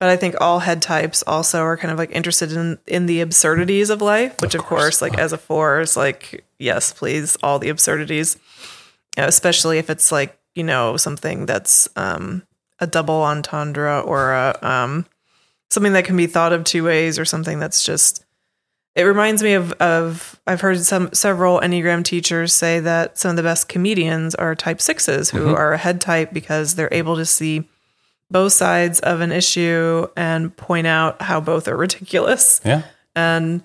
but 0.00 0.08
I 0.08 0.16
think 0.16 0.36
all 0.40 0.60
head 0.60 0.80
types 0.80 1.24
also 1.26 1.62
are 1.62 1.76
kind 1.76 1.90
of 1.90 1.98
like 1.98 2.12
interested 2.12 2.52
in 2.52 2.78
in 2.86 3.06
the 3.06 3.20
absurdities 3.20 3.90
of 3.90 4.00
life, 4.00 4.40
which 4.40 4.54
of, 4.54 4.62
course. 4.62 5.02
like 5.02 5.18
as 5.18 5.32
a 5.32 5.38
four 5.38 5.80
is 5.80 5.96
like, 5.96 6.44
yes, 6.58 6.92
please, 6.92 7.36
all 7.42 7.58
the 7.58 7.68
absurdities. 7.68 8.38
You 9.16 9.22
know, 9.22 9.28
especially 9.28 9.78
if 9.78 9.90
it's 9.90 10.12
like, 10.12 10.38
you 10.54 10.62
know, 10.62 10.96
something 10.96 11.46
that's 11.46 11.88
um, 11.96 12.44
a 12.78 12.86
double 12.86 13.22
entendre 13.22 14.00
or 14.00 14.32
a 14.32 14.56
um, 14.62 15.06
something 15.70 15.92
that 15.94 16.04
can 16.04 16.16
be 16.16 16.26
thought 16.26 16.52
of 16.52 16.64
two 16.64 16.84
ways 16.84 17.18
or 17.18 17.24
something 17.24 17.58
that's 17.58 17.84
just 17.84 18.24
it 18.94 19.04
reminds 19.04 19.44
me 19.44 19.54
of, 19.54 19.72
of 19.74 20.40
I've 20.46 20.60
heard 20.60 20.80
some 20.80 21.10
several 21.12 21.60
Enneagram 21.60 22.04
teachers 22.04 22.52
say 22.52 22.80
that 22.80 23.16
some 23.16 23.30
of 23.30 23.36
the 23.36 23.44
best 23.44 23.68
comedians 23.68 24.34
are 24.34 24.56
type 24.56 24.80
sixes 24.80 25.30
who 25.30 25.54
are 25.54 25.72
a 25.72 25.78
head 25.78 26.00
type 26.00 26.32
because 26.32 26.74
they're 26.74 26.88
able 26.92 27.14
to 27.14 27.24
see 27.24 27.68
both 28.30 28.52
sides 28.52 29.00
of 29.00 29.20
an 29.20 29.32
issue 29.32 30.06
and 30.16 30.56
point 30.56 30.86
out 30.86 31.22
how 31.22 31.40
both 31.40 31.66
are 31.68 31.76
ridiculous. 31.76 32.60
Yeah. 32.64 32.82
And 33.16 33.64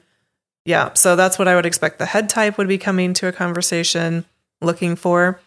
yeah, 0.66 0.94
so 0.94 1.16
that's 1.16 1.38
what 1.38 1.48
I 1.48 1.56
would 1.56 1.66
expect 1.66 2.00
the 2.00 2.06
head 2.06 2.30
type 2.30 2.58
would 2.58 2.68
be 2.68 2.78
coming 2.78 3.14
to 3.16 3.28
a 3.28 3.32
conversation 3.32 4.26
looking 4.62 4.96
for. 4.96 5.40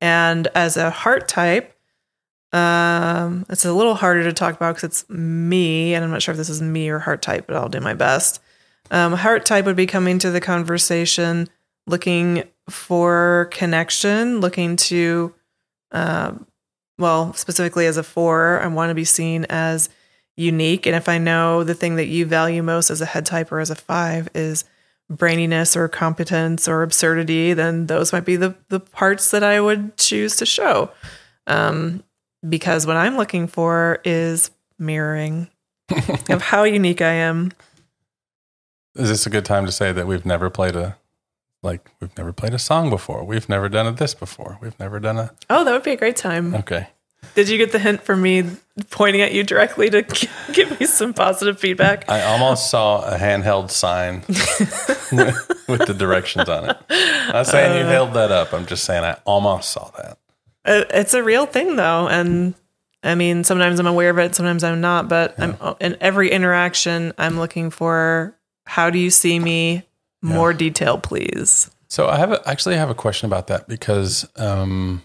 And 0.00 0.48
as 0.54 0.76
a 0.76 0.90
heart 0.90 1.28
type, 1.28 1.74
um, 2.52 3.46
it's 3.48 3.64
a 3.64 3.72
little 3.72 3.94
harder 3.94 4.22
to 4.24 4.32
talk 4.32 4.54
about 4.54 4.76
because 4.76 4.84
it's 4.84 5.10
me, 5.10 5.94
and 5.94 6.04
I'm 6.04 6.10
not 6.10 6.22
sure 6.22 6.32
if 6.32 6.38
this 6.38 6.48
is 6.48 6.62
me 6.62 6.88
or 6.88 7.00
heart 7.00 7.22
type, 7.22 7.46
but 7.46 7.56
I'll 7.56 7.68
do 7.68 7.80
my 7.80 7.94
best. 7.94 8.40
Um, 8.90 9.12
heart 9.14 9.44
type 9.46 9.64
would 9.64 9.76
be 9.76 9.86
coming 9.86 10.18
to 10.20 10.30
the 10.30 10.40
conversation 10.40 11.48
looking 11.86 12.44
for 12.68 13.48
connection, 13.50 14.40
looking 14.40 14.76
to, 14.76 15.34
um, 15.92 16.46
well, 16.98 17.32
specifically 17.34 17.86
as 17.86 17.96
a 17.96 18.02
four, 18.02 18.60
I 18.60 18.66
want 18.68 18.90
to 18.90 18.94
be 18.94 19.04
seen 19.04 19.46
as 19.48 19.88
unique. 20.36 20.86
And 20.86 20.96
if 20.96 21.08
I 21.08 21.18
know 21.18 21.64
the 21.64 21.74
thing 21.74 21.96
that 21.96 22.06
you 22.06 22.26
value 22.26 22.62
most 22.62 22.90
as 22.90 23.00
a 23.00 23.06
head 23.06 23.26
type 23.26 23.52
or 23.52 23.60
as 23.60 23.70
a 23.70 23.74
five 23.74 24.28
is 24.34 24.64
braininess 25.12 25.76
or 25.76 25.88
competence 25.88 26.66
or 26.66 26.82
absurdity, 26.82 27.52
then 27.52 27.86
those 27.86 28.12
might 28.12 28.24
be 28.24 28.36
the, 28.36 28.54
the 28.68 28.80
parts 28.80 29.30
that 29.30 29.42
I 29.42 29.60
would 29.60 29.96
choose 29.96 30.36
to 30.36 30.46
show. 30.46 30.90
Um, 31.46 32.02
because 32.48 32.86
what 32.86 32.96
I'm 32.96 33.16
looking 33.16 33.46
for 33.46 34.00
is 34.04 34.50
mirroring 34.78 35.48
of 36.28 36.42
how 36.42 36.64
unique 36.64 37.00
I 37.00 37.12
am. 37.12 37.52
Is 38.96 39.08
this 39.08 39.26
a 39.26 39.30
good 39.30 39.44
time 39.44 39.66
to 39.66 39.72
say 39.72 39.92
that 39.92 40.06
we've 40.06 40.26
never 40.26 40.50
played 40.50 40.76
a 40.76 40.96
like 41.64 41.90
we've 42.00 42.16
never 42.16 42.32
played 42.32 42.54
a 42.54 42.58
song 42.58 42.90
before? 42.90 43.24
We've 43.24 43.48
never 43.48 43.68
done 43.68 43.86
a 43.86 43.92
this 43.92 44.14
before. 44.14 44.58
We've 44.60 44.78
never 44.78 45.00
done 45.00 45.18
a 45.18 45.32
Oh, 45.50 45.64
that 45.64 45.72
would 45.72 45.82
be 45.82 45.92
a 45.92 45.96
great 45.96 46.16
time. 46.16 46.54
okay. 46.54 46.88
Did 47.34 47.48
you 47.48 47.56
get 47.56 47.72
the 47.72 47.78
hint 47.78 48.02
from 48.02 48.20
me 48.20 48.44
pointing 48.90 49.22
at 49.22 49.32
you 49.32 49.42
directly 49.44 49.88
to 49.90 50.02
g- 50.02 50.28
give 50.52 50.78
me 50.78 50.86
some 50.86 51.14
positive 51.14 51.58
feedback? 51.58 52.08
I 52.08 52.22
almost 52.22 52.70
saw 52.70 53.02
a 53.02 53.16
handheld 53.16 53.70
sign 53.70 54.22
with 55.66 55.86
the 55.86 55.94
directions 55.98 56.48
on 56.48 56.68
it. 56.70 56.76
I'm 56.90 57.32
not 57.32 57.46
saying 57.46 57.78
you 57.78 57.86
uh. 57.86 57.90
held 57.90 58.14
that 58.14 58.30
up. 58.30 58.52
I'm 58.52 58.66
just 58.66 58.84
saying 58.84 59.04
I 59.04 59.16
almost 59.24 59.70
saw 59.70 59.90
that. 59.96 60.18
It's 60.66 61.14
a 61.14 61.22
real 61.22 61.46
thing, 61.46 61.76
though, 61.76 62.08
and 62.08 62.54
I 63.02 63.14
mean, 63.14 63.42
sometimes 63.44 63.78
I'm 63.80 63.86
aware 63.86 64.10
of 64.10 64.18
it, 64.18 64.34
sometimes 64.34 64.62
I'm 64.64 64.80
not. 64.80 65.08
But 65.08 65.34
I'm 65.38 65.56
in 65.80 65.96
every 66.00 66.30
interaction, 66.30 67.12
I'm 67.18 67.38
looking 67.38 67.70
for 67.70 68.36
how 68.66 68.90
do 68.90 68.98
you 68.98 69.10
see 69.10 69.38
me? 69.38 69.82
More 70.32 70.52
detail, 70.52 70.98
please. 70.98 71.70
So 71.88 72.08
I 72.08 72.16
have 72.16 72.32
a, 72.32 72.48
actually 72.48 72.76
have 72.76 72.90
a 72.90 72.94
question 72.94 73.26
about 73.26 73.46
that 73.48 73.68
because 73.68 74.28
um, 74.36 75.02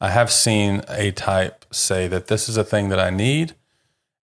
I 0.00 0.10
have 0.10 0.30
seen 0.30 0.82
a 0.88 1.12
type 1.12 1.64
say 1.70 2.08
that 2.08 2.26
this 2.26 2.48
is 2.48 2.56
a 2.56 2.64
thing 2.64 2.88
that 2.88 2.98
I 2.98 3.10
need, 3.10 3.54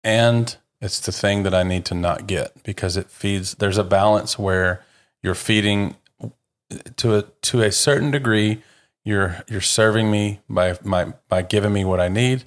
and 0.02 0.56
it's 0.80 1.00
the 1.00 1.12
thing 1.12 1.44
that 1.44 1.54
I 1.54 1.62
need 1.62 1.84
to 1.86 1.94
not 1.94 2.26
get 2.26 2.62
because 2.64 2.96
it 2.96 3.08
feeds. 3.10 3.54
There's 3.54 3.78
a 3.78 3.84
balance 3.84 4.38
where 4.38 4.84
you're 5.22 5.34
feeding 5.34 5.96
to 6.96 7.16
a 7.16 7.22
to 7.22 7.62
a 7.62 7.70
certain 7.70 8.10
degree. 8.10 8.62
You're 9.04 9.44
you're 9.48 9.60
serving 9.60 10.10
me 10.10 10.40
by 10.48 10.78
my 10.82 11.12
by 11.28 11.42
giving 11.42 11.72
me 11.72 11.84
what 11.84 12.00
I 12.00 12.08
need, 12.08 12.44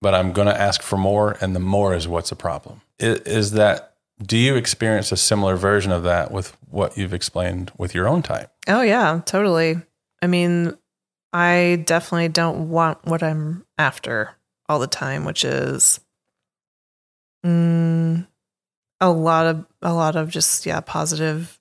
but 0.00 0.14
I'm 0.14 0.32
going 0.32 0.48
to 0.48 0.60
ask 0.60 0.82
for 0.82 0.96
more, 0.96 1.36
and 1.40 1.54
the 1.54 1.60
more 1.60 1.94
is 1.94 2.08
what's 2.08 2.32
a 2.32 2.36
problem. 2.36 2.80
Is, 2.98 3.20
is 3.20 3.50
that 3.52 3.93
do 4.24 4.36
you 4.36 4.56
experience 4.56 5.12
a 5.12 5.16
similar 5.16 5.56
version 5.56 5.92
of 5.92 6.02
that 6.04 6.30
with 6.30 6.56
what 6.70 6.96
you've 6.96 7.14
explained 7.14 7.72
with 7.76 7.94
your 7.94 8.08
own 8.08 8.22
type? 8.22 8.50
Oh 8.68 8.82
yeah, 8.82 9.20
totally. 9.24 9.76
I 10.22 10.26
mean, 10.26 10.76
I 11.32 11.82
definitely 11.86 12.28
don't 12.28 12.70
want 12.70 13.04
what 13.04 13.22
I'm 13.22 13.66
after 13.76 14.30
all 14.68 14.78
the 14.78 14.86
time, 14.86 15.24
which 15.24 15.44
is 15.44 16.00
mm, 17.44 18.26
a 19.00 19.10
lot 19.10 19.46
of 19.46 19.66
a 19.82 19.92
lot 19.92 20.16
of 20.16 20.30
just 20.30 20.64
yeah, 20.66 20.80
positive 20.80 21.58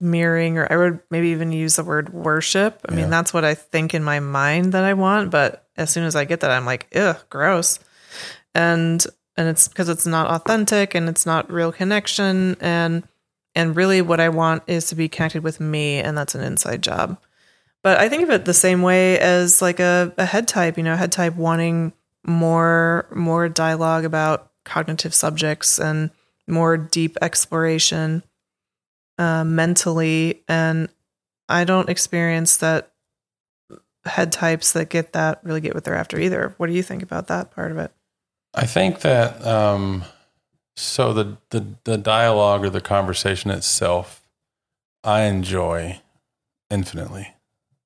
mirroring 0.00 0.58
or 0.58 0.70
I 0.70 0.76
would 0.76 1.00
maybe 1.10 1.28
even 1.28 1.52
use 1.52 1.76
the 1.76 1.84
word 1.84 2.12
worship. 2.12 2.80
I 2.88 2.92
Yeah. 2.92 2.98
mean, 2.98 3.10
that's 3.10 3.32
what 3.34 3.44
I 3.44 3.54
think 3.54 3.94
in 3.94 4.04
my 4.04 4.20
mind 4.20 4.72
that 4.72 4.84
I 4.84 4.94
want, 4.94 5.30
but 5.30 5.68
as 5.76 5.90
soon 5.90 6.04
as 6.04 6.14
I 6.16 6.24
get 6.24 6.40
that 6.40 6.50
I'm 6.50 6.66
like, 6.66 6.86
"Ugh, 6.94 7.16
gross." 7.30 7.78
And 8.54 9.04
and 9.36 9.48
it's 9.48 9.68
because 9.68 9.88
it's 9.88 10.06
not 10.06 10.28
authentic 10.28 10.94
and 10.94 11.08
it's 11.08 11.26
not 11.26 11.50
real 11.50 11.72
connection 11.72 12.56
and 12.60 13.06
and 13.54 13.74
really 13.74 14.02
what 14.02 14.20
I 14.20 14.28
want 14.28 14.62
is 14.66 14.86
to 14.88 14.94
be 14.94 15.08
connected 15.08 15.42
with 15.42 15.60
me 15.60 15.98
and 15.98 16.16
that's 16.16 16.34
an 16.34 16.42
inside 16.42 16.82
job. 16.82 17.18
But 17.82 17.98
I 17.98 18.08
think 18.08 18.22
of 18.22 18.30
it 18.30 18.44
the 18.44 18.52
same 18.52 18.82
way 18.82 19.18
as 19.18 19.62
like 19.62 19.80
a, 19.80 20.12
a 20.18 20.26
head 20.26 20.46
type, 20.48 20.76
you 20.76 20.82
know, 20.82 20.96
head 20.96 21.12
type 21.12 21.36
wanting 21.36 21.92
more 22.26 23.06
more 23.14 23.48
dialogue 23.48 24.04
about 24.04 24.50
cognitive 24.64 25.14
subjects 25.14 25.78
and 25.78 26.10
more 26.48 26.76
deep 26.76 27.16
exploration 27.22 28.22
uh, 29.18 29.44
mentally. 29.44 30.42
And 30.48 30.88
I 31.48 31.64
don't 31.64 31.88
experience 31.88 32.56
that 32.58 32.90
head 34.04 34.32
types 34.32 34.72
that 34.72 34.88
get 34.88 35.12
that 35.12 35.40
really 35.44 35.60
get 35.60 35.74
what 35.74 35.84
they're 35.84 35.94
after 35.94 36.18
either. 36.18 36.54
What 36.56 36.66
do 36.66 36.72
you 36.72 36.82
think 36.82 37.02
about 37.02 37.28
that 37.28 37.52
part 37.52 37.70
of 37.72 37.78
it? 37.78 37.92
I 38.56 38.64
think 38.64 39.00
that 39.00 39.46
um, 39.46 40.04
so 40.76 41.12
the, 41.12 41.36
the 41.50 41.66
the 41.84 41.98
dialogue 41.98 42.64
or 42.64 42.70
the 42.70 42.80
conversation 42.80 43.50
itself, 43.50 44.22
I 45.04 45.22
enjoy 45.22 46.00
infinitely 46.70 47.34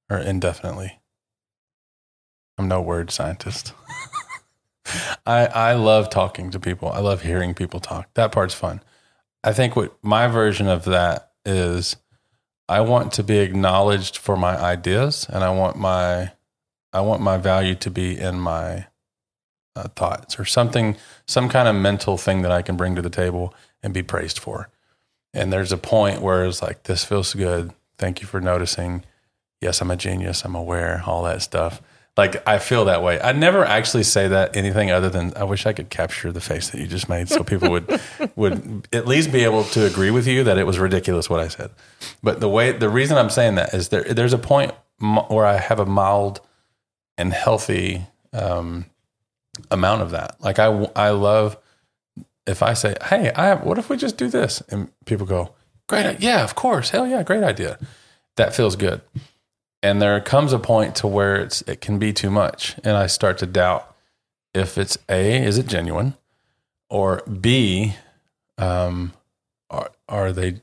or 0.09 0.19
indefinitely. 0.19 1.01
I'm 2.57 2.69
no 2.69 2.81
word 2.81 3.11
scientist. 3.11 3.75
I 5.27 5.47
I 5.47 5.73
love 5.75 6.09
talking 6.09 6.51
to 6.53 6.61
people. 6.61 6.91
I 6.93 7.01
love 7.01 7.23
hearing 7.23 7.53
people 7.53 7.81
talk. 7.81 8.09
That 8.15 8.31
part's 8.31 8.55
fun. 8.55 8.81
I 9.43 9.53
think 9.53 9.75
what 9.75 9.97
my 10.05 10.29
version 10.29 10.69
of 10.69 10.85
that 10.85 11.33
is 11.45 11.97
I 12.69 12.81
want 12.83 13.13
to 13.15 13.25
be 13.25 13.39
acknowledged 13.39 14.17
for 14.17 14.37
my 14.37 14.57
ideas 14.57 15.27
and 15.29 15.43
I 15.43 15.51
want 15.51 15.77
my 15.77 16.31
I 16.93 17.01
want 17.01 17.23
my 17.23 17.39
value 17.39 17.75
to 17.75 17.91
be 17.91 18.17
in 18.17 18.39
my 18.39 18.87
uh, 19.81 19.89
thoughts 19.89 20.39
or 20.39 20.45
something, 20.45 20.97
some 21.27 21.49
kind 21.49 21.69
of 21.69 21.75
mental 21.75 22.17
thing 22.17 22.43
that 22.43 22.53
I 22.53 22.63
can 22.63 22.77
bring 22.77 22.95
to 22.97 23.03
the 23.03 23.11
table 23.11 23.55
and 23.83 23.95
be 23.95 24.03
praised 24.03 24.39
for. 24.39 24.69
And 25.33 25.53
there's 25.53 25.73
a 25.73 25.79
point 25.79 26.21
where 26.21 26.45
it's 26.45 26.63
like, 26.63 26.85
this 26.85 27.05
feels 27.05 27.35
good. 27.35 27.73
Thank 27.99 28.21
you 28.21 28.27
for 28.27 28.41
noticing. 28.41 29.05
Yes, 29.61 29.81
I'm 29.81 29.91
a 29.91 29.97
genius. 29.97 30.45
I'm 30.45 30.55
aware, 30.55 31.03
all 31.07 31.23
that 31.25 31.43
stuff. 31.43 31.81
Like, 32.17 32.47
I 32.47 32.59
feel 32.59 32.87
that 32.87 33.03
way. 33.03 33.21
I 33.21 33.33
never 33.33 33.65
actually 33.65 34.03
say 34.03 34.29
that 34.29 34.57
anything 34.57 34.91
other 34.91 35.09
than 35.09 35.33
I 35.37 35.45
wish 35.45 35.65
I 35.65 35.73
could 35.73 35.89
capture 35.91 36.33
the 36.33 36.41
face 36.41 36.71
that 36.71 36.81
you 36.81 36.87
just 36.87 37.09
made 37.09 37.29
so 37.29 37.45
people 37.45 37.71
would, 37.71 38.01
would 38.37 38.89
at 38.93 39.07
least 39.07 39.33
be 39.33 39.45
able 39.45 39.65
to 39.65 39.87
agree 39.87 40.11
with 40.11 40.27
you 40.27 40.45
that 40.45 40.59
it 40.59 40.67
was 40.67 40.79
ridiculous 40.79 41.31
what 41.31 41.41
I 41.41 41.49
said. 41.49 41.71
But 42.23 42.41
the 42.41 42.49
way, 42.49 42.73
the 42.73 42.89
reason 42.89 43.17
I'm 43.17 43.31
saying 43.31 43.55
that 43.55 43.73
is 43.73 43.89
there, 43.89 44.03
there's 44.03 44.33
a 44.33 44.39
point 44.39 44.73
where 44.99 45.47
I 45.47 45.57
have 45.57 45.79
a 45.79 45.87
mild 45.87 46.41
and 47.17 47.33
healthy, 47.33 48.07
um, 48.33 48.87
amount 49.71 50.03
of 50.03 50.11
that. 50.11 50.37
Like 50.41 50.59
I, 50.59 50.67
I 50.97 51.11
love 51.11 51.57
if 52.47 52.63
I 52.63 52.75
say, 52.75 52.95
"Hey, 53.05 53.31
I 53.35 53.47
have, 53.47 53.65
what 53.65 53.79
if 53.79 53.89
we 53.89 53.97
just 53.97 54.17
do 54.17 54.29
this?" 54.29 54.63
and 54.69 54.91
people 55.07 55.27
go, 55.27 55.55
"Great, 55.89 56.21
yeah, 56.21 56.43
of 56.43 56.55
course, 56.55 56.91
hell 56.91 57.07
yeah, 57.07 57.23
great 57.23 57.43
idea." 57.43 57.79
That 58.37 58.55
feels 58.55 58.77
good. 58.77 59.01
And 59.83 60.01
there 60.01 60.21
comes 60.21 60.53
a 60.53 60.59
point 60.59 60.95
to 60.97 61.07
where 61.07 61.37
it's 61.37 61.63
it 61.63 61.81
can 61.81 61.99
be 61.99 62.13
too 62.13 62.31
much, 62.31 62.77
and 62.85 62.97
I 62.97 63.07
start 63.07 63.39
to 63.39 63.47
doubt 63.47 63.95
if 64.55 64.77
it's 64.79 64.99
a 65.09 65.43
is 65.43 65.59
it 65.59 65.67
genuine, 65.67 66.15
or 66.89 67.23
b, 67.25 67.95
um, 68.59 69.13
are 69.71 69.91
are 70.09 70.33
they? 70.33 70.61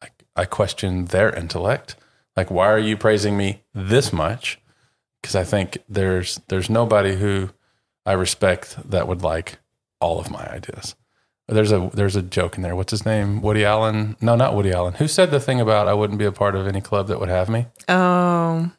Like 0.00 0.24
I 0.36 0.44
question 0.44 1.06
their 1.06 1.34
intellect. 1.34 1.96
Like, 2.36 2.50
why 2.50 2.68
are 2.68 2.78
you 2.78 2.96
praising 2.96 3.36
me 3.36 3.62
this 3.74 4.12
much? 4.12 4.60
Because 5.20 5.34
I 5.34 5.42
think 5.42 5.78
there's 5.88 6.40
there's 6.48 6.70
nobody 6.70 7.16
who 7.16 7.50
I 8.08 8.12
respect 8.12 8.90
that 8.90 9.06
would 9.06 9.20
like 9.20 9.58
all 10.00 10.18
of 10.18 10.30
my 10.30 10.48
ideas. 10.50 10.94
There's 11.46 11.72
a 11.72 11.90
there's 11.92 12.16
a 12.16 12.22
joke 12.22 12.56
in 12.56 12.62
there. 12.62 12.74
What's 12.74 12.90
his 12.90 13.04
name? 13.04 13.42
Woody 13.42 13.66
Allen? 13.66 14.16
No, 14.22 14.34
not 14.34 14.54
Woody 14.54 14.72
Allen. 14.72 14.94
Who 14.94 15.06
said 15.06 15.30
the 15.30 15.40
thing 15.40 15.60
about 15.60 15.88
I 15.88 15.92
wouldn't 15.92 16.18
be 16.18 16.24
a 16.24 16.32
part 16.32 16.54
of 16.54 16.66
any 16.66 16.80
club 16.80 17.08
that 17.08 17.20
would 17.20 17.28
have 17.28 17.50
me? 17.50 17.66
Oh, 17.86 18.70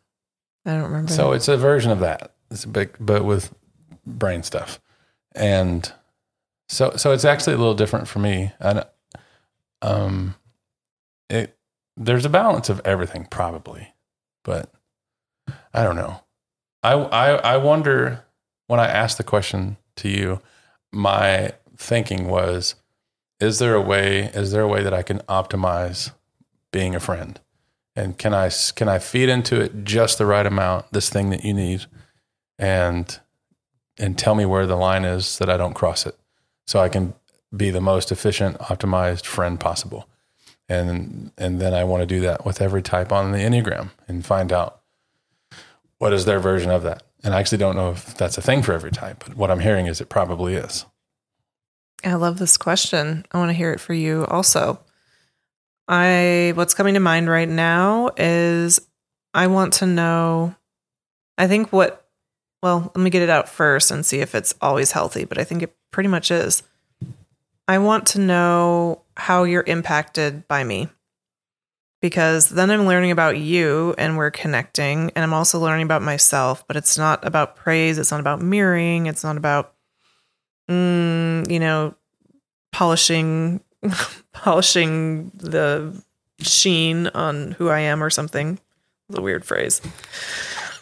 I 0.65 0.71
don't 0.71 0.83
remember. 0.83 1.11
So 1.11 1.31
it's 1.33 1.47
a 1.47 1.57
version 1.57 1.91
of 1.91 1.99
that. 1.99 2.33
It's 2.49 2.63
a 2.63 2.67
big, 2.67 2.95
but 2.99 3.23
with 3.23 3.53
brain 4.03 4.41
stuff, 4.41 4.79
and 5.35 5.91
so 6.67 6.93
so 6.95 7.11
it's 7.11 7.25
actually 7.25 7.53
a 7.53 7.57
little 7.57 7.75
different 7.75 8.07
for 8.07 8.17
me. 8.17 8.51
And 8.59 8.83
um, 9.83 10.33
it 11.29 11.55
there's 11.95 12.25
a 12.25 12.29
balance 12.29 12.67
of 12.69 12.81
everything 12.83 13.25
probably, 13.29 13.93
but 14.43 14.71
I 15.71 15.83
don't 15.83 15.97
know. 15.97 16.19
I, 16.81 16.93
I 16.93 17.31
I 17.35 17.57
wonder 17.57 18.25
when 18.69 18.79
I 18.79 18.85
asked 18.85 19.17
the 19.17 19.23
question 19.23 19.77
to 19.95 20.07
you, 20.07 20.41
my 20.91 21.53
thinking 21.75 22.27
was, 22.27 22.75
is 23.39 23.57
there 23.57 23.73
a 23.73 23.81
way? 23.81 24.25
Is 24.25 24.51
there 24.51 24.61
a 24.61 24.67
way 24.67 24.83
that 24.83 24.93
I 24.93 25.01
can 25.01 25.19
optimize 25.21 26.11
being 26.71 26.93
a 26.93 26.99
friend? 26.99 27.39
And 27.95 28.15
can 28.15 28.31
I 28.31 28.51
can 28.75 28.87
I 28.87 28.99
feed 28.99 29.27
into 29.27 29.59
it 29.59 29.83
just 29.85 30.19
the 30.19 30.27
right 30.27 30.45
amount, 30.45 30.85
this 30.91 31.09
thing 31.09 31.31
that 31.31 31.43
you 31.43 31.51
need, 31.51 31.87
and 32.59 33.19
and 33.97 34.19
tell 34.19 34.35
me 34.35 34.45
where 34.45 34.67
the 34.67 34.75
line 34.75 35.03
is 35.03 35.39
that 35.39 35.49
I 35.49 35.57
don't 35.57 35.73
cross 35.73 36.05
it, 36.05 36.15
so 36.67 36.79
I 36.79 36.89
can 36.89 37.15
be 37.55 37.71
the 37.71 37.81
most 37.81 38.11
efficient, 38.11 38.59
optimized 38.59 39.25
friend 39.25 39.59
possible. 39.59 40.07
And 40.67 41.31
and 41.39 41.59
then 41.59 41.73
I 41.73 41.85
want 41.85 42.01
to 42.01 42.05
do 42.05 42.19
that 42.21 42.45
with 42.45 42.61
every 42.61 42.83
type 42.83 43.11
on 43.11 43.31
the 43.31 43.39
Enneagram 43.39 43.89
and 44.07 44.23
find 44.23 44.53
out 44.53 44.81
what 45.97 46.13
is 46.13 46.25
their 46.25 46.39
version 46.39 46.69
of 46.69 46.83
that. 46.83 47.01
And 47.23 47.33
I 47.33 47.39
actually 47.39 47.57
don't 47.57 47.75
know 47.75 47.91
if 47.91 48.15
that's 48.15 48.37
a 48.37 48.41
thing 48.41 48.61
for 48.61 48.73
every 48.73 48.91
type, 48.91 49.23
but 49.25 49.35
what 49.35 49.51
I'm 49.51 49.59
hearing 49.59 49.87
is 49.87 49.99
it 49.99 50.09
probably 50.09 50.55
is. 50.55 50.85
I 52.03 52.13
love 52.13 52.37
this 52.39 52.55
question. 52.55 53.25
I 53.31 53.37
want 53.37 53.49
to 53.49 53.53
hear 53.53 53.73
it 53.73 53.79
for 53.79 53.93
you 53.93 54.25
also. 54.27 54.79
I 55.87 56.53
what's 56.55 56.73
coming 56.73 56.93
to 56.93 56.99
mind 56.99 57.29
right 57.29 57.49
now 57.49 58.11
is 58.15 58.79
I 59.33 59.47
want 59.47 59.73
to 59.73 59.85
know 59.85 60.55
I 61.37 61.47
think 61.47 61.73
what 61.73 62.05
well, 62.61 62.91
let 62.93 63.01
me 63.01 63.09
get 63.09 63.21
it 63.21 63.29
out 63.29 63.47
first 63.47 63.89
and 63.89 64.05
see 64.05 64.19
if 64.19 64.35
it's 64.35 64.53
always 64.61 64.91
healthy, 64.91 65.23
but 65.23 65.37
I 65.37 65.45
think 65.45 65.63
it 65.63 65.75
pretty 65.91 66.09
much 66.09 66.29
is. 66.29 66.61
I 67.67 67.77
want 67.77 68.07
to 68.07 68.19
know 68.19 69.03
how 69.15 69.43
you're 69.43 69.63
impacted 69.65 70.47
by 70.47 70.63
me. 70.63 70.89
Because 72.01 72.49
then 72.49 72.71
I'm 72.71 72.85
learning 72.85 73.11
about 73.11 73.37
you 73.37 73.93
and 73.97 74.15
we're 74.15 74.31
connecting, 74.31 75.11
and 75.15 75.23
I'm 75.23 75.33
also 75.33 75.59
learning 75.59 75.85
about 75.85 76.01
myself, 76.01 76.65
but 76.67 76.77
it's 76.77 76.97
not 76.97 77.25
about 77.25 77.57
praise. 77.57 77.97
It's 77.97 78.11
not 78.11 78.21
about 78.21 78.41
mirroring. 78.41 79.07
It's 79.07 79.23
not 79.23 79.35
about, 79.35 79.73
mm, 80.69 81.49
you 81.51 81.59
know, 81.59 81.95
polishing, 82.71 83.59
polishing 84.31 85.31
the 85.35 86.01
sheen 86.39 87.07
on 87.07 87.51
who 87.51 87.69
I 87.69 87.79
am 87.79 88.01
or 88.01 88.09
something. 88.09 88.59
A 89.13 89.21
weird 89.21 89.43
phrase. 89.43 89.81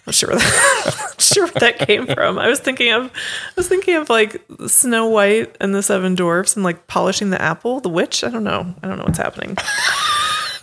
I'm 0.06 0.14
sure 0.14 0.30
where 0.30 0.40
that, 0.40 1.16
sure 1.20 1.48
where 1.48 1.60
that 1.60 1.80
came 1.80 2.08
from. 2.08 2.40
I 2.40 2.48
was 2.48 2.60
thinking 2.60 2.94
of, 2.94 3.06
I 3.06 3.54
was 3.58 3.68
thinking 3.68 3.96
of 3.96 4.10
like 4.10 4.42
Snow 4.68 5.08
White 5.08 5.56
and 5.60 5.76
the 5.76 5.84
Seven 5.84 6.16
Dwarfs 6.16 6.56
and 6.56 6.64
like 6.64 6.88
polishing 6.88 7.30
the 7.30 7.42
apple, 7.42 7.82
the 7.82 7.90
witch. 7.90 8.24
I 8.24 8.30
don't 8.30 8.46
know. 8.46 8.74
I 8.82 8.88
don't 8.88 8.98
know 8.98 9.04
what's 9.04 9.18
happening. 9.18 9.58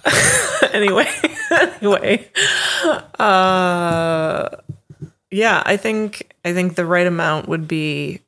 anyway, 0.72 1.06
anyway, 1.80 2.28
uh, 3.18 4.48
yeah, 5.30 5.62
I 5.64 5.76
think 5.76 6.34
I 6.44 6.52
think 6.52 6.74
the 6.74 6.86
right 6.86 7.06
amount 7.06 7.48
would 7.48 7.66
be, 7.66 8.20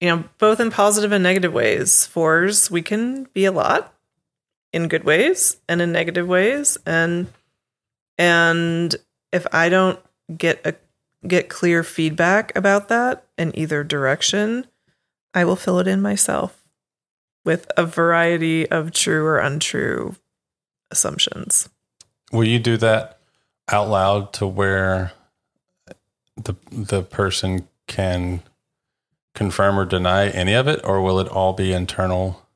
you 0.00 0.08
know, 0.08 0.24
both 0.38 0.60
in 0.60 0.70
positive 0.70 1.12
and 1.12 1.22
negative 1.22 1.52
ways. 1.52 2.06
Fours, 2.06 2.70
we 2.70 2.82
can 2.82 3.24
be 3.34 3.44
a 3.44 3.52
lot 3.52 3.94
in 4.72 4.88
good 4.88 5.04
ways 5.04 5.56
and 5.68 5.80
in 5.80 5.92
negative 5.92 6.28
ways, 6.28 6.78
and 6.86 7.28
and 8.18 8.94
if 9.32 9.46
I 9.52 9.68
don't 9.68 9.98
get 10.36 10.60
a 10.66 10.74
get 11.26 11.48
clear 11.48 11.82
feedback 11.82 12.54
about 12.56 12.88
that 12.88 13.24
in 13.38 13.56
either 13.58 13.84
direction, 13.84 14.66
I 15.34 15.44
will 15.44 15.56
fill 15.56 15.78
it 15.78 15.86
in 15.86 16.02
myself 16.02 16.58
with 17.44 17.70
a 17.76 17.86
variety 17.86 18.70
of 18.70 18.92
true 18.92 19.24
or 19.24 19.38
untrue 19.38 20.16
assumptions. 20.92 21.68
Will 22.30 22.44
you 22.44 22.58
do 22.58 22.76
that 22.76 23.18
out 23.70 23.88
loud 23.88 24.32
to 24.34 24.46
where 24.46 25.12
the 26.36 26.54
the 26.70 27.02
person 27.02 27.68
can 27.86 28.42
confirm 29.34 29.78
or 29.78 29.84
deny 29.84 30.28
any 30.28 30.54
of 30.54 30.68
it, 30.68 30.80
or 30.84 31.00
will 31.00 31.18
it 31.18 31.28
all 31.28 31.52
be 31.52 31.72
internal 31.72 32.46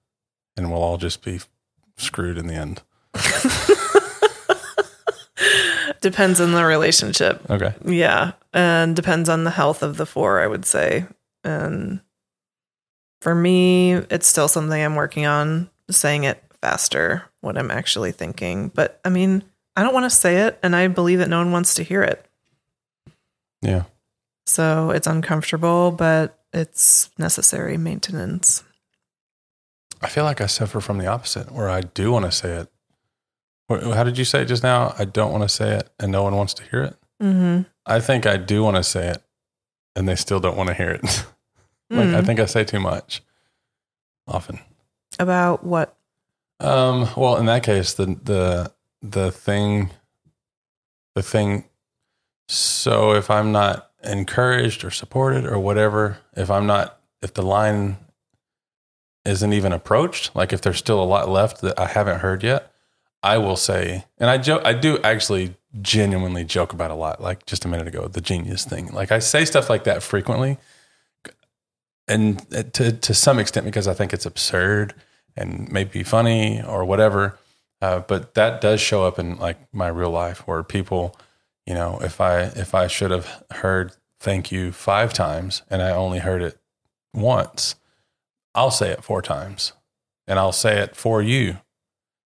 and 0.56 0.70
we'll 0.70 0.82
all 0.82 0.98
just 0.98 1.22
be 1.22 1.40
screwed 1.96 2.38
in 2.38 2.46
the 2.46 2.54
end? 2.54 2.82
Depends 6.00 6.40
on 6.40 6.52
the 6.52 6.64
relationship. 6.64 7.42
Okay. 7.50 7.74
Yeah. 7.84 8.32
And 8.52 8.94
depends 8.94 9.28
on 9.28 9.44
the 9.44 9.50
health 9.50 9.82
of 9.82 9.96
the 9.96 10.06
four, 10.06 10.40
I 10.40 10.46
would 10.46 10.64
say. 10.64 11.06
And 11.42 12.00
for 13.20 13.34
me, 13.34 13.94
it's 13.94 14.26
still 14.26 14.48
something 14.48 14.80
I'm 14.80 14.94
working 14.94 15.26
on 15.26 15.70
saying 15.90 16.24
it 16.24 16.42
faster, 16.60 17.24
what 17.46 17.56
I'm 17.56 17.70
actually 17.70 18.12
thinking. 18.12 18.68
But 18.68 19.00
I 19.04 19.08
mean, 19.08 19.42
I 19.74 19.82
don't 19.82 19.94
want 19.94 20.04
to 20.04 20.10
say 20.10 20.42
it, 20.46 20.58
and 20.62 20.76
I 20.76 20.88
believe 20.88 21.18
that 21.20 21.28
no 21.30 21.38
one 21.38 21.52
wants 21.52 21.74
to 21.76 21.82
hear 21.82 22.02
it. 22.02 22.24
Yeah. 23.62 23.84
So 24.46 24.90
it's 24.90 25.06
uncomfortable, 25.06 25.90
but 25.90 26.38
it's 26.52 27.10
necessary 27.18 27.76
maintenance. 27.76 28.62
I 30.02 30.08
feel 30.08 30.24
like 30.24 30.40
I 30.40 30.46
suffer 30.46 30.80
from 30.80 30.98
the 30.98 31.06
opposite, 31.06 31.50
where 31.50 31.68
I 31.70 31.80
do 31.80 32.12
want 32.12 32.26
to 32.26 32.32
say 32.32 32.50
it. 32.56 32.68
How 33.68 34.04
did 34.04 34.18
you 34.18 34.24
say 34.24 34.42
it 34.42 34.46
just 34.46 34.62
now? 34.62 34.94
I 34.98 35.04
don't 35.04 35.32
want 35.32 35.42
to 35.42 35.48
say 35.48 35.72
it, 35.76 35.88
and 35.98 36.12
no 36.12 36.22
one 36.22 36.36
wants 36.36 36.54
to 36.54 36.62
hear 36.64 36.82
it. 36.82 36.96
Mm-hmm. 37.20 37.62
I 37.86 37.98
think 38.00 38.26
I 38.26 38.36
do 38.36 38.62
want 38.62 38.76
to 38.76 38.84
say 38.84 39.08
it, 39.08 39.22
and 39.96 40.08
they 40.08 40.14
still 40.14 40.38
don't 40.38 40.56
want 40.56 40.68
to 40.68 40.74
hear 40.74 40.90
it. 40.90 41.02
like 41.90 42.08
I 42.08 42.20
Mm. 42.20 42.26
think 42.26 42.40
I 42.40 42.46
say 42.46 42.62
too 42.64 42.80
much 42.80 43.22
often. 44.28 44.60
About 45.18 45.64
what? 45.64 45.95
Um, 46.60 47.08
well, 47.16 47.36
in 47.36 47.46
that 47.46 47.62
case, 47.62 47.94
the 47.94 48.06
the 48.06 48.72
the 49.02 49.30
thing, 49.30 49.90
the 51.14 51.22
thing. 51.22 51.64
So 52.48 53.12
if 53.12 53.30
I'm 53.30 53.52
not 53.52 53.90
encouraged 54.02 54.84
or 54.84 54.90
supported 54.90 55.44
or 55.44 55.58
whatever, 55.58 56.18
if 56.36 56.50
I'm 56.50 56.66
not, 56.66 57.00
if 57.20 57.34
the 57.34 57.42
line 57.42 57.96
isn't 59.24 59.52
even 59.52 59.72
approached, 59.72 60.34
like 60.36 60.52
if 60.52 60.60
there's 60.62 60.78
still 60.78 61.02
a 61.02 61.04
lot 61.04 61.28
left 61.28 61.60
that 61.62 61.78
I 61.78 61.86
haven't 61.86 62.20
heard 62.20 62.42
yet, 62.44 62.72
I 63.22 63.38
will 63.38 63.56
say, 63.56 64.04
and 64.18 64.30
I 64.30 64.38
joke, 64.38 64.62
I 64.64 64.72
do 64.72 64.98
actually 65.02 65.56
genuinely 65.82 66.44
joke 66.44 66.72
about 66.72 66.90
a 66.92 66.94
lot. 66.94 67.20
Like 67.20 67.44
just 67.44 67.64
a 67.64 67.68
minute 67.68 67.88
ago, 67.88 68.06
the 68.08 68.20
genius 68.20 68.64
thing. 68.64 68.92
Like 68.92 69.10
I 69.10 69.18
say 69.18 69.44
stuff 69.44 69.68
like 69.68 69.84
that 69.84 70.02
frequently, 70.02 70.58
and 72.06 72.38
to 72.74 72.92
to 72.92 73.14
some 73.14 73.38
extent 73.38 73.66
because 73.66 73.88
I 73.88 73.94
think 73.94 74.12
it's 74.12 74.26
absurd 74.26 74.94
and 75.36 75.70
maybe 75.70 76.02
funny 76.02 76.62
or 76.62 76.84
whatever. 76.84 77.38
Uh, 77.82 78.00
but 78.00 78.34
that 78.34 78.60
does 78.60 78.80
show 78.80 79.04
up 79.04 79.18
in 79.18 79.36
like 79.36 79.58
my 79.72 79.88
real 79.88 80.10
life 80.10 80.46
where 80.46 80.62
people, 80.62 81.16
you 81.66 81.74
know, 81.74 81.98
if 82.02 82.20
I 82.20 82.42
if 82.42 82.74
I 82.74 82.86
should 82.86 83.10
have 83.10 83.44
heard 83.50 83.92
thank 84.18 84.50
you 84.50 84.72
five 84.72 85.12
times 85.12 85.62
and 85.68 85.82
I 85.82 85.90
only 85.90 86.20
heard 86.20 86.42
it 86.42 86.58
once, 87.12 87.74
I'll 88.54 88.70
say 88.70 88.90
it 88.90 89.04
four 89.04 89.20
times 89.20 89.72
and 90.26 90.38
I'll 90.38 90.52
say 90.52 90.78
it 90.78 90.96
for 90.96 91.22
you. 91.22 91.58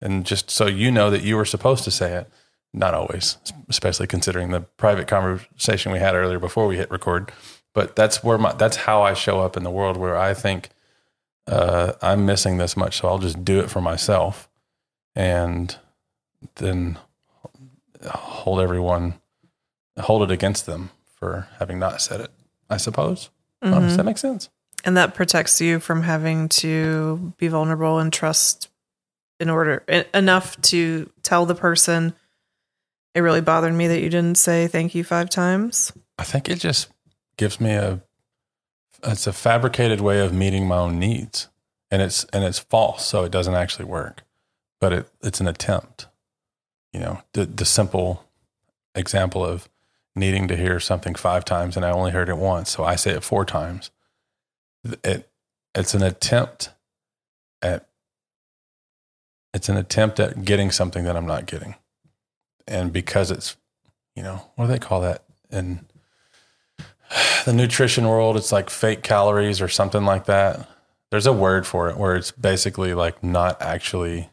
And 0.02 0.26
just 0.26 0.50
so 0.50 0.68
you 0.68 0.92
know 0.92 1.10
that 1.10 1.24
you 1.24 1.36
were 1.36 1.46
supposed 1.46 1.84
to 1.86 1.92
say 1.92 2.14
it, 2.14 2.30
not 2.74 2.94
always, 2.94 3.38
especially 3.68 4.08
considering 4.08 4.52
the 4.52 4.62
private 4.62 5.08
conversation 5.08 5.92
we 5.92 6.00
had 6.00 6.16
earlier 6.16 6.40
before 6.40 6.68
we 6.68 6.78
hit 6.78 6.92
record. 6.92 7.32
But 7.74 7.96
that's 7.96 8.24
where 8.24 8.38
my 8.38 8.54
that's 8.54 8.78
how 8.78 9.02
I 9.02 9.14
show 9.14 9.42
up 9.42 9.56
in 9.56 9.64
the 9.64 9.72
world 9.72 9.98
where 9.98 10.18
I 10.18 10.34
think 10.34 10.70
uh, 11.50 11.94
I'm 12.02 12.26
missing 12.26 12.58
this 12.58 12.78
much, 12.78 12.98
so 12.98 13.08
I'll 13.08 13.20
just 13.20 13.44
do 13.44 13.60
it 13.60 13.70
for 13.70 13.82
myself, 13.82 14.50
and 15.16 15.76
then 16.56 16.98
hold 18.06 18.62
everyone, 18.62 19.16
hold 20.00 20.24
it 20.24 20.32
against 20.32 20.66
them 20.66 20.92
for 21.16 21.48
having 21.58 21.80
not 21.80 22.02
said 22.02 22.22
it. 22.22 22.32
I 22.70 22.78
suppose. 22.78 23.30
Oh, 23.62 23.80
does 23.80 23.98
that 23.98 24.06
make 24.06 24.20
sense? 24.20 24.50
And 24.86 24.96
that 24.96 25.14
protects 25.14 25.60
you 25.60 25.80
from 25.80 26.04
having 26.04 26.48
to 26.50 27.34
be 27.38 27.48
vulnerable 27.48 28.00
and 28.00 28.14
trust 28.14 28.70
in 29.40 29.50
order 29.50 29.84
enough 30.14 30.60
to 30.62 31.10
tell 31.24 31.46
the 31.46 31.56
person 31.56 32.14
it 33.16 33.22
really 33.22 33.42
bothered 33.42 33.74
me 33.74 33.88
that 33.88 34.02
you 34.02 34.10
didn't 34.10 34.38
say 34.38 34.68
thank 34.68 34.94
you 34.96 35.04
five 35.04 35.30
times. 35.30 35.92
I 36.18 36.24
think 36.24 36.48
it 36.48 36.60
just 36.60 36.90
gives 37.38 37.60
me 37.60 37.72
a 37.74 38.02
it's 39.04 39.28
a 39.28 39.34
fabricated 39.34 40.02
way 40.02 40.20
of 40.20 40.34
meeting 40.34 40.68
my 40.68 40.78
own 40.78 41.00
needs. 41.00 41.48
And 41.92 42.02
it's 42.02 42.24
and 42.26 42.44
it's 42.44 42.60
false, 42.60 43.06
so 43.06 43.24
it 43.24 43.32
doesn't 43.32 43.56
actually 43.56 43.86
work. 43.86 44.24
But 44.80 44.94
it 44.94 45.10
it's 45.22 45.40
an 45.42 45.48
attempt. 45.48 46.08
You 46.94 47.00
know, 47.00 47.22
the 47.34 47.46
the 47.46 47.66
simple 47.66 48.26
example 48.96 49.44
of 49.44 49.70
needing 50.16 50.48
to 50.48 50.56
hear 50.56 50.80
something 50.80 51.16
five 51.16 51.46
times 51.46 51.78
and 51.78 51.86
I 51.86 51.92
only 51.92 52.12
heard 52.12 52.30
it 52.30 52.38
once, 52.38 52.70
so 52.70 52.84
I 52.84 52.96
say 52.96 53.12
it 53.12 53.24
four 53.24 53.46
times. 53.46 53.90
It 55.04 55.30
it's 55.74 55.94
an 55.94 56.04
attempt 56.04 56.72
at 57.62 57.88
it's 59.54 59.70
an 59.70 59.78
attempt 59.78 60.20
at 60.20 60.46
getting 60.46 60.70
something 60.70 61.06
that 61.06 61.16
I'm 61.16 61.26
not 61.26 61.48
getting. 61.48 61.76
And 62.68 62.94
because 62.94 63.32
it's 63.32 63.58
you 64.16 64.22
know, 64.22 64.52
what 64.56 64.66
do 64.66 64.72
they 64.72 64.80
call 64.80 65.02
that 65.02 65.24
in 65.52 65.86
the 67.46 67.54
nutrition 67.54 68.08
world, 68.08 68.38
it's 68.38 68.52
like 68.52 68.70
fake 68.70 69.04
calories 69.04 69.62
or 69.62 69.68
something 69.68 70.06
like 70.06 70.26
that. 70.26 70.68
There's 71.12 71.28
a 71.28 71.34
word 71.34 71.66
for 71.66 71.90
it 71.90 71.98
where 71.98 72.16
it's 72.16 72.32
basically 72.32 72.94
like 72.94 73.24
not 73.24 73.62
actually 73.62 74.30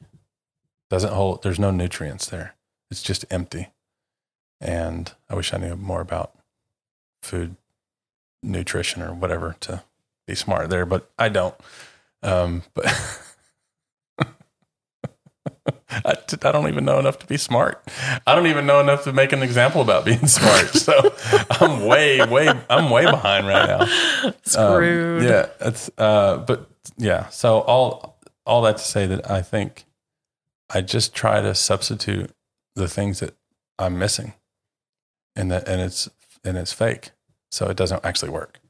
doesn't 0.90 1.12
hold. 1.12 1.42
There's 1.42 1.58
no 1.58 1.70
nutrients 1.70 2.26
there. 2.26 2.54
It's 2.90 3.02
just 3.02 3.24
empty. 3.30 3.68
And 4.60 5.12
I 5.28 5.34
wish 5.34 5.52
I 5.52 5.58
knew 5.58 5.76
more 5.76 6.00
about 6.00 6.32
food 7.22 7.56
nutrition 8.42 9.02
or 9.02 9.12
whatever 9.12 9.56
to 9.60 9.82
be 10.26 10.34
smart 10.34 10.70
there, 10.70 10.86
but 10.86 11.10
I 11.18 11.28
don't. 11.28 11.54
Um, 12.22 12.62
but 12.74 12.86
I, 16.04 16.14
t- 16.14 16.36
I 16.42 16.52
don't 16.52 16.68
even 16.68 16.84
know 16.84 16.98
enough 16.98 17.18
to 17.20 17.26
be 17.26 17.36
smart. 17.36 17.82
I 18.26 18.34
don't 18.34 18.46
even 18.46 18.66
know 18.66 18.80
enough 18.80 19.04
to 19.04 19.12
make 19.12 19.32
an 19.32 19.42
example 19.42 19.80
about 19.80 20.04
being 20.04 20.26
smart. 20.26 20.68
So 20.68 21.14
I'm 21.50 21.86
way, 21.86 22.24
way, 22.26 22.48
I'm 22.68 22.90
way 22.90 23.04
behind 23.04 23.46
right 23.46 23.66
now. 23.66 23.86
Um, 24.26 24.34
Screwed. 24.44 25.22
yeah, 25.24 25.46
it's 25.60 25.90
uh, 25.98 26.38
but 26.38 26.68
yeah. 26.96 27.28
So 27.28 27.60
all 27.60 28.18
all 28.44 28.62
that 28.62 28.76
to 28.78 28.82
say 28.82 29.06
that 29.06 29.30
I 29.30 29.42
think 29.42 29.84
I 30.70 30.80
just 30.80 31.14
try 31.14 31.40
to 31.40 31.54
substitute 31.54 32.30
the 32.74 32.88
things 32.88 33.20
that 33.20 33.34
I'm 33.78 33.98
missing, 33.98 34.34
and 35.34 35.50
that 35.50 35.68
and 35.68 35.80
it's 35.80 36.08
and 36.44 36.56
it's 36.56 36.72
fake, 36.72 37.10
so 37.50 37.66
it 37.66 37.76
doesn't 37.76 38.04
actually 38.04 38.30
work. 38.30 38.60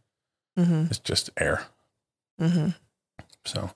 Mm-hmm. 0.58 0.86
It's 0.90 0.98
just 0.98 1.30
air. 1.36 1.66
Mm-hmm. 2.40 2.70
So 3.44 3.70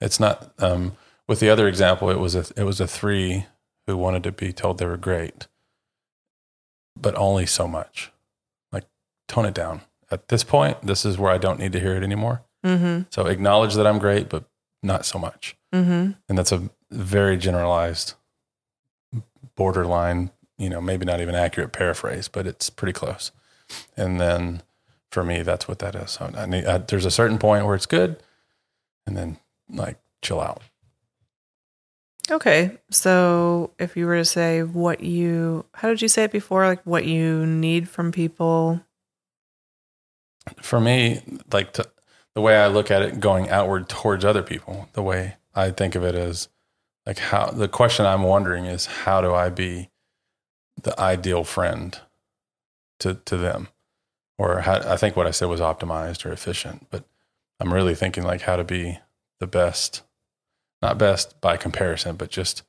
it's 0.00 0.20
not. 0.20 0.52
Um, 0.58 0.96
with 1.28 1.40
the 1.40 1.50
other 1.50 1.68
example, 1.68 2.10
it 2.10 2.18
was 2.18 2.34
a 2.34 2.46
it 2.56 2.64
was 2.64 2.80
a 2.80 2.86
three 2.86 3.46
who 3.86 3.96
wanted 3.96 4.22
to 4.24 4.32
be 4.32 4.52
told 4.52 4.78
they 4.78 4.86
were 4.86 4.96
great, 4.96 5.46
but 6.96 7.14
only 7.16 7.46
so 7.46 7.68
much. 7.68 8.10
Like 8.72 8.84
tone 9.28 9.44
it 9.44 9.54
down. 9.54 9.82
At 10.10 10.28
this 10.28 10.42
point, 10.42 10.86
this 10.86 11.04
is 11.04 11.18
where 11.18 11.30
I 11.30 11.38
don't 11.38 11.60
need 11.60 11.72
to 11.72 11.80
hear 11.80 11.94
it 11.94 12.02
anymore. 12.02 12.42
Mm-hmm. 12.64 13.02
So 13.10 13.26
acknowledge 13.26 13.74
that 13.74 13.86
I'm 13.86 13.98
great, 13.98 14.28
but 14.28 14.44
not 14.82 15.04
so 15.04 15.18
much. 15.18 15.54
Mm-hmm. 15.72 16.12
And 16.28 16.38
that's 16.38 16.52
a 16.52 16.70
very 16.90 17.36
generalized, 17.36 18.14
borderline. 19.54 20.30
You 20.56 20.70
know, 20.70 20.80
maybe 20.80 21.04
not 21.04 21.20
even 21.20 21.34
accurate 21.34 21.72
paraphrase, 21.72 22.26
but 22.26 22.46
it's 22.46 22.68
pretty 22.70 22.92
close. 22.92 23.30
And 23.96 24.20
then 24.20 24.62
for 25.12 25.22
me, 25.22 25.42
that's 25.42 25.68
what 25.68 25.78
that 25.80 25.94
is. 25.94 26.12
So 26.12 26.32
I 26.34 26.46
need. 26.46 26.64
I, 26.64 26.78
there's 26.78 27.04
a 27.04 27.10
certain 27.10 27.38
point 27.38 27.66
where 27.66 27.74
it's 27.74 27.86
good, 27.86 28.20
and 29.06 29.16
then 29.16 29.38
like 29.70 29.98
chill 30.22 30.40
out. 30.40 30.62
Okay. 32.30 32.78
So 32.90 33.70
if 33.78 33.96
you 33.96 34.06
were 34.06 34.18
to 34.18 34.24
say 34.24 34.62
what 34.62 35.00
you, 35.00 35.64
how 35.74 35.88
did 35.88 36.02
you 36.02 36.08
say 36.08 36.24
it 36.24 36.32
before? 36.32 36.66
Like 36.66 36.82
what 36.84 37.04
you 37.04 37.46
need 37.46 37.88
from 37.88 38.12
people? 38.12 38.80
for 40.60 40.80
me, 40.80 41.20
like 41.52 41.72
to, 41.74 41.88
the 42.34 42.40
way 42.40 42.56
I 42.56 42.68
look 42.68 42.90
at 42.90 43.02
it, 43.02 43.20
going 43.20 43.50
outward 43.50 43.88
towards 43.88 44.24
other 44.24 44.42
people, 44.42 44.88
the 44.92 45.02
way 45.02 45.36
I 45.54 45.70
think 45.70 45.94
of 45.94 46.04
it 46.04 46.14
is 46.14 46.48
like 47.06 47.18
how 47.18 47.46
the 47.46 47.68
question 47.68 48.06
I'm 48.06 48.22
wondering 48.22 48.66
is 48.66 48.86
how 48.86 49.20
do 49.20 49.34
I 49.34 49.48
be 49.48 49.90
the 50.82 50.98
ideal 51.00 51.44
friend 51.44 51.98
to 53.00 53.14
to 53.14 53.36
them, 53.36 53.68
or 54.36 54.60
how, 54.60 54.76
I 54.76 54.96
think 54.96 55.16
what 55.16 55.26
I 55.26 55.32
said 55.32 55.48
was 55.48 55.60
optimized 55.60 56.24
or 56.24 56.32
efficient, 56.32 56.86
but 56.90 57.04
I'm 57.60 57.72
really 57.72 57.94
thinking 57.94 58.22
like 58.24 58.42
how 58.42 58.56
to 58.56 58.64
be 58.64 58.98
the 59.40 59.46
best, 59.46 60.02
not 60.82 60.98
best 60.98 61.40
by 61.40 61.56
comparison, 61.56 62.16
but 62.16 62.30
just 62.30 62.62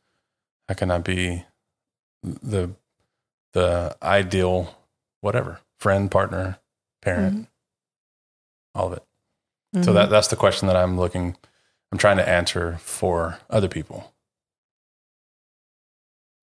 how 0.68 0.76
can 0.76 0.92
I 0.92 0.98
be 1.00 1.46
the 2.24 2.72
the 3.54 3.96
ideal 4.04 4.76
whatever 5.22 5.60
friend, 5.80 6.10
partner, 6.12 6.60
parent 7.02 7.48
all 8.76 8.88
of 8.88 8.94
it. 8.94 9.04
So 9.84 9.92
Mhm. 9.92 9.94
that 9.96 10.10
that's 10.10 10.28
the 10.28 10.36
question 10.36 10.68
that 10.68 10.76
I'm 10.76 10.98
looking 10.98 11.36
I'm 11.92 11.98
trying 11.98 12.18
to 12.18 12.28
answer 12.30 12.78
for 12.80 13.40
other 13.50 13.68
people. 13.68 14.14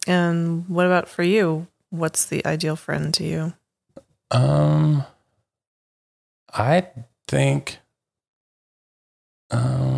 And 0.07 0.69
what 0.69 0.87
about 0.87 1.09
for 1.09 1.23
you? 1.23 1.67
What's 1.91 2.27
the 2.27 2.45
ideal 2.47 2.77
friend 2.77 3.13
to 3.15 3.25
you? 3.25 3.53
Um 4.31 5.05
I 6.53 6.89
think 7.29 7.79
um 9.51 9.96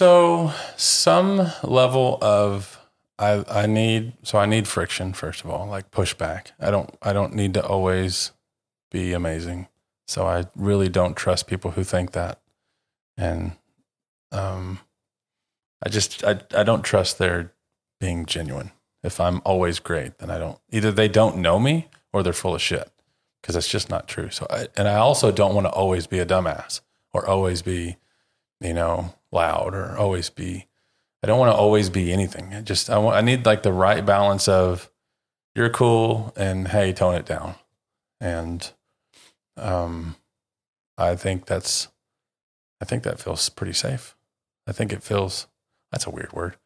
so 0.00 0.50
some 0.78 1.52
level 1.62 2.16
of 2.22 2.80
I 3.18 3.44
I 3.50 3.66
need 3.66 4.14
so 4.22 4.38
I 4.38 4.46
need 4.46 4.66
friction 4.66 5.12
first 5.12 5.44
of 5.44 5.50
all, 5.50 5.66
like 5.66 5.90
pushback. 5.90 6.52
I 6.58 6.70
don't 6.70 6.88
I 7.02 7.12
don't 7.12 7.34
need 7.34 7.52
to 7.52 7.62
always 7.62 8.32
be 8.90 9.12
amazing. 9.12 9.68
So 10.08 10.26
I 10.26 10.46
really 10.56 10.88
don't 10.88 11.18
trust 11.18 11.46
people 11.46 11.72
who 11.72 11.84
think 11.84 12.12
that. 12.12 12.40
And 13.18 13.52
um 14.32 14.80
I 15.84 15.90
just 15.90 16.24
I 16.24 16.40
I 16.56 16.62
don't 16.62 16.82
trust 16.82 17.18
their 17.18 17.52
being 18.00 18.24
genuine. 18.24 18.70
If 19.02 19.20
I'm 19.20 19.42
always 19.44 19.80
great, 19.80 20.16
then 20.16 20.30
I 20.30 20.38
don't 20.38 20.58
either 20.72 20.90
they 20.90 21.08
don't 21.08 21.36
know 21.36 21.58
me 21.58 21.88
or 22.10 22.22
they're 22.22 22.32
full 22.32 22.54
of 22.54 22.62
shit 22.62 22.90
because 23.42 23.54
that's 23.54 23.68
just 23.68 23.90
not 23.90 24.08
true. 24.08 24.30
So 24.30 24.46
I, 24.48 24.68
and 24.78 24.88
I 24.88 24.94
also 24.94 25.30
don't 25.30 25.54
want 25.54 25.66
to 25.66 25.72
always 25.72 26.06
be 26.06 26.20
a 26.20 26.24
dumbass 26.24 26.80
or 27.12 27.26
always 27.26 27.60
be, 27.60 27.98
you 28.60 28.74
know, 28.74 29.14
loud 29.32 29.74
or 29.74 29.96
always 29.96 30.30
be 30.30 30.66
I 31.22 31.26
don't 31.26 31.38
want 31.38 31.52
to 31.52 31.56
always 31.56 31.90
be 31.90 32.12
anything. 32.12 32.54
I 32.54 32.62
just 32.62 32.88
I 32.88 32.98
want 32.98 33.16
I 33.16 33.20
need 33.20 33.44
like 33.44 33.62
the 33.62 33.72
right 33.72 34.04
balance 34.04 34.48
of 34.48 34.90
you're 35.54 35.68
cool 35.70 36.32
and 36.36 36.68
hey, 36.68 36.92
tone 36.92 37.14
it 37.14 37.26
down. 37.26 37.54
And 38.20 38.70
um 39.56 40.16
I 40.96 41.16
think 41.16 41.46
that's 41.46 41.88
I 42.80 42.84
think 42.84 43.02
that 43.02 43.20
feels 43.20 43.48
pretty 43.48 43.74
safe. 43.74 44.16
I 44.66 44.72
think 44.72 44.92
it 44.92 45.02
feels 45.02 45.46
that's 45.92 46.06
a 46.06 46.10
weird 46.10 46.32
word. 46.32 46.56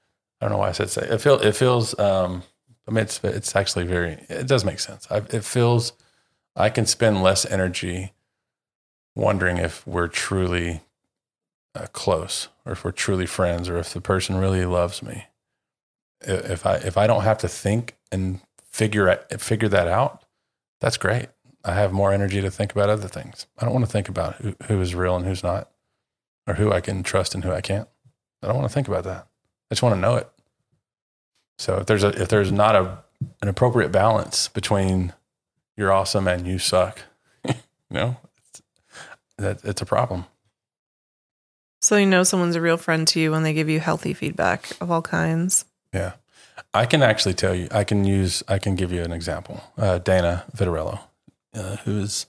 I 0.40 0.46
don't 0.46 0.52
know 0.52 0.58
why 0.58 0.68
I 0.68 0.72
said 0.72 0.90
safe. 0.90 1.10
It 1.10 1.20
feel 1.20 1.40
it 1.40 1.56
feels 1.56 1.98
um 1.98 2.44
I 2.86 2.92
mean 2.92 3.04
it's 3.04 3.22
it's 3.24 3.56
actually 3.56 3.86
very 3.86 4.24
it 4.28 4.46
does 4.46 4.64
make 4.64 4.78
sense. 4.80 5.08
I, 5.10 5.18
it 5.18 5.44
feels 5.44 5.94
I 6.54 6.70
can 6.70 6.86
spend 6.86 7.22
less 7.22 7.44
energy 7.44 8.12
wondering 9.16 9.58
if 9.58 9.84
we're 9.86 10.08
truly 10.08 10.82
uh, 11.74 11.86
close 11.92 12.48
or 12.64 12.72
if 12.72 12.84
we're 12.84 12.92
truly 12.92 13.26
friends 13.26 13.68
or 13.68 13.78
if 13.78 13.92
the 13.92 14.00
person 14.00 14.36
really 14.36 14.64
loves 14.64 15.02
me. 15.02 15.26
If 16.20 16.64
I 16.64 16.76
if 16.76 16.96
I 16.96 17.06
don't 17.06 17.22
have 17.22 17.38
to 17.38 17.48
think 17.48 17.96
and 18.10 18.40
figure 18.70 19.14
figure 19.38 19.68
that 19.68 19.88
out, 19.88 20.24
that's 20.80 20.96
great. 20.96 21.28
I 21.64 21.74
have 21.74 21.92
more 21.92 22.12
energy 22.12 22.40
to 22.40 22.50
think 22.50 22.72
about 22.72 22.90
other 22.90 23.08
things. 23.08 23.46
I 23.58 23.64
don't 23.64 23.74
want 23.74 23.86
to 23.86 23.90
think 23.90 24.08
about 24.08 24.36
who, 24.36 24.54
who 24.66 24.80
is 24.80 24.94
real 24.94 25.16
and 25.16 25.24
who's 25.24 25.42
not, 25.42 25.70
or 26.46 26.54
who 26.54 26.72
I 26.72 26.80
can 26.80 27.02
trust 27.02 27.34
and 27.34 27.42
who 27.42 27.52
I 27.52 27.60
can't. 27.60 27.88
I 28.42 28.46
don't 28.46 28.56
want 28.56 28.68
to 28.68 28.74
think 28.74 28.88
about 28.88 29.04
that. 29.04 29.26
I 29.70 29.74
just 29.74 29.82
want 29.82 29.94
to 29.94 30.00
know 30.00 30.16
it. 30.16 30.28
So 31.58 31.78
if 31.78 31.86
there's 31.86 32.04
a 32.04 32.08
if 32.20 32.28
there's 32.28 32.52
not 32.52 32.74
a 32.74 32.98
an 33.40 33.48
appropriate 33.48 33.92
balance 33.92 34.48
between 34.48 35.12
you're 35.76 35.92
awesome 35.92 36.28
and 36.28 36.46
you 36.46 36.58
suck, 36.58 37.00
you 37.48 37.54
know, 37.90 38.16
it's, 38.48 38.62
that 39.38 39.64
it's 39.64 39.82
a 39.82 39.86
problem. 39.86 40.26
So 41.84 41.96
you 41.96 42.06
know 42.06 42.22
someone's 42.22 42.56
a 42.56 42.62
real 42.62 42.78
friend 42.78 43.06
to 43.08 43.20
you 43.20 43.30
when 43.30 43.42
they 43.42 43.52
give 43.52 43.68
you 43.68 43.78
healthy 43.78 44.14
feedback 44.14 44.70
of 44.80 44.90
all 44.90 45.02
kinds. 45.02 45.66
Yeah. 45.92 46.14
I 46.72 46.86
can 46.86 47.02
actually 47.02 47.34
tell 47.34 47.54
you, 47.54 47.68
I 47.70 47.84
can 47.84 48.06
use, 48.06 48.42
I 48.48 48.58
can 48.58 48.74
give 48.74 48.90
you 48.90 49.02
an 49.02 49.12
example. 49.12 49.62
Uh, 49.76 49.98
Dana 49.98 50.46
Vitarello, 50.56 51.00
uh, 51.52 51.76
who's 51.84 52.24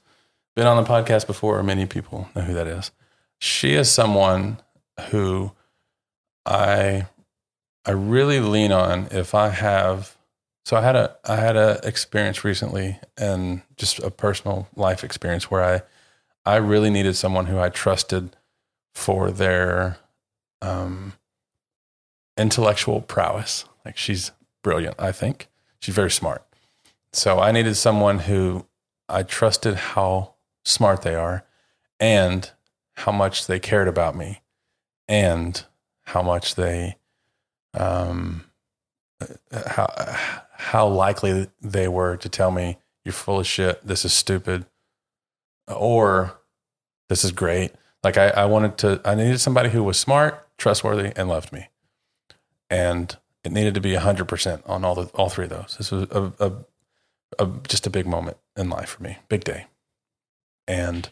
been 0.57 0.67
on 0.67 0.75
the 0.75 0.89
podcast 0.89 1.25
before, 1.25 1.63
many 1.63 1.85
people 1.85 2.27
know 2.35 2.41
who 2.41 2.53
that 2.53 2.67
is. 2.67 2.91
She 3.39 3.75
is 3.75 3.89
someone 3.89 4.57
who 5.11 5.53
I, 6.45 7.07
I 7.85 7.91
really 7.91 8.41
lean 8.41 8.73
on 8.73 9.07
if 9.11 9.33
I 9.33 9.51
have, 9.51 10.17
so 10.65 10.75
I 10.75 10.81
had 10.81 10.97
a, 10.97 11.15
I 11.23 11.37
had 11.37 11.55
a 11.55 11.79
experience 11.81 12.43
recently 12.43 12.99
and 13.17 13.61
just 13.77 13.99
a 13.99 14.11
personal 14.11 14.67
life 14.75 15.01
experience 15.01 15.49
where 15.49 15.63
I, 15.63 15.81
I 16.45 16.57
really 16.57 16.89
needed 16.89 17.15
someone 17.15 17.45
who 17.45 17.57
I 17.57 17.69
trusted 17.69 18.35
for 18.95 19.29
their, 19.29 19.97
um, 20.63 21.13
intellectual 22.37 23.01
prowess. 23.01 23.65
Like 23.85 23.97
she's 23.97 24.31
brilliant, 24.63 24.95
I 24.97 25.11
think. 25.11 25.47
She's 25.79 25.93
very 25.93 26.09
smart. 26.09 26.43
So 27.13 27.39
I 27.39 27.51
needed 27.51 27.75
someone 27.75 28.19
who 28.19 28.65
I 29.07 29.23
trusted 29.23 29.75
how 29.75 30.33
smart 30.63 31.03
they 31.03 31.15
are 31.15 31.45
and 31.99 32.49
how 32.93 33.11
much 33.11 33.47
they 33.47 33.59
cared 33.59 33.87
about 33.87 34.15
me 34.15 34.41
and 35.07 35.63
how 36.03 36.21
much 36.21 36.55
they 36.55 36.97
um 37.73 38.45
how 39.51 39.87
how 40.57 40.87
likely 40.87 41.47
they 41.61 41.87
were 41.87 42.17
to 42.17 42.29
tell 42.29 42.51
me 42.51 42.77
you're 43.03 43.13
full 43.13 43.39
of 43.39 43.45
shit, 43.47 43.85
this 43.85 44.03
is 44.03 44.13
stupid 44.13 44.65
or 45.67 46.39
this 47.07 47.23
is 47.23 47.31
great. 47.31 47.71
Like 48.05 48.19
I, 48.19 48.27
I 48.27 48.45
wanted 48.45 48.77
to 48.77 49.01
I 49.03 49.15
needed 49.15 49.39
somebody 49.39 49.69
who 49.69 49.83
was 49.83 49.97
smart, 49.97 50.47
trustworthy 50.59 51.11
and 51.15 51.27
loved 51.27 51.51
me. 51.51 51.69
And 52.69 53.17
it 53.43 53.51
needed 53.51 53.73
to 53.73 53.81
be 53.81 53.93
100% 53.93 54.61
on 54.67 54.85
all 54.85 54.93
the 54.93 55.05
all 55.15 55.29
three 55.29 55.45
of 55.45 55.49
those. 55.49 55.75
This 55.79 55.91
was 55.91 56.03
a, 56.11 56.31
a, 56.39 56.51
a 57.43 57.49
just 57.67 57.87
a 57.87 57.89
big 57.89 58.05
moment 58.05 58.37
in 58.55 58.69
life 58.69 58.89
for 58.89 59.01
me 59.03 59.17
big 59.27 59.43
day. 59.43 59.65
And 60.67 61.09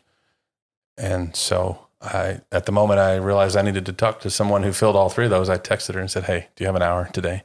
and 0.96 1.36
so 1.36 1.88
i 2.00 2.42
at 2.52 2.66
the 2.68 2.72
moment 2.72 3.00
i 3.00 3.16
realized 3.16 3.58
i 3.58 3.64
needed 3.64 3.86
to 3.86 3.94
talk 3.94 4.20
to 4.20 4.30
someone 4.30 4.62
who 4.62 4.72
filled 4.72 4.96
all 4.96 5.10
three 5.10 5.26
of 5.26 5.32
those 5.32 5.50
i 5.50 5.58
texted 5.58 5.96
her 5.96 6.00
and 6.02 6.12
said 6.12 6.26
hey 6.26 6.50
do 6.56 6.64
you 6.64 6.68
have 6.68 6.76
an 6.76 6.84
hour 6.84 7.10
today? 7.12 7.44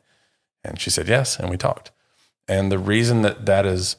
And 0.62 0.78
she 0.78 0.90
said 0.90 1.08
yes 1.08 1.38
and 1.38 1.48
we 1.48 1.56
talked. 1.56 1.90
And 2.46 2.70
the 2.70 2.78
reason 2.78 3.22
that 3.22 3.46
that 3.46 3.64
is, 3.64 3.96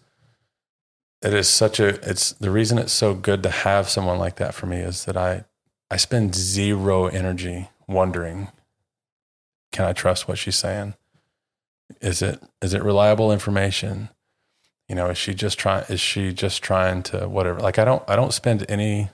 it 1.22 1.34
is 1.34 1.50
such 1.50 1.80
a, 1.80 1.88
it's 2.10 2.32
the 2.34 2.52
reason 2.52 2.78
it's 2.78 2.94
so 2.94 3.14
good 3.14 3.44
to 3.44 3.50
have 3.50 3.90
someone 3.90 4.18
like 4.20 4.38
that 4.38 4.54
for 4.54 4.66
me 4.66 4.78
is 4.78 5.06
that 5.06 5.18
I, 5.18 5.46
I 5.92 5.98
spend 5.98 6.36
zero 6.36 7.08
energy 7.08 7.70
wondering, 7.88 8.50
can 9.72 9.86
I 9.86 9.94
trust 9.94 10.28
what 10.28 10.38
she's 10.38 10.56
saying? 10.56 10.96
Is 12.02 12.22
it, 12.22 12.42
is 12.62 12.74
it 12.74 12.84
reliable 12.84 13.32
information? 13.32 14.10
You 14.88 14.96
know, 14.96 15.10
is 15.10 15.18
she 15.18 15.34
just 15.34 15.60
trying, 15.60 15.86
is 15.90 16.00
she 16.00 16.32
just 16.32 16.64
trying 16.64 17.04
to 17.04 17.28
whatever? 17.28 17.60
Like, 17.60 17.78
I 17.78 17.86
don't, 17.86 18.04
I 18.08 18.16
don't 18.16 18.34
spend 18.34 18.66
any, 18.70 19.10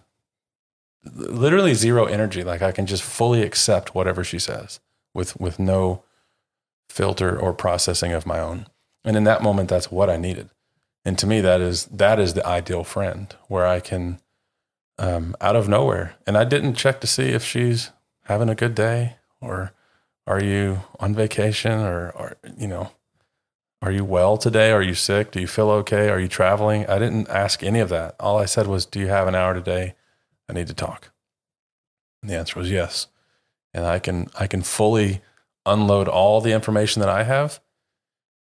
literally 1.14 1.74
zero 1.74 2.06
energy. 2.06 2.44
Like 2.44 2.62
I 2.62 2.72
can 2.72 2.86
just 2.86 3.04
fully 3.04 3.42
accept 3.42 3.96
whatever 3.96 4.24
she 4.24 4.40
says 4.40 4.80
with, 5.14 5.40
with 5.40 5.60
no 5.60 6.04
filter 6.90 7.38
or 7.40 7.54
processing 7.54 8.12
of 8.12 8.26
my 8.26 8.40
own. 8.40 8.68
And 9.04 9.16
in 9.16 9.24
that 9.26 9.44
moment, 9.44 9.70
that's 9.70 9.92
what 9.92 10.10
I 10.10 10.18
needed. 10.18 10.50
And 11.06 11.18
to 11.20 11.28
me, 11.28 11.40
that 11.42 11.62
is 11.62 11.86
that 11.86 12.20
is 12.20 12.34
the 12.34 12.46
ideal 12.46 12.84
friend 12.84 13.34
where 13.48 13.68
I 13.68 13.80
can, 13.80 14.20
um, 14.98 15.36
out 15.40 15.56
of 15.56 15.70
nowhere, 15.70 16.16
and 16.26 16.36
I 16.36 16.44
didn't 16.44 16.74
check 16.74 17.00
to 17.02 17.08
see 17.08 17.30
if 17.30 17.44
she's 17.44 17.92
having 18.24 18.50
a 18.50 18.56
good 18.56 18.74
day 18.74 19.18
or 19.40 19.72
are 20.28 20.44
you 20.44 20.82
on 21.00 21.14
vacation 21.14 21.72
or, 21.72 22.10
or 22.10 22.38
you 22.58 22.68
know, 22.68 22.92
are 23.82 23.92
you 23.92 24.04
well 24.04 24.38
today? 24.38 24.72
Are 24.72 24.82
you 24.82 24.96
sick? 24.96 25.32
Do 25.32 25.40
you 25.40 25.48
feel 25.48 25.70
okay? 25.70 26.10
Are 26.10 26.20
you 26.20 26.28
traveling? 26.28 26.88
I 26.88 26.98
didn't 26.98 27.30
ask 27.30 27.62
any 27.62 27.80
of 27.80 27.90
that. 27.90 28.16
All 28.20 28.40
I 28.40 28.46
said 28.46 28.66
was, 28.66 28.88
"Do 28.88 29.00
you 29.00 29.08
have 29.08 29.28
an 29.28 29.36
hour 29.36 29.54
today? 29.54 29.94
I 30.50 30.54
need 30.54 30.68
to 30.68 30.74
talk." 30.74 31.12
And 32.22 32.32
the 32.32 32.36
answer 32.36 32.60
was 32.60 32.72
yes. 32.72 33.08
And 33.74 33.86
I 33.86 34.00
can 34.00 34.28
I 34.40 34.48
can 34.48 34.64
fully 34.64 35.22
unload 35.68 36.08
all 36.08 36.42
the 36.42 36.54
information 36.54 37.02
that 37.02 37.10
I 37.10 37.24
have 37.24 37.60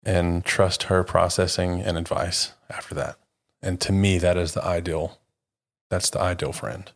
and 0.03 0.43
trust 0.43 0.83
her 0.83 1.03
processing 1.03 1.81
and 1.81 1.97
advice 1.97 2.53
after 2.69 2.95
that. 2.95 3.17
And 3.61 3.79
to 3.81 3.91
me, 3.91 4.17
that 4.19 4.37
is 4.37 4.53
the 4.53 4.63
ideal. 4.63 5.19
That's 5.89 6.09
the 6.09 6.19
ideal 6.19 6.51
friend. 6.51 6.91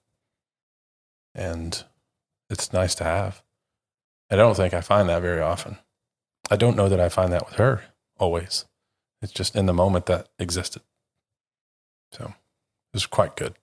And 1.33 1.83
it's 2.49 2.73
nice 2.73 2.95
to 2.95 3.03
have. 3.03 3.41
I 4.31 4.35
don't 4.35 4.55
think 4.55 4.73
I 4.73 4.81
find 4.81 5.09
that 5.09 5.21
very 5.21 5.41
often. 5.41 5.77
I 6.51 6.55
don't 6.55 6.77
know 6.77 6.89
that 6.89 6.99
I 6.99 7.09
find 7.09 7.31
that 7.33 7.45
with 7.47 7.55
her 7.55 7.83
always. 8.17 8.65
It's 9.21 9.31
just 9.31 9.55
in 9.55 9.65
the 9.65 9.73
moment 9.73 10.05
that 10.07 10.29
existed. 10.37 10.81
So 12.11 12.25
it 12.25 12.33
was 12.93 13.05
quite 13.05 13.35
good. 13.35 13.55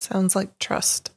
Sounds 0.00 0.34
like 0.34 0.58
trust. 0.58 1.10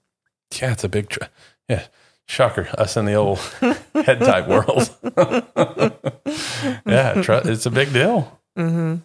Yeah, 0.61 0.73
it's 0.73 0.83
a 0.83 0.89
big, 0.89 1.09
tr- 1.09 1.23
yeah, 1.67 1.85
shocker. 2.27 2.69
Us 2.77 2.97
in 2.97 3.05
the 3.05 3.13
old 3.13 3.39
head 3.93 4.19
type 4.19 4.47
world. 4.47 4.95
yeah, 6.85 7.21
tr- 7.21 7.49
it's 7.49 7.65
a 7.65 7.71
big 7.71 7.91
deal. 7.93 8.39
Mm-hmm. 8.57 8.97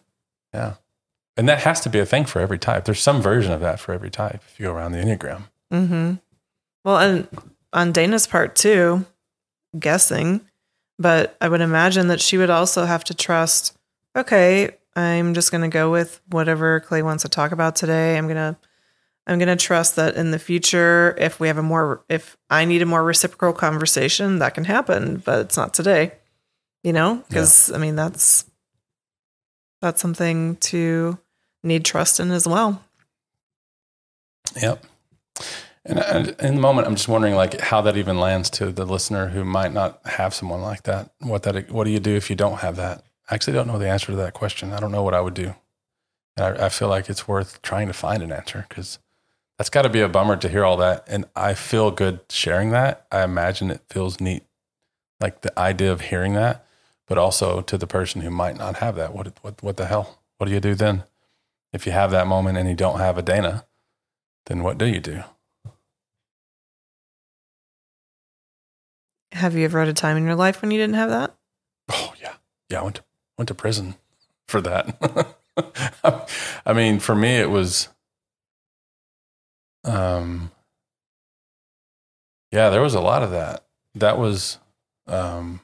Yeah. 0.53 0.75
And 1.37 1.49
that 1.49 1.61
has 1.61 1.81
to 1.83 1.89
be 1.89 1.99
a 1.99 2.07
thing 2.07 2.25
for 2.25 2.41
every 2.41 2.59
type. 2.59 2.85
There's 2.85 3.01
some 3.01 3.23
version 3.23 3.53
of 3.53 3.61
that 3.61 3.81
for 3.81 3.93
every 3.93 4.11
type 4.11 4.43
if 4.47 4.59
you 4.59 4.67
go 4.67 4.75
around 4.75 4.93
the 4.93 4.99
Enneagram. 4.99 5.45
Mm-hmm. 5.73 6.15
Well, 6.85 6.99
and 6.99 7.29
on 7.73 7.93
Dana's 7.93 8.27
part 8.27 8.57
too, 8.57 9.07
guessing, 9.79 10.41
but 10.99 11.37
I 11.41 11.49
would 11.49 11.61
imagine 11.61 12.09
that 12.09 12.21
she 12.21 12.37
would 12.37 12.51
also 12.51 12.85
have 12.85 13.05
to 13.05 13.15
trust. 13.15 13.77
Okay, 14.17 14.77
I'm 14.97 15.35
just 15.35 15.51
going 15.51 15.63
to 15.63 15.69
go 15.69 15.91
with 15.91 16.21
whatever 16.29 16.81
Clay 16.81 17.03
wants 17.03 17.23
to 17.23 17.29
talk 17.29 17.53
about 17.53 17.77
today. 17.77 18.19
I'm 18.19 18.27
gonna, 18.27 18.59
I'm 19.27 19.39
gonna 19.39 19.57
trust 19.57 19.97
that 19.97 20.17
in 20.17 20.33
the 20.33 20.39
future, 20.39 21.15
if 21.19 21.39
we 21.39 21.49
have 21.49 21.59
a 21.59 21.63
more, 21.63 22.05
if 22.09 22.37
I 22.51 22.65
need 22.65 22.83
a 22.83 22.87
more 22.87 23.05
reciprocal 23.05 23.53
conversation, 23.53 24.41
that 24.41 24.55
can 24.55 24.65
happen, 24.65 25.23
but 25.25 25.39
it's 25.41 25.57
not 25.57 25.73
today. 25.75 26.13
You 26.83 26.93
know, 26.95 27.23
because 27.29 27.71
I 27.71 27.79
mean 27.79 27.95
that's 27.95 28.50
that's 29.81 30.01
something 30.01 30.57
to 30.57 31.19
need 31.63 31.85
trust 31.85 32.21
in 32.21 32.31
as 32.31 32.47
well. 32.47 32.83
Yep. 34.61 34.85
And, 35.85 35.99
and 35.99 36.29
in 36.41 36.55
the 36.57 36.61
moment, 36.61 36.87
I'm 36.87 36.95
just 36.95 37.09
wondering, 37.09 37.35
like, 37.35 37.59
how 37.61 37.81
that 37.83 37.97
even 37.97 38.19
lands 38.19 38.51
to 38.51 38.71
the 38.71 38.85
listener 38.85 39.29
who 39.29 39.45
might 39.45 39.73
not 39.73 40.01
have 40.05 40.35
someone 40.35 40.61
like 40.61 40.83
that. 40.83 41.11
What 41.21 41.43
that? 41.45 41.71
What 41.71 41.85
do 41.85 41.91
you 41.91 42.01
do 42.01 42.15
if 42.15 42.29
you 42.29 42.37
don't 42.37 42.59
have 42.59 42.77
that? 42.77 43.03
I 43.31 43.35
actually 43.35 43.55
don't 43.55 43.67
know 43.67 43.79
the 43.79 43.89
answer 43.89 44.09
to 44.09 44.17
that 44.17 44.35
question. 44.35 44.73
I 44.73 44.81
don't 44.81 44.93
know 44.93 45.03
what 45.03 45.15
I 45.15 45.21
would 45.21 45.35
do, 45.35 45.55
and 46.37 46.59
I, 46.59 46.67
I 46.67 46.69
feel 46.69 46.89
like 46.89 47.09
it's 47.09 47.27
worth 47.27 47.63
trying 47.63 47.87
to 47.87 47.95
find 47.95 48.23
an 48.23 48.33
answer 48.33 48.67
because 48.69 48.99
that's 49.57 49.71
got 49.71 49.83
to 49.83 49.89
be 49.89 50.01
a 50.01 50.09
bummer 50.09 50.37
to 50.37 50.49
hear 50.49 50.65
all 50.65 50.77
that. 50.79 51.05
And 51.07 51.25
I 51.35 51.55
feel 51.55 51.91
good 51.91 52.21
sharing 52.29 52.71
that. 52.71 53.07
I 53.11 53.23
imagine 53.23 53.71
it 53.71 53.83
feels 53.89 54.21
neat, 54.21 54.43
like 55.21 55.41
the 55.41 55.59
idea 55.59 55.93
of 55.93 56.03
hearing 56.03 56.35
that, 56.35 56.67
but 57.11 57.19
also 57.19 57.61
to 57.61 57.77
the 57.77 57.89
person 57.89 58.21
who 58.21 58.31
might 58.31 58.57
not 58.57 58.77
have 58.77 58.95
that. 58.95 59.13
What 59.13 59.33
what 59.43 59.61
what 59.65 59.77
the 59.77 59.87
hell? 59.87 60.21
What 60.39 60.47
do 60.47 60.55
you 60.55 60.61
do 60.61 60.77
then? 60.77 61.03
If 61.73 61.85
you 61.85 61.91
have 61.91 62.13
that 62.13 62.29
moment 62.29 62.57
and 62.57 62.69
you 62.69 62.77
don't 62.77 63.01
have 63.01 63.19
a 63.19 63.23
Dana, 63.23 63.67
then 64.47 64.63
what 64.63 64.79
do 64.79 64.87
you 64.87 65.01
do? 65.01 65.25
Have 69.33 69.57
you 69.57 69.65
ever 69.65 69.81
had 69.81 69.89
a 69.89 69.93
time 69.93 70.17
in 70.17 70.25
your 70.25 70.37
life 70.37 70.63
when 70.63 70.71
you 70.71 70.79
didn't 70.79 70.95
have 70.95 71.11
that? 71.11 71.35
Oh 71.91 72.15
yeah, 72.21 72.35
yeah. 72.71 72.81
I 72.81 72.85
went 72.85 72.97
to 72.97 73.03
went 73.37 73.49
to 73.49 73.55
prison 73.55 73.97
for 74.47 74.61
that. 74.61 75.37
I 76.65 76.73
mean, 76.73 77.01
for 77.01 77.17
me, 77.17 77.31
it 77.31 77.51
was, 77.51 77.89
um, 79.85 80.53
yeah, 82.53 82.71
there 82.71 82.83
was 82.83 82.95
a 82.95 83.01
lot 83.01 83.25
of 83.25 83.33
that. 83.33 83.65
That 83.97 84.17
was, 84.17 84.59
um, 85.09 85.61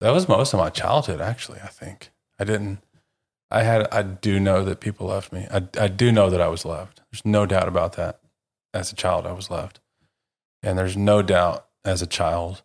that 0.00 0.10
was 0.10 0.28
most 0.28 0.52
of 0.52 0.60
my 0.60 0.70
childhood. 0.70 1.20
Actually, 1.20 1.60
I 1.60 1.68
think 1.68 2.10
I 2.38 2.44
didn't. 2.44 2.78
I 3.50 3.62
had. 3.62 3.88
I 3.92 4.02
do 4.02 4.38
know 4.38 4.64
that 4.64 4.80
people 4.80 5.08
loved 5.08 5.32
me. 5.32 5.46
I 5.50 5.62
I 5.78 5.88
do 5.88 6.12
know 6.12 6.30
that 6.30 6.40
I 6.40 6.48
was 6.48 6.64
loved. 6.64 7.00
There's 7.10 7.24
no 7.24 7.46
doubt 7.46 7.68
about 7.68 7.94
that. 7.94 8.20
As 8.74 8.92
a 8.92 8.94
child, 8.94 9.26
I 9.26 9.32
was 9.32 9.50
loved, 9.50 9.80
and 10.62 10.78
there's 10.78 10.96
no 10.96 11.22
doubt 11.22 11.66
as 11.84 12.02
a 12.02 12.06
child 12.06 12.62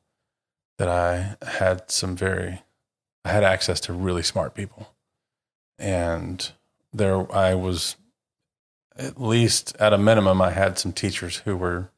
that 0.78 0.90
I 0.90 1.38
had 1.46 1.90
some 1.90 2.16
very, 2.16 2.62
I 3.24 3.30
had 3.30 3.44
access 3.44 3.80
to 3.82 3.94
really 3.94 4.24
smart 4.24 4.54
people. 4.54 4.94
And 5.78 6.52
there 6.92 7.32
I 7.34 7.54
was, 7.54 7.96
at 8.96 9.20
least 9.22 9.76
at 9.80 9.94
a 9.94 9.98
minimum, 9.98 10.42
I 10.42 10.52
had 10.52 10.78
some 10.78 10.92
teachers 10.92 11.38
who 11.38 11.56
were, 11.56 11.90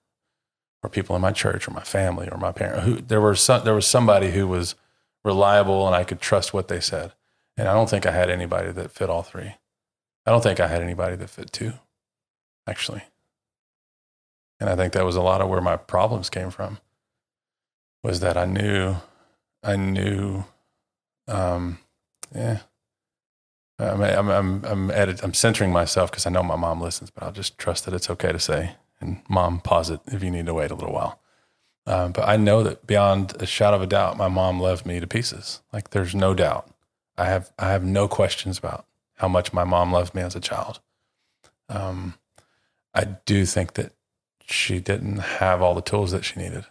or 0.84 0.90
people 0.90 1.16
in 1.16 1.22
my 1.22 1.32
church 1.32 1.68
or 1.68 1.72
my 1.72 1.84
family 1.84 2.30
or 2.30 2.38
my 2.38 2.52
parent 2.52 2.84
who 2.84 3.02
there 3.02 3.22
were 3.22 3.36
some, 3.36 3.64
there 3.66 3.74
was 3.74 3.88
somebody 3.88 4.32
who 4.32 4.48
was 4.48 4.76
reliable 5.26 5.88
and 5.88 5.95
I 5.95 6.06
could 6.06 6.22
trust 6.22 6.53
what 6.53 6.69
they 6.69 6.80
said. 6.80 7.11
And 7.57 7.68
I 7.68 7.73
don't 7.73 7.89
think 7.89 8.06
I 8.06 8.11
had 8.11 8.30
anybody 8.30 8.72
that 8.72 8.91
fit 8.91 9.10
all 9.10 9.23
three. 9.23 9.56
I 10.26 10.31
don't 10.31 10.43
think 10.43 10.60
I 10.60 10.68
had 10.68 10.81
anybody 10.81 11.15
that 11.15 11.30
fit 11.30 11.52
two, 11.52 11.73
actually. 12.68 13.03
And 14.60 14.69
I 14.69 14.76
think 14.76 14.93
that 14.93 15.03
was 15.03 15.15
a 15.15 15.22
lot 15.22 15.41
of 15.41 15.49
where 15.49 15.61
my 15.61 15.76
problems 15.76 16.30
came 16.30 16.52
from 16.52 16.77
was 18.03 18.19
that 18.19 18.38
I 18.38 18.45
knew, 18.45 18.95
I 19.64 19.76
knew, 19.76 20.45
um, 21.27 21.80
yeah. 22.34 22.60
I'm, 23.77 24.02
I'm, 24.02 24.30
I'm, 24.30 24.64
I'm, 24.64 24.91
edit, 24.91 25.22
I'm 25.22 25.34
centering 25.34 25.73
myself 25.73 26.11
because 26.11 26.26
I 26.26 26.30
know 26.30 26.43
my 26.43 26.56
mom 26.56 26.80
listens, 26.80 27.10
but 27.10 27.23
I'll 27.23 27.31
just 27.31 27.57
trust 27.57 27.85
that 27.85 27.93
it's 27.93 28.10
okay 28.10 28.31
to 28.31 28.39
say. 28.39 28.76
And 29.02 29.22
mom, 29.27 29.60
pause 29.60 29.89
it 29.89 29.99
if 30.07 30.23
you 30.23 30.31
need 30.31 30.45
to 30.45 30.53
wait 30.53 30.72
a 30.72 30.76
little 30.76 30.93
while. 30.93 31.19
Um, 31.88 32.12
but 32.12 32.28
I 32.28 32.38
know 32.38 32.64
that 32.64 32.88
beyond 32.88 33.40
a 33.40 33.45
shadow 33.45 33.76
of 33.76 33.84
a 33.84 33.88
doubt, 33.88 34.18
my 34.18 34.28
mom 34.28 34.60
loved 34.60 34.86
me 34.86 34.99
to 34.99 35.07
pieces. 35.07 35.62
Like 35.72 35.91
there's 35.91 36.16
no 36.16 36.34
doubt. 36.34 36.70
I 37.18 37.26
have, 37.26 37.52
I 37.60 37.70
have 37.70 37.84
no 37.84 38.07
questions 38.07 38.57
about 38.57 38.86
how 39.16 39.28
much 39.28 39.53
my 39.53 39.64
mom 39.64 39.91
loved 39.91 40.16
me 40.16 40.22
as 40.22 40.36
a 40.36 40.40
child. 40.40 40.80
Um, 41.70 42.16
I 42.94 43.06
do 43.26 43.45
think 43.45 43.74
that 43.74 43.94
she 44.45 44.80
didn't 44.80 45.18
have 45.18 45.62
all 45.62 45.76
the 45.76 45.82
tools 45.82 46.12
that 46.12 46.26
she 46.26 46.40
needed. 46.40 46.66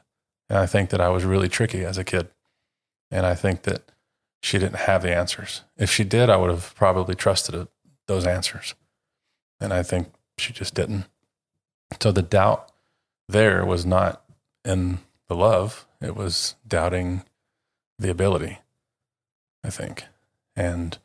And 0.49 0.59
I 0.59 0.67
think 0.67 0.91
that 0.91 1.01
I 1.01 1.09
was 1.09 1.25
really 1.25 1.49
tricky 1.49 1.85
as 1.85 1.99
a 1.99 2.05
kid. 2.05 2.29
And 3.11 3.25
I 3.25 3.35
think 3.35 3.63
that 3.63 3.83
she 4.43 4.59
didn't 4.59 4.81
have 4.81 5.03
the 5.03 5.15
answers. 5.15 5.63
If 5.77 5.91
she 5.91 6.05
did, 6.05 6.29
I 6.29 6.37
would 6.37 6.51
have 6.51 6.75
probably 6.75 7.15
trusted 7.15 7.55
it, 7.55 7.69
those 8.07 8.27
answers. 8.27 8.75
And 9.61 9.73
I 9.73 9.83
think 9.83 10.09
she 10.37 10.53
just 10.53 10.75
didn't. 10.75 11.07
So 12.01 12.13
the 12.13 12.23
doubt 12.23 12.71
there 13.29 13.65
was 13.65 13.87
not 13.87 14.24
in 14.65 14.99
the 15.29 15.35
love, 15.35 15.87
it 16.01 16.17
was 16.17 16.55
doubting 16.67 17.25
the 17.99 18.11
ability, 18.11 18.59
I 19.63 19.71
think. 19.71 20.05
And 20.57 20.99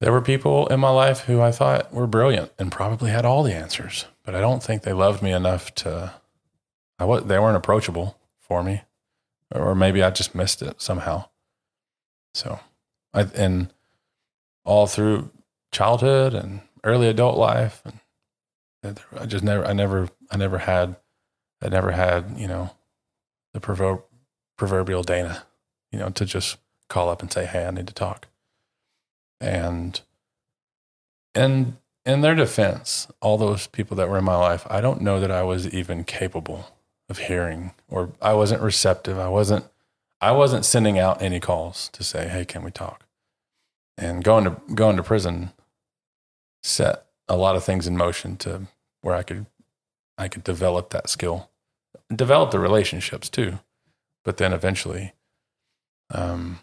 there 0.00 0.12
were 0.12 0.22
people 0.22 0.66
in 0.68 0.80
my 0.80 0.90
life 0.90 1.20
who 1.20 1.40
I 1.40 1.52
thought 1.52 1.92
were 1.92 2.06
brilliant 2.06 2.52
and 2.58 2.72
probably 2.72 3.10
had 3.10 3.24
all 3.24 3.42
the 3.42 3.54
answers, 3.54 4.06
but 4.24 4.34
I 4.34 4.40
don't 4.40 4.62
think 4.62 4.82
they 4.82 4.92
loved 4.92 5.22
me 5.22 5.32
enough 5.32 5.74
to, 5.76 6.14
I 6.98 7.04
was, 7.04 7.24
they 7.24 7.38
weren't 7.38 7.56
approachable 7.56 8.18
for 8.38 8.62
me, 8.62 8.82
or 9.54 9.74
maybe 9.74 10.02
I 10.02 10.10
just 10.10 10.34
missed 10.34 10.62
it 10.62 10.80
somehow. 10.80 11.26
So, 12.34 12.60
I 13.12 13.22
and 13.34 13.72
all 14.64 14.86
through 14.86 15.30
childhood 15.72 16.34
and 16.34 16.60
early 16.84 17.08
adult 17.08 17.36
life, 17.36 17.82
and 18.82 19.00
I 19.18 19.26
just 19.26 19.44
never, 19.44 19.64
I 19.64 19.72
never, 19.72 20.08
I 20.30 20.36
never 20.36 20.58
had, 20.58 20.96
I 21.62 21.68
never 21.68 21.92
had, 21.92 22.38
you 22.38 22.48
know, 22.48 22.70
the 23.52 23.60
proverb, 23.60 24.02
proverbial 24.56 25.02
Dana, 25.02 25.44
you 25.92 25.98
know, 25.98 26.10
to 26.10 26.24
just 26.24 26.58
call 26.88 27.08
up 27.08 27.22
and 27.22 27.32
say, 27.32 27.46
"Hey, 27.46 27.66
I 27.66 27.70
need 27.70 27.86
to 27.86 27.94
talk." 27.94 28.28
And 29.40 30.00
in 31.34 31.78
in 32.04 32.22
their 32.22 32.34
defense, 32.34 33.08
all 33.20 33.36
those 33.36 33.66
people 33.66 33.96
that 33.96 34.08
were 34.08 34.18
in 34.18 34.24
my 34.24 34.36
life, 34.36 34.66
I 34.70 34.80
don't 34.80 35.02
know 35.02 35.20
that 35.20 35.30
I 35.30 35.42
was 35.42 35.68
even 35.68 36.04
capable 36.04 36.66
of 37.08 37.18
hearing 37.18 37.72
or 37.88 38.12
I 38.22 38.34
wasn't 38.34 38.62
receptive. 38.62 39.18
I 39.18 39.28
wasn't 39.28 39.66
I 40.20 40.32
wasn't 40.32 40.64
sending 40.64 40.98
out 40.98 41.22
any 41.22 41.40
calls 41.40 41.88
to 41.90 42.04
say, 42.04 42.28
"Hey, 42.28 42.44
can 42.44 42.62
we 42.62 42.70
talk?" 42.70 43.04
And 43.98 44.24
going 44.24 44.44
to 44.44 44.56
going 44.74 44.96
to 44.96 45.02
prison 45.02 45.52
set 46.62 47.06
a 47.28 47.36
lot 47.36 47.56
of 47.56 47.64
things 47.64 47.86
in 47.86 47.96
motion 47.96 48.36
to 48.38 48.62
where 49.02 49.14
I 49.14 49.22
could 49.22 49.46
I 50.18 50.28
could 50.28 50.44
develop 50.44 50.90
that 50.90 51.08
skill, 51.08 51.49
develop 52.14 52.50
the 52.50 52.58
relationships 52.58 53.28
too. 53.28 53.58
But 54.24 54.36
then 54.36 54.52
eventually, 54.52 55.12
um, 56.10 56.60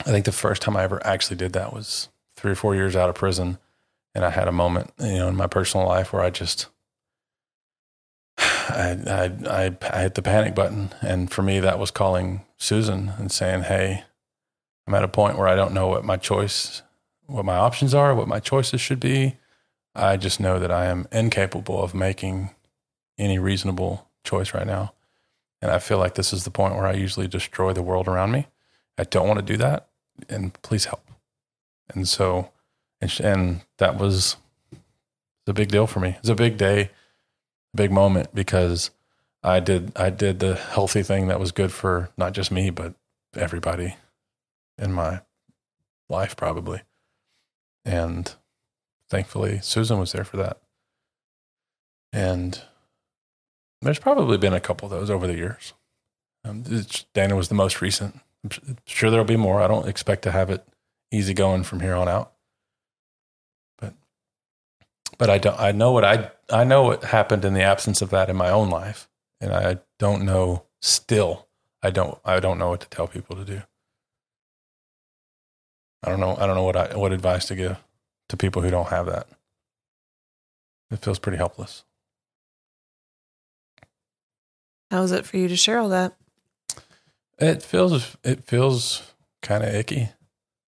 I 0.00 0.10
think 0.10 0.24
the 0.24 0.32
first 0.32 0.62
time 0.62 0.76
I 0.76 0.84
ever 0.84 1.04
actually 1.06 1.36
did 1.36 1.52
that 1.54 1.72
was 1.72 2.08
three 2.36 2.52
or 2.52 2.56
four 2.56 2.74
years 2.74 2.94
out 2.94 3.08
of 3.08 3.14
prison, 3.14 3.58
and 4.14 4.24
I 4.24 4.30
had 4.30 4.48
a 4.48 4.52
moment, 4.52 4.92
you 5.00 5.18
know, 5.18 5.28
in 5.28 5.36
my 5.36 5.46
personal 5.46 5.86
life 5.86 6.12
where 6.12 6.22
I 6.22 6.30
just 6.30 6.66
I, 8.38 8.98
I, 9.06 9.48
I, 9.48 9.76
I 9.92 10.02
hit 10.02 10.14
the 10.14 10.22
panic 10.22 10.54
button. 10.54 10.90
And 11.02 11.30
for 11.30 11.42
me, 11.42 11.60
that 11.60 11.78
was 11.78 11.90
calling 11.90 12.42
Susan 12.56 13.12
and 13.18 13.30
saying, 13.30 13.64
Hey, 13.64 14.04
I'm 14.86 14.94
at 14.94 15.04
a 15.04 15.08
point 15.08 15.38
where 15.38 15.48
I 15.48 15.56
don't 15.56 15.74
know 15.74 15.88
what 15.88 16.04
my 16.04 16.16
choice, 16.16 16.82
what 17.26 17.44
my 17.44 17.56
options 17.56 17.94
are, 17.94 18.14
what 18.14 18.28
my 18.28 18.40
choices 18.40 18.80
should 18.80 19.00
be. 19.00 19.36
I 19.94 20.16
just 20.16 20.40
know 20.40 20.58
that 20.58 20.72
I 20.72 20.86
am 20.86 21.06
incapable 21.12 21.82
of 21.82 21.94
making 21.94 22.50
any 23.16 23.38
reasonable 23.38 24.08
choice 24.24 24.54
right 24.54 24.66
now. 24.66 24.92
And 25.62 25.70
I 25.70 25.78
feel 25.78 25.98
like 25.98 26.14
this 26.14 26.32
is 26.32 26.44
the 26.44 26.50
point 26.50 26.74
where 26.74 26.86
I 26.86 26.92
usually 26.92 27.28
destroy 27.28 27.72
the 27.72 27.82
world 27.82 28.08
around 28.08 28.32
me. 28.32 28.46
I 28.98 29.04
don't 29.04 29.28
want 29.28 29.38
to 29.38 29.44
do 29.44 29.56
that. 29.58 29.88
And 30.28 30.52
please 30.62 30.86
help. 30.86 31.02
And 31.88 32.08
so, 32.08 32.50
and, 33.00 33.20
and 33.20 33.60
that 33.78 33.96
was 33.98 34.36
a 35.46 35.52
big 35.52 35.68
deal 35.68 35.86
for 35.86 36.00
me. 36.00 36.16
It's 36.18 36.28
a 36.28 36.34
big 36.34 36.56
day 36.56 36.90
big 37.74 37.90
moment 37.90 38.34
because 38.34 38.90
I 39.42 39.60
did 39.60 39.92
I 39.96 40.10
did 40.10 40.38
the 40.38 40.54
healthy 40.54 41.02
thing 41.02 41.26
that 41.26 41.40
was 41.40 41.52
good 41.52 41.72
for 41.72 42.10
not 42.16 42.32
just 42.32 42.50
me 42.50 42.70
but 42.70 42.94
everybody 43.36 43.96
in 44.78 44.92
my 44.92 45.20
life 46.08 46.36
probably. 46.36 46.82
And 47.84 48.32
thankfully 49.10 49.60
Susan 49.62 49.98
was 49.98 50.12
there 50.12 50.24
for 50.24 50.36
that. 50.38 50.60
And 52.12 52.62
there's 53.84 53.98
probably 53.98 54.38
been 54.38 54.52
a 54.52 54.60
couple 54.60 54.86
of 54.86 54.90
those 54.90 55.10
over 55.10 55.26
the 55.26 55.36
years. 55.36 55.74
Um, 56.44 56.64
Dana 57.14 57.36
was 57.36 57.48
the 57.48 57.54
most 57.54 57.80
recent. 57.80 58.20
I'm 58.42 58.76
sure 58.86 59.10
there'll 59.10 59.24
be 59.24 59.36
more. 59.36 59.62
I 59.62 59.68
don't 59.68 59.88
expect 59.88 60.22
to 60.22 60.30
have 60.30 60.50
it 60.50 60.66
easy 61.10 61.34
going 61.34 61.62
from 61.62 61.80
here 61.80 61.94
on 61.94 62.08
out. 62.08 62.32
But 63.78 63.94
but 65.16 65.30
I 65.30 65.38
don't 65.38 65.58
I 65.58 65.72
know 65.72 65.92
what 65.92 66.04
I 66.04 66.30
I 66.50 66.64
know 66.64 66.82
what 66.82 67.04
happened 67.04 67.44
in 67.44 67.54
the 67.54 67.62
absence 67.62 68.02
of 68.02 68.10
that 68.10 68.28
in 68.28 68.36
my 68.36 68.50
own 68.50 68.68
life. 68.68 69.08
And 69.40 69.52
I 69.52 69.78
don't 69.98 70.24
know 70.24 70.64
still. 70.82 71.48
I 71.82 71.90
don't 71.90 72.18
I 72.24 72.40
don't 72.40 72.58
know 72.58 72.70
what 72.70 72.80
to 72.80 72.88
tell 72.88 73.08
people 73.08 73.36
to 73.36 73.44
do. 73.44 73.62
I 76.02 76.10
don't 76.10 76.20
know 76.20 76.36
I 76.36 76.46
don't 76.46 76.56
know 76.56 76.64
what 76.64 76.76
I 76.76 76.96
what 76.96 77.12
advice 77.12 77.46
to 77.46 77.54
give 77.54 77.82
to 78.28 78.36
people 78.36 78.60
who 78.62 78.70
don't 78.70 78.88
have 78.88 79.06
that. 79.06 79.28
It 80.90 80.98
feels 80.98 81.18
pretty 81.18 81.38
helpless. 81.38 81.84
How 84.94 85.02
is 85.02 85.10
it 85.10 85.26
for 85.26 85.38
you 85.38 85.48
to 85.48 85.56
share 85.56 85.80
all 85.80 85.88
that? 85.88 86.14
It 87.40 87.64
feels 87.64 88.16
it 88.22 88.44
feels 88.44 89.12
kind 89.42 89.64
of 89.64 89.74
icky, 89.74 90.10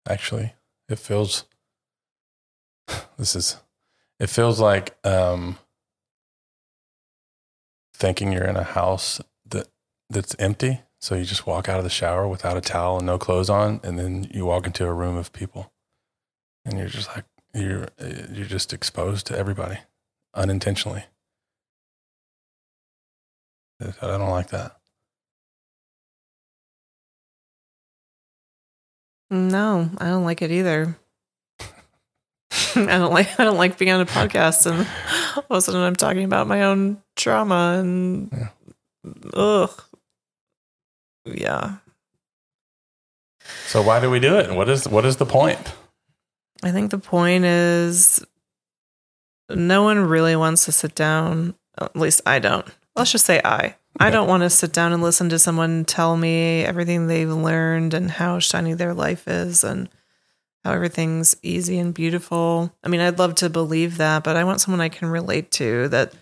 actually. 0.09 0.55
It 0.89 0.99
feels 0.99 1.45
this 3.17 3.33
is 3.33 3.55
it 4.19 4.29
feels 4.29 4.59
like 4.59 4.97
um, 5.05 5.57
thinking 7.93 8.33
you're 8.33 8.43
in 8.43 8.57
a 8.57 8.63
house 8.63 9.21
that 9.45 9.69
that's 10.09 10.35
empty. 10.37 10.81
So 10.99 11.15
you 11.15 11.23
just 11.23 11.47
walk 11.47 11.69
out 11.69 11.77
of 11.77 11.85
the 11.85 11.89
shower 11.89 12.27
without 12.27 12.57
a 12.57 12.61
towel 12.61 12.97
and 12.97 13.05
no 13.05 13.17
clothes 13.17 13.49
on, 13.49 13.79
and 13.85 13.97
then 13.97 14.27
you 14.31 14.45
walk 14.45 14.67
into 14.67 14.85
a 14.85 14.91
room 14.91 15.15
of 15.15 15.31
people, 15.31 15.71
and 16.65 16.77
you're 16.77 16.89
just 16.89 17.07
like 17.15 17.23
you're 17.53 17.87
you're 18.33 18.45
just 18.45 18.73
exposed 18.73 19.27
to 19.27 19.37
everybody 19.37 19.77
unintentionally. 20.35 21.05
I 23.81 24.07
don't 24.07 24.29
like 24.29 24.49
that. 24.49 24.75
No, 29.31 29.89
I 29.99 30.05
don't 30.07 30.23
like 30.23 30.41
it 30.41 30.51
either. 30.51 30.97
I 32.75 32.85
don't 32.97 33.13
like 33.13 33.39
I 33.39 33.43
don't 33.43 33.57
like 33.57 33.77
being 33.77 33.91
on 33.91 34.01
a 34.01 34.05
podcast 34.05 34.65
and 34.65 34.87
all 35.37 35.43
of 35.49 35.57
a 35.57 35.61
sudden 35.61 35.81
I'm 35.81 35.95
talking 35.95 36.23
about 36.23 36.47
my 36.47 36.63
own 36.63 37.01
trauma 37.15 37.77
and 37.79 38.31
Yeah. 38.31 38.49
ugh. 39.33 39.83
Yeah. 41.25 41.77
So 43.67 43.81
why 43.83 43.99
do 43.99 44.09
we 44.09 44.19
do 44.19 44.37
it? 44.39 44.53
What 44.53 44.67
is 44.69 44.87
what 44.87 45.05
is 45.05 45.17
the 45.17 45.25
point? 45.25 45.73
I 46.63 46.71
think 46.71 46.89
the 46.91 46.97
point 46.99 47.45
is 47.45 48.23
no 49.49 49.83
one 49.83 49.99
really 49.99 50.35
wants 50.35 50.65
to 50.65 50.71
sit 50.71 50.95
down. 50.95 51.55
At 51.79 51.95
least 51.95 52.21
I 52.25 52.39
don't. 52.39 52.67
Let's 52.99 53.13
just 53.13 53.25
say 53.25 53.39
I. 53.45 53.75
I 53.97 54.09
don't 54.09 54.27
want 54.27 54.43
to 54.43 54.49
sit 54.49 54.73
down 54.73 54.91
and 54.91 55.01
listen 55.01 55.29
to 55.29 55.39
someone 55.39 55.85
tell 55.85 56.17
me 56.17 56.65
everything 56.65 57.07
they've 57.07 57.29
learned 57.29 57.93
and 57.93 58.11
how 58.11 58.39
shiny 58.39 58.73
their 58.73 58.93
life 58.93 59.25
is 59.25 59.63
and 59.63 59.87
how 60.65 60.73
everything's 60.73 61.37
easy 61.41 61.79
and 61.79 61.93
beautiful. 61.93 62.75
I 62.83 62.89
mean, 62.89 62.99
I'd 62.99 63.17
love 63.17 63.35
to 63.35 63.49
believe 63.49 63.97
that, 63.97 64.25
but 64.25 64.35
I 64.35 64.43
want 64.43 64.59
someone 64.59 64.81
I 64.81 64.89
can 64.89 65.07
relate 65.07 65.49
to 65.51 65.87
that, 65.87 66.13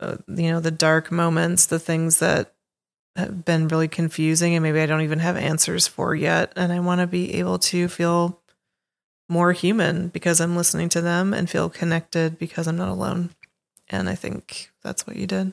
uh, 0.00 0.16
you 0.26 0.50
know, 0.50 0.60
the 0.60 0.70
dark 0.70 1.12
moments, 1.12 1.66
the 1.66 1.78
things 1.78 2.18
that 2.20 2.54
have 3.14 3.44
been 3.44 3.68
really 3.68 3.88
confusing 3.88 4.54
and 4.54 4.62
maybe 4.62 4.80
I 4.80 4.86
don't 4.86 5.02
even 5.02 5.18
have 5.18 5.36
answers 5.36 5.86
for 5.86 6.14
yet. 6.14 6.50
And 6.56 6.72
I 6.72 6.80
want 6.80 7.02
to 7.02 7.06
be 7.06 7.34
able 7.34 7.58
to 7.58 7.88
feel 7.88 8.40
more 9.28 9.52
human 9.52 10.08
because 10.08 10.40
I'm 10.40 10.56
listening 10.56 10.88
to 10.90 11.02
them 11.02 11.34
and 11.34 11.48
feel 11.50 11.68
connected 11.68 12.38
because 12.38 12.66
I'm 12.66 12.78
not 12.78 12.88
alone. 12.88 13.34
And 13.90 14.08
I 14.08 14.14
think 14.14 14.70
that's 14.82 15.06
what 15.06 15.16
you 15.16 15.26
did. 15.26 15.52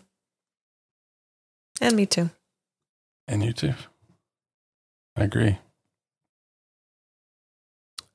And 1.81 1.95
me 1.95 2.05
too. 2.05 2.29
And 3.27 3.43
you 3.43 3.53
too. 3.53 3.73
I 5.15 5.23
agree. 5.23 5.57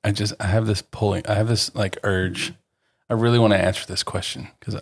I 0.04 0.10
just 0.12 0.34
I 0.40 0.46
have 0.46 0.66
this 0.66 0.82
pulling. 0.82 1.26
I 1.26 1.34
have 1.34 1.48
this 1.48 1.74
like 1.74 1.98
urge. 2.02 2.52
I 3.08 3.14
really 3.14 3.38
want 3.38 3.52
to 3.52 3.58
answer 3.58 3.84
this 3.86 4.02
question 4.02 4.48
because 4.58 4.80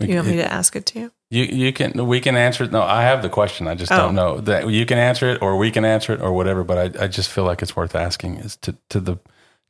You 0.00 0.14
want 0.16 0.28
me 0.28 0.36
to 0.36 0.50
ask 0.52 0.74
it 0.76 0.86
to 0.86 0.98
you? 1.00 1.12
You 1.30 1.44
you 1.44 1.72
can 1.72 2.06
we 2.06 2.20
can 2.20 2.36
answer 2.36 2.64
it. 2.64 2.72
No, 2.72 2.82
I 2.82 3.02
have 3.02 3.22
the 3.22 3.28
question. 3.28 3.68
I 3.68 3.74
just 3.74 3.92
Oh. 3.92 3.96
don't 3.96 4.14
know 4.14 4.40
that 4.40 4.68
you 4.70 4.86
can 4.86 4.98
answer 4.98 5.30
it 5.30 5.42
or 5.42 5.56
we 5.56 5.70
can 5.70 5.84
answer 5.84 6.12
it 6.12 6.20
or 6.20 6.32
whatever. 6.32 6.64
But 6.64 6.96
I, 6.96 7.04
I 7.04 7.08
just 7.08 7.30
feel 7.30 7.44
like 7.44 7.60
it's 7.62 7.76
worth 7.76 7.94
asking 7.94 8.36
is 8.38 8.56
to 8.58 8.76
to 8.90 9.00
the 9.00 9.18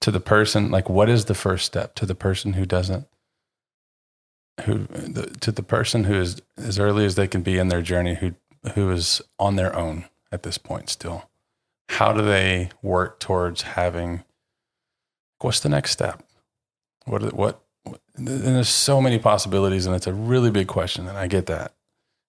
to 0.00 0.10
the 0.10 0.20
person 0.20 0.70
like 0.70 0.88
what 0.88 1.08
is 1.08 1.24
the 1.26 1.34
first 1.34 1.64
step 1.64 1.94
to 1.96 2.06
the 2.06 2.14
person 2.14 2.52
who 2.54 2.66
doesn't 2.66 3.06
who 4.64 4.86
the, 4.86 5.26
to 5.40 5.50
the 5.50 5.62
person 5.62 6.04
who 6.04 6.14
is 6.14 6.40
as 6.56 6.78
early 6.78 7.04
as 7.04 7.14
they 7.14 7.26
can 7.26 7.42
be 7.42 7.58
in 7.58 7.68
their 7.68 7.82
journey 7.82 8.14
who 8.16 8.34
who 8.74 8.90
is 8.90 9.20
on 9.38 9.56
their 9.56 9.74
own 9.74 10.04
at 10.30 10.42
this 10.42 10.58
point 10.58 10.88
still. 10.88 11.28
How 11.88 12.12
do 12.12 12.22
they 12.22 12.70
work 12.82 13.18
towards 13.18 13.62
having? 13.62 14.22
What's 15.40 15.60
the 15.60 15.68
next 15.68 15.90
step? 15.90 16.22
What 17.04 17.32
what 17.32 17.62
and 18.16 18.26
there's 18.28 18.68
so 18.68 19.00
many 19.00 19.18
possibilities 19.18 19.86
and 19.86 19.94
it's 19.94 20.06
a 20.06 20.12
really 20.12 20.50
big 20.50 20.68
question 20.68 21.08
and 21.08 21.16
i 21.18 21.26
get 21.26 21.46
that 21.46 21.74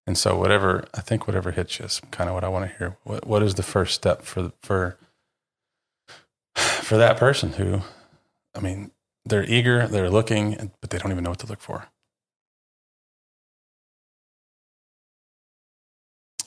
and 0.08 0.18
so 0.18 0.38
whatever 0.38 0.86
i 0.94 1.02
think 1.02 1.28
whatever 1.28 1.52
hits 1.52 1.80
you 1.80 1.86
is 1.86 2.02
kind 2.12 2.30
of 2.30 2.34
what 2.34 2.44
i 2.44 2.48
want 2.48 2.70
to 2.70 2.78
hear 2.78 2.98
what, 3.04 3.26
what 3.28 3.44
is 3.44 3.56
the 3.56 3.64
first 3.64 3.94
step 3.94 4.24
for 4.24 4.52
for 4.62 4.98
for 6.56 6.98
that 6.98 7.18
person 7.18 7.54
who 7.54 7.82
i 8.56 8.60
mean 8.60 8.92
they're 9.26 9.46
eager 9.46 9.88
they're 9.88 10.10
looking 10.10 10.72
but 10.82 10.90
they 10.90 10.98
don't 10.98 11.12
even 11.12 11.24
know 11.24 11.30
what 11.30 11.40
to 11.40 11.48
look 11.48 11.62
for 11.62 11.88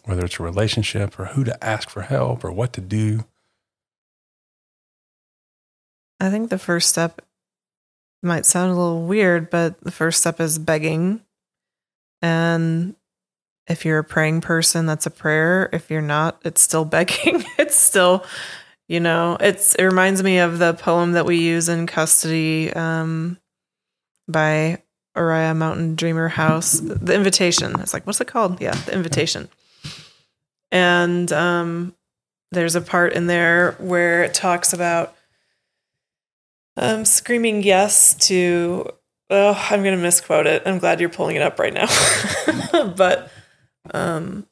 whether 0.07 0.25
it's 0.25 0.41
a 0.41 0.43
relationship 0.43 1.19
or 1.19 1.27
who 1.27 1.45
to 1.45 1.65
ask 1.65 1.91
for 1.91 2.03
help 2.03 2.43
or 2.45 2.51
what 2.51 2.73
to 2.73 2.81
do 2.81 3.25
I 6.21 6.31
think 6.31 6.51
the 6.51 6.59
first 6.59 6.89
step 6.89 7.23
might 8.23 8.47
sound 8.47 8.73
a 8.73 8.75
little 8.75 9.03
weird, 9.03 9.51
but 9.51 9.81
the 9.81 9.91
first 9.91 10.21
step 10.21 10.41
is 10.41 10.59
begging. 10.59 11.21
And 12.23 12.97
if 13.69 13.85
you're 13.85 13.99
a 13.99 14.05
praying 14.05 14.41
person, 14.41 14.87
that's 14.87 15.07
a 15.07 15.11
prayer. 15.11 15.69
If 15.73 15.91
you're 15.91 16.01
not, 16.01 16.41
it's 16.45 16.61
still 16.61 16.85
begging. 16.87 17.45
it's 17.59 17.77
still, 17.77 18.25
you 18.89 19.01
know, 19.01 19.37
it's 19.41 19.75
it 19.75 19.85
reminds 19.85 20.23
me 20.23 20.39
of 20.39 20.59
the 20.59 20.75
poem 20.75 21.13
that 21.13 21.27
we 21.27 21.37
use 21.37 21.69
in 21.69 21.87
custody 21.87 22.73
um, 22.73 23.39
by 24.27 24.83
Oriah 25.17 25.55
Mountain 25.55 25.97
Dreamer 25.97 26.29
House. 26.29 26.81
The 26.81 27.15
invitation. 27.15 27.79
It's 27.81 27.93
like, 27.93 28.07
what's 28.07 28.21
it 28.21 28.27
called? 28.27 28.61
Yeah, 28.61 28.75
the 28.87 28.95
invitation. 28.95 29.49
And 30.73 31.33
um, 31.33 31.95
there's 32.53 32.75
a 32.75 32.81
part 32.81 33.13
in 33.13 33.27
there 33.27 33.73
where 33.79 34.25
it 34.25 34.35
talks 34.35 34.73
about 34.73 35.15
Um, 36.77 37.05
screaming 37.05 37.63
yes 37.63 38.15
to. 38.29 38.91
Oh, 39.31 39.67
I'm 39.71 39.83
going 39.83 39.97
to 39.97 40.03
misquote 40.03 40.47
it. 40.47 40.63
I'm 40.67 40.79
glad 40.79 41.01
you're 41.01 41.09
pulling 41.09 41.37
it 41.37 41.43
up 41.43 41.59
right 41.59 41.73
now. 41.73 41.89
but 42.97 43.31
um, 43.93 44.47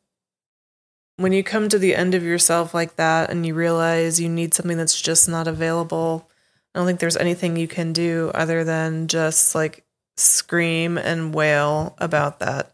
when 1.17 1.33
you 1.33 1.45
come 1.45 1.69
to 1.69 1.79
the 1.79 1.95
end 1.95 2.15
of 2.15 2.25
yourself 2.25 2.75
like 2.75 2.97
that 2.97 3.31
and 3.31 3.47
you 3.47 3.55
realize 3.55 4.19
you 4.19 4.29
need 4.29 4.53
something 4.55 4.77
that's 4.77 5.01
just 5.01 5.29
not 5.29 5.47
available, 5.47 6.29
I 6.75 6.79
don't 6.79 6.87
think 6.87 6.99
there's 6.99 7.17
anything 7.17 7.57
you 7.57 7.69
can 7.69 7.93
do 7.93 8.33
other 8.35 8.65
than 8.65 9.07
just 9.07 9.55
like 9.55 9.85
scream 10.17 10.99
and 10.99 11.35
wail 11.35 11.95
about 11.99 12.41
that. 12.41 12.73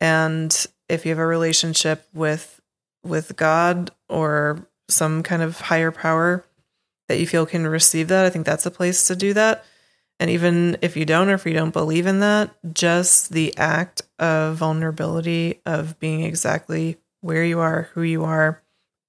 And 0.00 0.66
if 0.88 1.04
you 1.04 1.10
have 1.10 1.18
a 1.20 1.26
relationship 1.26 2.08
with 2.12 2.55
with 3.06 3.36
God 3.36 3.90
or 4.08 4.66
some 4.88 5.22
kind 5.22 5.42
of 5.42 5.60
higher 5.60 5.90
power 5.90 6.44
that 7.08 7.18
you 7.18 7.26
feel 7.26 7.46
can 7.46 7.66
receive 7.66 8.08
that, 8.08 8.24
I 8.24 8.30
think 8.30 8.46
that's 8.46 8.66
a 8.66 8.70
place 8.70 9.06
to 9.06 9.16
do 9.16 9.32
that. 9.34 9.64
And 10.18 10.30
even 10.30 10.78
if 10.80 10.96
you 10.96 11.04
don't, 11.04 11.28
or 11.28 11.34
if 11.34 11.44
you 11.44 11.52
don't 11.52 11.72
believe 11.72 12.06
in 12.06 12.20
that, 12.20 12.50
just 12.72 13.32
the 13.32 13.56
act 13.58 14.02
of 14.18 14.56
vulnerability 14.56 15.60
of 15.66 15.98
being 16.00 16.22
exactly 16.22 16.96
where 17.20 17.44
you 17.44 17.60
are, 17.60 17.90
who 17.92 18.02
you 18.02 18.24
are, 18.24 18.62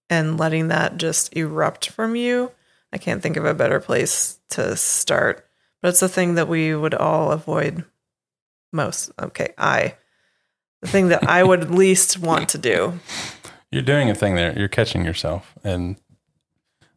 and 0.10 0.38
letting 0.38 0.68
that 0.68 0.98
just 0.98 1.36
erupt 1.36 1.90
from 1.90 2.16
you. 2.16 2.52
I 2.92 2.98
can't 2.98 3.22
think 3.22 3.38
of 3.38 3.46
a 3.46 3.54
better 3.54 3.80
place 3.80 4.40
to 4.52 4.76
start. 4.76 5.46
But 5.82 5.90
it's 5.90 6.00
the 6.00 6.10
thing 6.10 6.36
that 6.36 6.48
we 6.48 6.76
would 6.76 6.94
all 6.94 7.32
avoid 7.32 7.86
most. 8.74 9.12
Okay, 9.20 9.54
I. 9.58 9.96
The 10.82 10.88
thing 10.88 11.10
that 11.10 11.24
I 11.28 11.44
would 11.44 11.72
least 11.72 12.20
want 12.20 12.50
to 12.50 12.58
do. 12.58 13.00
You're 13.72 13.82
doing 13.82 14.10
a 14.10 14.16
thing 14.16 14.36
there. 14.36 14.58
You're 14.58 14.68
catching 14.68 15.04
yourself. 15.04 15.54
And 15.64 15.98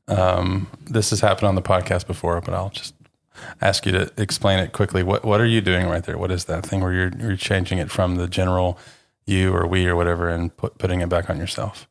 um, 0.09 0.69
this 0.85 1.11
has 1.11 1.21
happened 1.21 1.49
on 1.49 1.55
the 1.55 1.63
podcast 1.63 2.07
before, 2.07 2.41
but 2.41 2.55
I'll 2.55 2.71
just 2.71 2.95
ask 3.61 3.87
you 3.87 3.93
to 3.93 4.13
explain 4.17 4.59
it 4.59 4.73
quickly. 4.73 5.03
What 5.03 5.25
what 5.25 5.41
are 5.41 5.47
you 5.47 5.61
doing 5.61 5.87
right 5.87 6.03
there? 6.03 6.19
What 6.19 6.31
is 6.31 6.45
that 6.47 6.65
thing 6.65 6.81
where 6.81 6.93
you're 6.93 7.13
you're 7.19 7.37
changing 7.37 7.79
it 7.79 7.91
from 7.91 8.17
the 8.17 8.29
general 8.29 8.79
you 9.27 9.55
or 9.55 9.67
we 9.67 9.87
or 9.87 9.97
whatever 9.97 10.29
and 10.29 10.55
put, 10.57 10.79
putting 10.79 11.01
it 11.01 11.09
back 11.09 11.31
on 11.31 11.39
yourself? 11.39 11.89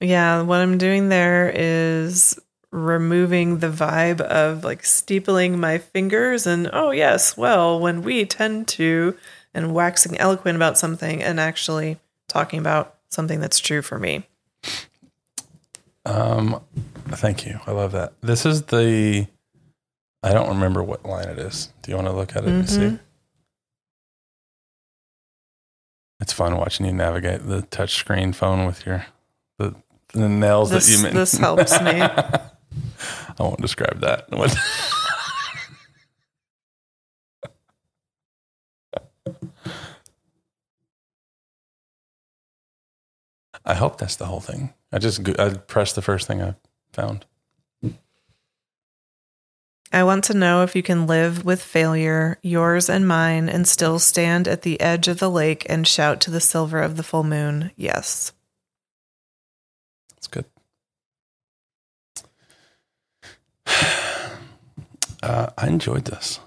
Yeah, 0.00 0.42
what 0.42 0.60
I'm 0.60 0.78
doing 0.78 1.08
there 1.08 1.50
is 1.54 2.38
removing 2.70 3.58
the 3.58 3.70
vibe 3.70 4.20
of 4.20 4.62
like 4.62 4.84
steepling 4.84 5.58
my 5.58 5.78
fingers 5.78 6.46
and 6.46 6.68
oh 6.72 6.90
yes, 6.90 7.36
well, 7.36 7.80
when 7.80 8.02
we 8.02 8.24
tend 8.26 8.68
to 8.68 9.16
and 9.54 9.74
waxing 9.74 10.16
eloquent 10.18 10.56
about 10.56 10.78
something 10.78 11.22
and 11.22 11.40
actually 11.40 11.98
talking 12.28 12.58
about 12.58 12.97
something 13.10 13.40
that's 13.40 13.58
true 13.58 13.82
for 13.82 13.98
me. 13.98 14.26
Um, 16.04 16.60
thank 17.08 17.44
you. 17.46 17.60
I 17.66 17.72
love 17.72 17.92
that. 17.92 18.12
This 18.22 18.46
is 18.46 18.62
the. 18.62 19.26
I 20.22 20.32
don't 20.32 20.48
remember 20.48 20.82
what 20.82 21.04
line 21.04 21.28
it 21.28 21.38
is. 21.38 21.72
Do 21.82 21.90
you 21.90 21.96
want 21.96 22.08
to 22.08 22.12
look 22.14 22.34
at 22.34 22.44
it 22.44 22.48
and 22.48 22.68
see? 22.68 22.78
Mhm. 22.80 23.00
It's 26.20 26.32
fun 26.32 26.56
watching 26.56 26.86
you 26.86 26.92
navigate 26.92 27.46
the 27.46 27.62
touchscreen 27.62 28.34
phone 28.34 28.66
with 28.66 28.84
your 28.84 29.06
the 29.58 29.74
the 30.14 30.28
nails 30.28 30.70
This- 30.70 30.86
that 30.86 30.96
you. 30.96 31.02
Make. 31.04 31.12
This 31.12 31.32
helps 31.32 31.80
me. 31.80 32.00
I 32.00 32.50
won't 33.38 33.60
describe 33.60 34.00
that. 34.00 34.26
I 43.68 43.74
hope 43.74 43.98
that's 43.98 44.16
the 44.16 44.24
whole 44.26 44.40
thing. 44.40 44.72
I 44.90 44.98
just 44.98 45.22
go- 45.22 45.34
I 45.38 45.50
pressed 45.50 45.94
the 45.94 46.02
first 46.02 46.26
thing 46.26 46.42
I 46.42 46.54
found. 46.92 47.26
I 49.90 50.02
want 50.04 50.24
to 50.24 50.34
know 50.34 50.62
if 50.64 50.76
you 50.76 50.82
can 50.82 51.06
live 51.06 51.44
with 51.46 51.62
failure, 51.62 52.38
yours 52.42 52.90
and 52.90 53.08
mine, 53.08 53.48
and 53.48 53.66
still 53.66 53.98
stand 53.98 54.46
at 54.46 54.60
the 54.62 54.78
edge 54.82 55.08
of 55.08 55.18
the 55.18 55.30
lake 55.30 55.64
and 55.68 55.86
shout 55.86 56.20
to 56.22 56.30
the 56.30 56.40
silver 56.40 56.80
of 56.82 56.96
the 56.98 57.02
full 57.02 57.24
moon, 57.24 57.70
yes. 57.76 58.32
That's 60.14 60.26
good. 60.26 60.44
Uh, 65.20 65.50
I 65.58 65.66
enjoyed 65.66 66.04
this. 66.04 66.38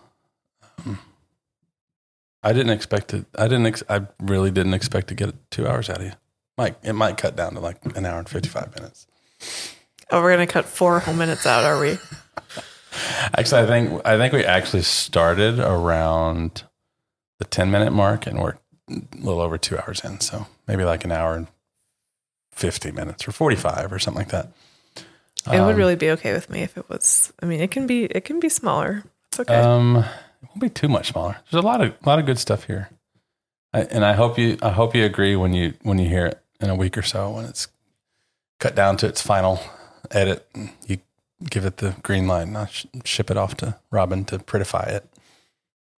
Um, 0.85 0.97
I 2.41 2.53
didn't 2.53 2.71
expect 2.71 3.13
it. 3.13 3.25
I 3.37 3.49
didn't. 3.49 3.65
Ex- 3.65 3.83
I 3.89 4.07
really 4.21 4.49
didn't 4.49 4.73
expect 4.75 5.09
to 5.09 5.13
get 5.13 5.35
two 5.51 5.67
hours 5.67 5.89
out 5.89 5.97
of 5.99 6.05
you. 6.05 6.13
Might 6.57 6.77
it 6.83 6.93
might 6.93 7.17
cut 7.17 7.35
down 7.35 7.53
to 7.53 7.59
like 7.59 7.77
an 7.95 8.05
hour 8.05 8.19
and 8.19 8.29
fifty 8.29 8.49
five 8.49 8.73
minutes. 8.75 9.07
Oh, 10.11 10.21
we're 10.21 10.35
going 10.35 10.45
to 10.45 10.51
cut 10.51 10.65
four 10.65 10.99
whole 10.99 11.13
minutes 11.13 11.45
out, 11.45 11.63
are 11.63 11.79
we? 11.79 11.97
Actually, 13.37 13.61
I 13.61 13.65
think 13.67 14.01
I 14.05 14.17
think 14.17 14.33
we 14.33 14.43
actually 14.43 14.81
started 14.83 15.59
around 15.59 16.63
the 17.39 17.45
ten 17.45 17.71
minute 17.71 17.91
mark, 17.91 18.27
and 18.27 18.39
we're 18.39 18.57
a 18.89 19.01
little 19.17 19.39
over 19.39 19.57
two 19.57 19.77
hours 19.77 20.01
in. 20.03 20.19
So 20.19 20.47
maybe 20.67 20.83
like 20.83 21.05
an 21.05 21.11
hour 21.13 21.35
and 21.35 21.47
fifty 22.51 22.91
minutes, 22.91 23.25
or 23.27 23.31
forty 23.31 23.55
five, 23.55 23.93
or 23.93 23.99
something 23.99 24.19
like 24.23 24.31
that. 24.31 24.49
It 25.47 25.59
would 25.59 25.71
Um, 25.71 25.75
really 25.75 25.95
be 25.95 26.11
okay 26.11 26.33
with 26.33 26.49
me 26.49 26.61
if 26.61 26.77
it 26.77 26.87
was. 26.89 27.31
I 27.41 27.45
mean, 27.45 27.61
it 27.61 27.71
can 27.71 27.87
be. 27.87 28.03
It 28.05 28.25
can 28.25 28.39
be 28.41 28.49
smaller. 28.49 29.03
It's 29.29 29.39
okay. 29.39 29.55
Um, 29.55 29.97
it 30.43 30.49
won't 30.49 30.59
be 30.59 30.69
too 30.69 30.89
much 30.89 31.11
smaller. 31.11 31.37
There's 31.49 31.63
a 31.63 31.65
lot 31.65 31.79
of 31.81 31.93
lot 32.05 32.19
of 32.19 32.25
good 32.25 32.37
stuff 32.37 32.65
here, 32.65 32.89
I, 33.73 33.81
and 33.81 34.03
I 34.03 34.13
hope 34.13 34.37
you 34.37 34.57
I 34.61 34.69
hope 34.69 34.95
you 34.95 35.05
agree 35.05 35.35
when 35.35 35.53
you 35.53 35.73
when 35.83 35.97
you 35.97 36.07
hear 36.09 36.25
it 36.25 36.41
in 36.59 36.69
a 36.69 36.75
week 36.75 36.97
or 36.97 37.01
so 37.01 37.31
when 37.31 37.45
it's 37.45 37.67
cut 38.59 38.75
down 38.75 38.97
to 38.97 39.07
its 39.07 39.21
final 39.21 39.59
edit. 40.11 40.47
You 40.87 40.97
give 41.49 41.65
it 41.65 41.77
the 41.77 41.95
green 42.03 42.27
light, 42.27 42.43
and 42.43 42.57
I'll 42.57 42.65
sh- 42.67 42.85
ship 43.05 43.31
it 43.31 43.37
off 43.37 43.55
to 43.57 43.77
Robin 43.89 44.25
to 44.25 44.39
prettify 44.39 44.87
it. 44.87 45.07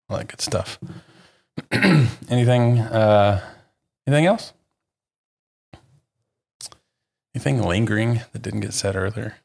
All 0.09 0.17
that 0.17 0.27
good 0.27 0.41
stuff. 0.41 0.79
anything 1.71 2.79
uh, 2.79 3.41
anything 4.07 4.25
else? 4.25 4.53
Anything 7.35 7.61
lingering 7.63 8.21
that 8.31 8.41
didn't 8.43 8.59
get 8.59 8.73
said 8.73 8.95
earlier? 8.95 9.37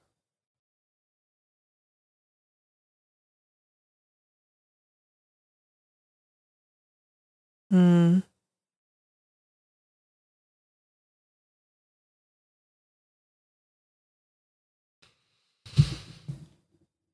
Hmm. 7.71 8.21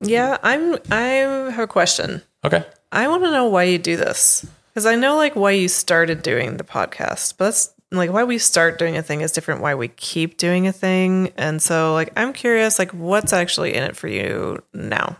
Yeah, 0.00 0.38
I'm. 0.42 0.78
I 0.90 1.00
have 1.00 1.58
a 1.58 1.66
question. 1.66 2.22
Okay. 2.44 2.64
I 2.92 3.08
want 3.08 3.24
to 3.24 3.30
know 3.30 3.46
why 3.46 3.64
you 3.64 3.78
do 3.78 3.96
this 3.96 4.46
because 4.68 4.86
I 4.86 4.94
know 4.96 5.16
like 5.16 5.34
why 5.34 5.52
you 5.52 5.68
started 5.68 6.22
doing 6.22 6.56
the 6.56 6.64
podcast, 6.64 7.34
but 7.38 7.46
that's 7.46 7.72
like 7.90 8.10
why 8.12 8.24
we 8.24 8.38
start 8.38 8.78
doing 8.78 8.96
a 8.96 9.02
thing 9.02 9.20
is 9.22 9.32
different. 9.32 9.60
Why 9.62 9.74
we 9.74 9.88
keep 9.88 10.36
doing 10.36 10.66
a 10.66 10.72
thing, 10.72 11.32
and 11.36 11.60
so 11.62 11.94
like 11.94 12.12
I'm 12.16 12.32
curious, 12.32 12.78
like 12.78 12.92
what's 12.92 13.32
actually 13.32 13.74
in 13.74 13.82
it 13.82 13.96
for 13.96 14.08
you 14.08 14.62
now 14.72 15.16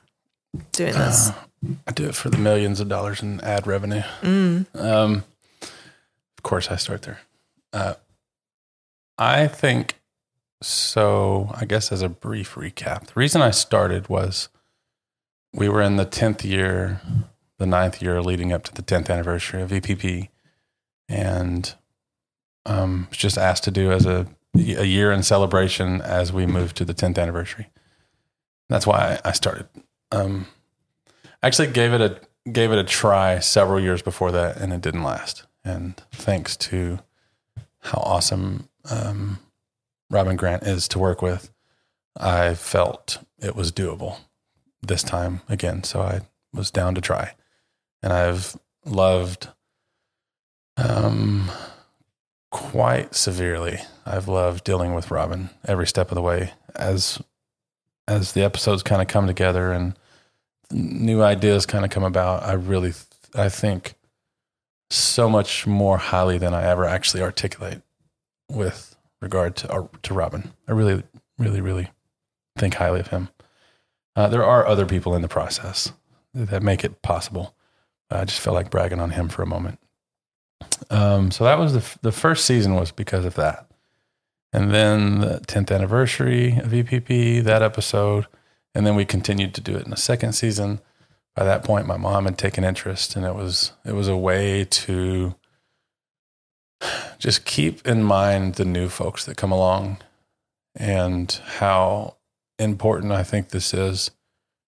doing 0.73 0.93
this? 0.93 1.31
I 1.86 1.93
do 1.93 2.07
it 2.07 2.15
for 2.15 2.31
the 2.31 2.39
millions 2.39 2.81
of 2.81 2.89
dollars 2.89 3.23
in 3.23 3.41
ad 3.41 3.66
revenue. 3.66 4.03
Mm. 4.23 4.66
Um, 4.74 5.24
of 5.62 6.43
course, 6.43 6.70
I 6.70 6.77
start 6.77 7.03
there. 7.03 7.20
Uh, 7.73 7.95
I 9.19 9.47
think 9.47 10.01
so. 10.62 11.51
I 11.55 11.65
guess 11.65 11.93
as 11.93 12.03
a 12.03 12.09
brief 12.09 12.55
recap, 12.55 13.07
the 13.07 13.12
reason 13.15 13.43
I 13.43 13.51
started 13.51 14.09
was 14.09 14.49
we 15.53 15.69
were 15.69 15.82
in 15.82 15.97
the 15.97 16.05
tenth 16.05 16.45
year, 16.45 17.01
the 17.59 17.66
ninth 17.66 18.03
year 18.03 18.20
leading 18.23 18.53
up 18.53 18.65
to 18.65 18.74
the 18.74 18.82
tenth 18.82 19.11
anniversary 19.11 19.62
of 19.62 19.70
EPP, 19.70 20.28
and 21.09 21.74
um, 22.66 23.07
was 23.11 23.19
just 23.19 23.39
asked 23.39 23.65
to 23.65 23.70
do 23.70 23.93
as 23.93 24.07
a 24.07 24.27
a 24.57 24.85
year 24.85 25.11
in 25.11 25.23
celebration 25.23 26.01
as 26.01 26.32
we 26.32 26.47
moved 26.47 26.77
to 26.77 26.85
the 26.85 26.95
tenth 26.95 27.19
anniversary. 27.19 27.69
That's 28.69 28.86
why 28.86 29.19
I 29.24 29.32
started. 29.32 29.66
Um, 30.12 30.47
actually 31.47 31.69
gave 31.69 31.93
it 31.93 32.01
a 32.01 32.51
gave 32.51 32.73
it 32.73 32.79
a 32.79 32.85
try 32.85 33.39
several 33.39 33.81
years 33.81 34.03
before 34.03 34.33
that, 34.33 34.57
and 34.57 34.73
it 34.73 34.81
didn't 34.81 35.03
last. 35.03 35.45
And 35.65 35.97
thanks 36.12 36.57
to 36.57 36.99
how 37.81 37.99
awesome 37.99 38.69
um, 38.91 39.39
Robin 40.11 40.37
Grant 40.37 40.65
is 40.65 40.89
to 40.89 40.99
work 40.99 41.23
with, 41.23 41.51
I 42.16 42.55
felt 42.55 43.25
it 43.41 43.57
was 43.57 43.73
doable 43.73 44.19
this 44.83 45.03
time 45.03 45.41
again. 45.49 45.85
So 45.85 46.03
I 46.03 46.21
was 46.53 46.71
down 46.71 46.95
to 46.95 47.01
try, 47.01 47.35
and 48.03 48.12
I've 48.12 48.57
loved 48.85 49.49
um, 50.77 51.51
quite 52.51 53.15
severely. 53.15 53.79
I've 54.07 54.29
loved 54.29 54.65
dealing 54.65 54.95
with 54.95 55.11
Robin 55.11 55.51
every 55.65 55.87
step 55.87 56.11
of 56.11 56.15
the 56.15 56.23
way 56.23 56.53
as 56.75 57.23
as 58.07 58.33
the 58.33 58.45
episodes 58.45 58.83
kind 58.83 59.01
of 59.01 59.09
come 59.09 59.27
together 59.27 59.73
and 59.73 59.95
new 60.74 61.22
ideas 61.22 61.66
kind 61.66 61.84
of 61.84 61.90
come 61.90 62.05
about, 62.05 62.42
I 62.42 62.52
really, 62.52 62.90
th- 62.92 63.06
I 63.34 63.48
think 63.48 63.94
so 64.90 65.28
much 65.28 65.66
more 65.66 65.96
highly 65.96 66.38
than 66.38 66.52
I 66.52 66.64
ever 66.64 66.84
actually 66.84 67.22
articulate 67.22 67.80
with 68.51 68.96
regard 69.20 69.56
to 69.56 69.72
uh, 69.72 69.86
to 70.02 70.14
Robin. 70.14 70.52
I 70.68 70.72
really, 70.72 71.02
really, 71.38 71.60
really 71.60 71.90
think 72.56 72.74
highly 72.74 73.01
of 73.01 73.09
him. 73.09 73.28
Uh, 74.16 74.28
there 74.28 74.44
are 74.44 74.66
other 74.66 74.86
people 74.86 75.14
in 75.14 75.22
the 75.22 75.28
process 75.28 75.92
that 76.34 76.62
make 76.62 76.84
it 76.84 77.02
possible. 77.02 77.55
I 78.10 78.24
just 78.24 78.40
felt 78.40 78.55
like 78.55 78.70
bragging 78.70 79.01
on 79.01 79.10
him 79.10 79.28
for 79.28 79.42
a 79.42 79.46
moment. 79.46 79.78
Um, 80.90 81.30
so 81.30 81.44
that 81.44 81.59
was 81.59 81.72
the 81.72 81.80
f- 81.80 81.98
the 82.02 82.12
first 82.12 82.44
season 82.44 82.74
was 82.74 82.92
because 82.92 83.24
of 83.24 83.34
that, 83.34 83.66
and 84.52 84.70
then 84.70 85.20
the 85.20 85.40
tenth 85.46 85.70
anniversary 85.70 86.59
of 86.59 86.70
EPP 86.70 87.42
that 87.44 87.62
episode, 87.62 88.26
and 88.74 88.86
then 88.86 88.96
we 88.96 89.05
continued 89.05 89.55
to 89.55 89.60
do 89.60 89.76
it 89.76 89.84
in 89.84 89.90
the 89.90 89.96
second 89.96 90.32
season. 90.32 90.80
By 91.36 91.44
that 91.44 91.64
point, 91.64 91.86
my 91.86 91.96
mom 91.96 92.24
had 92.26 92.38
taken 92.38 92.64
interest, 92.64 93.16
and 93.16 93.24
it 93.24 93.34
was 93.34 93.72
it 93.84 93.92
was 93.92 94.09
a 94.09 94.16
way 94.16 94.64
to 94.64 95.34
just 97.18 97.44
keep 97.44 97.86
in 97.86 98.02
mind 98.02 98.55
the 98.55 98.64
new 98.64 98.88
folks 98.88 99.24
that 99.24 99.36
come 99.36 99.52
along, 99.52 99.98
and 100.74 101.32
how 101.59 102.16
important 102.59 103.12
I 103.12 103.22
think 103.22 103.48
this 103.48 103.74
is 103.74 104.10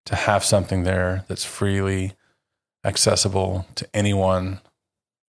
to 0.06 0.16
have 0.16 0.44
something 0.44 0.84
there 0.84 1.24
that's 1.28 1.44
freely 1.44 2.12
accessible 2.84 3.66
to 3.74 3.88
anyone 3.92 4.60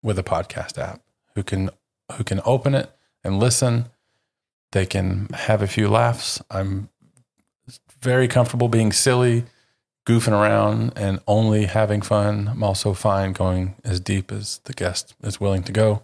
with 0.04 0.20
a 0.20 0.24
podcast 0.24 0.78
app 0.78 1.02
who 1.36 1.44
can 1.44 1.70
who 2.16 2.24
can 2.24 2.42
open 2.46 2.74
it 2.74 2.92
and 3.24 3.40
listen. 3.40 3.86
They 4.74 4.86
can 4.86 5.28
have 5.34 5.62
a 5.62 5.68
few 5.68 5.88
laughs. 5.88 6.42
I'm 6.52 6.90
very 8.02 8.28
comfortable 8.28 8.70
being 8.70 8.92
silly, 8.92 9.46
goofing 10.06 10.34
around, 10.34 10.94
and 10.96 11.20
only 11.28 11.66
having 11.66 12.02
fun. 12.02 12.48
I'm 12.48 12.64
also 12.64 12.94
fine 12.94 13.34
going 13.34 13.76
as 13.84 14.00
deep 14.00 14.32
as 14.32 14.60
the 14.66 14.74
guest 14.74 15.16
is 15.24 15.40
willing 15.40 15.64
to 15.64 15.72
go. 15.72 16.04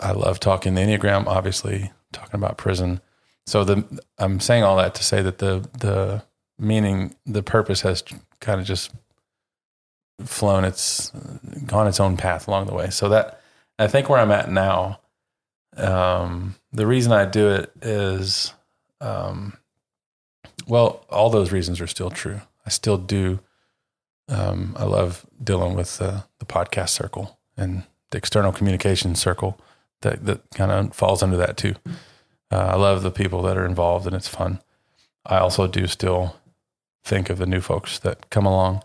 I 0.00 0.12
love 0.12 0.40
talking 0.40 0.74
the 0.74 0.80
Enneagram, 0.80 1.26
obviously, 1.26 1.92
talking 2.12 2.36
about 2.36 2.56
prison. 2.56 3.00
So 3.46 3.64
the 3.64 4.02
I'm 4.18 4.40
saying 4.40 4.62
all 4.62 4.76
that 4.76 4.94
to 4.94 5.04
say 5.04 5.22
that 5.22 5.38
the 5.38 5.68
the 5.78 6.22
meaning, 6.58 7.14
the 7.26 7.42
purpose 7.42 7.80
has 7.82 8.02
kind 8.40 8.60
of 8.60 8.66
just 8.66 8.92
flown 10.24 10.64
its 10.64 11.10
gone 11.66 11.86
its 11.86 12.00
own 12.00 12.16
path 12.16 12.48
along 12.48 12.66
the 12.66 12.74
way. 12.74 12.90
So 12.90 13.08
that 13.08 13.40
I 13.78 13.86
think 13.86 14.08
where 14.08 14.20
I'm 14.20 14.30
at 14.30 14.50
now, 14.50 15.00
um, 15.76 16.54
the 16.72 16.86
reason 16.86 17.12
I 17.12 17.24
do 17.24 17.48
it 17.50 17.72
is, 17.82 18.52
um, 19.00 19.56
well, 20.70 21.04
all 21.10 21.30
those 21.30 21.52
reasons 21.52 21.80
are 21.80 21.86
still 21.86 22.10
true. 22.10 22.40
I 22.64 22.70
still 22.70 22.96
do. 22.96 23.40
Um, 24.28 24.74
I 24.78 24.84
love 24.84 25.26
dealing 25.42 25.74
with 25.74 25.98
the, 25.98 26.24
the 26.38 26.46
podcast 26.46 26.90
circle 26.90 27.38
and 27.56 27.82
the 28.10 28.18
external 28.18 28.52
communication 28.52 29.14
circle 29.16 29.60
that 30.02 30.24
that 30.24 30.48
kind 30.54 30.70
of 30.70 30.94
falls 30.94 31.22
under 31.22 31.36
that 31.36 31.56
too. 31.56 31.74
Uh, 32.50 32.70
I 32.72 32.76
love 32.76 33.02
the 33.02 33.10
people 33.10 33.42
that 33.42 33.58
are 33.58 33.66
involved 33.66 34.06
and 34.06 34.14
it's 34.14 34.28
fun. 34.28 34.60
I 35.26 35.38
also 35.38 35.66
do 35.66 35.86
still 35.86 36.36
think 37.04 37.28
of 37.28 37.38
the 37.38 37.46
new 37.46 37.60
folks 37.60 37.98
that 37.98 38.30
come 38.30 38.46
along 38.46 38.82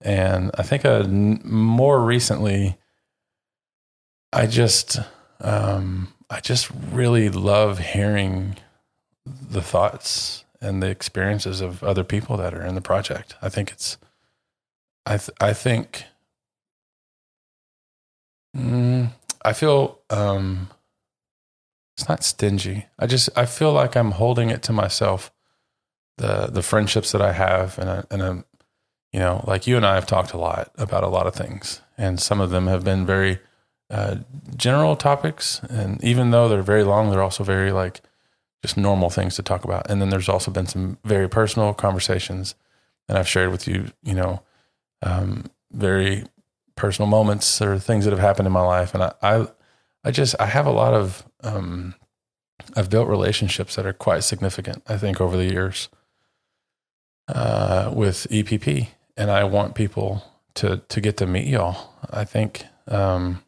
and 0.00 0.50
I 0.54 0.62
think 0.62 0.84
uh, 0.84 1.04
more 1.04 2.02
recently, 2.02 2.76
I 4.32 4.46
just, 4.46 4.98
um, 5.40 6.14
I 6.30 6.40
just 6.40 6.70
really 6.70 7.28
love 7.28 7.78
hearing 7.78 8.56
the 9.26 9.60
thoughts 9.60 10.44
and 10.60 10.82
the 10.82 10.88
experiences 10.88 11.60
of 11.60 11.82
other 11.82 12.04
people 12.04 12.36
that 12.36 12.54
are 12.54 12.64
in 12.64 12.74
the 12.74 12.80
project. 12.80 13.34
I 13.40 13.48
think 13.48 13.70
it's, 13.70 13.98
I, 15.06 15.16
th- 15.16 15.36
I 15.40 15.52
think, 15.52 16.04
mm, 18.56 19.10
I 19.42 19.52
feel, 19.52 20.00
um, 20.10 20.68
it's 21.96 22.08
not 22.08 22.24
stingy. 22.24 22.86
I 22.98 23.06
just, 23.06 23.30
I 23.36 23.46
feel 23.46 23.72
like 23.72 23.96
I'm 23.96 24.12
holding 24.12 24.50
it 24.50 24.62
to 24.64 24.72
myself, 24.72 25.32
the, 26.18 26.46
the 26.46 26.62
friendships 26.62 27.12
that 27.12 27.22
I 27.22 27.32
have 27.32 27.78
and 27.78 27.88
a, 27.88 28.06
and 28.10 28.22
a, 28.22 28.44
you 29.12 29.18
know, 29.18 29.42
like 29.46 29.66
you 29.66 29.76
and 29.76 29.84
I 29.84 29.94
have 29.94 30.06
talked 30.06 30.32
a 30.32 30.38
lot 30.38 30.70
about 30.76 31.02
a 31.02 31.08
lot 31.08 31.26
of 31.26 31.34
things, 31.34 31.80
and 31.98 32.20
some 32.20 32.40
of 32.40 32.50
them 32.50 32.68
have 32.68 32.84
been 32.84 33.04
very 33.04 33.40
uh, 33.90 34.18
general 34.56 34.94
topics. 34.94 35.60
And 35.68 36.02
even 36.04 36.30
though 36.30 36.48
they're 36.48 36.62
very 36.62 36.84
long, 36.84 37.10
they're 37.10 37.22
also 37.22 37.42
very 37.42 37.72
like 37.72 38.02
just 38.62 38.76
normal 38.76 39.10
things 39.10 39.36
to 39.36 39.42
talk 39.42 39.64
about. 39.64 39.90
And 39.90 40.00
then 40.00 40.10
there's 40.10 40.28
also 40.28 40.50
been 40.50 40.66
some 40.66 40.98
very 41.04 41.28
personal 41.28 41.74
conversations, 41.74 42.54
and 43.08 43.18
I've 43.18 43.28
shared 43.28 43.50
with 43.50 43.66
you, 43.66 43.90
you 44.02 44.14
know, 44.14 44.42
um, 45.02 45.44
very 45.72 46.24
personal 46.76 47.08
moments 47.08 47.60
or 47.60 47.78
things 47.78 48.04
that 48.04 48.10
have 48.10 48.20
happened 48.20 48.46
in 48.46 48.52
my 48.52 48.62
life. 48.62 48.94
And 48.94 49.02
I, 49.02 49.12
I, 49.22 49.46
I 50.04 50.10
just 50.10 50.34
I 50.40 50.46
have 50.46 50.66
a 50.66 50.72
lot 50.72 50.94
of 50.94 51.24
um, 51.42 51.94
I've 52.76 52.90
built 52.90 53.08
relationships 53.08 53.76
that 53.76 53.86
are 53.86 53.92
quite 53.92 54.24
significant. 54.24 54.82
I 54.88 54.96
think 54.96 55.20
over 55.20 55.36
the 55.36 55.50
years 55.50 55.88
uh, 57.28 57.90
with 57.94 58.26
EPP 58.30 58.88
and 59.16 59.30
I 59.30 59.44
want 59.44 59.74
people 59.74 60.24
to 60.54 60.78
to 60.88 61.00
get 61.00 61.16
to 61.18 61.26
meet 61.26 61.46
y'all. 61.46 61.92
I 62.10 62.24
think 62.24 62.64
um, 62.88 63.42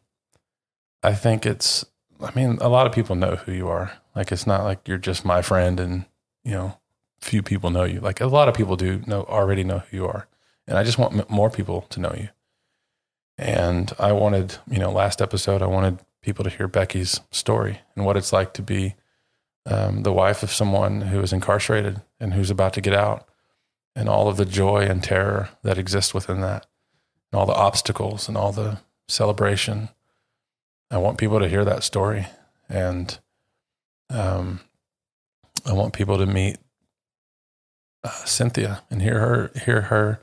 I 1.03 1.15
think 1.15 1.47
it's. 1.47 1.85
I 2.21 2.31
mean, 2.37 2.59
a 2.61 2.69
lot 2.69 2.87
of 2.87 2.93
people 2.93 3.17
know 3.17 3.37
who 3.37 3.53
you 3.53 3.69
are. 3.69 3.93
Like 4.15 4.33
it's 4.33 4.47
not 4.47 4.65
like 4.65 4.87
you're 4.87 4.99
just 4.99 5.25
my 5.25 5.43
friend, 5.43 5.81
and 5.81 6.05
you 6.45 6.53
know, 6.53 6.79
few 7.21 7.43
people 7.43 7.71
know 7.71 7.85
you. 7.85 8.01
Like 8.01 8.21
a 8.21 8.27
lot 8.27 8.49
of 8.49 8.55
people 8.55 8.77
do 8.77 9.03
know 9.07 9.23
already 9.25 9.65
know 9.65 9.79
who 9.79 9.97
you 9.97 10.07
are, 10.07 10.29
and 10.67 10.79
I 10.79 10.85
just 10.85 10.99
want 10.99 11.31
more 11.31 11.51
people 11.51 11.83
to 11.91 12.01
know 12.01 12.15
you. 12.17 12.29
And 13.39 13.93
I 13.99 14.13
wanted, 14.13 14.57
you 14.71 14.79
know, 14.79 14.93
last 14.93 15.23
episode, 15.23 15.63
I 15.63 15.67
wanted 15.67 16.01
people 16.21 16.45
to 16.45 16.51
hear 16.51 16.69
Becky's 16.69 17.21
story 17.31 17.81
and 17.97 18.05
what 18.05 18.17
it's 18.17 18.33
like 18.33 18.53
to 18.55 18.63
be 18.63 18.95
um, 19.67 20.03
the 20.03 20.13
wife 20.13 20.43
of 20.43 20.53
someone 20.53 21.03
who 21.03 21.21
is 21.21 21.33
incarcerated 21.33 22.03
and 22.21 22.35
who's 22.35 22.51
about 22.51 22.73
to 22.75 22.81
get 22.81 22.95
out 22.95 23.27
and 23.95 24.09
all 24.09 24.29
of 24.29 24.37
the 24.37 24.45
joy 24.45 24.83
and 24.83 25.03
terror 25.03 25.51
that 25.63 25.79
exists 25.79 26.15
within 26.15 26.41
that, 26.41 26.67
and 27.31 27.39
all 27.39 27.47
the 27.47 27.55
obstacles 27.55 28.29
and 28.29 28.37
all 28.37 28.53
the 28.53 28.79
celebration. 29.09 29.89
I 30.91 30.99
want 30.99 31.19
people 31.19 31.39
to 31.41 31.49
hear 31.49 31.65
that 31.65 31.85
story, 31.85 32.27
and 32.69 33.19
um, 34.13 34.61
I 35.67 35.73
want 35.73 35.95
people 35.95 36.19
to 36.19 36.27
meet 36.27 36.59
uh, 38.05 38.11
Cynthia 38.25 38.83
and 38.91 39.01
hear 39.01 39.19
her 39.19 39.51
hear 39.65 39.83
her 39.83 40.21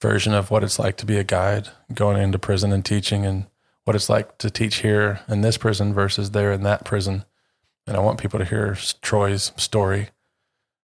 version 0.00 0.34
of 0.34 0.50
what 0.50 0.62
it's 0.62 0.78
like 0.78 0.96
to 0.98 1.06
be 1.06 1.16
a 1.16 1.24
guide 1.24 1.68
going 1.92 2.20
into 2.20 2.38
prison 2.38 2.72
and 2.72 2.84
teaching, 2.84 3.26
and 3.26 3.46
what 3.84 3.96
it's 3.96 4.08
like 4.08 4.38
to 4.38 4.50
teach 4.50 4.76
here 4.76 5.20
in 5.28 5.40
this 5.40 5.56
prison 5.56 5.92
versus 5.92 6.30
there 6.30 6.52
in 6.52 6.62
that 6.62 6.84
prison. 6.84 7.24
And 7.86 7.96
I 7.96 8.00
want 8.00 8.20
people 8.20 8.38
to 8.38 8.44
hear 8.44 8.76
Troy's 9.02 9.52
story 9.56 10.10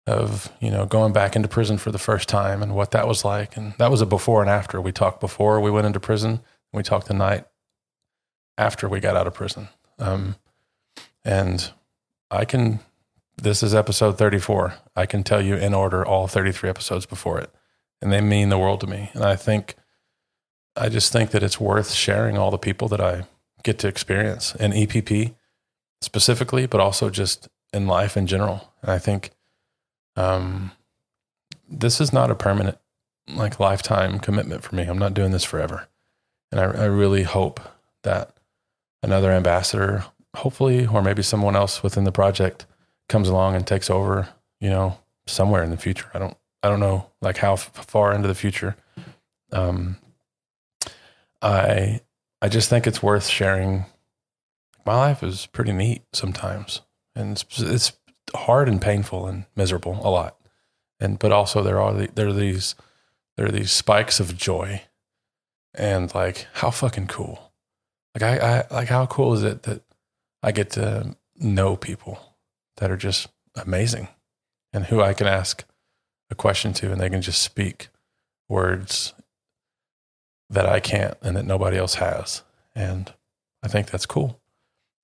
of 0.07 0.51
you 0.59 0.71
know 0.71 0.85
going 0.85 1.13
back 1.13 1.35
into 1.35 1.47
prison 1.47 1.77
for 1.77 1.91
the 1.91 1.99
first 1.99 2.27
time 2.27 2.63
and 2.63 2.75
what 2.75 2.91
that 2.91 3.07
was 3.07 3.23
like. 3.23 3.55
And 3.55 3.73
that 3.77 3.91
was 3.91 4.01
a 4.01 4.05
before 4.05 4.41
and 4.41 4.49
after. 4.49 4.81
We 4.81 4.91
talked 4.91 5.19
before 5.19 5.59
we 5.59 5.71
went 5.71 5.87
into 5.87 5.99
prison. 5.99 6.41
We 6.73 6.83
talked 6.83 7.07
the 7.07 7.13
night 7.13 7.45
after 8.57 8.87
we 8.87 8.99
got 8.99 9.17
out 9.17 9.27
of 9.27 9.33
prison. 9.33 9.67
Um, 9.99 10.35
and 11.23 11.71
i 12.31 12.45
can 12.45 12.79
this 13.37 13.61
is 13.61 13.75
episode 13.75 14.17
34 14.17 14.73
i 14.95 15.05
can 15.05 15.23
tell 15.23 15.41
you 15.41 15.55
in 15.55 15.73
order 15.73 16.05
all 16.05 16.27
33 16.27 16.69
episodes 16.69 17.05
before 17.05 17.39
it 17.39 17.49
and 18.01 18.11
they 18.11 18.21
mean 18.21 18.49
the 18.49 18.57
world 18.57 18.79
to 18.81 18.87
me 18.87 19.09
and 19.13 19.23
i 19.23 19.35
think 19.35 19.75
i 20.75 20.89
just 20.89 21.11
think 21.11 21.31
that 21.31 21.43
it's 21.43 21.59
worth 21.59 21.91
sharing 21.91 22.37
all 22.37 22.51
the 22.51 22.57
people 22.57 22.87
that 22.87 23.01
i 23.01 23.25
get 23.63 23.77
to 23.77 23.87
experience 23.87 24.55
in 24.55 24.71
epp 24.71 25.33
specifically 26.01 26.65
but 26.65 26.81
also 26.81 27.09
just 27.09 27.47
in 27.73 27.85
life 27.85 28.17
in 28.17 28.25
general 28.25 28.73
and 28.81 28.91
i 28.91 28.97
think 28.97 29.31
um, 30.15 30.71
this 31.69 32.01
is 32.01 32.11
not 32.11 32.31
a 32.31 32.35
permanent, 32.35 32.77
like 33.27 33.59
lifetime 33.59 34.19
commitment 34.19 34.63
for 34.63 34.75
me. 34.75 34.83
I'm 34.83 34.97
not 34.97 35.13
doing 35.13 35.31
this 35.31 35.43
forever. 35.43 35.87
And 36.51 36.59
I, 36.59 36.65
I 36.65 36.85
really 36.85 37.23
hope 37.23 37.59
that 38.03 38.35
another 39.01 39.31
ambassador, 39.31 40.05
hopefully, 40.35 40.87
or 40.87 41.01
maybe 41.01 41.23
someone 41.23 41.55
else 41.55 41.83
within 41.83 42.03
the 42.03 42.11
project 42.11 42.65
comes 43.09 43.27
along 43.27 43.55
and 43.55 43.65
takes 43.67 43.89
over, 43.89 44.29
you 44.59 44.69
know, 44.69 44.97
somewhere 45.27 45.63
in 45.63 45.69
the 45.69 45.77
future. 45.77 46.09
I 46.13 46.19
don't, 46.19 46.37
I 46.63 46.69
don't 46.69 46.79
know 46.79 47.09
like 47.21 47.37
how 47.37 47.53
f- 47.53 47.71
far 47.73 48.13
into 48.13 48.27
the 48.27 48.35
future. 48.35 48.75
Um, 49.51 49.97
I, 51.41 52.01
I 52.41 52.49
just 52.49 52.69
think 52.69 52.87
it's 52.87 53.03
worth 53.03 53.27
sharing. 53.27 53.85
My 54.85 54.95
life 54.95 55.23
is 55.23 55.45
pretty 55.47 55.73
neat 55.73 56.03
sometimes, 56.13 56.81
and 57.15 57.33
it's, 57.33 57.59
it's 57.59 57.93
hard 58.33 58.67
and 58.69 58.81
painful 58.81 59.27
and 59.27 59.45
miserable 59.55 59.99
a 60.03 60.09
lot. 60.09 60.37
And 60.99 61.19
but 61.19 61.31
also 61.31 61.63
there 61.63 61.79
are 61.81 61.93
the, 61.93 62.09
there 62.13 62.27
are 62.27 62.33
these 62.33 62.75
there 63.35 63.47
are 63.47 63.51
these 63.51 63.71
spikes 63.71 64.19
of 64.19 64.37
joy, 64.37 64.83
and 65.73 66.13
like 66.13 66.47
how 66.53 66.69
fucking 66.69 67.07
cool. 67.07 67.51
Like 68.15 68.23
I, 68.23 68.63
I 68.69 68.75
like 68.75 68.89
how 68.89 69.05
cool 69.05 69.33
is 69.33 69.43
it 69.43 69.63
that 69.63 69.81
I 70.43 70.51
get 70.51 70.71
to 70.71 71.15
know 71.37 71.75
people 71.75 72.35
that 72.77 72.91
are 72.91 72.97
just 72.97 73.27
amazing, 73.55 74.07
and 74.73 74.85
who 74.85 75.01
I 75.01 75.13
can 75.13 75.27
ask 75.27 75.63
a 76.29 76.35
question 76.35 76.73
to, 76.73 76.91
and 76.91 76.99
they 76.99 77.09
can 77.09 77.21
just 77.21 77.41
speak 77.41 77.89
words 78.49 79.13
that 80.49 80.65
I 80.65 80.79
can't 80.79 81.17
and 81.21 81.35
that 81.37 81.45
nobody 81.45 81.77
else 81.77 81.95
has. 81.95 82.43
And 82.75 83.13
I 83.63 83.67
think 83.67 83.89
that's 83.89 84.05
cool. 84.05 84.39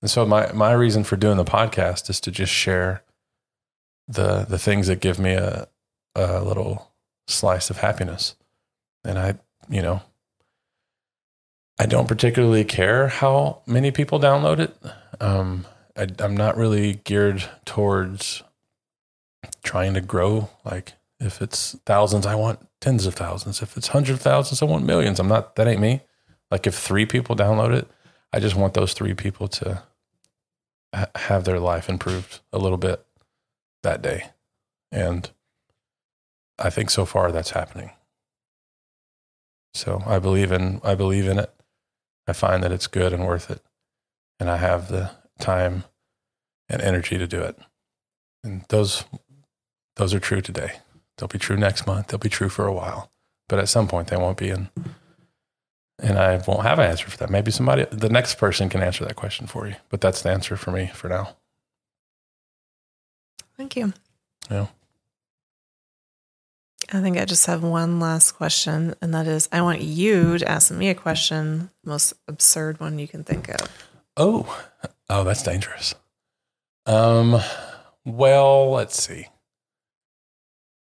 And 0.00 0.10
so 0.10 0.24
my 0.24 0.52
my 0.52 0.72
reason 0.72 1.04
for 1.04 1.16
doing 1.16 1.36
the 1.36 1.44
podcast 1.44 2.08
is 2.10 2.20
to 2.20 2.30
just 2.30 2.52
share 2.52 3.02
the 4.06 4.44
the 4.44 4.58
things 4.58 4.86
that 4.86 5.00
give 5.00 5.18
me 5.18 5.32
a 5.32 5.68
a 6.14 6.42
little 6.42 6.92
slice 7.26 7.70
of 7.70 7.78
happiness. 7.78 8.34
And 9.04 9.18
I, 9.18 9.34
you 9.68 9.82
know, 9.82 10.02
I 11.78 11.86
don't 11.86 12.08
particularly 12.08 12.64
care 12.64 13.08
how 13.08 13.62
many 13.66 13.90
people 13.90 14.18
download 14.18 14.58
it. 14.58 14.76
Um, 15.20 15.66
I, 15.96 16.08
I'm 16.18 16.36
not 16.36 16.56
really 16.56 16.94
geared 17.04 17.44
towards 17.64 18.42
trying 19.62 19.94
to 19.94 20.00
grow. 20.00 20.50
Like 20.64 20.94
if 21.20 21.40
it's 21.40 21.76
thousands, 21.86 22.26
I 22.26 22.34
want 22.34 22.66
tens 22.80 23.06
of 23.06 23.14
thousands. 23.14 23.62
If 23.62 23.76
it's 23.76 23.88
hundreds 23.88 24.18
of 24.18 24.22
thousands, 24.22 24.62
I 24.62 24.64
want 24.64 24.84
millions. 24.86 25.20
I'm 25.20 25.28
not, 25.28 25.56
that 25.56 25.68
ain't 25.68 25.80
me. 25.80 26.02
Like 26.50 26.66
if 26.66 26.74
three 26.74 27.06
people 27.06 27.36
download 27.36 27.74
it, 27.74 27.88
I 28.32 28.40
just 28.40 28.56
want 28.56 28.74
those 28.74 28.92
three 28.92 29.14
people 29.14 29.48
to 29.48 29.82
ha- 30.94 31.10
have 31.14 31.44
their 31.44 31.60
life 31.60 31.88
improved 31.88 32.40
a 32.52 32.58
little 32.58 32.78
bit 32.78 33.04
that 33.82 34.02
day. 34.02 34.30
And 34.90 35.30
I 36.58 36.70
think 36.70 36.90
so 36.90 37.04
far 37.04 37.30
that's 37.30 37.50
happening. 37.50 37.90
So 39.74 40.02
I 40.06 40.18
believe 40.18 40.50
in 40.50 40.80
I 40.82 40.94
believe 40.94 41.28
in 41.28 41.38
it. 41.38 41.54
I 42.28 42.32
find 42.32 42.62
that 42.62 42.72
it's 42.72 42.86
good 42.86 43.12
and 43.12 43.26
worth 43.26 43.50
it. 43.50 43.62
And 44.38 44.50
I 44.50 44.56
have 44.56 44.88
the 44.88 45.10
time 45.40 45.84
and 46.68 46.82
energy 46.82 47.18
to 47.18 47.26
do 47.26 47.40
it. 47.40 47.58
And 48.44 48.64
those 48.68 49.04
those 49.96 50.14
are 50.14 50.20
true 50.20 50.40
today. 50.40 50.72
They'll 51.16 51.28
be 51.28 51.38
true 51.38 51.56
next 51.56 51.86
month. 51.86 52.08
They'll 52.08 52.18
be 52.18 52.28
true 52.28 52.48
for 52.48 52.66
a 52.66 52.72
while. 52.72 53.10
But 53.48 53.58
at 53.58 53.68
some 53.68 53.88
point 53.88 54.08
they 54.08 54.16
won't 54.16 54.38
be 54.38 54.50
and 54.50 54.68
and 56.00 56.18
I 56.18 56.40
won't 56.46 56.62
have 56.62 56.78
an 56.78 56.88
answer 56.88 57.08
for 57.08 57.16
that. 57.18 57.30
Maybe 57.30 57.50
somebody 57.50 57.84
the 57.90 58.08
next 58.08 58.36
person 58.36 58.68
can 58.68 58.82
answer 58.82 59.04
that 59.04 59.16
question 59.16 59.46
for 59.46 59.66
you. 59.66 59.74
But 59.88 60.00
that's 60.00 60.22
the 60.22 60.30
answer 60.30 60.56
for 60.56 60.70
me 60.70 60.90
for 60.94 61.08
now. 61.08 61.36
Thank 63.56 63.74
you. 63.74 63.92
Yeah. 64.50 64.68
I 66.90 67.00
think 67.00 67.18
I 67.18 67.24
just 67.26 67.46
have 67.46 67.62
one 67.62 68.00
last 68.00 68.32
question, 68.32 68.94
and 69.02 69.12
that 69.12 69.26
is 69.26 69.48
I 69.52 69.60
want 69.60 69.82
you 69.82 70.38
to 70.38 70.48
ask 70.48 70.70
me 70.70 70.88
a 70.88 70.94
question, 70.94 71.70
most 71.84 72.14
absurd 72.26 72.80
one 72.80 72.98
you 72.98 73.06
can 73.06 73.24
think 73.24 73.48
of. 73.50 73.68
Oh, 74.16 74.58
oh, 75.10 75.24
that's 75.24 75.42
dangerous. 75.42 75.94
Um, 76.86 77.40
well, 78.04 78.70
let's 78.70 79.00
see. 79.02 79.26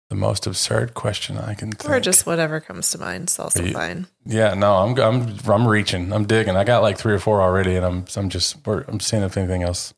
The 0.10 0.16
most 0.16 0.48
absurd 0.48 0.94
question 0.96 1.38
I 1.38 1.54
can 1.54 1.70
think. 1.72 1.84
Of. 1.86 1.92
Or 1.92 2.00
just 2.00 2.26
whatever 2.26 2.60
comes 2.60 2.90
to 2.92 2.98
mind. 2.98 3.24
It's 3.24 3.38
also 3.40 3.62
you- 3.64 3.74
fine. 3.74 4.08
yeah. 4.26 4.54
No, 4.56 4.78
I'm 4.78 4.98
I'm 4.98 5.38
I'm 5.48 5.68
reaching. 5.68 6.12
I'm 6.12 6.26
digging. 6.26 6.56
I 6.56 6.64
got 6.64 6.82
like 6.82 6.98
three 6.98 7.14
or 7.14 7.20
four 7.20 7.42
already, 7.42 7.76
and 7.76 7.86
I'm 7.86 8.06
I'm 8.16 8.30
just 8.30 8.58
I'm 8.66 9.00
seeing 9.02 9.22
if 9.22 9.38
anything 9.38 9.62
else. 9.64 9.94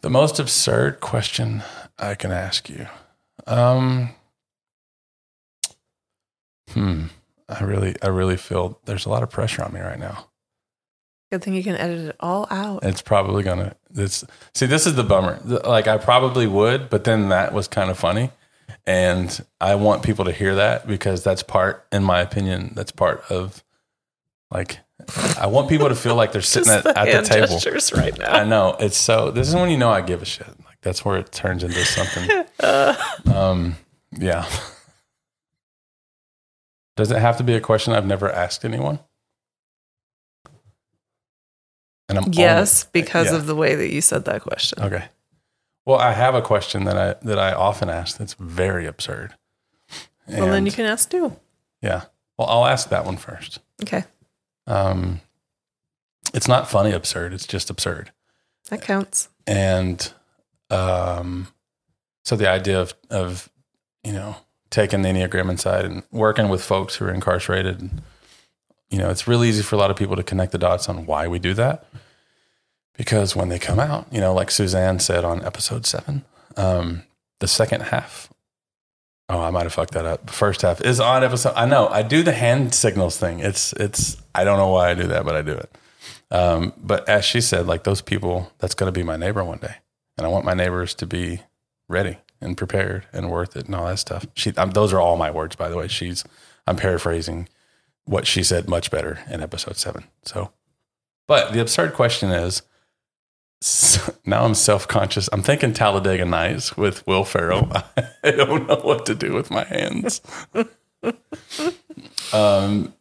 The 0.00 0.08
most 0.08 0.38
absurd 0.38 1.00
question 1.00 1.62
I 1.98 2.14
can 2.14 2.30
ask 2.30 2.70
you. 2.70 2.86
Um. 3.46 4.10
Hmm. 6.74 7.04
I 7.48 7.64
really 7.64 7.94
I 8.02 8.08
really 8.08 8.36
feel 8.36 8.78
there's 8.84 9.06
a 9.06 9.10
lot 9.10 9.22
of 9.22 9.30
pressure 9.30 9.62
on 9.62 9.72
me 9.72 9.80
right 9.80 9.98
now. 9.98 10.28
Good 11.30 11.42
thing 11.42 11.54
you 11.54 11.64
can 11.64 11.76
edit 11.76 12.10
it 12.10 12.16
all 12.20 12.46
out. 12.50 12.84
It's 12.84 13.02
probably 13.02 13.42
gonna. 13.42 13.74
This 13.90 14.24
see, 14.54 14.66
this 14.66 14.86
is 14.86 14.94
the 14.94 15.02
bummer. 15.02 15.40
Like 15.44 15.88
I 15.88 15.98
probably 15.98 16.46
would, 16.46 16.90
but 16.90 17.04
then 17.04 17.28
that 17.30 17.52
was 17.52 17.68
kind 17.68 17.90
of 17.90 17.98
funny, 17.98 18.30
and 18.86 19.44
I 19.60 19.74
want 19.74 20.02
people 20.02 20.24
to 20.26 20.32
hear 20.32 20.54
that 20.54 20.86
because 20.86 21.24
that's 21.24 21.42
part, 21.42 21.86
in 21.92 22.04
my 22.04 22.20
opinion, 22.20 22.72
that's 22.74 22.92
part 22.92 23.24
of 23.30 23.64
like 24.50 24.78
I 25.38 25.46
want 25.46 25.68
people 25.68 25.88
to 25.88 25.94
feel 25.94 26.14
like 26.14 26.32
they're 26.32 26.42
sitting 26.54 26.72
at, 26.72 26.84
the 26.84 26.98
at 26.98 27.24
the 27.24 27.28
table. 27.28 28.00
right 28.00 28.18
now. 28.18 28.32
I 28.32 28.44
know 28.44 28.76
it's 28.78 28.96
so. 28.96 29.30
This 29.30 29.48
is 29.48 29.54
when 29.54 29.70
you 29.70 29.76
know 29.76 29.90
I 29.90 30.00
give 30.00 30.22
a 30.22 30.26
shit. 30.26 30.46
Like 30.64 30.80
that's 30.82 31.04
where 31.04 31.18
it 31.18 31.32
turns 31.32 31.64
into 31.64 31.84
something. 31.84 32.44
um, 33.34 33.76
yeah. 34.12 34.48
Does 36.96 37.10
it 37.10 37.18
have 37.18 37.36
to 37.38 37.44
be 37.44 37.54
a 37.54 37.60
question 37.60 37.92
I've 37.92 38.06
never 38.06 38.30
asked 38.30 38.64
anyone? 38.64 39.00
And 42.08 42.18
I'm 42.18 42.32
Yes, 42.32 42.84
because 42.84 43.30
yeah. 43.30 43.36
of 43.36 43.46
the 43.46 43.54
way 43.54 43.74
that 43.74 43.90
you 43.92 44.00
said 44.00 44.24
that 44.26 44.42
question. 44.42 44.82
Okay. 44.82 45.06
Well, 45.86 45.98
I 45.98 46.12
have 46.12 46.34
a 46.34 46.42
question 46.42 46.84
that 46.84 46.96
I 46.96 47.14
that 47.26 47.38
I 47.38 47.52
often 47.52 47.88
ask 47.90 48.16
that's 48.16 48.34
very 48.34 48.86
absurd. 48.86 49.34
Well, 50.28 50.48
then 50.48 50.64
you 50.64 50.72
can 50.72 50.86
ask 50.86 51.10
too. 51.10 51.36
Yeah. 51.82 52.04
Well, 52.38 52.48
I'll 52.48 52.66
ask 52.66 52.88
that 52.88 53.04
one 53.04 53.16
first. 53.18 53.58
Okay, 53.82 54.04
Um, 54.66 55.20
it's 56.32 56.48
not 56.48 56.70
funny 56.70 56.90
absurd. 56.92 57.32
It's 57.34 57.46
just 57.46 57.68
absurd. 57.70 58.12
that 58.70 58.80
counts. 58.82 59.28
And 59.46 60.10
um, 60.70 61.48
so 62.24 62.34
the 62.36 62.48
idea 62.48 62.80
of 62.80 62.94
of 63.10 63.50
you 64.02 64.12
know 64.12 64.36
taking 64.74 65.02
the 65.02 65.08
enneagram 65.08 65.48
inside 65.48 65.84
and 65.84 66.02
working 66.10 66.48
with 66.48 66.60
folks 66.60 66.96
who 66.96 67.04
are 67.04 67.14
incarcerated, 67.14 67.90
you 68.90 68.98
know, 68.98 69.08
it's 69.08 69.28
really 69.28 69.48
easy 69.48 69.62
for 69.62 69.76
a 69.76 69.78
lot 69.78 69.88
of 69.88 69.96
people 69.96 70.16
to 70.16 70.22
connect 70.24 70.50
the 70.50 70.58
dots 70.58 70.88
on 70.88 71.06
why 71.06 71.28
we 71.28 71.38
do 71.38 71.54
that. 71.54 71.86
Because 72.96 73.36
when 73.36 73.50
they 73.50 73.60
come 73.60 73.78
out, 73.78 74.08
you 74.10 74.20
know, 74.20 74.34
like 74.34 74.50
Suzanne 74.50 74.98
said 74.98 75.24
on 75.24 75.44
episode 75.44 75.86
seven, 75.86 76.24
um, 76.56 77.04
the 77.38 77.46
second 77.46 77.82
half. 77.82 78.28
Oh, 79.28 79.40
I 79.40 79.50
might 79.50 79.62
have 79.62 79.72
fucked 79.72 79.94
that 79.94 80.06
up. 80.06 80.26
The 80.26 80.32
first 80.32 80.62
half 80.62 80.80
is 80.80 80.98
on 80.98 81.22
episode. 81.22 81.54
I 81.54 81.66
know 81.66 81.86
I 81.86 82.02
do 82.02 82.24
the 82.24 82.32
hand 82.32 82.74
signals 82.74 83.16
thing. 83.16 83.38
It's 83.38 83.72
it's. 83.74 84.16
I 84.34 84.42
don't 84.42 84.58
know 84.58 84.68
why 84.68 84.90
I 84.90 84.94
do 84.94 85.06
that, 85.06 85.24
but 85.24 85.36
I 85.36 85.42
do 85.42 85.52
it. 85.52 85.78
Um, 86.30 86.72
but 86.76 87.08
as 87.08 87.24
she 87.24 87.40
said, 87.40 87.66
like 87.66 87.84
those 87.84 88.02
people, 88.02 88.52
that's 88.58 88.74
going 88.74 88.92
to 88.92 88.92
be 88.92 89.04
my 89.04 89.16
neighbor 89.16 89.42
one 89.42 89.58
day, 89.58 89.76
and 90.18 90.26
I 90.26 90.30
want 90.30 90.44
my 90.44 90.52
neighbors 90.52 90.94
to 90.96 91.06
be 91.06 91.40
ready 91.88 92.18
and 92.44 92.56
prepared 92.56 93.06
and 93.12 93.30
worth 93.30 93.56
it 93.56 93.66
and 93.66 93.74
all 93.74 93.86
that 93.86 93.98
stuff. 93.98 94.26
She, 94.34 94.52
um, 94.56 94.70
those 94.70 94.92
are 94.92 95.00
all 95.00 95.16
my 95.16 95.30
words, 95.30 95.56
by 95.56 95.68
the 95.68 95.76
way. 95.76 95.88
She's, 95.88 96.24
I'm 96.66 96.76
paraphrasing 96.76 97.48
what 98.04 98.26
she 98.26 98.42
said 98.42 98.68
much 98.68 98.90
better 98.90 99.20
in 99.30 99.40
episode 99.42 99.76
seven. 99.76 100.04
So, 100.24 100.52
but 101.26 101.52
the 101.52 101.60
absurd 101.60 101.94
question 101.94 102.30
is, 102.30 102.62
s- 103.62 104.10
now 104.26 104.44
I'm 104.44 104.54
self 104.54 104.86
conscious. 104.86 105.28
I'm 105.32 105.42
thinking 105.42 105.72
Talladega 105.72 106.24
Nights 106.24 106.76
with 106.76 107.06
Will 107.06 107.24
Ferrell. 107.24 107.70
I 108.22 108.30
don't 108.30 108.68
know 108.68 108.76
what 108.76 109.06
to 109.06 109.14
do 109.14 109.32
with 109.32 109.50
my 109.50 109.64
hands. 109.64 110.20
um, 112.32 112.94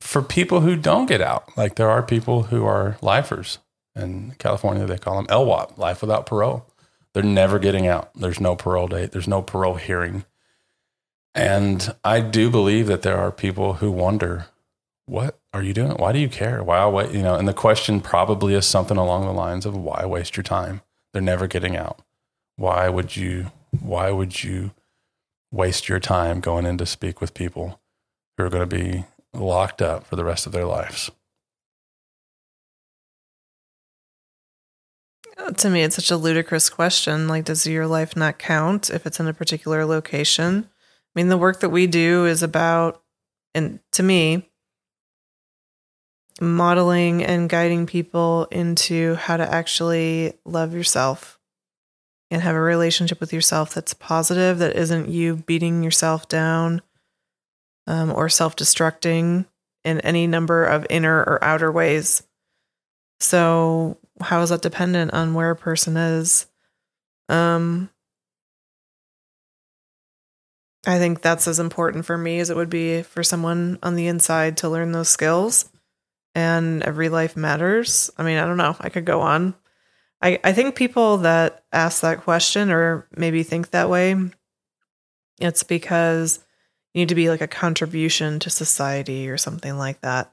for 0.00 0.22
people 0.22 0.60
who 0.60 0.76
don't 0.76 1.06
get 1.06 1.20
out, 1.20 1.56
like 1.56 1.76
there 1.76 1.90
are 1.90 2.02
people 2.02 2.44
who 2.44 2.64
are 2.64 2.96
lifers 3.00 3.58
in 3.94 4.34
California, 4.38 4.86
they 4.86 4.98
call 4.98 5.16
them 5.16 5.26
LWOP, 5.26 5.76
life 5.76 6.00
without 6.00 6.26
parole. 6.26 6.66
They're 7.12 7.22
never 7.22 7.58
getting 7.58 7.86
out. 7.86 8.10
There's 8.14 8.40
no 8.40 8.54
parole 8.54 8.88
date. 8.88 9.12
There's 9.12 9.28
no 9.28 9.42
parole 9.42 9.74
hearing. 9.74 10.24
And 11.34 11.94
I 12.04 12.20
do 12.20 12.50
believe 12.50 12.86
that 12.86 13.02
there 13.02 13.18
are 13.18 13.32
people 13.32 13.74
who 13.74 13.90
wonder, 13.90 14.46
what 15.06 15.38
are 15.52 15.62
you 15.62 15.72
doing? 15.72 15.92
Why 15.92 16.12
do 16.12 16.18
you 16.18 16.28
care? 16.28 16.62
Why 16.62 16.86
wait? 16.86 17.12
You 17.12 17.22
know, 17.22 17.34
and 17.34 17.48
the 17.48 17.54
question 17.54 18.00
probably 18.00 18.54
is 18.54 18.66
something 18.66 18.96
along 18.96 19.26
the 19.26 19.32
lines 19.32 19.66
of 19.66 19.76
why 19.76 20.04
waste 20.06 20.36
your 20.36 20.44
time? 20.44 20.82
They're 21.12 21.22
never 21.22 21.46
getting 21.46 21.76
out. 21.76 22.00
Why 22.56 22.88
would 22.88 23.16
you 23.16 23.50
why 23.80 24.10
would 24.10 24.42
you 24.42 24.72
waste 25.50 25.88
your 25.88 26.00
time 26.00 26.40
going 26.40 26.66
in 26.66 26.78
to 26.78 26.86
speak 26.86 27.20
with 27.20 27.34
people 27.34 27.80
who 28.36 28.44
are 28.44 28.50
going 28.50 28.68
to 28.68 28.76
be 28.76 29.04
locked 29.32 29.80
up 29.82 30.06
for 30.06 30.16
the 30.16 30.24
rest 30.24 30.46
of 30.46 30.52
their 30.52 30.66
lives? 30.66 31.10
To 35.56 35.70
me, 35.70 35.82
it's 35.82 35.96
such 35.96 36.10
a 36.10 36.16
ludicrous 36.16 36.70
question. 36.70 37.28
Like, 37.28 37.44
does 37.44 37.66
your 37.66 37.86
life 37.86 38.16
not 38.16 38.38
count 38.38 38.90
if 38.90 39.06
it's 39.06 39.20
in 39.20 39.26
a 39.26 39.34
particular 39.34 39.84
location? 39.84 40.68
I 40.68 41.18
mean, 41.18 41.28
the 41.28 41.38
work 41.38 41.60
that 41.60 41.70
we 41.70 41.86
do 41.86 42.26
is 42.26 42.42
about, 42.42 43.02
and 43.54 43.80
to 43.92 44.02
me, 44.02 44.48
modeling 46.40 47.22
and 47.22 47.48
guiding 47.48 47.86
people 47.86 48.46
into 48.50 49.14
how 49.16 49.36
to 49.36 49.54
actually 49.54 50.34
love 50.44 50.72
yourself 50.72 51.38
and 52.30 52.42
have 52.42 52.54
a 52.54 52.60
relationship 52.60 53.20
with 53.20 53.32
yourself 53.32 53.74
that's 53.74 53.92
positive, 53.92 54.58
that 54.58 54.76
isn't 54.76 55.08
you 55.08 55.36
beating 55.36 55.82
yourself 55.82 56.28
down 56.28 56.80
um, 57.86 58.12
or 58.12 58.28
self 58.28 58.56
destructing 58.56 59.46
in 59.84 60.00
any 60.00 60.26
number 60.26 60.64
of 60.64 60.86
inner 60.90 61.18
or 61.18 61.42
outer 61.42 61.72
ways. 61.72 62.22
So, 63.18 63.98
how 64.20 64.42
is 64.42 64.50
that 64.50 64.62
dependent 64.62 65.12
on 65.12 65.34
where 65.34 65.50
a 65.50 65.56
person 65.56 65.96
is? 65.96 66.46
Um, 67.28 67.90
I 70.86 70.98
think 70.98 71.20
that's 71.20 71.46
as 71.46 71.58
important 71.58 72.06
for 72.06 72.16
me 72.16 72.40
as 72.40 72.50
it 72.50 72.56
would 72.56 72.70
be 72.70 73.02
for 73.02 73.22
someone 73.22 73.78
on 73.82 73.96
the 73.96 74.06
inside 74.06 74.58
to 74.58 74.68
learn 74.68 74.92
those 74.92 75.08
skills. 75.08 75.68
And 76.34 76.82
every 76.82 77.08
life 77.08 77.36
matters. 77.36 78.10
I 78.16 78.22
mean, 78.22 78.38
I 78.38 78.46
don't 78.46 78.56
know. 78.56 78.76
I 78.80 78.88
could 78.88 79.04
go 79.04 79.20
on. 79.20 79.54
I, 80.22 80.38
I 80.44 80.52
think 80.52 80.74
people 80.76 81.18
that 81.18 81.64
ask 81.72 82.02
that 82.02 82.22
question 82.22 82.70
or 82.70 83.08
maybe 83.16 83.42
think 83.42 83.70
that 83.70 83.90
way, 83.90 84.14
it's 85.40 85.62
because 85.62 86.44
you 86.94 87.00
need 87.00 87.08
to 87.08 87.14
be 87.14 87.30
like 87.30 87.40
a 87.40 87.48
contribution 87.48 88.38
to 88.40 88.50
society 88.50 89.28
or 89.28 89.38
something 89.38 89.76
like 89.76 90.00
that. 90.02 90.32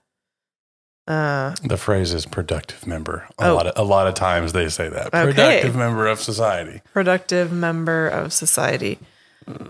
Uh, 1.07 1.55
The 1.63 1.77
phrase 1.77 2.13
is 2.13 2.25
productive 2.25 2.85
member. 2.85 3.27
A 3.39 3.47
Oh. 3.49 3.55
lot 3.55 3.67
of 3.67 3.73
a 3.77 3.83
lot 3.83 4.07
of 4.07 4.13
times 4.13 4.51
they 4.53 4.67
say 4.69 4.89
that. 4.89 5.07
Okay. 5.07 5.23
Productive 5.25 5.75
member 5.75 6.07
of 6.07 6.21
society. 6.21 6.81
productive 6.93 7.51
member 7.51 8.07
of 8.07 8.33
society. 8.33 8.99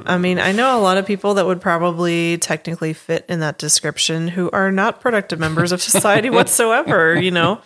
I 0.08 0.18
mean, 0.18 0.40
I 0.40 0.52
know 0.54 0.76
a 0.76 0.82
lot 0.82 0.98
of 0.98 1.06
people 1.06 1.36
that 1.36 1.46
would 1.46 1.62
probably 1.62 2.40
technically 2.40 2.94
fit 2.94 3.24
in 3.30 3.42
that 3.42 3.60
description 3.60 4.30
who 4.30 4.50
are 4.52 4.72
not 4.72 5.00
productive 5.02 5.40
members 5.40 5.72
of 5.72 5.84
society 5.84 6.30
whatsoever. 6.38 7.16
You 7.22 7.30
know, 7.30 7.62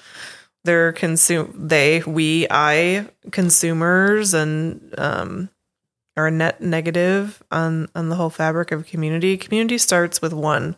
they're 0.66 0.92
consume 0.92 1.54
they 1.58 2.04
we 2.06 2.48
I 2.52 3.08
consumers 3.32 4.34
and 4.34 4.94
um, 4.98 5.50
are 6.18 6.30
net 6.30 6.60
negative 6.60 7.42
on 7.50 7.88
on 7.96 8.10
the 8.10 8.16
whole 8.16 8.30
fabric 8.30 8.74
of 8.74 8.86
community. 8.86 9.38
Community 9.38 9.78
starts 9.78 10.22
with 10.22 10.34
one, 10.34 10.76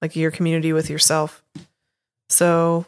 like 0.00 0.16
your 0.16 0.32
community 0.32 0.72
with 0.72 0.90
yourself. 0.90 1.44
So, 2.32 2.86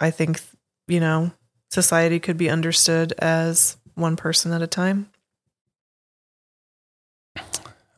I 0.00 0.10
think 0.10 0.40
you 0.88 1.00
know 1.00 1.32
society 1.70 2.20
could 2.20 2.36
be 2.36 2.48
understood 2.48 3.12
as 3.18 3.76
one 3.94 4.16
person 4.16 4.52
at 4.52 4.62
a 4.62 4.66
time. 4.66 5.10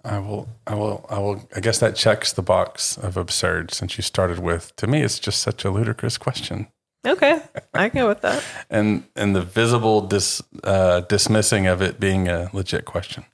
I 0.04 0.18
will, 0.20 0.48
I 0.66 0.74
will, 0.74 1.04
I 1.10 1.18
will. 1.18 1.48
I 1.54 1.60
guess 1.60 1.78
that 1.80 1.96
checks 1.96 2.32
the 2.32 2.42
box 2.42 2.96
of 2.96 3.16
absurd 3.16 3.72
since 3.72 3.98
you 3.98 4.02
started 4.02 4.38
with. 4.38 4.74
To 4.76 4.86
me, 4.86 5.02
it's 5.02 5.18
just 5.18 5.40
such 5.40 5.64
a 5.64 5.70
ludicrous 5.70 6.16
question, 6.16 6.68
Okay, 7.06 7.40
I 7.74 7.88
can 7.88 8.02
go 8.02 8.08
with 8.08 8.22
that. 8.22 8.44
and 8.70 9.04
and 9.14 9.34
the 9.34 9.42
visible 9.42 10.00
dis, 10.00 10.42
uh, 10.64 11.00
dismissing 11.00 11.66
of 11.66 11.80
it 11.80 12.00
being 12.00 12.28
a 12.28 12.50
legit 12.52 12.84
question. 12.84 13.24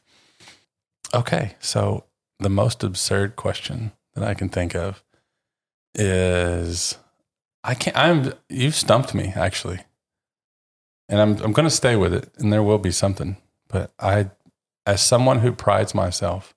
Okay, 1.14 1.54
so 1.60 2.04
the 2.38 2.50
most 2.50 2.84
absurd 2.84 3.36
question 3.36 3.92
that 4.14 4.24
I 4.24 4.34
can 4.34 4.48
think 4.48 4.74
of 4.74 5.02
is, 5.94 6.98
I 7.64 7.74
can't. 7.74 7.96
I'm 7.96 8.32
you've 8.48 8.74
stumped 8.74 9.14
me 9.14 9.32
actually, 9.34 9.80
and 11.08 11.20
I'm 11.20 11.42
I'm 11.42 11.52
going 11.52 11.66
to 11.66 11.74
stay 11.74 11.96
with 11.96 12.12
it, 12.12 12.30
and 12.36 12.52
there 12.52 12.62
will 12.62 12.78
be 12.78 12.92
something. 12.92 13.38
But 13.68 13.90
I, 13.98 14.30
as 14.86 15.02
someone 15.02 15.40
who 15.40 15.50
prides 15.50 15.94
myself 15.94 16.54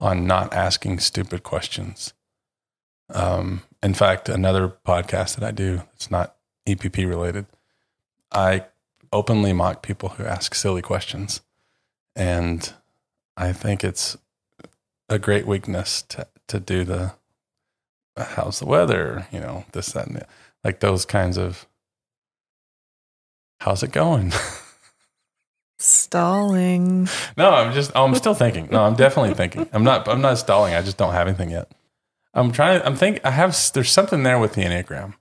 on 0.00 0.26
not 0.26 0.52
asking 0.52 1.00
stupid 1.00 1.42
questions. 1.42 2.12
Um, 3.08 3.62
in 3.82 3.94
fact, 3.94 4.28
another 4.28 4.68
podcast 4.86 5.36
that 5.36 5.44
I 5.44 5.52
do, 5.52 5.82
it's 5.94 6.10
not 6.10 6.36
EPP 6.66 7.08
related. 7.08 7.46
I 8.32 8.66
openly 9.12 9.52
mock 9.52 9.82
people 9.82 10.10
who 10.10 10.24
ask 10.24 10.54
silly 10.54 10.82
questions. 10.82 11.40
And 12.14 12.72
I 13.36 13.52
think 13.52 13.84
it's 13.84 14.16
a 15.08 15.18
great 15.18 15.46
weakness 15.46 16.02
to, 16.02 16.26
to 16.48 16.60
do 16.60 16.84
the 16.84 17.12
how's 18.16 18.58
the 18.58 18.66
weather, 18.66 19.26
you 19.30 19.40
know, 19.40 19.64
this, 19.72 19.92
that, 19.92 20.06
and 20.06 20.16
the, 20.16 20.26
like 20.64 20.80
those 20.80 21.04
kinds 21.04 21.36
of 21.36 21.66
how's 23.60 23.82
it 23.82 23.92
going? 23.92 24.32
Stalling. 25.78 27.08
No, 27.36 27.50
I'm 27.50 27.74
just. 27.74 27.92
Oh, 27.94 28.04
I'm 28.04 28.14
still 28.14 28.34
thinking. 28.34 28.68
No, 28.70 28.84
I'm 28.84 28.94
definitely 28.94 29.34
thinking. 29.34 29.68
I'm 29.72 29.84
not. 29.84 30.08
I'm 30.08 30.22
not 30.22 30.38
stalling. 30.38 30.74
I 30.74 30.80
just 30.80 30.96
don't 30.96 31.12
have 31.12 31.28
anything 31.28 31.50
yet. 31.50 31.70
I'm 32.32 32.50
trying. 32.50 32.80
I'm 32.82 32.96
think. 32.96 33.20
I 33.24 33.30
have. 33.30 33.54
There's 33.74 33.90
something 33.90 34.22
there 34.22 34.38
with 34.38 34.54
the 34.54 34.62
enneagram. 34.62 35.14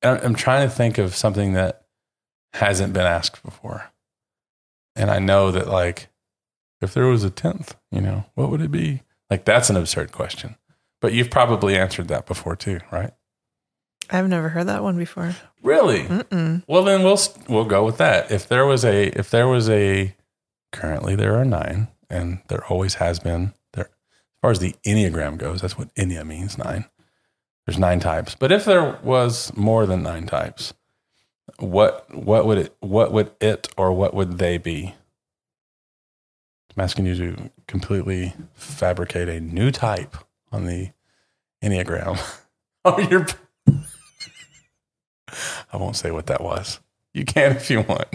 And 0.00 0.18
I'm, 0.18 0.26
I'm 0.26 0.34
trying 0.36 0.68
to 0.68 0.74
think 0.74 0.98
of 0.98 1.16
something 1.16 1.54
that 1.54 1.86
hasn't 2.52 2.92
been 2.92 3.06
asked 3.06 3.42
before. 3.42 3.90
And 4.94 5.10
I 5.10 5.18
know 5.18 5.50
that, 5.50 5.66
like, 5.66 6.08
if 6.80 6.94
there 6.94 7.06
was 7.06 7.24
a 7.24 7.30
tenth, 7.30 7.76
you 7.90 8.00
know, 8.00 8.26
what 8.34 8.50
would 8.50 8.60
it 8.60 8.70
be? 8.70 9.02
Like, 9.28 9.44
that's 9.44 9.70
an 9.70 9.76
absurd 9.76 10.12
question. 10.12 10.56
But 11.00 11.12
you've 11.12 11.30
probably 11.30 11.76
answered 11.76 12.08
that 12.08 12.26
before 12.26 12.56
too, 12.56 12.80
right? 12.92 13.12
I've 14.10 14.28
never 14.28 14.48
heard 14.48 14.66
that 14.66 14.82
one 14.82 14.96
before. 14.98 15.34
Really? 15.62 16.00
Mm-mm. 16.00 16.64
Well, 16.66 16.82
then 16.84 17.02
we'll 17.02 17.18
we'll 17.48 17.64
go 17.64 17.84
with 17.84 17.98
that. 17.98 18.30
If 18.30 18.48
there 18.48 18.66
was 18.66 18.84
a 18.84 19.06
if 19.18 19.30
there 19.30 19.48
was 19.48 19.68
a 19.68 20.14
currently 20.72 21.14
there 21.16 21.36
are 21.36 21.44
nine, 21.44 21.88
and 22.08 22.40
there 22.48 22.64
always 22.66 22.94
has 22.94 23.20
been 23.20 23.54
there. 23.72 23.84
As 23.86 24.40
far 24.42 24.50
as 24.50 24.58
the 24.58 24.74
enneagram 24.84 25.38
goes, 25.38 25.60
that's 25.60 25.78
what 25.78 25.94
ennea 25.94 26.26
means 26.26 26.58
nine. 26.58 26.86
There's 27.66 27.78
nine 27.78 28.00
types, 28.00 28.34
but 28.34 28.50
if 28.50 28.64
there 28.64 28.98
was 29.02 29.54
more 29.56 29.86
than 29.86 30.02
nine 30.02 30.26
types, 30.26 30.74
what 31.58 32.12
what 32.14 32.46
would 32.46 32.58
it 32.58 32.76
what 32.80 33.12
would 33.12 33.30
it 33.40 33.68
or 33.76 33.92
what 33.92 34.12
would 34.12 34.38
they 34.38 34.58
be? 34.58 34.94
I'm 36.76 36.84
asking 36.84 37.06
you 37.06 37.14
to 37.16 37.50
completely 37.66 38.34
fabricate 38.54 39.28
a 39.28 39.40
new 39.40 39.70
type 39.70 40.16
on 40.52 40.66
the 40.66 40.90
enneagram. 41.62 42.20
oh, 42.84 42.98
you're. 43.00 43.26
I 45.72 45.76
won't 45.76 45.96
say 45.96 46.10
what 46.10 46.26
that 46.26 46.40
was. 46.40 46.80
You 47.14 47.24
can 47.24 47.56
if 47.56 47.70
you 47.70 47.82
want. 47.82 48.08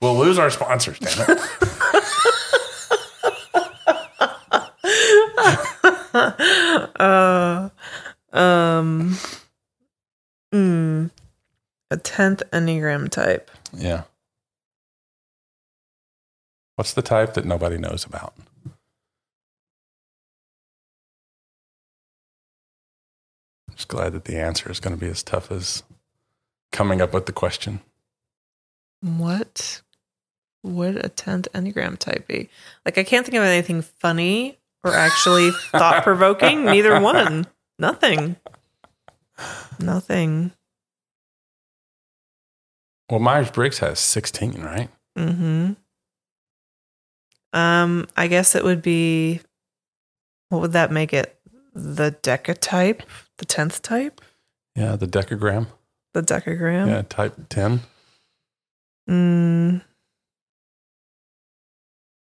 we'll 0.00 0.16
lose 0.16 0.38
our 0.38 0.50
sponsors, 0.50 0.98
damn 0.98 1.30
it. 1.30 1.40
uh, 7.00 7.68
um, 8.32 9.18
mm, 10.52 11.10
a 11.90 11.96
tenth 11.96 12.42
enneagram 12.52 13.08
type. 13.10 13.50
Yeah. 13.76 14.04
What's 16.76 16.94
the 16.94 17.02
type 17.02 17.34
that 17.34 17.44
nobody 17.44 17.78
knows 17.78 18.04
about? 18.04 18.34
I'm 23.74 23.78
just 23.78 23.88
glad 23.88 24.12
that 24.12 24.26
the 24.26 24.38
answer 24.38 24.70
is 24.70 24.78
going 24.78 24.96
to 24.96 25.00
be 25.00 25.10
as 25.10 25.24
tough 25.24 25.50
as 25.50 25.82
coming 26.70 27.00
up 27.00 27.12
with 27.12 27.26
the 27.26 27.32
question. 27.32 27.80
What 29.00 29.82
would 30.62 31.04
a 31.04 31.08
tenth 31.08 31.48
enneagram 31.52 31.98
type 31.98 32.28
be? 32.28 32.50
Like, 32.84 32.98
I 32.98 33.02
can't 33.02 33.26
think 33.26 33.36
of 33.36 33.42
anything 33.42 33.82
funny 33.82 34.58
or 34.84 34.94
actually 34.94 35.50
thought 35.72 36.04
provoking. 36.04 36.64
Neither 36.64 37.00
one. 37.00 37.48
Nothing. 37.76 38.36
Nothing. 39.80 40.52
Well, 43.10 43.18
Myers 43.18 43.50
Briggs 43.50 43.80
has 43.80 43.98
16, 43.98 44.62
right? 44.62 44.88
Mm 45.18 45.36
hmm. 45.36 45.72
Um, 47.58 48.06
I 48.16 48.28
guess 48.28 48.54
it 48.54 48.62
would 48.62 48.82
be. 48.82 49.40
What 50.50 50.60
would 50.60 50.72
that 50.74 50.92
make 50.92 51.12
it? 51.12 51.36
The 51.74 52.16
deca 52.22 52.56
type, 52.56 53.02
the 53.38 53.44
tenth 53.44 53.82
type, 53.82 54.20
Yeah, 54.76 54.96
the 54.96 55.06
decagram. 55.06 55.66
the 56.12 56.22
decagram. 56.22 56.88
Yeah, 56.88 57.02
type 57.08 57.34
10. 57.48 57.80
Mm, 59.08 59.82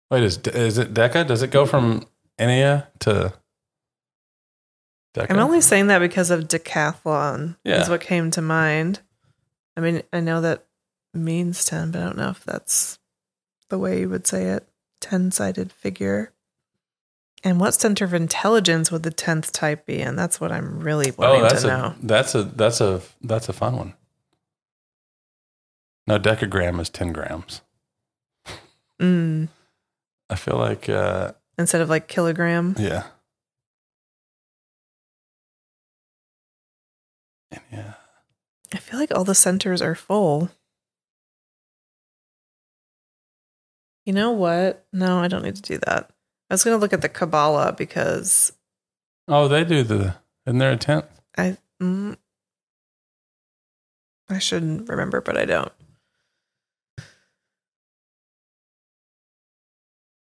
Wait, 0.09 0.23
is 0.23 0.37
is 0.39 0.77
it 0.77 0.93
Deca? 0.93 1.25
Does 1.25 1.41
it 1.41 1.51
go 1.51 1.65
from 1.65 2.05
Ennea 2.37 2.87
to 2.99 3.33
Deca? 5.15 5.27
I'm 5.29 5.39
only 5.39 5.61
saying 5.61 5.87
that 5.87 5.99
because 5.99 6.31
of 6.31 6.47
decathlon. 6.47 7.55
Yeah. 7.63 7.81
Is 7.81 7.89
what 7.89 8.01
came 8.01 8.29
to 8.31 8.41
mind. 8.41 8.99
I 9.77 9.81
mean, 9.81 10.01
I 10.11 10.19
know 10.19 10.41
that 10.41 10.65
means 11.13 11.63
ten, 11.63 11.91
but 11.91 12.01
I 12.01 12.05
don't 12.05 12.17
know 12.17 12.29
if 12.29 12.43
that's 12.43 12.99
the 13.69 13.79
way 13.79 14.01
you 14.01 14.09
would 14.09 14.27
say 14.27 14.47
it. 14.47 14.67
Ten 14.99 15.31
sided 15.31 15.71
figure. 15.71 16.33
And 17.43 17.59
what 17.59 17.73
center 17.73 18.05
of 18.05 18.13
intelligence 18.13 18.91
would 18.91 19.01
the 19.03 19.09
tenth 19.11 19.51
type 19.51 19.85
be 19.87 19.99
in? 19.99 20.15
That's 20.15 20.39
what 20.39 20.51
I'm 20.51 20.79
really 20.79 21.11
wanting 21.11 21.39
oh, 21.39 21.43
that's 21.43 21.61
to 21.63 21.67
a 21.67 21.71
know. 21.77 21.95
that's 22.03 22.35
a 22.35 22.43
that's 22.43 22.81
a 22.81 23.01
that's 23.21 23.49
a 23.49 23.53
fun 23.53 23.77
one. 23.77 23.93
No, 26.07 26.17
decagram 26.19 26.79
is 26.79 26.89
10 26.89 27.13
grams. 27.13 27.61
Mm. 28.99 29.47
I 30.29 30.35
feel 30.35 30.57
like 30.57 30.87
uh 30.89 31.31
Instead 31.57 31.81
of 31.81 31.89
like 31.89 32.07
kilogram. 32.07 32.75
yeah. 32.77 33.03
And 37.51 37.61
Yeah. 37.71 37.93
I 38.73 38.77
feel 38.77 38.99
like 38.99 39.11
all 39.13 39.23
the 39.23 39.35
centers 39.35 39.81
are 39.81 39.95
full. 39.95 40.49
You 44.05 44.13
know 44.13 44.31
what? 44.31 44.85
No, 44.93 45.17
I 45.19 45.27
don't 45.27 45.43
need 45.43 45.55
to 45.55 45.61
do 45.61 45.77
that. 45.85 46.09
I 46.51 46.53
was 46.53 46.65
going 46.65 46.75
to 46.75 46.81
look 46.81 46.91
at 46.91 47.01
the 47.01 47.07
Kabbalah 47.07 47.71
because 47.77 48.51
Oh, 49.29 49.47
they 49.47 49.63
do 49.63 49.83
the 49.83 50.15
isn't 50.45 50.59
there 50.59 50.73
a 50.73 50.77
tenth? 50.77 51.05
I 51.37 51.55
mm, 51.81 52.17
I 54.29 54.37
should 54.39 54.89
remember, 54.89 55.21
but 55.21 55.37
I 55.37 55.45
don't. 55.45 55.71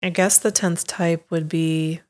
I 0.04 0.10
guess 0.10 0.38
the 0.38 0.52
tenth 0.52 0.86
type 0.86 1.28
would 1.30 1.48
be 1.48 2.00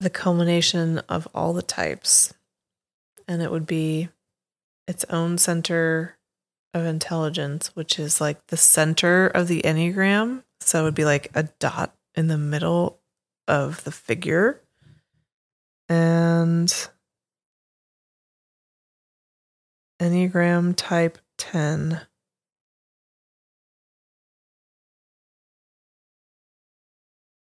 the 0.00 0.08
culmination 0.08 1.00
of 1.00 1.28
all 1.34 1.52
the 1.52 1.60
types, 1.60 2.32
and 3.28 3.42
it 3.42 3.50
would 3.50 3.66
be 3.66 4.08
its 4.88 5.04
own 5.10 5.36
center 5.36 6.16
of 6.72 6.86
intelligence, 6.86 7.76
which 7.76 7.98
is 7.98 8.22
like 8.22 8.46
the 8.46 8.56
center 8.56 9.26
of 9.26 9.48
the 9.48 9.60
enneagram. 9.60 10.44
So 10.60 10.80
it 10.80 10.84
would 10.84 10.94
be 10.94 11.04
like 11.04 11.30
a 11.34 11.42
dot 11.58 11.94
in 12.14 12.28
the 12.28 12.38
middle 12.38 13.00
of 13.48 13.84
the 13.84 13.90
figure. 13.92 14.62
And 15.88 16.72
Enneagram 20.00 20.74
type 20.76 21.18
10. 21.38 22.00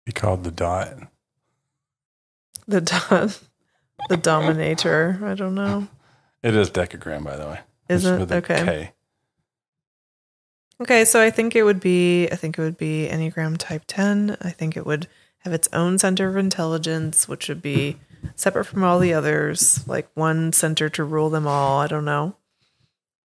Be 0.05 0.11
called 0.13 0.43
the 0.43 0.51
dot. 0.51 0.93
The 2.67 2.81
dot. 2.81 3.39
the 4.09 4.17
dominator. 4.17 5.19
I 5.23 5.35
don't 5.35 5.55
know. 5.55 5.87
It 6.43 6.55
is 6.55 6.69
decagram, 6.69 7.23
by 7.23 7.35
the 7.35 7.47
way. 7.47 7.59
Is 7.89 8.05
It's 8.05 8.31
it 8.31 8.31
okay? 8.31 8.63
K. 8.63 8.91
Okay, 10.79 11.05
so 11.05 11.21
I 11.21 11.31
think 11.31 11.55
it 11.55 11.63
would 11.63 11.79
be 11.79 12.27
I 12.31 12.35
think 12.35 12.57
it 12.57 12.61
would 12.61 12.77
be 12.77 13.07
Enneagram 13.11 13.57
type 13.57 13.83
10. 13.87 14.37
I 14.41 14.51
think 14.51 14.77
it 14.77 14.85
would 14.85 15.07
have 15.39 15.53
its 15.53 15.69
own 15.73 15.97
center 15.97 16.27
of 16.27 16.37
intelligence, 16.37 17.27
which 17.27 17.47
would 17.49 17.61
be 17.61 17.97
separate 18.35 18.65
from 18.65 18.83
all 18.83 18.99
the 18.99 19.13
others, 19.13 19.87
like 19.87 20.09
one 20.13 20.51
center 20.53 20.89
to 20.89 21.03
rule 21.03 21.29
them 21.29 21.47
all, 21.47 21.79
I 21.79 21.87
don't 21.87 22.05
know. 22.05 22.35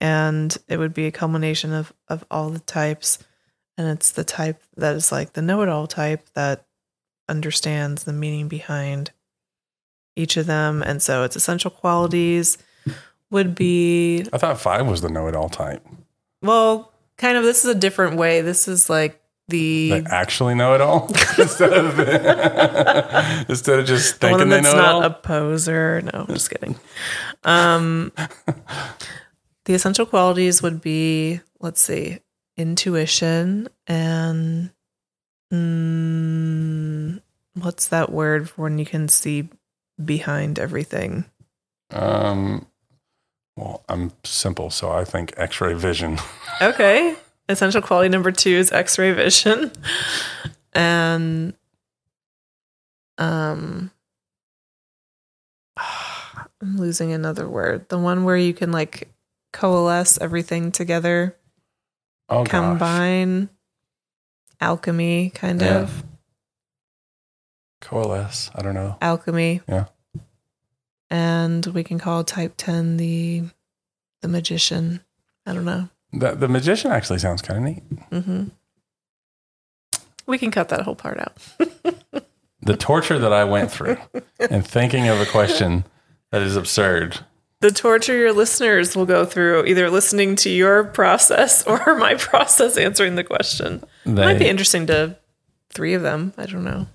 And 0.01 0.57
it 0.69 0.79
would 0.79 0.95
be 0.95 1.07
a 1.07 1.13
culmination 1.13 1.73
of 1.73 1.93
of 2.09 2.25
all 2.31 2.51
the 2.51 2.61
types 2.61 3.19
and 3.77 3.89
it's 3.89 4.11
the 4.11 4.25
type 4.25 4.63
that 4.77 4.95
is 4.95 5.11
like 5.11 5.33
the 5.33 5.43
know-it-all 5.43 5.87
type 5.87 6.29
that 6.35 6.67
understands 7.29 8.05
the 8.05 8.13
meaning 8.13 8.47
behind 8.47 9.11
each 10.17 10.37
of 10.37 10.47
them 10.47 10.83
and 10.83 11.01
so 11.01 11.23
its 11.23 11.37
essential 11.37 11.71
qualities 11.71 12.59
would 13.31 13.55
be 13.55 14.27
I 14.33 14.39
thought 14.39 14.61
five 14.61 14.87
was 14.87 15.01
the 15.01 15.09
know-it-all 15.09 15.49
type. 15.49 15.87
well, 16.43 16.90
kind 17.21 17.37
of. 17.37 17.45
This 17.45 17.65
is 17.65 17.71
a 17.71 17.79
different 17.79 18.17
way. 18.17 18.41
This 18.41 18.67
is 18.67 18.91
like 18.91 19.21
the 19.49 19.91
They 19.91 20.05
actually 20.07 20.55
know 20.55 20.75
it 20.75 20.81
all 20.81 21.07
instead 21.39 21.73
of 21.73 21.99
instead 23.49 23.79
of 23.81 23.87
just 23.87 24.15
the 24.15 24.19
thinking 24.29 24.39
one 24.39 24.49
they 24.49 24.61
that's 24.61 24.73
know 24.73 24.79
it 24.79 24.83
not 24.83 24.95
all. 24.95 25.03
a 25.05 25.11
poser. 25.11 26.01
No, 26.03 26.11
I'm 26.29 26.35
just 26.35 26.51
kidding. 26.51 26.77
Um, 27.45 28.13
the 29.67 29.75
essential 29.75 30.07
qualities 30.07 30.63
would 30.63 30.81
be, 30.81 31.41
let's 31.61 31.81
see, 31.81 32.21
intuition 32.57 33.69
and 33.87 34.71
mm, 35.53 37.21
what's 37.55 37.89
that 37.89 38.13
word 38.13 38.49
for 38.51 38.63
when 38.63 38.79
you 38.79 38.87
can 38.87 39.09
see 39.09 39.49
behind 40.03 40.59
everything? 40.59 41.25
Um, 41.91 42.67
well, 43.57 43.83
I'm 43.89 44.13
simple, 44.25 44.71
so 44.71 44.91
I 44.91 45.05
think 45.05 45.35
X-ray 45.37 45.75
vision. 45.75 46.19
Okay. 46.61 47.17
Essential 47.49 47.83
quality 47.83 48.09
number 48.09 48.31
two 48.31 48.51
is 48.51 48.71
X-ray 48.71 49.13
vision, 49.13 49.73
and 50.73 51.53
um, 53.19 53.91
I'm 55.77 56.77
losing 56.77 57.13
another 57.13 57.49
word. 57.49 57.89
The 57.89 57.99
one 57.99 58.23
where 58.25 58.37
you 58.37 58.55
can 58.55 58.71
like 58.71 59.09
coalesce 59.53 60.19
everything 60.21 60.71
together, 60.71 61.37
Oh 62.29 62.45
gosh. 62.45 62.51
combine, 62.51 63.49
alchemy, 64.61 65.31
kind 65.31 65.61
Yeah. 65.61 65.79
of 65.81 66.05
coalesce. 67.81 68.51
I 68.55 68.63
don't 68.63 68.75
know. 68.75 68.97
alchemy. 69.03 69.63
Yeah. 69.69 69.87
And 71.11 71.67
we 71.67 71.83
can 71.83 71.99
call 71.99 72.23
type 72.23 72.55
ten 72.57 72.97
the 72.97 73.43
the 74.23 74.29
magician. 74.29 75.01
I 75.47 75.53
don't 75.55 75.65
know. 75.65 75.89
The, 76.13 76.33
the 76.35 76.49
magician 76.49 76.91
actually 76.91 77.19
sounds 77.21 77.41
kind 77.43 77.59
of 77.59 77.65
neat. 77.65 77.83
hmm 78.25 78.45
We 80.27 80.39
can 80.39 80.51
cut 80.51 80.69
that 80.71 80.83
whole 80.83 80.97
part 80.97 81.19
out. 81.21 81.37
The 82.63 82.77
torture 82.77 83.19
that 83.19 83.33
I 83.33 83.45
went 83.45 83.71
through 83.71 83.97
and 84.39 84.67
thinking 84.67 85.09
of 85.09 85.19
a 85.19 85.25
question 85.25 85.85
that 86.31 86.43
is 86.43 86.57
absurd. 86.57 87.19
the 87.63 87.71
torture 87.71 88.15
your 88.15 88.35
listeners 88.35 88.95
will 88.95 89.07
go 89.07 89.25
through 89.25 89.65
either 89.65 89.89
listening 89.89 90.37
to 90.37 90.51
your 90.51 90.85
process 90.85 91.67
or 91.67 91.97
my 91.97 92.17
process 92.17 92.77
answering 92.77 93.15
the 93.15 93.25
question. 93.25 93.83
Might 94.05 94.39
be 94.39 94.47
interesting 94.47 94.87
to 94.89 95.17
three 95.71 95.95
of 95.95 96.03
them. 96.03 96.35
I 96.37 96.45
don't 96.45 96.65
know. 96.65 96.87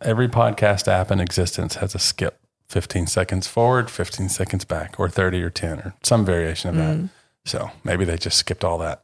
every 0.00 0.26
podcast 0.28 0.88
app 0.88 1.10
in 1.10 1.20
existence 1.20 1.74
has 1.76 1.94
a 1.94 1.98
skip 1.98 2.38
15 2.70 3.08
seconds 3.08 3.46
forward, 3.46 3.90
15 3.90 4.30
seconds 4.30 4.64
back, 4.64 4.98
or 4.98 5.10
30 5.10 5.42
or 5.42 5.50
10, 5.50 5.78
or 5.80 5.94
some 6.02 6.24
variation 6.24 6.70
of 6.70 6.76
that. 6.76 7.10
So 7.48 7.70
maybe 7.84 8.04
they 8.04 8.16
just 8.18 8.36
skipped 8.38 8.64
all 8.64 8.78
that. 8.78 9.02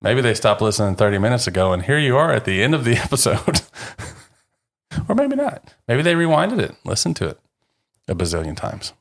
Maybe 0.00 0.20
they 0.20 0.34
stopped 0.34 0.60
listening 0.60 0.96
30 0.96 1.18
minutes 1.18 1.46
ago, 1.46 1.72
and 1.72 1.82
here 1.82 1.98
you 1.98 2.16
are 2.16 2.32
at 2.32 2.44
the 2.44 2.62
end 2.62 2.74
of 2.74 2.84
the 2.84 2.96
episode. 2.96 3.60
or 5.08 5.14
maybe 5.14 5.36
not. 5.36 5.72
Maybe 5.88 6.02
they 6.02 6.14
rewinded 6.14 6.58
it, 6.60 6.74
listened 6.84 7.16
to 7.16 7.28
it 7.28 7.38
a 8.08 8.14
bazillion 8.14 8.56
times. 8.56 8.92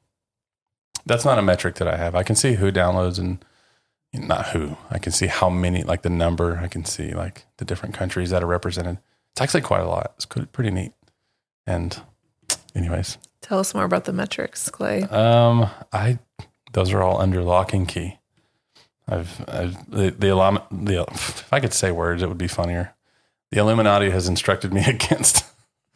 That's 1.05 1.25
not 1.25 1.39
a 1.39 1.41
metric 1.41 1.75
that 1.75 1.87
I 1.87 1.97
have. 1.97 2.13
I 2.15 2.23
can 2.23 2.35
see 2.35 2.53
who 2.53 2.71
downloads 2.71 3.17
and 3.17 3.43
not 4.13 4.49
who. 4.49 4.77
I 4.91 4.99
can 4.99 5.11
see 5.11 5.27
how 5.27 5.49
many, 5.49 5.83
like 5.83 6.03
the 6.03 6.09
number. 6.09 6.59
I 6.61 6.67
can 6.67 6.85
see 6.85 7.13
like 7.13 7.45
the 7.57 7.65
different 7.65 7.95
countries 7.95 8.29
that 8.29 8.43
are 8.43 8.47
represented. 8.47 8.99
It's 9.33 9.41
actually 9.41 9.61
quite 9.61 9.81
a 9.81 9.87
lot. 9.87 10.13
It's 10.17 10.25
pretty 10.25 10.69
neat. 10.71 10.93
And, 11.65 11.99
anyways, 12.75 13.17
Tell 13.41 13.59
us 13.59 13.73
more 13.73 13.85
about 13.85 14.05
the 14.05 14.13
metrics, 14.13 14.69
Clay. 14.69 15.01
um, 15.03 15.67
I 15.91 16.19
those 16.73 16.93
are 16.93 17.01
all 17.01 17.19
under 17.19 17.41
lock 17.43 17.73
and 17.73 17.87
key. 17.87 18.19
I've, 19.07 19.43
I've 19.49 19.89
the 19.91 20.11
the, 20.11 20.61
the 20.71 21.05
if 21.11 21.53
I 21.53 21.59
could 21.59 21.73
say 21.73 21.91
words, 21.91 22.21
it 22.23 22.29
would 22.29 22.37
be 22.37 22.47
funnier. 22.47 22.93
The 23.51 23.59
Illuminati 23.59 24.09
has 24.09 24.27
instructed 24.27 24.73
me 24.73 24.83
against 24.87 25.45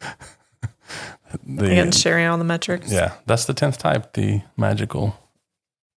the 1.44 1.64
Again, 1.66 1.92
sharing 1.92 2.26
all 2.26 2.38
the 2.38 2.44
metrics. 2.44 2.92
yeah. 2.92 3.14
That's 3.26 3.44
the 3.46 3.54
tenth 3.54 3.78
type, 3.78 4.12
the 4.12 4.42
magical 4.56 5.18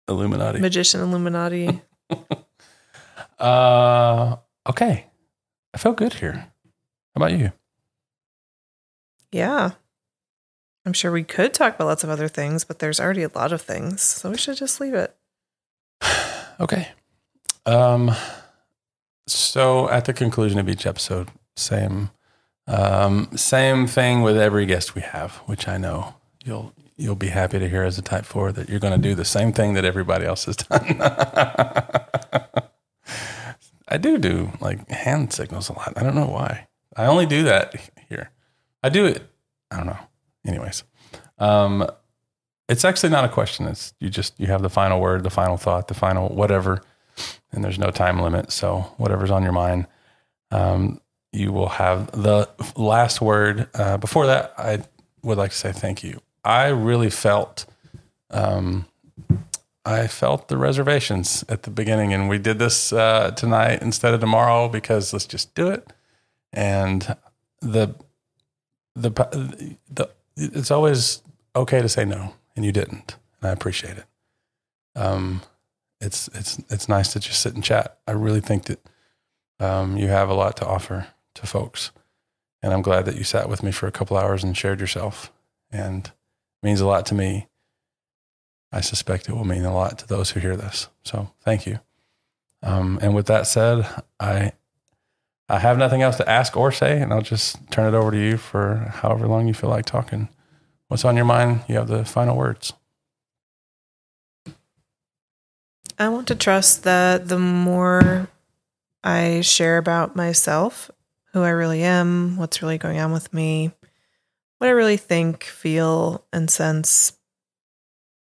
Illuminati. 0.07 0.59
Magician 0.59 1.01
Illuminati. 1.01 1.81
uh, 3.39 4.35
okay, 4.67 5.05
I 5.73 5.77
feel 5.77 5.93
good 5.93 6.13
here. 6.15 6.33
How 6.33 7.17
about 7.25 7.33
you? 7.33 7.51
yeah. 9.31 9.71
I'm 10.85 10.93
sure 10.93 11.11
we 11.11 11.23
could 11.25 11.53
talk 11.53 11.75
about 11.75 11.85
lots 11.85 12.03
of 12.03 12.09
other 12.09 12.27
things, 12.29 12.63
but 12.63 12.79
there's 12.79 12.99
already 12.99 13.21
a 13.21 13.29
lot 13.35 13.51
of 13.51 13.61
things. 13.61 14.01
So 14.01 14.31
we 14.31 14.37
should 14.37 14.57
just 14.57 14.79
leave 14.79 14.93
it. 14.93 15.15
Okay. 16.61 16.89
Um, 17.69 18.11
so 19.27 19.89
at 19.89 20.05
the 20.05 20.13
conclusion 20.13 20.57
of 20.59 20.67
each 20.67 20.87
episode, 20.87 21.29
same, 21.55 22.09
um, 22.65 23.29
same 23.35 23.85
thing 23.85 24.23
with 24.23 24.37
every 24.37 24.65
guest 24.65 24.95
we 24.95 25.01
have, 25.01 25.35
which 25.45 25.67
I 25.67 25.77
know 25.77 26.15
you'll 26.43 26.73
you'll 26.97 27.15
be 27.15 27.27
happy 27.27 27.59
to 27.59 27.69
hear 27.69 27.83
as 27.83 27.97
a 27.97 28.01
type 28.01 28.25
four 28.25 28.51
that 28.51 28.69
you're 28.69 28.79
going 28.79 28.99
to 28.99 29.09
do 29.09 29.15
the 29.15 29.23
same 29.23 29.53
thing 29.53 29.73
that 29.73 29.85
everybody 29.85 30.25
else 30.25 30.45
has 30.45 30.55
done. 30.57 30.97
I 33.87 33.97
do 33.97 34.17
do 34.17 34.51
like 34.59 34.89
hand 34.89 35.31
signals 35.31 35.69
a 35.69 35.73
lot. 35.73 35.93
I 35.95 36.03
don't 36.03 36.15
know 36.15 36.27
why. 36.27 36.67
I 36.95 37.05
only 37.05 37.25
do 37.25 37.43
that 37.43 37.75
here. 38.09 38.31
I 38.83 38.89
do 38.89 39.05
it. 39.05 39.23
I 39.71 39.77
don't 39.77 39.85
know. 39.85 39.99
Anyways, 40.45 40.83
um, 41.37 41.87
it's 42.67 42.83
actually 42.83 43.09
not 43.09 43.25
a 43.25 43.29
question. 43.29 43.67
It's 43.67 43.93
you 43.99 44.09
just 44.09 44.39
you 44.39 44.47
have 44.47 44.63
the 44.63 44.69
final 44.69 44.99
word, 44.99 45.23
the 45.23 45.29
final 45.29 45.57
thought, 45.57 45.87
the 45.87 45.93
final 45.93 46.29
whatever, 46.29 46.81
and 47.51 47.63
there's 47.63 47.79
no 47.79 47.91
time 47.91 48.19
limit. 48.19 48.51
So 48.51 48.81
whatever's 48.97 49.31
on 49.31 49.43
your 49.43 49.51
mind, 49.51 49.87
um, 50.51 51.01
you 51.31 51.51
will 51.51 51.69
have 51.69 52.11
the 52.11 52.49
last 52.75 53.21
word. 53.21 53.67
Uh, 53.73 53.97
before 53.97 54.25
that, 54.27 54.53
I 54.57 54.83
would 55.23 55.37
like 55.37 55.51
to 55.51 55.57
say 55.57 55.71
thank 55.71 56.03
you. 56.03 56.21
I 56.43 56.67
really 56.67 57.09
felt, 57.09 57.65
um, 58.31 58.85
I 59.85 60.07
felt 60.07 60.47
the 60.47 60.57
reservations 60.57 61.43
at 61.49 61.63
the 61.63 61.69
beginning, 61.69 62.13
and 62.13 62.29
we 62.29 62.37
did 62.37 62.59
this 62.59 62.91
uh, 62.93 63.31
tonight 63.31 63.81
instead 63.81 64.13
of 64.13 64.19
tomorrow 64.19 64.69
because 64.69 65.13
let's 65.13 65.25
just 65.25 65.53
do 65.55 65.67
it. 65.67 65.91
And 66.51 67.15
the 67.61 67.95
the 68.95 69.11
the 69.89 70.09
it's 70.35 70.71
always 70.71 71.21
okay 71.55 71.81
to 71.81 71.89
say 71.89 72.05
no, 72.05 72.33
and 72.55 72.65
you 72.65 72.71
didn't, 72.71 73.15
and 73.41 73.49
I 73.49 73.53
appreciate 73.53 73.97
it. 73.97 74.05
Um, 74.95 75.41
it's 76.01 76.27
it's 76.29 76.59
it's 76.69 76.89
nice 76.89 77.13
to 77.13 77.19
just 77.19 77.41
sit 77.41 77.53
and 77.53 77.63
chat. 77.63 77.99
I 78.07 78.11
really 78.11 78.41
think 78.41 78.65
that 78.65 78.79
um, 79.59 79.97
you 79.97 80.07
have 80.07 80.29
a 80.29 80.33
lot 80.33 80.57
to 80.57 80.65
offer 80.65 81.07
to 81.35 81.47
folks, 81.47 81.91
and 82.61 82.73
I'm 82.73 82.81
glad 82.81 83.05
that 83.05 83.15
you 83.15 83.23
sat 83.23 83.49
with 83.49 83.63
me 83.63 83.71
for 83.71 83.87
a 83.87 83.91
couple 83.91 84.17
hours 84.17 84.43
and 84.43 84.55
shared 84.55 84.79
yourself, 84.79 85.31
and 85.71 86.07
it 86.07 86.65
means 86.65 86.81
a 86.81 86.87
lot 86.87 87.05
to 87.07 87.15
me. 87.15 87.47
I 88.71 88.81
suspect 88.81 89.27
it 89.27 89.33
will 89.33 89.45
mean 89.45 89.65
a 89.65 89.73
lot 89.73 89.97
to 89.99 90.07
those 90.07 90.31
who 90.31 90.39
hear 90.39 90.55
this. 90.55 90.89
So 91.03 91.31
thank 91.41 91.65
you. 91.65 91.79
Um, 92.61 92.99
and 93.01 93.15
with 93.15 93.25
that 93.27 93.47
said, 93.47 93.87
I 94.19 94.53
I 95.49 95.59
have 95.59 95.79
nothing 95.79 96.03
else 96.03 96.17
to 96.17 96.29
ask 96.29 96.55
or 96.55 96.71
say, 96.71 97.01
and 97.01 97.11
I'll 97.11 97.21
just 97.21 97.57
turn 97.71 97.91
it 97.91 97.97
over 97.97 98.11
to 98.11 98.17
you 98.17 98.37
for 98.37 98.91
however 99.01 99.27
long 99.27 99.47
you 99.47 99.53
feel 99.53 99.71
like 99.71 99.85
talking. 99.85 100.29
What's 100.87 101.05
on 101.05 101.15
your 101.15 101.25
mind? 101.25 101.61
You 101.67 101.75
have 101.75 101.87
the 101.87 102.05
final 102.05 102.37
words. 102.37 102.73
I 105.99 106.07
want 106.07 106.29
to 106.29 106.35
trust 106.35 106.83
that 106.83 107.27
the 107.27 107.37
more 107.37 108.29
I 109.03 109.41
share 109.41 109.77
about 109.77 110.15
myself, 110.15 110.89
who 111.33 111.41
I 111.41 111.49
really 111.49 111.83
am, 111.83 112.37
what's 112.37 112.61
really 112.61 112.77
going 112.77 112.99
on 112.99 113.11
with 113.11 113.33
me, 113.33 113.73
what 114.59 114.67
I 114.67 114.71
really 114.71 114.95
think, 114.95 115.43
feel, 115.43 116.25
and 116.31 116.49
sense, 116.49 117.17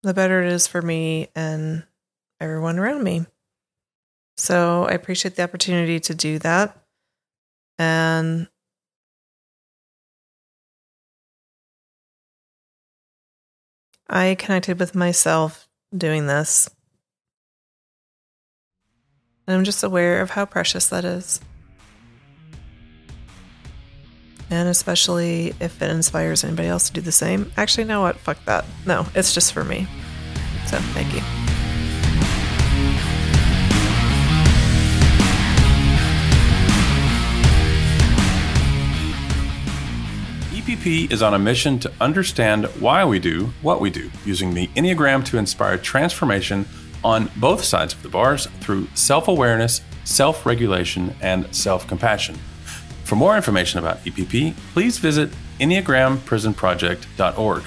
the 0.05 0.15
better 0.15 0.41
it 0.41 0.53
is 0.53 0.69
for 0.69 0.83
me 0.83 1.29
and 1.35 1.83
everyone 2.41 2.79
around 2.79 3.03
me. 3.03 3.27
So 4.37 4.85
I 4.85 4.93
appreciate 4.93 5.35
the 5.35 5.43
opportunity 5.43 5.99
to 5.99 6.15
do 6.15 6.39
that. 6.41 6.77
And 7.77 8.49
I 14.09 14.37
connected 14.39 14.79
with 14.79 14.95
myself 14.95 15.69
doing 15.97 16.27
this. 16.27 16.71
And 19.47 19.57
I'm 19.57 19.65
just 19.65 19.83
aware 19.85 20.21
of 20.23 20.31
how 20.31 20.47
precious 20.47 20.89
that 20.89 21.05
is. 21.05 21.41
And 24.51 24.69
especially 24.69 25.55
if 25.61 25.83
it 25.83 25.91
inspires 25.91 26.45
anybody 26.45 26.69
else 26.69 26.89
to 26.89 26.93
do 26.95 27.01
the 27.01 27.13
same. 27.13 27.53
Actually, 27.57 27.85
no, 27.85 28.03
what? 28.03 28.17
Fuck 28.17 28.43
that. 28.47 28.65
No, 28.87 29.07
it's 29.15 29.35
just 29.35 29.53
for 29.53 29.65
me. 29.65 29.87
So 30.67 30.79
thank 30.79 31.13
you. 31.13 31.21
EPP 40.65 41.13
is 41.13 41.23
on 41.23 41.35
a 41.35 41.39
mission 41.39 41.79
to 41.81 41.93
understand 42.01 42.65
why 42.81 43.05
we 43.05 43.19
do 43.19 43.53
what 43.61 43.81
we 43.81 43.91
do, 43.91 44.11
using 44.25 44.55
the 44.55 44.69
Enneagram 44.69 45.23
to 45.27 45.37
inspire 45.37 45.77
transformation 45.77 46.67
on 47.05 47.31
both 47.37 47.63
sides 47.63 47.93
of 47.93 48.03
the 48.03 48.09
bars 48.09 48.47
through 48.61 48.89
self 48.95 49.29
awareness, 49.29 49.83
self 50.05 50.47
regulation, 50.47 51.15
and 51.21 51.55
self 51.55 51.87
compassion. 51.87 52.37
For 53.05 53.17
more 53.17 53.37
information 53.37 53.79
about 53.79 54.03
EPP, 54.05 54.55
please 54.73 54.97
visit 54.99 55.31
EnneagramPrisonProject.org. 55.61 57.63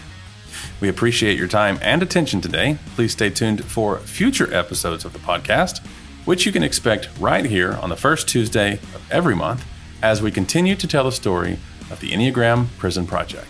We 0.81 0.89
appreciate 0.89 1.37
your 1.37 1.47
time 1.47 1.77
and 1.81 2.01
attention 2.01 2.41
today. 2.41 2.79
Please 2.95 3.11
stay 3.11 3.29
tuned 3.29 3.63
for 3.63 3.99
future 3.99 4.51
episodes 4.53 5.05
of 5.05 5.13
the 5.13 5.19
podcast, 5.19 5.85
which 6.25 6.45
you 6.45 6.51
can 6.51 6.63
expect 6.63 7.09
right 7.19 7.45
here 7.45 7.73
on 7.73 7.89
the 7.89 7.95
first 7.95 8.27
Tuesday 8.27 8.73
of 8.73 9.07
every 9.11 9.35
month 9.35 9.65
as 10.01 10.21
we 10.21 10.31
continue 10.31 10.75
to 10.75 10.87
tell 10.87 11.03
the 11.03 11.11
story 11.11 11.59
of 11.89 11.99
the 11.99 12.11
Enneagram 12.11 12.67
Prison 12.77 13.07
Project. 13.07 13.47